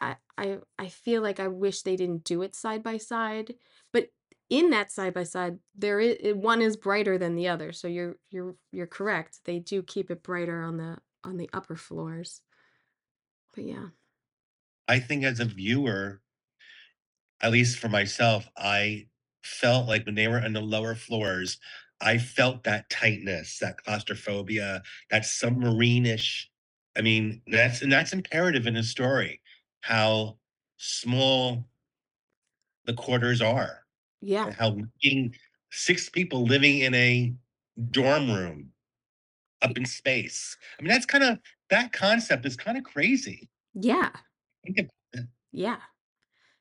I 0.00 0.16
I 0.38 0.58
I 0.78 0.88
feel 0.88 1.22
like 1.22 1.40
I 1.40 1.48
wish 1.48 1.82
they 1.82 1.96
didn't 1.96 2.24
do 2.24 2.42
it 2.42 2.54
side 2.54 2.82
by 2.82 2.96
side, 2.96 3.54
but 3.92 4.10
in 4.48 4.70
that 4.70 4.90
side 4.90 5.14
by 5.14 5.24
side, 5.24 5.58
there 5.76 6.00
is 6.00 6.34
one 6.34 6.62
is 6.62 6.76
brighter 6.76 7.18
than 7.18 7.36
the 7.36 7.48
other. 7.48 7.72
So 7.72 7.86
you're 7.88 8.16
you're 8.30 8.56
you're 8.72 8.86
correct. 8.86 9.40
They 9.44 9.58
do 9.60 9.82
keep 9.82 10.10
it 10.10 10.22
brighter 10.22 10.62
on 10.62 10.78
the 10.78 10.98
on 11.24 11.36
the 11.36 11.50
upper 11.52 11.76
floors. 11.76 12.42
But 13.54 13.64
yeah. 13.64 13.88
I 14.88 14.98
think 14.98 15.24
as 15.24 15.40
a 15.40 15.44
viewer, 15.44 16.20
at 17.40 17.52
least 17.52 17.78
for 17.78 17.88
myself, 17.88 18.48
I 18.56 19.08
felt 19.42 19.88
like 19.88 20.06
when 20.06 20.14
they 20.14 20.28
were 20.28 20.40
on 20.40 20.52
the 20.52 20.60
lower 20.60 20.94
floors, 20.94 21.58
I 22.00 22.18
felt 22.18 22.64
that 22.64 22.90
tightness, 22.90 23.58
that 23.60 23.78
claustrophobia, 23.78 24.82
that 25.10 25.24
submarine-ish. 25.26 26.50
I 26.96 27.02
mean, 27.02 27.42
that's 27.46 27.82
and 27.82 27.92
that's 27.92 28.12
imperative 28.12 28.66
in 28.66 28.76
a 28.76 28.82
story, 28.82 29.40
how 29.82 30.38
small 30.78 31.68
the 32.84 32.94
quarters 32.94 33.40
are, 33.42 33.84
Yeah. 34.20 34.46
and 34.46 34.54
how 34.54 34.76
being 35.02 35.34
six 35.70 36.08
people 36.08 36.44
living 36.44 36.78
in 36.80 36.94
a 36.94 37.34
dorm 37.90 38.30
room 38.30 38.72
up 39.62 39.76
in 39.76 39.86
space. 39.86 40.56
I 40.78 40.82
mean, 40.82 40.90
that's 40.90 41.06
kind 41.06 41.24
of 41.24 41.38
that 41.70 41.92
concept 41.92 42.46
is 42.46 42.56
kind 42.56 42.78
of 42.78 42.84
crazy. 42.84 43.50
Yeah. 43.74 44.10
Think 44.64 44.78
about 44.78 44.90
it. 45.14 45.26
Yeah. 45.52 45.80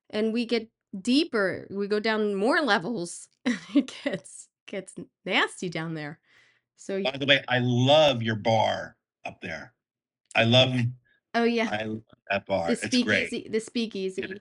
And 0.10 0.34
we 0.34 0.46
get 0.46 0.70
deeper. 1.00 1.68
We 1.70 1.88
go 1.88 2.00
down 2.00 2.36
more 2.36 2.62
levels. 2.62 3.30
and 3.46 3.58
it 3.76 3.92
gets 4.04 4.48
gets 4.68 4.96
nasty 5.26 5.70
down 5.70 5.94
there. 5.94 6.20
So 6.78 7.02
By 7.02 7.18
the 7.18 7.26
way, 7.26 7.44
I 7.48 7.60
love 7.60 8.22
your 8.22 8.36
bar 8.36 8.96
up 9.26 9.42
there. 9.42 9.74
I 10.36 10.44
love 10.44 10.74
oh 11.36 11.44
yeah, 11.44 11.70
I 11.72 11.84
love 11.84 12.04
that 12.30 12.46
bar. 12.46 12.70
the 12.70 12.76
It's 12.76 12.86
great. 12.86 13.30
speakeasy, 13.30 13.50
the 13.50 13.60
speakeasy. 13.60 14.40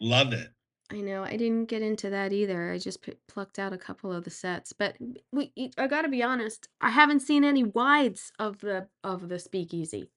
Love 0.00 0.32
it. 0.32 0.48
I 0.90 1.00
know. 1.00 1.22
I 1.22 1.36
didn't 1.36 1.66
get 1.66 1.80
into 1.80 2.10
that 2.10 2.32
either. 2.32 2.70
I 2.70 2.78
just 2.78 3.02
p- 3.02 3.14
plucked 3.26 3.58
out 3.58 3.72
a 3.72 3.78
couple 3.78 4.12
of 4.12 4.24
the 4.24 4.30
sets, 4.30 4.72
but 4.74 4.96
we, 5.32 5.52
y- 5.56 5.70
I 5.78 5.86
got 5.86 6.02
to 6.02 6.08
be 6.08 6.22
honest. 6.22 6.68
I 6.80 6.90
haven't 6.90 7.20
seen 7.20 7.44
any 7.44 7.64
wides 7.64 8.32
of 8.38 8.60
the 8.60 8.88
of 9.02 9.28
the 9.28 9.38
speakeasy. 9.38 10.10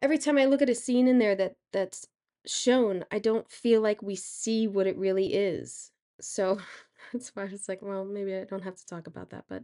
Every 0.00 0.18
time 0.18 0.38
I 0.38 0.46
look 0.46 0.62
at 0.62 0.70
a 0.70 0.74
scene 0.74 1.08
in 1.08 1.18
there 1.18 1.34
that 1.36 1.56
that's 1.72 2.06
shown, 2.46 3.04
I 3.10 3.18
don't 3.18 3.50
feel 3.50 3.80
like 3.80 4.02
we 4.02 4.14
see 4.16 4.66
what 4.68 4.86
it 4.86 4.96
really 4.96 5.34
is. 5.34 5.90
So 6.20 6.58
that's 7.12 7.30
why 7.34 7.44
I 7.44 7.46
was 7.46 7.68
like, 7.68 7.82
well, 7.82 8.04
maybe 8.04 8.34
I 8.34 8.44
don't 8.44 8.62
have 8.64 8.76
to 8.76 8.86
talk 8.86 9.06
about 9.06 9.30
that. 9.30 9.44
But 9.48 9.62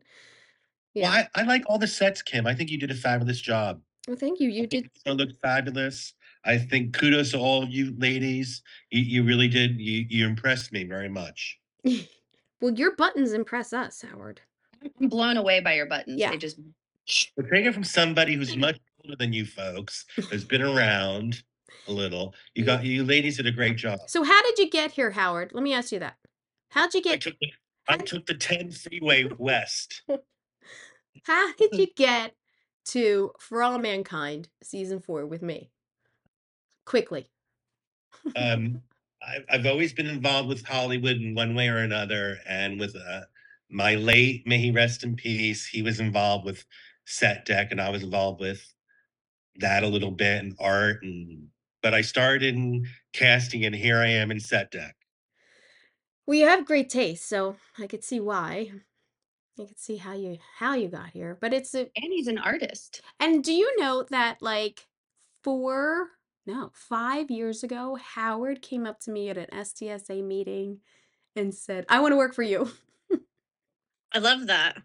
Well, 0.95 1.05
yeah. 1.05 1.27
I, 1.35 1.41
I 1.41 1.43
like 1.45 1.65
all 1.67 1.79
the 1.79 1.87
sets, 1.87 2.23
Kim. 2.23 2.47
I 2.47 2.55
think 2.55 2.71
you 2.71 2.79
did 2.79 2.91
a 2.91 2.95
fabulous 2.95 3.41
job. 3.41 3.81
Well, 4.07 4.17
thank 4.17 4.41
you. 4.41 4.49
You 4.49 4.63
I 4.65 4.67
think 4.67 4.71
did. 4.71 4.85
it 4.87 4.99
still 4.99 5.15
looked 5.15 5.41
fabulous. 5.43 6.15
I 6.45 6.57
think 6.57 6.97
kudos 6.97 7.33
to 7.33 7.39
all 7.39 7.63
of 7.63 7.71
you 7.71 7.95
ladies. 7.99 8.63
You, 8.91 9.03
you 9.03 9.25
really 9.25 9.49
did. 9.49 9.79
You, 9.79 10.07
you 10.09 10.27
impressed 10.27 10.73
me 10.73 10.85
very 10.85 11.09
much. 11.09 11.59
well, 12.61 12.73
your 12.75 12.97
buttons 12.97 13.33
impress 13.33 13.73
us, 13.73 14.03
Howard. 14.11 14.41
I'm 15.01 15.09
blown 15.09 15.37
away 15.37 15.61
by 15.61 15.75
your 15.75 15.87
buttons. 15.87 16.19
Yeah. 16.21 16.31
They 16.31 16.39
just 16.39 16.59
But 17.37 17.47
take 17.53 17.67
it 17.67 17.75
from 17.75 17.85
somebody 17.85 18.35
who's 18.35 18.57
much 18.57 18.79
older 19.05 19.17
than 19.17 19.33
you 19.33 19.45
folks, 19.45 20.07
has 20.31 20.45
been 20.45 20.63
around 20.63 21.43
a 21.87 21.93
little. 21.93 22.35
You 22.55 22.65
got 22.65 22.85
you 22.85 23.05
ladies 23.05 23.37
did 23.37 23.47
a 23.47 23.53
great 23.53 23.77
job. 23.77 24.01
So 24.07 24.23
how 24.23 24.43
did 24.43 24.59
you 24.59 24.71
get 24.71 24.93
here, 24.93 25.11
Howard? 25.11 25.53
Let 25.53 25.63
me 25.63 25.75
ask 25.75 25.93
you 25.93 25.99
that. 26.01 26.17
How'd 26.71 26.95
you 26.95 27.01
I 27.01 27.03
get? 27.03 27.21
took 27.23 27.39
the, 27.41 27.53
I 27.89 27.97
took 27.97 28.27
the 28.27 28.35
10 28.35 28.71
freeway 28.73 29.29
west. 29.39 30.03
How 31.25 31.53
did 31.55 31.75
you 31.75 31.87
get 31.97 32.35
to 32.87 33.33
For 33.39 33.63
All 33.63 33.79
Mankind 33.79 34.49
season 34.63 35.01
four 35.01 35.27
with 35.27 35.43
me? 35.43 35.71
Quickly. 36.85 37.29
Um, 38.37 38.83
I, 39.23 39.39
I've 39.51 39.67
always 39.67 39.93
been 39.93 40.07
involved 40.07 40.49
with 40.49 40.65
Hollywood 40.65 41.17
in 41.17 41.35
one 41.35 41.55
way 41.55 41.69
or 41.69 41.79
another, 41.79 42.39
and 42.49 42.79
with 42.79 42.95
uh, 42.97 43.23
my 43.69 43.97
late, 43.97 44.47
may 44.47 44.59
he 44.59 44.71
rest 44.71 45.03
in 45.03 45.17
peace, 45.17 45.67
he 45.67 45.83
was 45.83 46.01
involved 46.01 46.45
with 46.45 46.65
set 47.05 47.47
dec, 47.47 47.73
and 47.73 47.81
I 47.81 47.91
was 47.91 48.03
involved 48.03 48.41
with 48.41 48.73
that 49.57 49.83
a 49.83 49.89
little 49.89 50.13
bit 50.13 50.45
and 50.45 50.57
art, 50.61 51.03
and 51.03 51.49
but 51.83 51.95
I 51.95 52.01
started 52.03 52.55
in 52.55 52.87
casting, 53.13 53.65
and 53.65 53.75
here 53.75 53.99
I 53.99 54.09
am 54.09 54.31
in 54.31 54.41
set 54.41 54.73
dec. 54.73 54.93
Well, 56.27 56.37
you 56.37 56.47
have 56.47 56.67
great 56.67 56.91
taste, 56.91 57.29
so 57.29 57.57
I 57.79 57.87
could 57.87 58.05
see 58.05 58.21
why. 58.21 58.73
I 59.59 59.65
could 59.65 59.79
see 59.79 59.97
how 59.97 60.13
you 60.13 60.39
how 60.59 60.75
you 60.75 60.89
got 60.89 61.11
here. 61.11 61.37
But 61.41 61.53
it's 61.53 61.75
a 61.75 61.81
and 61.81 62.13
he's 62.13 62.29
an 62.29 62.39
artist. 62.39 63.01
and 63.19 63.43
do 63.43 63.53
you 63.53 63.81
know 63.81 64.05
that 64.11 64.41
like 64.41 64.87
four 65.43 66.11
no 66.47 66.71
five 66.75 67.31
years 67.31 67.63
ago, 67.65 67.97
Howard 67.97 68.63
came 68.63 68.87
up 68.87 69.01
to 69.01 69.11
me 69.11 69.31
at 69.31 69.37
an 69.39 69.47
SDSA 69.53 70.23
meeting 70.23 70.81
and 71.35 71.55
said, 71.55 71.87
"I 71.89 72.01
want 72.01 72.13
to 72.13 72.17
work 72.17 72.35
for 72.35 72.43
you." 72.43 72.71
I 74.13 74.19
love 74.19 74.47
that. 74.47 74.81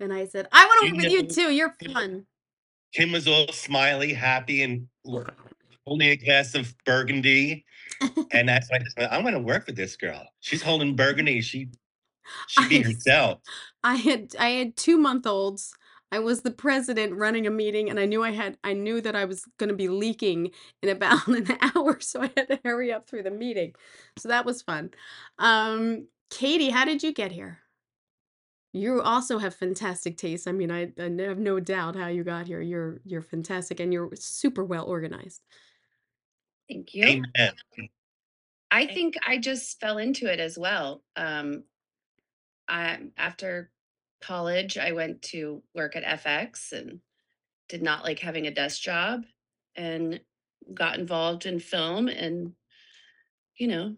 And 0.00 0.12
I 0.12 0.26
said, 0.26 0.48
"I 0.52 0.66
want 0.66 0.80
to 0.80 0.86
You 0.86 0.94
work 0.94 1.02
with 1.02 1.12
you 1.12 1.44
too. 1.44 1.52
You're 1.52 1.70
Kim- 1.70 1.92
fun." 1.92 2.26
Kim 2.92 3.12
was 3.12 3.28
all 3.28 3.46
smiley, 3.52 4.12
happy, 4.12 4.62
and 4.62 4.88
holding 5.90 6.08
a 6.08 6.16
glass 6.16 6.54
of 6.54 6.74
burgundy. 6.86 7.64
And 8.32 8.48
that's 8.48 8.70
when 8.70 8.80
I 8.80 8.84
just 8.84 8.96
went, 8.96 9.12
I'm 9.12 9.22
going 9.22 9.34
to 9.34 9.40
work 9.40 9.66
with 9.66 9.76
this 9.76 9.96
girl. 9.96 10.24
She's 10.38 10.62
holding 10.62 10.96
burgundy. 10.96 11.40
She 11.42 11.68
she 12.46 12.68
be 12.68 12.78
I- 12.78 12.82
herself. 12.82 13.40
I 13.82 13.96
had 13.96 14.34
I 14.38 14.50
had 14.50 14.76
two 14.76 14.96
month 14.98 15.26
olds. 15.26 15.74
I 16.12 16.18
was 16.20 16.42
the 16.42 16.50
president 16.50 17.14
running 17.14 17.46
a 17.46 17.50
meeting 17.50 17.90
and 17.90 17.98
I 18.00 18.06
knew 18.06 18.22
I 18.22 18.30
had 18.30 18.56
I 18.64 18.72
knew 18.72 19.00
that 19.00 19.16
I 19.16 19.24
was 19.24 19.44
going 19.58 19.68
to 19.68 19.74
be 19.76 19.88
leaking 19.88 20.50
in 20.82 20.88
about 20.88 21.26
an 21.28 21.46
hour 21.60 21.98
so 22.00 22.22
I 22.22 22.30
had 22.36 22.48
to 22.48 22.60
hurry 22.64 22.92
up 22.92 23.08
through 23.08 23.24
the 23.24 23.30
meeting. 23.30 23.74
So 24.16 24.28
that 24.28 24.46
was 24.46 24.62
fun. 24.62 24.90
Um 25.38 26.06
Katy, 26.30 26.70
how 26.70 26.84
did 26.84 27.02
you 27.02 27.12
get 27.12 27.32
here? 27.32 27.58
You 28.72 29.02
also 29.02 29.38
have 29.38 29.54
fantastic 29.54 30.16
taste. 30.16 30.46
I 30.46 30.52
mean, 30.52 30.70
I, 30.70 30.92
I 30.98 31.10
have 31.22 31.38
no 31.38 31.58
doubt 31.58 31.96
how 31.96 32.06
you 32.06 32.22
got 32.22 32.46
here. 32.46 32.60
You're 32.60 33.00
you're 33.04 33.22
fantastic 33.22 33.80
and 33.80 33.92
you're 33.92 34.10
super 34.14 34.64
well 34.64 34.84
organized. 34.84 35.42
Thank 36.70 36.94
you. 36.94 37.04
Amen. 37.04 37.52
I 38.70 38.86
think 38.86 39.16
I 39.26 39.38
just 39.38 39.80
fell 39.80 39.98
into 39.98 40.32
it 40.32 40.38
as 40.38 40.56
well. 40.56 41.02
Um, 41.16 41.64
I 42.68 43.00
after 43.16 43.72
college, 44.20 44.78
I 44.78 44.92
went 44.92 45.22
to 45.22 45.62
work 45.74 45.96
at 45.96 46.04
FX 46.04 46.72
and 46.72 47.00
did 47.68 47.82
not 47.82 48.04
like 48.04 48.20
having 48.20 48.46
a 48.46 48.54
desk 48.54 48.80
job, 48.80 49.24
and 49.74 50.20
got 50.72 50.98
involved 50.98 51.46
in 51.46 51.58
film, 51.58 52.06
and 52.06 52.52
you 53.56 53.66
know, 53.66 53.96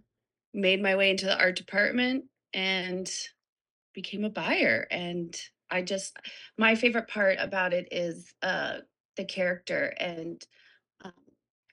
made 0.55 0.83
my 0.83 0.97
way 0.97 1.11
into 1.11 1.27
the 1.27 1.39
art 1.39 1.57
department 1.57 2.25
and 2.55 3.11
became 3.93 4.25
a 4.25 4.31
buyer. 4.31 4.87
And 4.91 5.39
I 5.71 5.83
just 5.83 6.17
my 6.57 6.75
favorite 6.75 7.09
part 7.09 7.37
about 7.39 7.75
it 7.75 7.89
is 7.93 8.33
uh, 8.43 8.79
the 9.17 9.25
character 9.27 9.95
and 9.99 10.43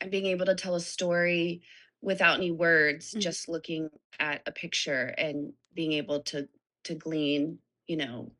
and 0.01 0.11
being 0.11 0.25
able 0.27 0.45
to 0.45 0.55
tell 0.55 0.75
a 0.75 0.81
story 0.81 1.63
without 2.01 2.35
any 2.37 2.51
words 2.51 3.13
Mhm. 3.13 3.21
just 3.21 3.49
looking 3.49 3.89
at 4.19 4.41
a 4.47 4.51
picture 4.51 5.13
and 5.17 5.53
being 5.73 5.93
able 5.93 6.21
to 6.23 6.47
to 6.83 6.95
glean 6.95 7.59
you 7.87 7.97
know 7.97 8.31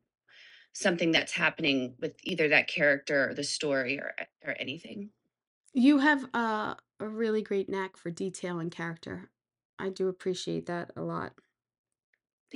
something 0.74 1.12
that's 1.12 1.32
happening 1.32 1.96
with 2.00 2.16
either 2.24 2.48
that 2.48 2.68
character 2.68 3.30
or 3.30 3.34
the 3.34 3.44
story 3.44 3.98
or 4.00 4.14
or 4.44 4.52
anything 4.60 5.12
You 5.72 5.98
have 5.98 6.28
uh, 6.34 6.76
a 7.00 7.08
really 7.08 7.42
great 7.42 7.68
knack 7.68 7.96
for 7.96 8.10
detail 8.10 8.58
and 8.60 8.70
character. 8.70 9.30
I 9.78 9.90
do 9.90 10.08
appreciate 10.08 10.66
that 10.66 10.92
a 10.96 11.02
lot. 11.02 11.34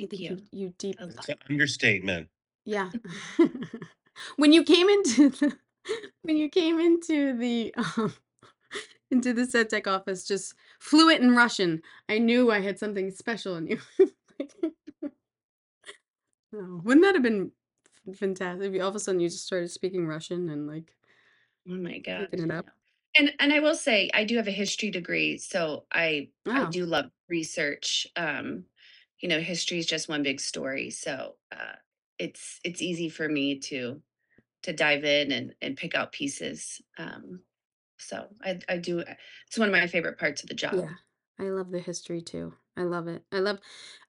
I 0.03 0.07
thank 0.09 0.09
think 0.09 0.29
you 0.31 0.31
you 0.31 0.47
you 0.53 0.71
deep 0.79 1.01
a 1.01 1.07
lot. 1.07 1.29
An 1.29 1.37
understatement. 1.51 2.31
Yeah. 2.65 2.93
when 4.37 4.53
you 4.53 4.65
came 4.65 4.89
into 4.89 5.31
the 5.31 5.59
when 6.23 6.37
you 6.37 6.49
came 6.49 6.79
into 6.81 7.37
the 7.37 7.75
um 7.77 8.15
into 9.11 9.33
the 9.33 9.47
set 9.47 9.71
dec 9.71 9.87
office 9.87 10.27
just 10.27 10.55
fluent 10.81 11.23
in 11.23 11.35
Russian, 11.37 11.83
I 12.09 12.19
knew 12.19 12.51
I 12.51 12.61
had 12.61 12.79
something 12.79 13.11
special 13.11 13.57
in 13.57 13.67
you. 13.69 13.81
oh, 16.55 16.81
wouldn't 16.85 17.05
that 17.05 17.15
have 17.15 17.23
been 17.23 17.53
f- 18.09 18.17
fantastic? 18.17 18.69
If 18.69 18.75
you, 18.75 18.83
all 18.83 18.89
of 18.89 18.97
a 18.97 19.01
sudden 19.01 19.21
you 19.21 19.29
just 19.29 19.47
started 19.47 19.71
speaking 19.71 20.07
Russian 20.07 20.49
and 20.49 20.67
like 20.67 20.97
oh 21.69 21.75
my 21.75 21.99
god 21.99 22.29
picking 22.31 22.45
it 22.45 22.51
up. 22.51 22.67
and 23.17 23.33
and 23.41 23.53
i 23.53 23.61
will 23.61 23.75
say 23.75 24.11
i 24.15 24.25
do 24.25 24.37
have 24.37 24.49
a 24.49 24.53
history 24.53 24.91
degree 24.91 25.39
so 25.39 25.87
i 25.93 26.29
i 26.55 26.65
Wow. 26.65 26.71
do 26.71 26.87
love 26.87 27.07
research 27.29 28.07
um 28.17 28.65
you 29.21 29.29
know 29.29 29.41
history 29.41 29.79
is 29.79 29.87
just 29.87 30.09
one 30.09 30.23
big 30.23 30.41
story 30.41 30.91
so 30.91 31.37
uh 31.53 31.75
it's 32.19 32.61
it's 32.65 32.83
easy 32.83 33.09
for 33.09 33.29
me 33.29 33.59
to 33.59 34.03
to 34.63 34.73
dive 34.73 35.05
in 35.05 35.33
and 35.33 35.55
and 35.63 35.77
pick 35.77 35.95
out 35.95 36.13
pieces 36.13 36.83
um 36.99 37.41
so 37.99 38.27
i 38.43 38.59
i 38.69 38.77
do 38.77 39.03
it's 39.47 39.59
one 39.59 39.69
of 39.69 39.73
my 39.73 39.87
favorite 39.87 40.19
parts 40.19 40.43
of 40.43 40.49
the 40.49 40.55
job 40.55 40.75
Yeah. 40.75 40.91
I 41.39 41.45
love 41.45 41.71
the 41.73 41.81
history 41.81 42.21
too. 42.21 42.55
I 42.77 42.83
love 42.83 43.09
it. 43.09 43.25
I 43.33 43.41
love 43.41 43.59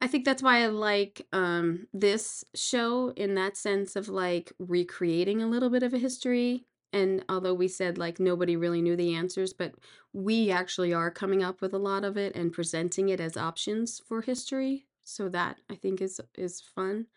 I 0.02 0.08
think 0.08 0.26
that's 0.26 0.44
why 0.44 0.64
I 0.64 0.68
like 0.68 1.26
um 1.34 1.88
this 1.94 2.44
show 2.54 3.10
in 3.16 3.36
that 3.36 3.58
sense 3.58 3.96
of 3.96 4.10
like 4.10 4.54
recreating 4.60 5.42
a 5.42 5.48
little 5.48 5.70
bit 5.70 5.84
of 5.84 5.94
a 5.94 5.98
history. 5.98 6.66
And 6.94 7.26
although 7.28 7.54
we 7.54 7.68
said 7.68 7.98
like 7.98 8.20
nobody 8.20 8.56
really 8.56 8.82
knew 8.82 8.96
the 8.96 9.16
answers, 9.16 9.54
but 9.54 9.74
we 10.14 10.52
actually 10.52 10.94
are 10.94 11.12
coming 11.12 11.44
up 11.44 11.62
with 11.62 11.74
a 11.74 11.80
lot 11.80 12.04
of 12.04 12.16
it 12.18 12.36
and 12.36 12.54
presenting 12.54 13.10
it 13.10 13.20
as 13.20 13.38
options 13.38 14.00
for 14.08 14.22
history. 14.22 14.86
So 15.04 15.30
that 15.30 15.58
I 15.70 15.76
think 15.76 16.02
is 16.02 16.22
is 16.36 16.62
fun. 16.62 17.08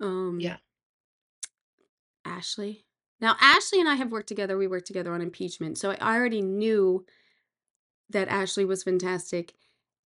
Um 0.00 0.38
Yeah. 0.40 0.58
Ashley. 2.24 2.86
Now 3.22 3.36
Ashley 3.40 3.78
and 3.80 3.88
I 3.88 3.94
have 3.94 4.12
worked 4.12 4.28
together. 4.28 4.58
We 4.58 4.66
worked 4.66 4.88
together 4.88 5.14
on 5.14 5.22
impeachment. 5.22 5.78
So 5.78 5.92
I 5.92 6.16
already 6.16 6.42
knew 6.42 7.06
that 8.10 8.28
Ashley 8.28 8.64
was 8.64 8.82
fantastic. 8.82 9.54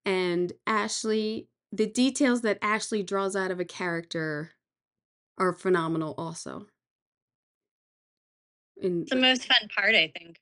And 0.05 0.53
Ashley, 0.67 1.49
the 1.73 1.87
details 1.87 2.43
that 2.43 2.59
Ashley 2.63 3.03
draws 3.03 3.35
out 3.35 3.51
of 3.51 3.59
a 3.59 3.65
character 3.65 4.53
are 5.39 5.53
phenomenal 5.53 6.15
also. 6.17 6.67
In 8.81 9.07
the 9.09 9.17
most 9.17 9.47
fun 9.47 9.69
part, 9.75 9.95
I 9.95 10.13
think, 10.17 10.39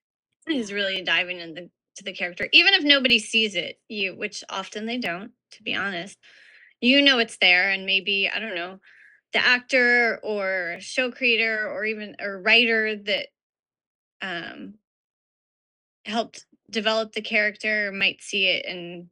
is 0.49 0.73
really 0.73 1.03
diving 1.03 1.39
into 1.39 1.71
to 1.97 2.05
the 2.05 2.13
character, 2.13 2.49
even 2.53 2.75
if 2.75 2.83
nobody 2.83 3.21
sees 3.21 3.55
it. 3.55 3.79
You, 3.89 4.17
which 4.17 4.43
often 4.51 4.87
they 4.87 4.99
don't, 4.99 5.31
to 5.53 5.63
be 5.63 5.75
honest. 5.75 6.19
You 6.81 7.01
know 7.01 7.19
it's 7.19 7.39
there, 7.39 7.71
and 7.71 7.87
maybe 7.87 8.29
I 8.29 8.41
don't 8.41 8.57
know, 8.57 8.81
the 9.35 9.45
actor 9.45 10.19
or 10.23 10.77
show 10.81 11.11
creator 11.11 11.69
or 11.71 11.85
even 11.85 12.17
a 12.19 12.31
writer 12.31 12.97
that 12.97 13.27
um 14.23 14.75
helped 16.07 16.47
develop 16.71 17.13
the 17.13 17.21
character 17.21 17.93
might 17.93 18.23
see 18.23 18.47
it 18.47 18.65
and 18.67 19.09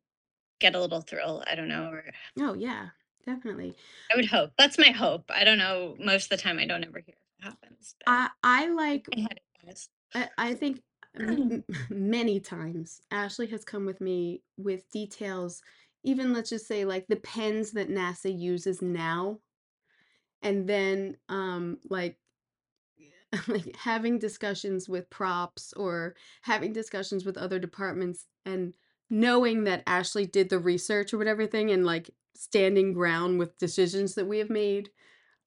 get 0.60 0.74
a 0.74 0.80
little 0.80 1.00
thrill. 1.00 1.42
I 1.46 1.54
don't 1.54 1.68
know, 1.68 1.90
or 1.90 2.04
oh 2.40 2.54
yeah. 2.54 2.88
definitely. 3.26 3.74
I 4.12 4.16
would 4.16 4.26
hope. 4.26 4.52
That's 4.58 4.78
my 4.78 4.90
hope. 4.90 5.30
I 5.34 5.44
don't 5.44 5.58
know. 5.58 5.96
Most 5.98 6.24
of 6.24 6.30
the 6.30 6.36
time, 6.42 6.58
I 6.58 6.66
don't 6.66 6.84
ever 6.84 7.00
hear 7.04 7.14
if 7.16 7.44
it 7.44 7.44
happens. 7.44 7.94
but 8.04 8.10
I 8.12 8.28
I 8.42 8.68
like 8.68 9.08
I 9.16 9.20
had 9.20 9.32
it, 9.32 9.66
guys. 9.66 9.88
I, 10.14 10.28
I 10.38 10.54
think 10.54 10.80
m- 11.18 11.64
m- 11.70 11.76
many 12.10 12.40
times 12.40 13.00
Ashley 13.10 13.46
has 13.48 13.64
come 13.64 13.84
with 13.86 14.00
me 14.00 14.42
with 14.56 14.88
details, 14.90 15.62
even 16.04 16.32
let's 16.32 16.50
just 16.50 16.66
say 16.66 16.84
like 16.84 17.06
the 17.08 17.16
pens 17.16 17.72
that 17.72 17.90
NASA 17.90 18.36
uses 18.36 18.82
now, 18.82 19.38
and 20.42 20.68
then 20.68 21.16
um 21.28 21.78
like 21.88 22.18
like 23.48 23.74
having 23.76 24.18
discussions 24.18 24.88
with 24.88 25.08
props 25.10 25.72
or 25.74 26.14
having 26.42 26.72
discussions 26.72 27.24
with 27.24 27.36
other 27.38 27.58
departments 27.58 28.26
and 28.44 28.74
knowing 29.08 29.64
that 29.64 29.82
Ashley 29.86 30.26
did 30.26 30.48
the 30.48 30.58
research 30.58 31.12
or 31.12 31.18
whatever 31.18 31.46
thing 31.46 31.70
and 31.70 31.84
like 31.84 32.10
standing 32.34 32.92
ground 32.92 33.38
with 33.38 33.58
decisions 33.58 34.14
that 34.14 34.26
we 34.26 34.38
have 34.38 34.50
made, 34.50 34.90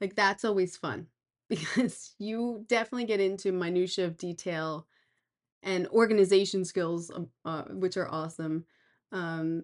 like 0.01 0.15
that's 0.15 0.45
always 0.45 0.77
fun 0.77 1.07
because 1.49 2.15
you 2.17 2.65
definitely 2.67 3.05
get 3.05 3.19
into 3.19 3.51
minutia 3.51 4.05
of 4.05 4.17
detail 4.17 4.88
and 5.63 5.88
organization 5.88 6.63
skills, 6.63 7.11
um, 7.13 7.27
uh, 7.43 7.63
which 7.63 7.97
are 7.97 8.11
awesome, 8.11 8.65
um, 9.11 9.63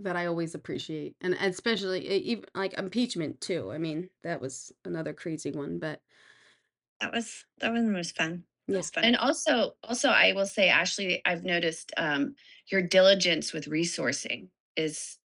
that 0.00 0.16
I 0.16 0.26
always 0.26 0.54
appreciate, 0.54 1.16
and 1.20 1.34
especially 1.34 2.06
even 2.08 2.44
like 2.54 2.74
impeachment 2.74 3.40
too. 3.40 3.72
I 3.72 3.78
mean, 3.78 4.10
that 4.22 4.40
was 4.40 4.72
another 4.84 5.12
crazy 5.12 5.50
one, 5.50 5.78
but 5.78 6.00
That 7.00 7.12
was 7.12 7.44
that 7.58 7.72
one 7.72 7.92
was 7.92 8.12
fun. 8.12 8.44
That 8.68 8.74
Yeah. 8.74 8.78
was 8.78 8.90
fun. 8.90 9.04
And 9.04 9.16
also, 9.16 9.76
also, 9.82 10.10
I 10.10 10.32
will 10.32 10.46
say, 10.46 10.68
Ashley, 10.68 11.22
I've 11.24 11.44
noticed 11.44 11.92
um, 11.96 12.34
your 12.70 12.82
diligence 12.82 13.52
with 13.52 13.66
resourcing 13.66 14.48
is 14.76 15.18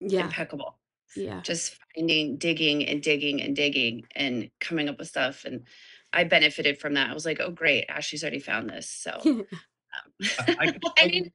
yeah, 0.00 0.22
impeccable. 0.22 0.78
yeah, 1.14 1.40
Just 1.42 1.78
finding, 1.96 2.36
digging, 2.38 2.86
and 2.86 3.02
digging 3.02 3.42
and 3.42 3.56
digging, 3.56 4.06
and 4.16 4.50
coming 4.60 4.88
up 4.88 4.98
with 4.98 5.08
stuff. 5.08 5.44
And 5.44 5.66
I 6.12 6.24
benefited 6.24 6.78
from 6.80 6.94
that. 6.94 7.10
I 7.10 7.14
was 7.14 7.26
like, 7.26 7.40
oh, 7.40 7.50
great, 7.50 7.86
Ashley's 7.88 8.22
already 8.24 8.40
found 8.40 8.70
this. 8.70 8.90
So, 8.90 9.12
um, 9.94 10.12
I, 10.38 10.48
I, 10.58 10.72
I 10.98 11.06
mean- 11.06 11.32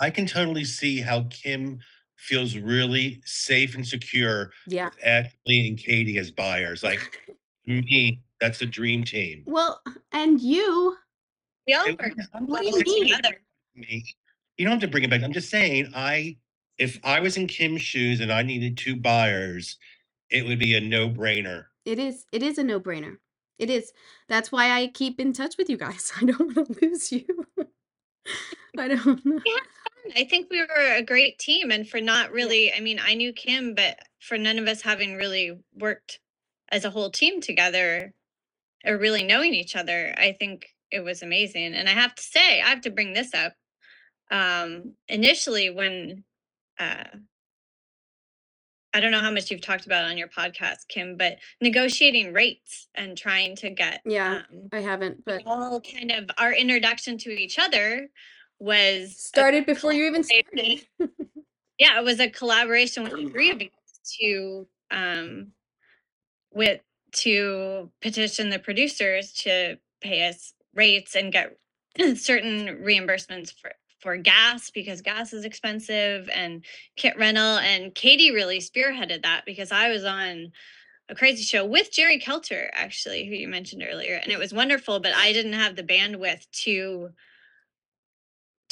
I 0.00 0.10
can 0.10 0.26
totally 0.26 0.64
see 0.64 1.00
how 1.00 1.24
Kim 1.30 1.78
feels 2.16 2.56
really 2.56 3.20
safe 3.24 3.74
and 3.74 3.86
secure 3.86 4.50
yeah. 4.66 4.86
with 4.86 4.98
Ashley 5.04 5.68
and 5.68 5.78
Katy 5.78 6.18
as 6.18 6.30
buyers. 6.30 6.82
Like 6.82 7.20
to 7.66 7.82
me, 7.82 8.20
that's 8.40 8.60
a 8.62 8.66
dream 8.66 9.04
team. 9.04 9.42
Well, 9.46 9.80
and 10.12 10.40
you, 10.40 10.96
we 11.66 11.74
all 11.74 11.86
And- 11.86 11.98
work 11.98 12.12
What 12.46 12.60
do 12.62 12.66
you 12.66 12.72
well 12.72 12.82
mean? 12.84 13.16
together. 13.16 13.36
Me, 13.74 14.04
you 14.58 14.64
don't 14.66 14.72
have 14.72 14.80
to 14.82 14.88
bring 14.88 15.04
it 15.04 15.10
back. 15.10 15.22
I'm 15.22 15.32
just 15.32 15.50
saying, 15.50 15.92
I 15.94 16.36
if 16.78 16.98
I 17.04 17.20
was 17.20 17.36
in 17.36 17.46
Kim's 17.46 17.82
shoes 17.82 18.20
and 18.20 18.32
I 18.32 18.42
needed 18.42 18.76
two 18.76 18.96
buyers, 18.96 19.78
it 20.30 20.44
would 20.46 20.58
be 20.58 20.74
a 20.74 20.80
no 20.80 21.08
brainer. 21.08 21.66
it 21.84 21.98
is 21.98 22.26
it 22.32 22.42
is 22.42 22.58
a 22.58 22.64
no 22.64 22.80
brainer. 22.80 23.16
It 23.58 23.70
is. 23.70 23.92
That's 24.28 24.50
why 24.50 24.70
I 24.72 24.88
keep 24.88 25.20
in 25.20 25.32
touch 25.32 25.56
with 25.56 25.68
you 25.70 25.76
guys. 25.76 26.12
I 26.20 26.24
don't 26.24 26.56
want 26.56 26.78
to 26.78 26.86
lose 26.86 27.12
you. 27.12 27.24
I 28.78 28.88
don't 28.88 29.24
know. 29.24 29.40
I 30.16 30.24
think 30.24 30.48
we 30.50 30.60
were 30.60 30.94
a 30.96 31.02
great 31.02 31.38
team, 31.38 31.70
and 31.70 31.88
for 31.88 32.00
not 32.00 32.32
really, 32.32 32.72
I 32.72 32.80
mean, 32.80 32.98
I 33.04 33.14
knew 33.14 33.32
Kim, 33.32 33.74
but 33.74 33.98
for 34.20 34.36
none 34.36 34.58
of 34.58 34.66
us 34.66 34.82
having 34.82 35.14
really 35.14 35.58
worked 35.74 36.18
as 36.70 36.84
a 36.84 36.90
whole 36.90 37.10
team 37.10 37.40
together 37.40 38.12
or 38.84 38.98
really 38.98 39.22
knowing 39.22 39.54
each 39.54 39.76
other, 39.76 40.14
I 40.18 40.32
think 40.32 40.66
it 40.90 41.00
was 41.00 41.22
amazing. 41.22 41.74
And 41.74 41.88
I 41.88 41.92
have 41.92 42.14
to 42.14 42.22
say, 42.22 42.60
I 42.60 42.68
have 42.68 42.80
to 42.82 42.90
bring 42.90 43.12
this 43.12 43.32
up. 43.34 43.52
Um, 44.30 44.94
initially, 45.08 45.70
when 45.70 46.24
uh, 46.78 47.04
I 48.94 49.00
don't 49.00 49.10
know 49.10 49.20
how 49.20 49.30
much 49.30 49.50
you've 49.50 49.60
talked 49.60 49.86
about 49.86 50.04
on 50.04 50.18
your 50.18 50.28
podcast, 50.28 50.88
Kim, 50.88 51.16
but 51.16 51.38
negotiating 51.60 52.32
rates 52.32 52.88
and 52.94 53.16
trying 53.16 53.56
to 53.56 53.70
get 53.70 54.00
Yeah, 54.04 54.42
um, 54.50 54.68
I 54.72 54.80
haven't, 54.80 55.24
but 55.24 55.42
all 55.46 55.80
kind 55.80 56.10
of 56.10 56.30
our 56.38 56.52
introduction 56.52 57.18
to 57.18 57.30
each 57.30 57.58
other 57.58 58.08
was 58.62 59.16
started 59.16 59.66
before 59.66 59.92
you 59.92 60.04
even 60.04 60.22
started. 60.22 60.86
yeah, 61.78 61.98
it 61.98 62.04
was 62.04 62.20
a 62.20 62.30
collaboration 62.30 63.02
with 63.02 63.12
the 63.12 63.28
three 63.28 63.50
of 63.50 63.60
you 63.60 63.68
to 64.20 64.66
um 64.90 65.48
with 66.52 66.80
to 67.10 67.90
petition 68.00 68.50
the 68.50 68.58
producers 68.58 69.32
to 69.32 69.76
pay 70.00 70.28
us 70.28 70.54
rates 70.74 71.16
and 71.16 71.32
get 71.32 71.56
certain 72.16 72.78
reimbursements 72.84 73.52
for 73.52 73.72
for 73.98 74.16
gas 74.16 74.70
because 74.70 75.00
gas 75.00 75.32
is 75.32 75.44
expensive 75.44 76.28
and 76.32 76.64
kit 76.96 77.16
rental 77.18 77.58
and 77.58 77.94
Katy 77.94 78.32
really 78.32 78.58
spearheaded 78.58 79.22
that 79.22 79.42
because 79.44 79.72
I 79.72 79.88
was 79.88 80.04
on 80.04 80.52
a 81.08 81.14
crazy 81.16 81.42
show 81.42 81.64
with 81.64 81.92
Jerry 81.92 82.20
Kelter 82.20 82.68
actually 82.74 83.26
who 83.26 83.34
you 83.34 83.48
mentioned 83.48 83.84
earlier 83.88 84.20
and 84.22 84.30
it 84.32 84.38
was 84.38 84.52
wonderful 84.52 85.00
but 85.00 85.14
I 85.14 85.32
didn't 85.32 85.52
have 85.52 85.74
the 85.74 85.82
bandwidth 85.82 86.48
to 86.64 87.10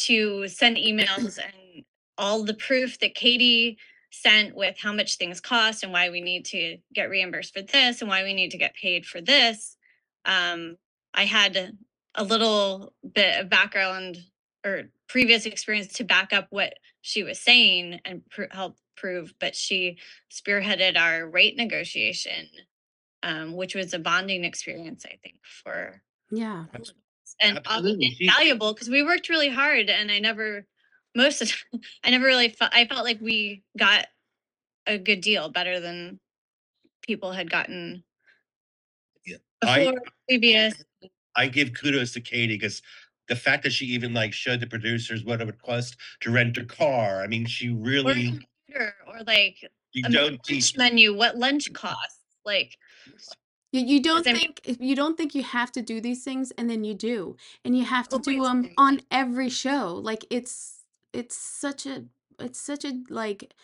to 0.00 0.48
send 0.48 0.76
emails 0.76 1.38
and 1.38 1.84
all 2.18 2.44
the 2.44 2.54
proof 2.54 2.98
that 3.00 3.14
Katy 3.14 3.78
sent 4.12 4.54
with 4.54 4.76
how 4.78 4.92
much 4.92 5.16
things 5.16 5.40
cost 5.40 5.82
and 5.82 5.92
why 5.92 6.10
we 6.10 6.20
need 6.20 6.44
to 6.44 6.78
get 6.92 7.08
reimbursed 7.08 7.54
for 7.54 7.62
this 7.62 8.00
and 8.00 8.10
why 8.10 8.24
we 8.24 8.34
need 8.34 8.50
to 8.50 8.58
get 8.58 8.74
paid 8.74 9.06
for 9.06 9.20
this. 9.20 9.76
Um, 10.24 10.76
I 11.14 11.24
had 11.24 11.76
a 12.14 12.24
little 12.24 12.92
bit 13.14 13.38
of 13.38 13.48
background 13.48 14.18
or 14.64 14.90
previous 15.08 15.46
experience 15.46 15.92
to 15.94 16.04
back 16.04 16.32
up 16.32 16.48
what 16.50 16.74
she 17.00 17.22
was 17.22 17.40
saying 17.40 18.00
and 18.04 18.22
pr- 18.30 18.44
help 18.50 18.76
prove, 18.96 19.32
but 19.40 19.56
she 19.56 19.98
spearheaded 20.30 20.98
our 20.98 21.26
rate 21.26 21.56
negotiation, 21.56 22.48
um, 23.22 23.54
which 23.54 23.74
was 23.74 23.94
a 23.94 23.98
bonding 23.98 24.44
experience, 24.44 25.06
I 25.06 25.18
think, 25.22 25.36
for 25.42 26.02
Yeah. 26.30 26.66
And 27.40 27.60
valuable 28.26 28.74
because 28.74 28.88
we 28.88 29.02
worked 29.02 29.28
really 29.28 29.48
hard 29.48 29.88
and 29.90 30.10
I 30.10 30.18
never 30.18 30.66
most 31.14 31.40
of 31.40 31.48
the 31.48 31.54
time, 31.54 31.80
I 32.04 32.10
never 32.10 32.26
really 32.26 32.48
felt 32.50 32.72
I 32.74 32.86
felt 32.86 33.04
like 33.04 33.20
we 33.20 33.62
got 33.78 34.06
a 34.86 34.98
good 34.98 35.20
deal 35.20 35.48
better 35.48 35.80
than 35.80 36.18
people 37.02 37.32
had 37.32 37.50
gotten 37.50 38.04
Yeah, 39.26 39.36
I- 39.62 39.84
before 39.86 40.02
previous 40.28 40.74
I 41.36 41.46
give 41.46 41.72
kudos 41.74 42.12
to 42.14 42.20
Katy 42.20 42.54
because 42.56 42.82
the 43.28 43.36
fact 43.36 43.62
that 43.62 43.72
she 43.72 43.86
even 43.86 44.12
like 44.12 44.32
showed 44.32 44.60
the 44.60 44.66
producers 44.66 45.24
what 45.24 45.40
it 45.40 45.46
would 45.46 45.62
cost 45.62 45.96
to 46.20 46.30
rent 46.30 46.58
a 46.58 46.64
car. 46.64 47.22
I 47.22 47.28
mean, 47.28 47.46
she 47.46 47.68
or 47.70 47.74
really 47.76 48.24
computer 48.24 48.94
or 49.06 49.20
like 49.26 49.56
you 49.92 50.02
a 50.06 50.10
don't 50.10 50.32
lunch 50.32 50.40
teach. 50.44 50.76
menu, 50.76 51.14
what 51.16 51.36
lunch 51.36 51.72
costs. 51.72 52.18
Like 52.44 52.76
You, 53.72 53.82
you 53.82 54.02
don't 54.02 54.24
think 54.24 54.60
you 54.80 54.96
don't 54.96 55.16
think 55.16 55.34
you 55.34 55.42
have 55.44 55.70
to 55.72 55.82
do 55.82 56.00
these 56.00 56.24
things 56.24 56.50
and 56.52 56.68
then 56.68 56.82
you 56.84 56.94
do 56.94 57.36
and 57.64 57.76
you 57.76 57.84
have 57.84 58.08
to 58.08 58.18
do 58.18 58.42
them 58.42 58.70
on 58.76 59.00
every 59.10 59.48
show 59.48 59.94
like 59.94 60.24
it's 60.30 60.82
it's 61.12 61.36
such 61.36 61.86
a 61.86 62.04
it's 62.40 62.60
such 62.60 62.84
a 62.84 62.92
like 63.08 63.54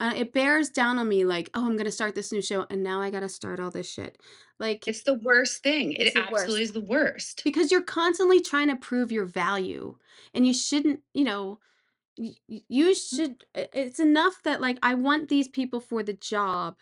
uh, 0.00 0.12
it 0.16 0.32
bears 0.32 0.68
down 0.68 0.98
on 0.98 1.08
me 1.08 1.24
like 1.24 1.48
oh 1.54 1.64
i'm 1.66 1.76
gonna 1.76 1.92
start 1.92 2.14
this 2.16 2.32
new 2.32 2.42
show 2.42 2.66
and 2.70 2.82
now 2.82 3.00
i 3.00 3.08
gotta 3.10 3.28
start 3.28 3.60
all 3.60 3.70
this 3.70 3.88
shit 3.88 4.20
like 4.58 4.88
it's 4.88 5.02
the 5.02 5.14
worst 5.14 5.62
thing. 5.62 5.92
It's 5.92 6.10
It 6.10 6.14
the 6.14 6.20
absolutely 6.22 6.62
worst. 6.62 6.62
is 6.62 6.72
the 6.72 6.80
worst. 6.80 7.44
because 7.44 7.70
you're 7.70 7.82
constantly 7.82 8.40
trying 8.40 8.68
to 8.68 8.76
prove 8.76 9.12
your 9.12 9.26
value 9.26 9.96
and 10.34 10.44
you 10.46 10.54
shouldn't 10.54 11.00
you 11.14 11.24
know 11.24 11.60
y- 12.18 12.34
y- 12.48 12.62
you 12.68 12.94
should 12.94 13.44
i- 13.56 13.68
it's 13.72 14.00
enough 14.00 14.42
that 14.44 14.60
like 14.60 14.78
i 14.82 14.94
want 14.94 15.28
these 15.28 15.48
people 15.48 15.80
for 15.80 16.02
the 16.02 16.14
job 16.14 16.76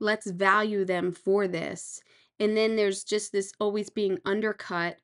let's 0.00 0.30
value 0.30 0.84
them 0.84 1.12
for 1.12 1.48
this 1.48 2.00
and 2.40 2.56
then 2.56 2.76
there's 2.76 3.04
just 3.04 3.32
this 3.32 3.52
always 3.60 3.90
being 3.90 4.18
undercut 4.24 4.98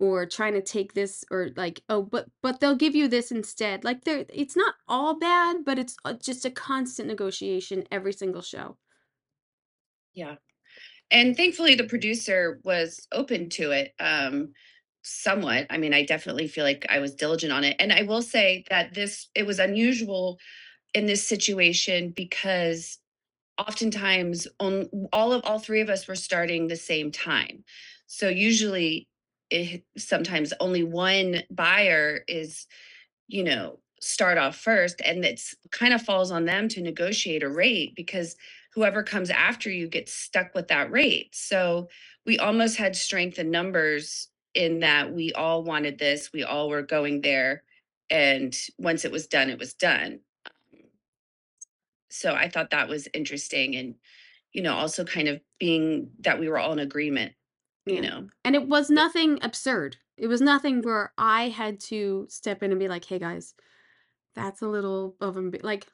or 0.00 0.24
trying 0.26 0.52
to 0.54 0.62
take 0.62 0.94
this 0.94 1.24
or 1.30 1.50
like 1.56 1.82
oh 1.88 2.02
but 2.02 2.26
but 2.42 2.60
they'll 2.60 2.76
give 2.76 2.94
you 2.94 3.08
this 3.08 3.30
instead 3.30 3.84
like 3.84 4.04
there 4.04 4.24
it's 4.28 4.56
not 4.56 4.74
all 4.86 5.18
bad 5.18 5.64
but 5.64 5.78
it's 5.78 5.96
uh, 6.04 6.14
just 6.14 6.44
a 6.44 6.50
constant 6.50 7.08
negotiation 7.08 7.84
every 7.90 8.12
single 8.12 8.42
show 8.42 8.76
Yeah. 10.14 10.36
And 11.10 11.36
thankfully 11.36 11.74
the 11.74 11.84
producer 11.84 12.60
was 12.64 13.06
open 13.12 13.48
to 13.50 13.70
it 13.72 13.94
um 14.00 14.52
somewhat. 15.02 15.66
I 15.70 15.78
mean, 15.78 15.94
I 15.94 16.04
definitely 16.04 16.48
feel 16.48 16.64
like 16.64 16.86
I 16.88 16.98
was 16.98 17.14
diligent 17.14 17.52
on 17.52 17.64
it. 17.64 17.76
And 17.78 17.92
I 17.92 18.02
will 18.02 18.22
say 18.22 18.64
that 18.70 18.94
this 18.94 19.28
it 19.34 19.46
was 19.46 19.58
unusual 19.58 20.38
in 20.94 21.06
this 21.06 21.26
situation 21.26 22.12
because 22.14 22.98
oftentimes 23.58 24.46
on 24.60 24.88
all 25.12 25.32
of 25.32 25.42
all 25.44 25.58
three 25.58 25.80
of 25.80 25.88
us 25.90 26.06
were 26.08 26.14
starting 26.14 26.66
the 26.68 26.76
same 26.76 27.10
time. 27.10 27.64
So 28.06 28.28
usually 28.28 29.08
it 29.50 29.84
sometimes 29.96 30.52
only 30.60 30.82
one 30.84 31.42
buyer 31.50 32.20
is 32.28 32.66
you 33.28 33.42
know 33.44 33.78
start 34.00 34.38
off 34.38 34.56
first 34.56 35.00
and 35.04 35.24
it's 35.24 35.54
kind 35.70 35.92
of 35.94 36.02
falls 36.02 36.30
on 36.30 36.44
them 36.44 36.68
to 36.68 36.80
negotiate 36.82 37.42
a 37.42 37.48
rate 37.48 37.94
because 37.96 38.36
whoever 38.74 39.02
comes 39.02 39.30
after 39.30 39.70
you 39.70 39.88
gets 39.88 40.12
stuck 40.12 40.54
with 40.54 40.68
that 40.68 40.90
rate. 40.90 41.34
So 41.34 41.88
we 42.26 42.38
almost 42.38 42.76
had 42.76 42.94
strength 42.94 43.38
in 43.38 43.50
numbers 43.50 44.28
in 44.54 44.80
that 44.80 45.12
we 45.12 45.32
all 45.32 45.64
wanted 45.64 45.98
this, 45.98 46.32
we 46.32 46.44
all 46.44 46.68
were 46.68 46.82
going 46.82 47.22
there, 47.22 47.64
and 48.10 48.56
once 48.78 49.04
it 49.04 49.12
was 49.12 49.26
done, 49.26 49.50
it 49.50 49.58
was 49.58 49.74
done. 49.74 50.20
So 52.18 52.34
I 52.34 52.48
thought 52.48 52.70
that 52.70 52.88
was 52.88 53.08
interesting 53.14 53.76
and 53.76 53.94
you 54.52 54.62
know, 54.62 54.74
also 54.74 55.04
kind 55.04 55.28
of 55.28 55.40
being 55.60 56.10
that 56.20 56.40
we 56.40 56.48
were 56.48 56.58
all 56.58 56.72
in 56.72 56.78
agreement, 56.78 57.34
you 57.86 57.96
Yeah. 57.96 58.00
know. 58.00 58.28
And 58.44 58.54
it 58.54 58.66
was 58.66 58.90
nothing 58.90 59.38
absurd. 59.42 59.98
It 60.16 60.26
was 60.26 60.40
nothing 60.40 60.76
mm-hmm. 60.78 60.88
where 60.88 61.12
I 61.18 61.50
had 61.50 61.80
to 61.80 62.26
step 62.30 62.62
in 62.62 62.70
and 62.70 62.80
be 62.80 62.88
like, 62.88 63.04
"Hey 63.04 63.18
guys, 63.18 63.54
that's 64.34 64.62
a 64.62 64.68
little 64.68 65.16
of 65.20 65.36
a 65.36 65.40
like." 65.62 65.86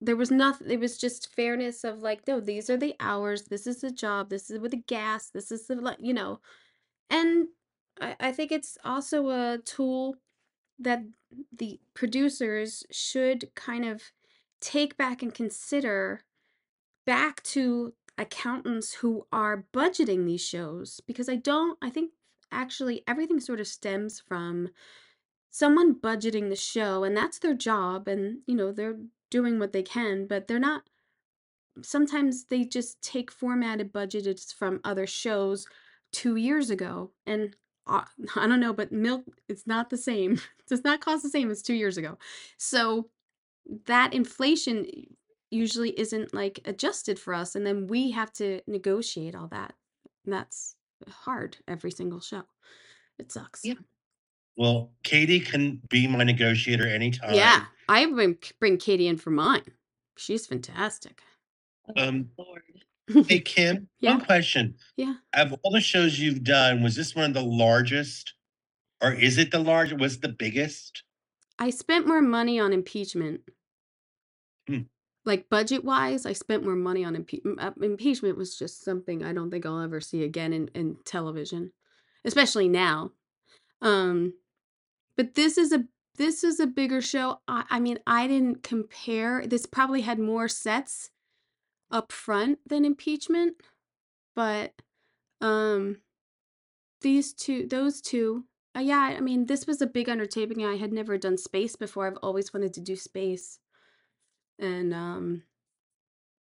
There 0.00 0.16
was 0.16 0.30
nothing. 0.30 0.70
It 0.70 0.80
was 0.80 0.98
just 0.98 1.34
fairness 1.34 1.82
of 1.82 2.02
like, 2.02 2.26
no, 2.26 2.38
these 2.40 2.68
are 2.68 2.76
the 2.76 2.94
hours. 3.00 3.44
This 3.44 3.66
is 3.66 3.80
the 3.80 3.90
job. 3.90 4.28
This 4.28 4.50
is 4.50 4.58
with 4.58 4.72
the 4.72 4.82
gas. 4.88 5.30
This 5.30 5.50
is 5.50 5.66
the 5.66 5.76
like, 5.76 5.98
you 6.00 6.12
know. 6.12 6.40
And 7.10 7.48
I, 8.00 8.16
I 8.20 8.32
think 8.32 8.52
it's 8.52 8.76
also 8.84 9.28
a 9.30 9.58
tool 9.64 10.16
that 10.78 11.02
the 11.56 11.80
producers 11.94 12.84
should 12.90 13.54
kind 13.54 13.84
of 13.84 14.02
take 14.60 14.96
back 14.96 15.22
and 15.22 15.34
consider 15.34 16.22
back 17.06 17.42
to 17.44 17.94
accountants 18.18 18.94
who 18.94 19.26
are 19.32 19.66
budgeting 19.72 20.26
these 20.26 20.44
shows 20.44 21.00
because 21.06 21.28
I 21.28 21.36
don't 21.36 21.78
I 21.82 21.90
think 21.90 22.12
actually 22.50 23.02
everything 23.06 23.40
sort 23.40 23.60
of 23.60 23.66
stems 23.66 24.20
from 24.20 24.70
someone 25.50 25.94
budgeting 25.94 26.48
the 26.48 26.56
show 26.56 27.04
and 27.04 27.16
that's 27.16 27.38
their 27.38 27.54
job 27.54 28.08
and 28.08 28.38
you 28.46 28.54
know 28.54 28.72
they're 28.72 28.98
doing 29.30 29.58
what 29.58 29.72
they 29.72 29.82
can 29.82 30.26
but 30.26 30.48
they're 30.48 30.58
not 30.58 30.82
sometimes 31.82 32.44
they 32.46 32.64
just 32.64 33.02
take 33.02 33.30
formatted 33.30 33.92
budgets 33.92 34.52
from 34.52 34.80
other 34.84 35.06
shows 35.06 35.66
2 36.12 36.36
years 36.36 36.70
ago 36.70 37.10
and 37.26 37.54
I 37.86 38.04
don't 38.34 38.60
know 38.60 38.72
but 38.72 38.92
milk 38.92 39.24
it's 39.48 39.66
not 39.66 39.90
the 39.90 39.98
same 39.98 40.34
it 40.34 40.40
does 40.68 40.84
not 40.84 41.00
cost 41.00 41.22
the 41.22 41.28
same 41.28 41.50
as 41.50 41.62
2 41.62 41.74
years 41.74 41.98
ago. 41.98 42.18
So 42.56 43.10
that 43.86 44.14
inflation 44.14 44.86
usually 45.50 45.98
isn't 45.98 46.34
like 46.34 46.60
adjusted 46.64 47.18
for 47.18 47.32
us 47.34 47.54
and 47.54 47.66
then 47.66 47.86
we 47.86 48.10
have 48.10 48.32
to 48.32 48.60
negotiate 48.66 49.34
all 49.34 49.48
that 49.48 49.74
and 50.24 50.32
that's 50.34 50.74
hard 51.08 51.56
every 51.68 51.90
single 51.90 52.20
show 52.20 52.42
it 53.18 53.30
sucks 53.32 53.64
Yeah. 53.64 53.74
Well, 54.56 54.92
Katy 55.02 55.40
can 55.40 55.80
be 55.90 56.06
my 56.06 56.24
negotiator 56.24 56.86
anytime. 56.88 57.34
yeah 57.34 57.64
i 57.88 58.06
bring, 58.06 58.36
bring 58.58 58.76
katy 58.78 59.06
in 59.08 59.16
for 59.16 59.30
mine 59.30 59.62
she's 60.16 60.46
fantastic 60.46 61.20
Um, 61.96 62.30
Lord. 62.36 62.62
Hey, 63.28 63.38
Kim, 63.44 63.88
Yeah. 64.00 64.16
one 64.16 64.24
question. 64.24 64.74
yeah 64.96 65.14
Of 65.34 65.54
all 65.62 65.70
the 65.72 65.80
shows 65.80 66.18
you've 66.18 66.42
done, 66.42 66.82
was 66.82 66.96
this 66.96 67.14
one 67.14 67.26
of 67.26 67.34
the 67.34 67.42
largest? 67.42 68.34
Or 69.00 69.12
is 69.12 69.38
it 69.38 69.52
the 69.52 69.60
largest? 69.60 70.00
Was 70.00 70.14
it 70.16 70.22
the 70.22 70.28
biggest? 70.30 71.04
I 71.58 71.70
spent 71.70 72.06
more 72.06 72.22
money 72.22 72.58
on 72.58 72.72
impeachment. 72.72 73.40
Hmm. 74.66 74.82
like 75.24 75.48
budget 75.48 75.84
wise 75.84 76.26
i 76.26 76.32
spent 76.32 76.64
more 76.64 76.74
money 76.74 77.04
on 77.04 77.14
impe- 77.14 77.42
uh, 77.58 77.70
impeachment 77.80 78.36
was 78.36 78.58
just 78.58 78.82
something 78.82 79.22
i 79.24 79.32
don't 79.32 79.50
think 79.50 79.64
i'll 79.64 79.80
ever 79.80 80.00
see 80.00 80.24
again 80.24 80.52
in, 80.52 80.68
in 80.74 80.96
television 81.04 81.72
especially 82.26 82.68
now. 82.68 83.12
Um 83.80 84.34
but 85.16 85.34
this 85.34 85.56
is 85.56 85.72
a 85.72 85.84
this 86.16 86.44
is 86.44 86.60
a 86.60 86.66
bigger 86.66 87.00
show. 87.00 87.40
I, 87.48 87.64
I 87.70 87.80
mean 87.80 87.98
i 88.06 88.26
didn't 88.26 88.62
compare 88.62 89.46
this 89.46 89.64
probably 89.64 90.02
had 90.02 90.18
more 90.18 90.48
sets 90.48 91.10
up 91.90 92.10
front 92.12 92.58
than 92.66 92.84
impeachment 92.84 93.54
but 94.34 94.74
um 95.40 95.98
these 97.00 97.32
two 97.32 97.66
those 97.68 98.00
two 98.00 98.44
uh, 98.76 98.80
yeah 98.80 99.14
i 99.16 99.20
mean 99.20 99.46
this 99.46 99.66
was 99.66 99.80
a 99.80 99.86
big 99.86 100.08
undertaking 100.08 100.64
i 100.64 100.76
had 100.76 100.92
never 100.92 101.16
done 101.18 101.36
space 101.38 101.76
before 101.76 102.06
i've 102.06 102.18
always 102.22 102.52
wanted 102.52 102.72
to 102.74 102.80
do 102.80 102.96
space 102.96 103.58
and 104.58 104.92
um 104.94 105.42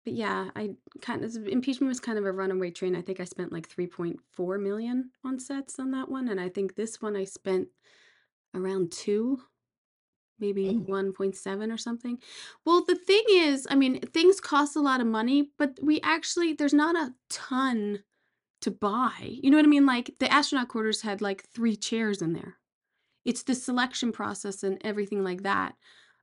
but 0.05 0.13
yeah 0.13 0.49
i 0.55 0.69
kind 1.01 1.23
of 1.23 1.35
impeachment 1.47 1.89
was 1.89 1.99
kind 1.99 2.17
of 2.17 2.25
a 2.25 2.31
runaway 2.31 2.71
train 2.71 2.95
i 2.95 3.01
think 3.01 3.19
i 3.19 3.23
spent 3.23 3.51
like 3.51 3.69
3.4 3.69 4.61
million 4.61 5.11
on 5.25 5.39
sets 5.39 5.79
on 5.79 5.91
that 5.91 6.09
one 6.09 6.27
and 6.29 6.39
i 6.39 6.49
think 6.49 6.75
this 6.75 7.01
one 7.01 7.15
i 7.15 7.23
spent 7.23 7.67
around 8.55 8.91
two 8.91 9.39
maybe 10.39 10.69
Oh. 10.69 10.91
1.7 10.91 11.71
or 11.73 11.77
something 11.77 12.17
well 12.65 12.83
the 12.83 12.95
thing 12.95 13.23
is 13.29 13.67
i 13.69 13.75
mean 13.75 13.99
things 14.01 14.39
cost 14.39 14.75
a 14.75 14.81
lot 14.81 15.01
of 15.01 15.07
money 15.07 15.51
but 15.57 15.77
we 15.81 15.99
actually 16.01 16.53
there's 16.53 16.73
not 16.73 16.95
a 16.95 17.13
ton 17.29 18.03
to 18.61 18.71
buy 18.71 19.13
you 19.41 19.49
know 19.49 19.57
what 19.57 19.65
i 19.65 19.69
mean? 19.69 19.85
Like 19.85 20.15
the 20.19 20.31
astronaut 20.31 20.67
quarters 20.67 21.01
had 21.01 21.21
like 21.21 21.43
three 21.53 21.75
chairs 21.75 22.21
in 22.21 22.33
there. 22.33 22.57
It's 23.25 23.43
the 23.43 23.55
selection 23.55 24.11
process 24.11 24.63
and 24.63 24.79
everything 24.83 25.23
like 25.23 25.43
that 25.43 25.75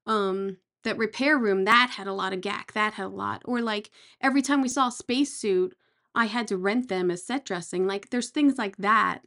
um 0.06 0.58
that 0.84 0.98
repair 0.98 1.36
room 1.38 1.64
that 1.64 1.90
had 1.90 2.06
a 2.06 2.12
lot 2.12 2.32
of 2.32 2.40
gack 2.40 2.72
that 2.72 2.94
had 2.94 3.06
a 3.06 3.08
lot 3.08 3.42
or 3.44 3.60
like 3.60 3.90
every 4.20 4.42
time 4.42 4.62
we 4.62 4.68
saw 4.68 4.88
a 4.88 4.92
spacesuit 4.92 5.74
i 6.14 6.26
had 6.26 6.46
to 6.46 6.56
rent 6.56 6.88
them 6.88 7.10
as 7.10 7.26
set 7.26 7.44
dressing 7.44 7.86
like 7.88 8.10
there's 8.10 8.30
things 8.30 8.56
like 8.56 8.76
that 8.76 9.22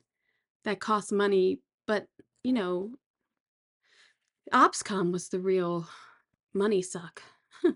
that 0.63 0.79
cost 0.79 1.11
money 1.11 1.59
but 1.85 2.07
you 2.43 2.53
know 2.53 2.91
opscom 4.53 5.11
was 5.11 5.29
the 5.29 5.39
real 5.39 5.87
money 6.53 6.81
suck. 6.81 7.21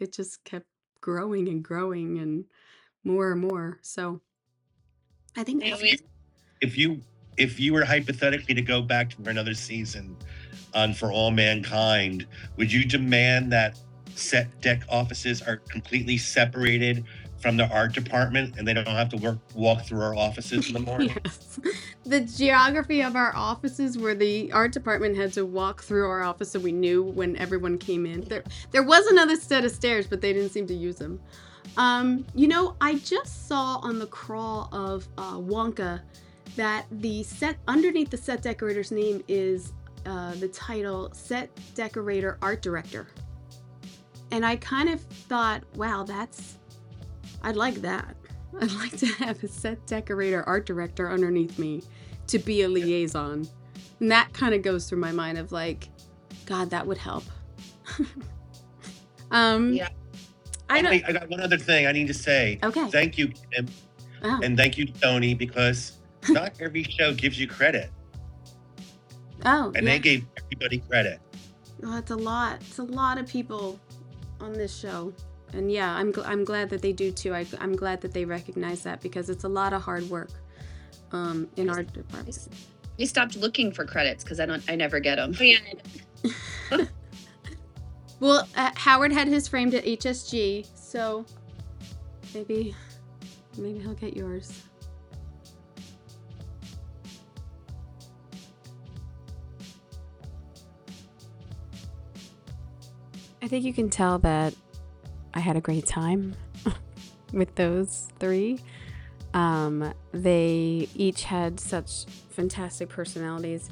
It 0.00 0.12
just 0.12 0.44
kept 0.44 0.66
growing 1.00 1.48
and 1.48 1.64
growing 1.64 2.18
and 2.20 2.44
more 3.02 3.32
and 3.32 3.40
more 3.40 3.80
so 3.82 4.20
i 5.38 5.44
think 5.44 5.62
Yeah, 5.62 5.70
that's 5.70 5.82
we- 5.82 5.98
If 6.60 6.76
you 6.76 7.00
if 7.36 7.60
you 7.60 7.72
were 7.72 7.84
hypothetically 7.84 8.54
to 8.54 8.62
go 8.62 8.82
back 8.82 9.12
for 9.12 9.30
another 9.30 9.54
season 9.54 10.16
on 10.74 10.92
For 10.92 11.12
All 11.12 11.30
Mankind, 11.30 12.26
would 12.56 12.70
you 12.72 12.84
demand 12.84 13.52
that 13.52 13.78
set 14.16 14.48
dec 14.60 14.82
offices 14.88 15.40
are 15.40 15.58
completely 15.58 16.18
separated 16.18 17.04
from 17.40 17.56
the 17.56 17.68
art 17.68 17.92
department 17.94 18.56
and 18.58 18.66
they 18.66 18.74
don't 18.74 18.86
have 18.86 19.08
to 19.10 19.16
work 19.18 19.38
walk 19.54 19.84
through 19.84 20.00
our 20.02 20.16
offices 20.16 20.66
in 20.66 20.74
the 20.74 20.80
morning? 20.90 21.14
Yes. 21.24 21.60
The 22.04 22.20
geography 22.22 23.02
of 23.02 23.14
our 23.14 23.32
offices 23.36 23.96
where 23.96 24.16
the 24.16 24.50
art 24.50 24.72
department 24.72 25.16
had 25.16 25.32
to 25.34 25.46
walk 25.46 25.82
through 25.84 26.08
our 26.08 26.24
office 26.24 26.50
so 26.50 26.58
we 26.58 26.72
knew 26.72 27.04
when 27.04 27.36
everyone 27.36 27.78
came 27.78 28.04
in. 28.04 28.22
There 28.22 28.42
there 28.72 28.82
was 28.82 29.06
another 29.06 29.36
set 29.36 29.64
of 29.64 29.70
stairs, 29.70 30.08
but 30.08 30.20
they 30.20 30.32
didn't 30.32 30.50
seem 30.50 30.66
to 30.66 30.74
use 30.74 30.96
them. 30.96 31.20
Um, 31.76 32.26
you 32.34 32.48
know, 32.48 32.76
I 32.80 32.96
just 32.96 33.46
saw 33.46 33.76
on 33.82 33.98
the 33.98 34.06
crawl 34.06 34.68
of 34.72 35.06
uh, 35.16 35.34
Wonka 35.34 36.00
that 36.56 36.86
the 36.90 37.22
set 37.22 37.56
underneath 37.68 38.10
the 38.10 38.16
set 38.16 38.42
decorator's 38.42 38.90
name 38.90 39.22
is 39.28 39.72
uh, 40.06 40.34
the 40.34 40.48
title 40.48 41.10
set 41.12 41.50
decorator 41.74 42.38
art 42.42 42.62
director. 42.62 43.08
And 44.30 44.44
I 44.44 44.56
kind 44.56 44.88
of 44.88 45.00
thought, 45.00 45.62
wow, 45.76 46.02
that's 46.04 46.58
I'd 47.42 47.56
like 47.56 47.76
that. 47.76 48.16
I'd 48.60 48.72
like 48.72 48.96
to 48.98 49.06
have 49.06 49.42
a 49.44 49.48
set 49.48 49.86
decorator 49.86 50.42
art 50.44 50.66
director 50.66 51.10
underneath 51.10 51.58
me 51.58 51.82
to 52.28 52.38
be 52.38 52.62
a 52.62 52.68
liaison. 52.68 53.48
And 54.00 54.10
that 54.10 54.32
kind 54.32 54.54
of 54.54 54.62
goes 54.62 54.88
through 54.88 54.98
my 54.98 55.12
mind 55.12 55.38
of 55.38 55.52
like, 55.52 55.88
God, 56.46 56.70
that 56.70 56.86
would 56.86 56.98
help. 56.98 57.24
um 59.30 59.72
Yeah. 59.74 59.88
I 60.70 60.82
don't 60.82 60.90
Wait, 60.90 61.04
I 61.06 61.12
got 61.12 61.28
one 61.28 61.40
other 61.40 61.58
thing 61.58 61.86
I 61.86 61.92
need 61.92 62.08
to 62.08 62.14
say. 62.14 62.58
Okay. 62.62 62.88
Thank 62.90 63.16
you, 63.18 63.28
Kim, 63.28 63.66
oh, 64.22 64.40
and 64.42 64.56
thank 64.56 64.76
you, 64.76 64.86
Tony, 64.86 65.34
because 65.34 65.98
not 66.28 66.52
every 66.60 66.82
show 66.82 67.14
gives 67.14 67.38
you 67.38 67.46
credit, 67.46 67.90
oh 69.44 69.72
and 69.74 69.86
yeah. 69.86 69.92
they 69.92 69.98
gave 69.98 70.26
everybody 70.36 70.78
credit. 70.88 71.20
Oh, 71.84 71.96
it's 71.96 72.10
a 72.10 72.16
lot. 72.16 72.60
It's 72.60 72.78
a 72.78 72.84
lot 72.84 73.18
of 73.18 73.26
people 73.26 73.78
on 74.40 74.52
this 74.52 74.76
show. 74.76 75.12
And 75.52 75.72
yeah, 75.72 75.94
I'm, 75.94 76.12
gl- 76.12 76.26
I'm 76.26 76.44
glad 76.44 76.68
that 76.70 76.82
they 76.82 76.92
do 76.92 77.10
too. 77.10 77.34
I, 77.34 77.46
I'm 77.58 77.74
glad 77.74 78.00
that 78.02 78.12
they 78.12 78.24
recognize 78.24 78.82
that 78.82 79.00
because 79.00 79.30
it's 79.30 79.44
a 79.44 79.48
lot 79.48 79.72
of 79.72 79.82
hard 79.82 80.08
work 80.10 80.30
um, 81.12 81.48
in 81.56 81.70
our 81.70 81.82
department. 81.82 82.48
We 82.98 83.06
stopped 83.06 83.36
looking 83.36 83.72
for 83.72 83.84
credits 83.84 84.24
because 84.24 84.40
I 84.40 84.46
don't 84.46 84.62
I 84.68 84.74
never 84.74 85.00
get 85.00 85.16
them. 85.16 85.34
Oh, 85.38 85.42
yeah. 85.42 85.58
Well, 88.20 88.48
uh, 88.56 88.72
Howard 88.74 89.12
had 89.12 89.28
his 89.28 89.46
framed 89.46 89.74
at 89.74 89.84
HSG, 89.84 90.66
so 90.74 91.24
maybe 92.34 92.74
maybe 93.56 93.78
he'll 93.78 93.94
get 93.94 94.16
yours. 94.16 94.64
I 103.40 103.46
think 103.46 103.64
you 103.64 103.72
can 103.72 103.88
tell 103.88 104.18
that 104.18 104.54
I 105.32 105.40
had 105.40 105.56
a 105.56 105.60
great 105.60 105.86
time 105.86 106.34
with 107.32 107.54
those 107.54 108.08
three. 108.18 108.58
Um, 109.32 109.94
they 110.12 110.88
each 110.94 111.24
had 111.24 111.60
such 111.60 112.04
fantastic 112.30 112.88
personalities 112.88 113.70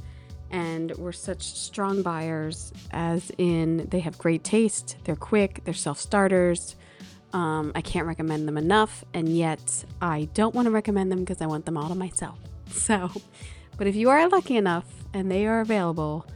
and 0.56 0.96
were 0.96 1.12
such 1.12 1.42
strong 1.42 2.00
buyers, 2.02 2.72
as 2.90 3.30
in 3.36 3.86
they 3.90 4.00
have 4.00 4.16
great 4.16 4.42
taste, 4.42 4.96
they're 5.04 5.14
quick, 5.14 5.60
they're 5.64 5.74
self 5.74 6.00
starters. 6.00 6.76
Um, 7.34 7.72
I 7.74 7.82
can't 7.82 8.06
recommend 8.06 8.48
them 8.48 8.56
enough, 8.56 9.04
and 9.12 9.28
yet 9.28 9.84
I 10.00 10.28
don't 10.32 10.54
want 10.54 10.64
to 10.64 10.70
recommend 10.70 11.12
them 11.12 11.20
because 11.20 11.42
I 11.42 11.46
want 11.46 11.66
them 11.66 11.76
all 11.76 11.88
to 11.88 11.94
myself. 11.94 12.38
So, 12.68 13.12
but 13.76 13.86
if 13.86 13.94
you 13.94 14.10
are 14.10 14.28
lucky 14.28 14.56
enough 14.56 14.86
and 15.14 15.30
they 15.30 15.46
are 15.46 15.60
available, 15.60 16.26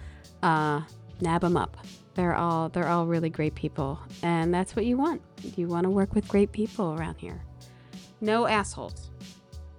uh, 0.45 0.83
nab 1.21 1.41
them 1.41 1.57
up. 1.57 1.77
They're 2.15 2.37
all 2.37 2.69
they're 2.69 2.87
all 2.87 3.07
really 3.07 3.31
great 3.31 3.57
people, 3.57 3.99
and 4.23 4.55
that's 4.55 4.77
what 4.77 4.85
you 4.85 4.97
want. 4.97 5.23
You 5.57 5.67
want 5.67 5.85
to 5.85 5.91
work 5.91 6.15
with 6.15 6.29
great 6.29 6.53
people 6.53 6.95
around 6.95 7.17
here. 7.17 7.43
No 8.21 8.47
assholes. 8.47 9.11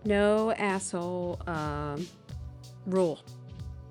No 0.03 0.51
asshole 0.51 1.39
um, 1.47 2.05
rule. 2.85 3.23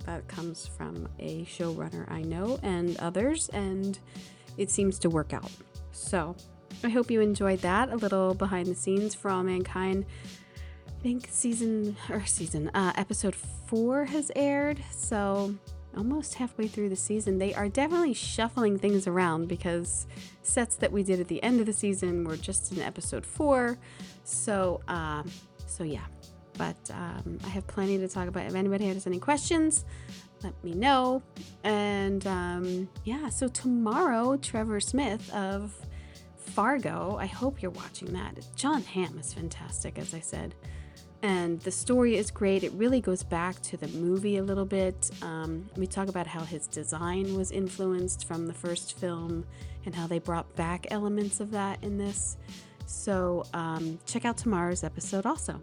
That 0.07 0.27
comes 0.29 0.67
from 0.67 1.09
a 1.19 1.45
showrunner 1.45 2.11
I 2.11 2.23
know 2.23 2.59
and 2.63 2.97
others, 2.99 3.49
and 3.51 3.99
it 4.57 4.71
seems 4.71 4.99
to 5.01 5.11
work 5.11 5.33
out. 5.33 5.51
So 5.93 6.35
I 6.83 6.89
hope 6.89 7.11
you 7.11 7.21
enjoyed 7.21 7.61
that. 7.61 7.91
A 7.91 7.97
little 7.97 8.35
behind 8.35 8.67
the 8.67 8.75
scenes 8.75 9.15
for 9.15 9.31
All 9.31 9.43
Mankind. 9.43 10.07
I 10.89 11.03
think 11.03 11.29
season 11.31 11.97
or 12.09 12.25
season 12.27 12.71
uh, 12.75 12.93
episode 12.97 13.35
four 13.35 14.05
has 14.07 14.31
aired, 14.37 14.83
so 14.91 15.55
almost 15.97 16.35
halfway 16.35 16.69
through 16.69 16.89
the 16.89 16.97
season. 16.97 17.39
They 17.39 17.55
are 17.55 17.69
definitely 17.69 18.15
shuffling 18.15 18.79
things 18.79 19.07
around 19.07 19.49
because 19.49 20.07
sets 20.43 20.77
that 20.77 20.93
we 20.93 21.03
did 21.03 21.21
at 21.21 21.29
the 21.29 21.43
end 21.43 21.61
of 21.61 21.67
the 21.67 21.73
season 21.73 22.25
were 22.25 22.37
just 22.37 22.73
in 22.73 22.81
episode 22.81 23.27
four. 23.27 23.79
So, 24.25 24.81
uh, 24.89 25.23
so 25.67 25.85
yeah. 25.85 26.05
But 26.61 26.91
um, 26.91 27.39
I 27.43 27.49
have 27.49 27.67
plenty 27.67 27.97
to 27.97 28.07
talk 28.07 28.29
about. 28.29 28.45
If 28.45 28.55
anybody 28.55 28.87
has 28.89 29.07
any 29.07 29.19
questions, 29.19 29.87
let 30.43 30.53
me 30.63 30.75
know. 30.75 31.23
And 31.65 32.27
um, 32.27 32.87
yeah, 33.05 33.31
so 33.31 33.49
tomorrow, 33.49 34.37
Trevor 34.37 34.79
Smith 34.79 35.33
of 35.33 35.75
Fargo, 36.37 37.17
I 37.19 37.25
hope 37.25 37.63
you're 37.63 37.71
watching 37.71 38.13
that. 38.13 38.45
Jon 38.57 38.83
Hamm 38.83 39.19
is 39.19 39.33
fantastic, 39.33 39.99
as 39.99 40.13
I 40.13 40.21
said. 40.21 40.55
And 41.23 41.59
the 41.61 41.71
story 41.71 42.17
is 42.19 42.31
great. 42.31 42.63
It 42.63 42.73
really 42.73 43.01
goes 43.01 43.23
back 43.23 43.59
to 43.63 43.79
the 43.79 43.89
movie 43.89 44.37
a 44.37 44.43
little 44.43 44.67
bit. 44.67 45.11
Um, 45.23 45.67
we 45.79 45.87
talk 45.87 46.09
about 46.09 46.27
how 46.27 46.45
his 46.45 46.67
design 46.67 47.39
was 47.39 47.53
influenced 47.53 48.29
from 48.29 48.47
the 48.47 48.55
first 48.55 48.99
film 48.99 49.47
and 49.87 49.95
how 49.95 50.07
they 50.07 50.19
brought 50.19 50.55
back 50.57 50.89
elements 50.91 51.41
of 51.41 51.53
that 51.53 51.83
in 51.83 51.97
this. 51.97 52.37
So 52.85 53.45
um, 53.55 53.99
check 54.05 54.27
out 54.27 54.37
tomorrow's 54.37 54.85
episode 54.85 55.25
also. 55.25 55.63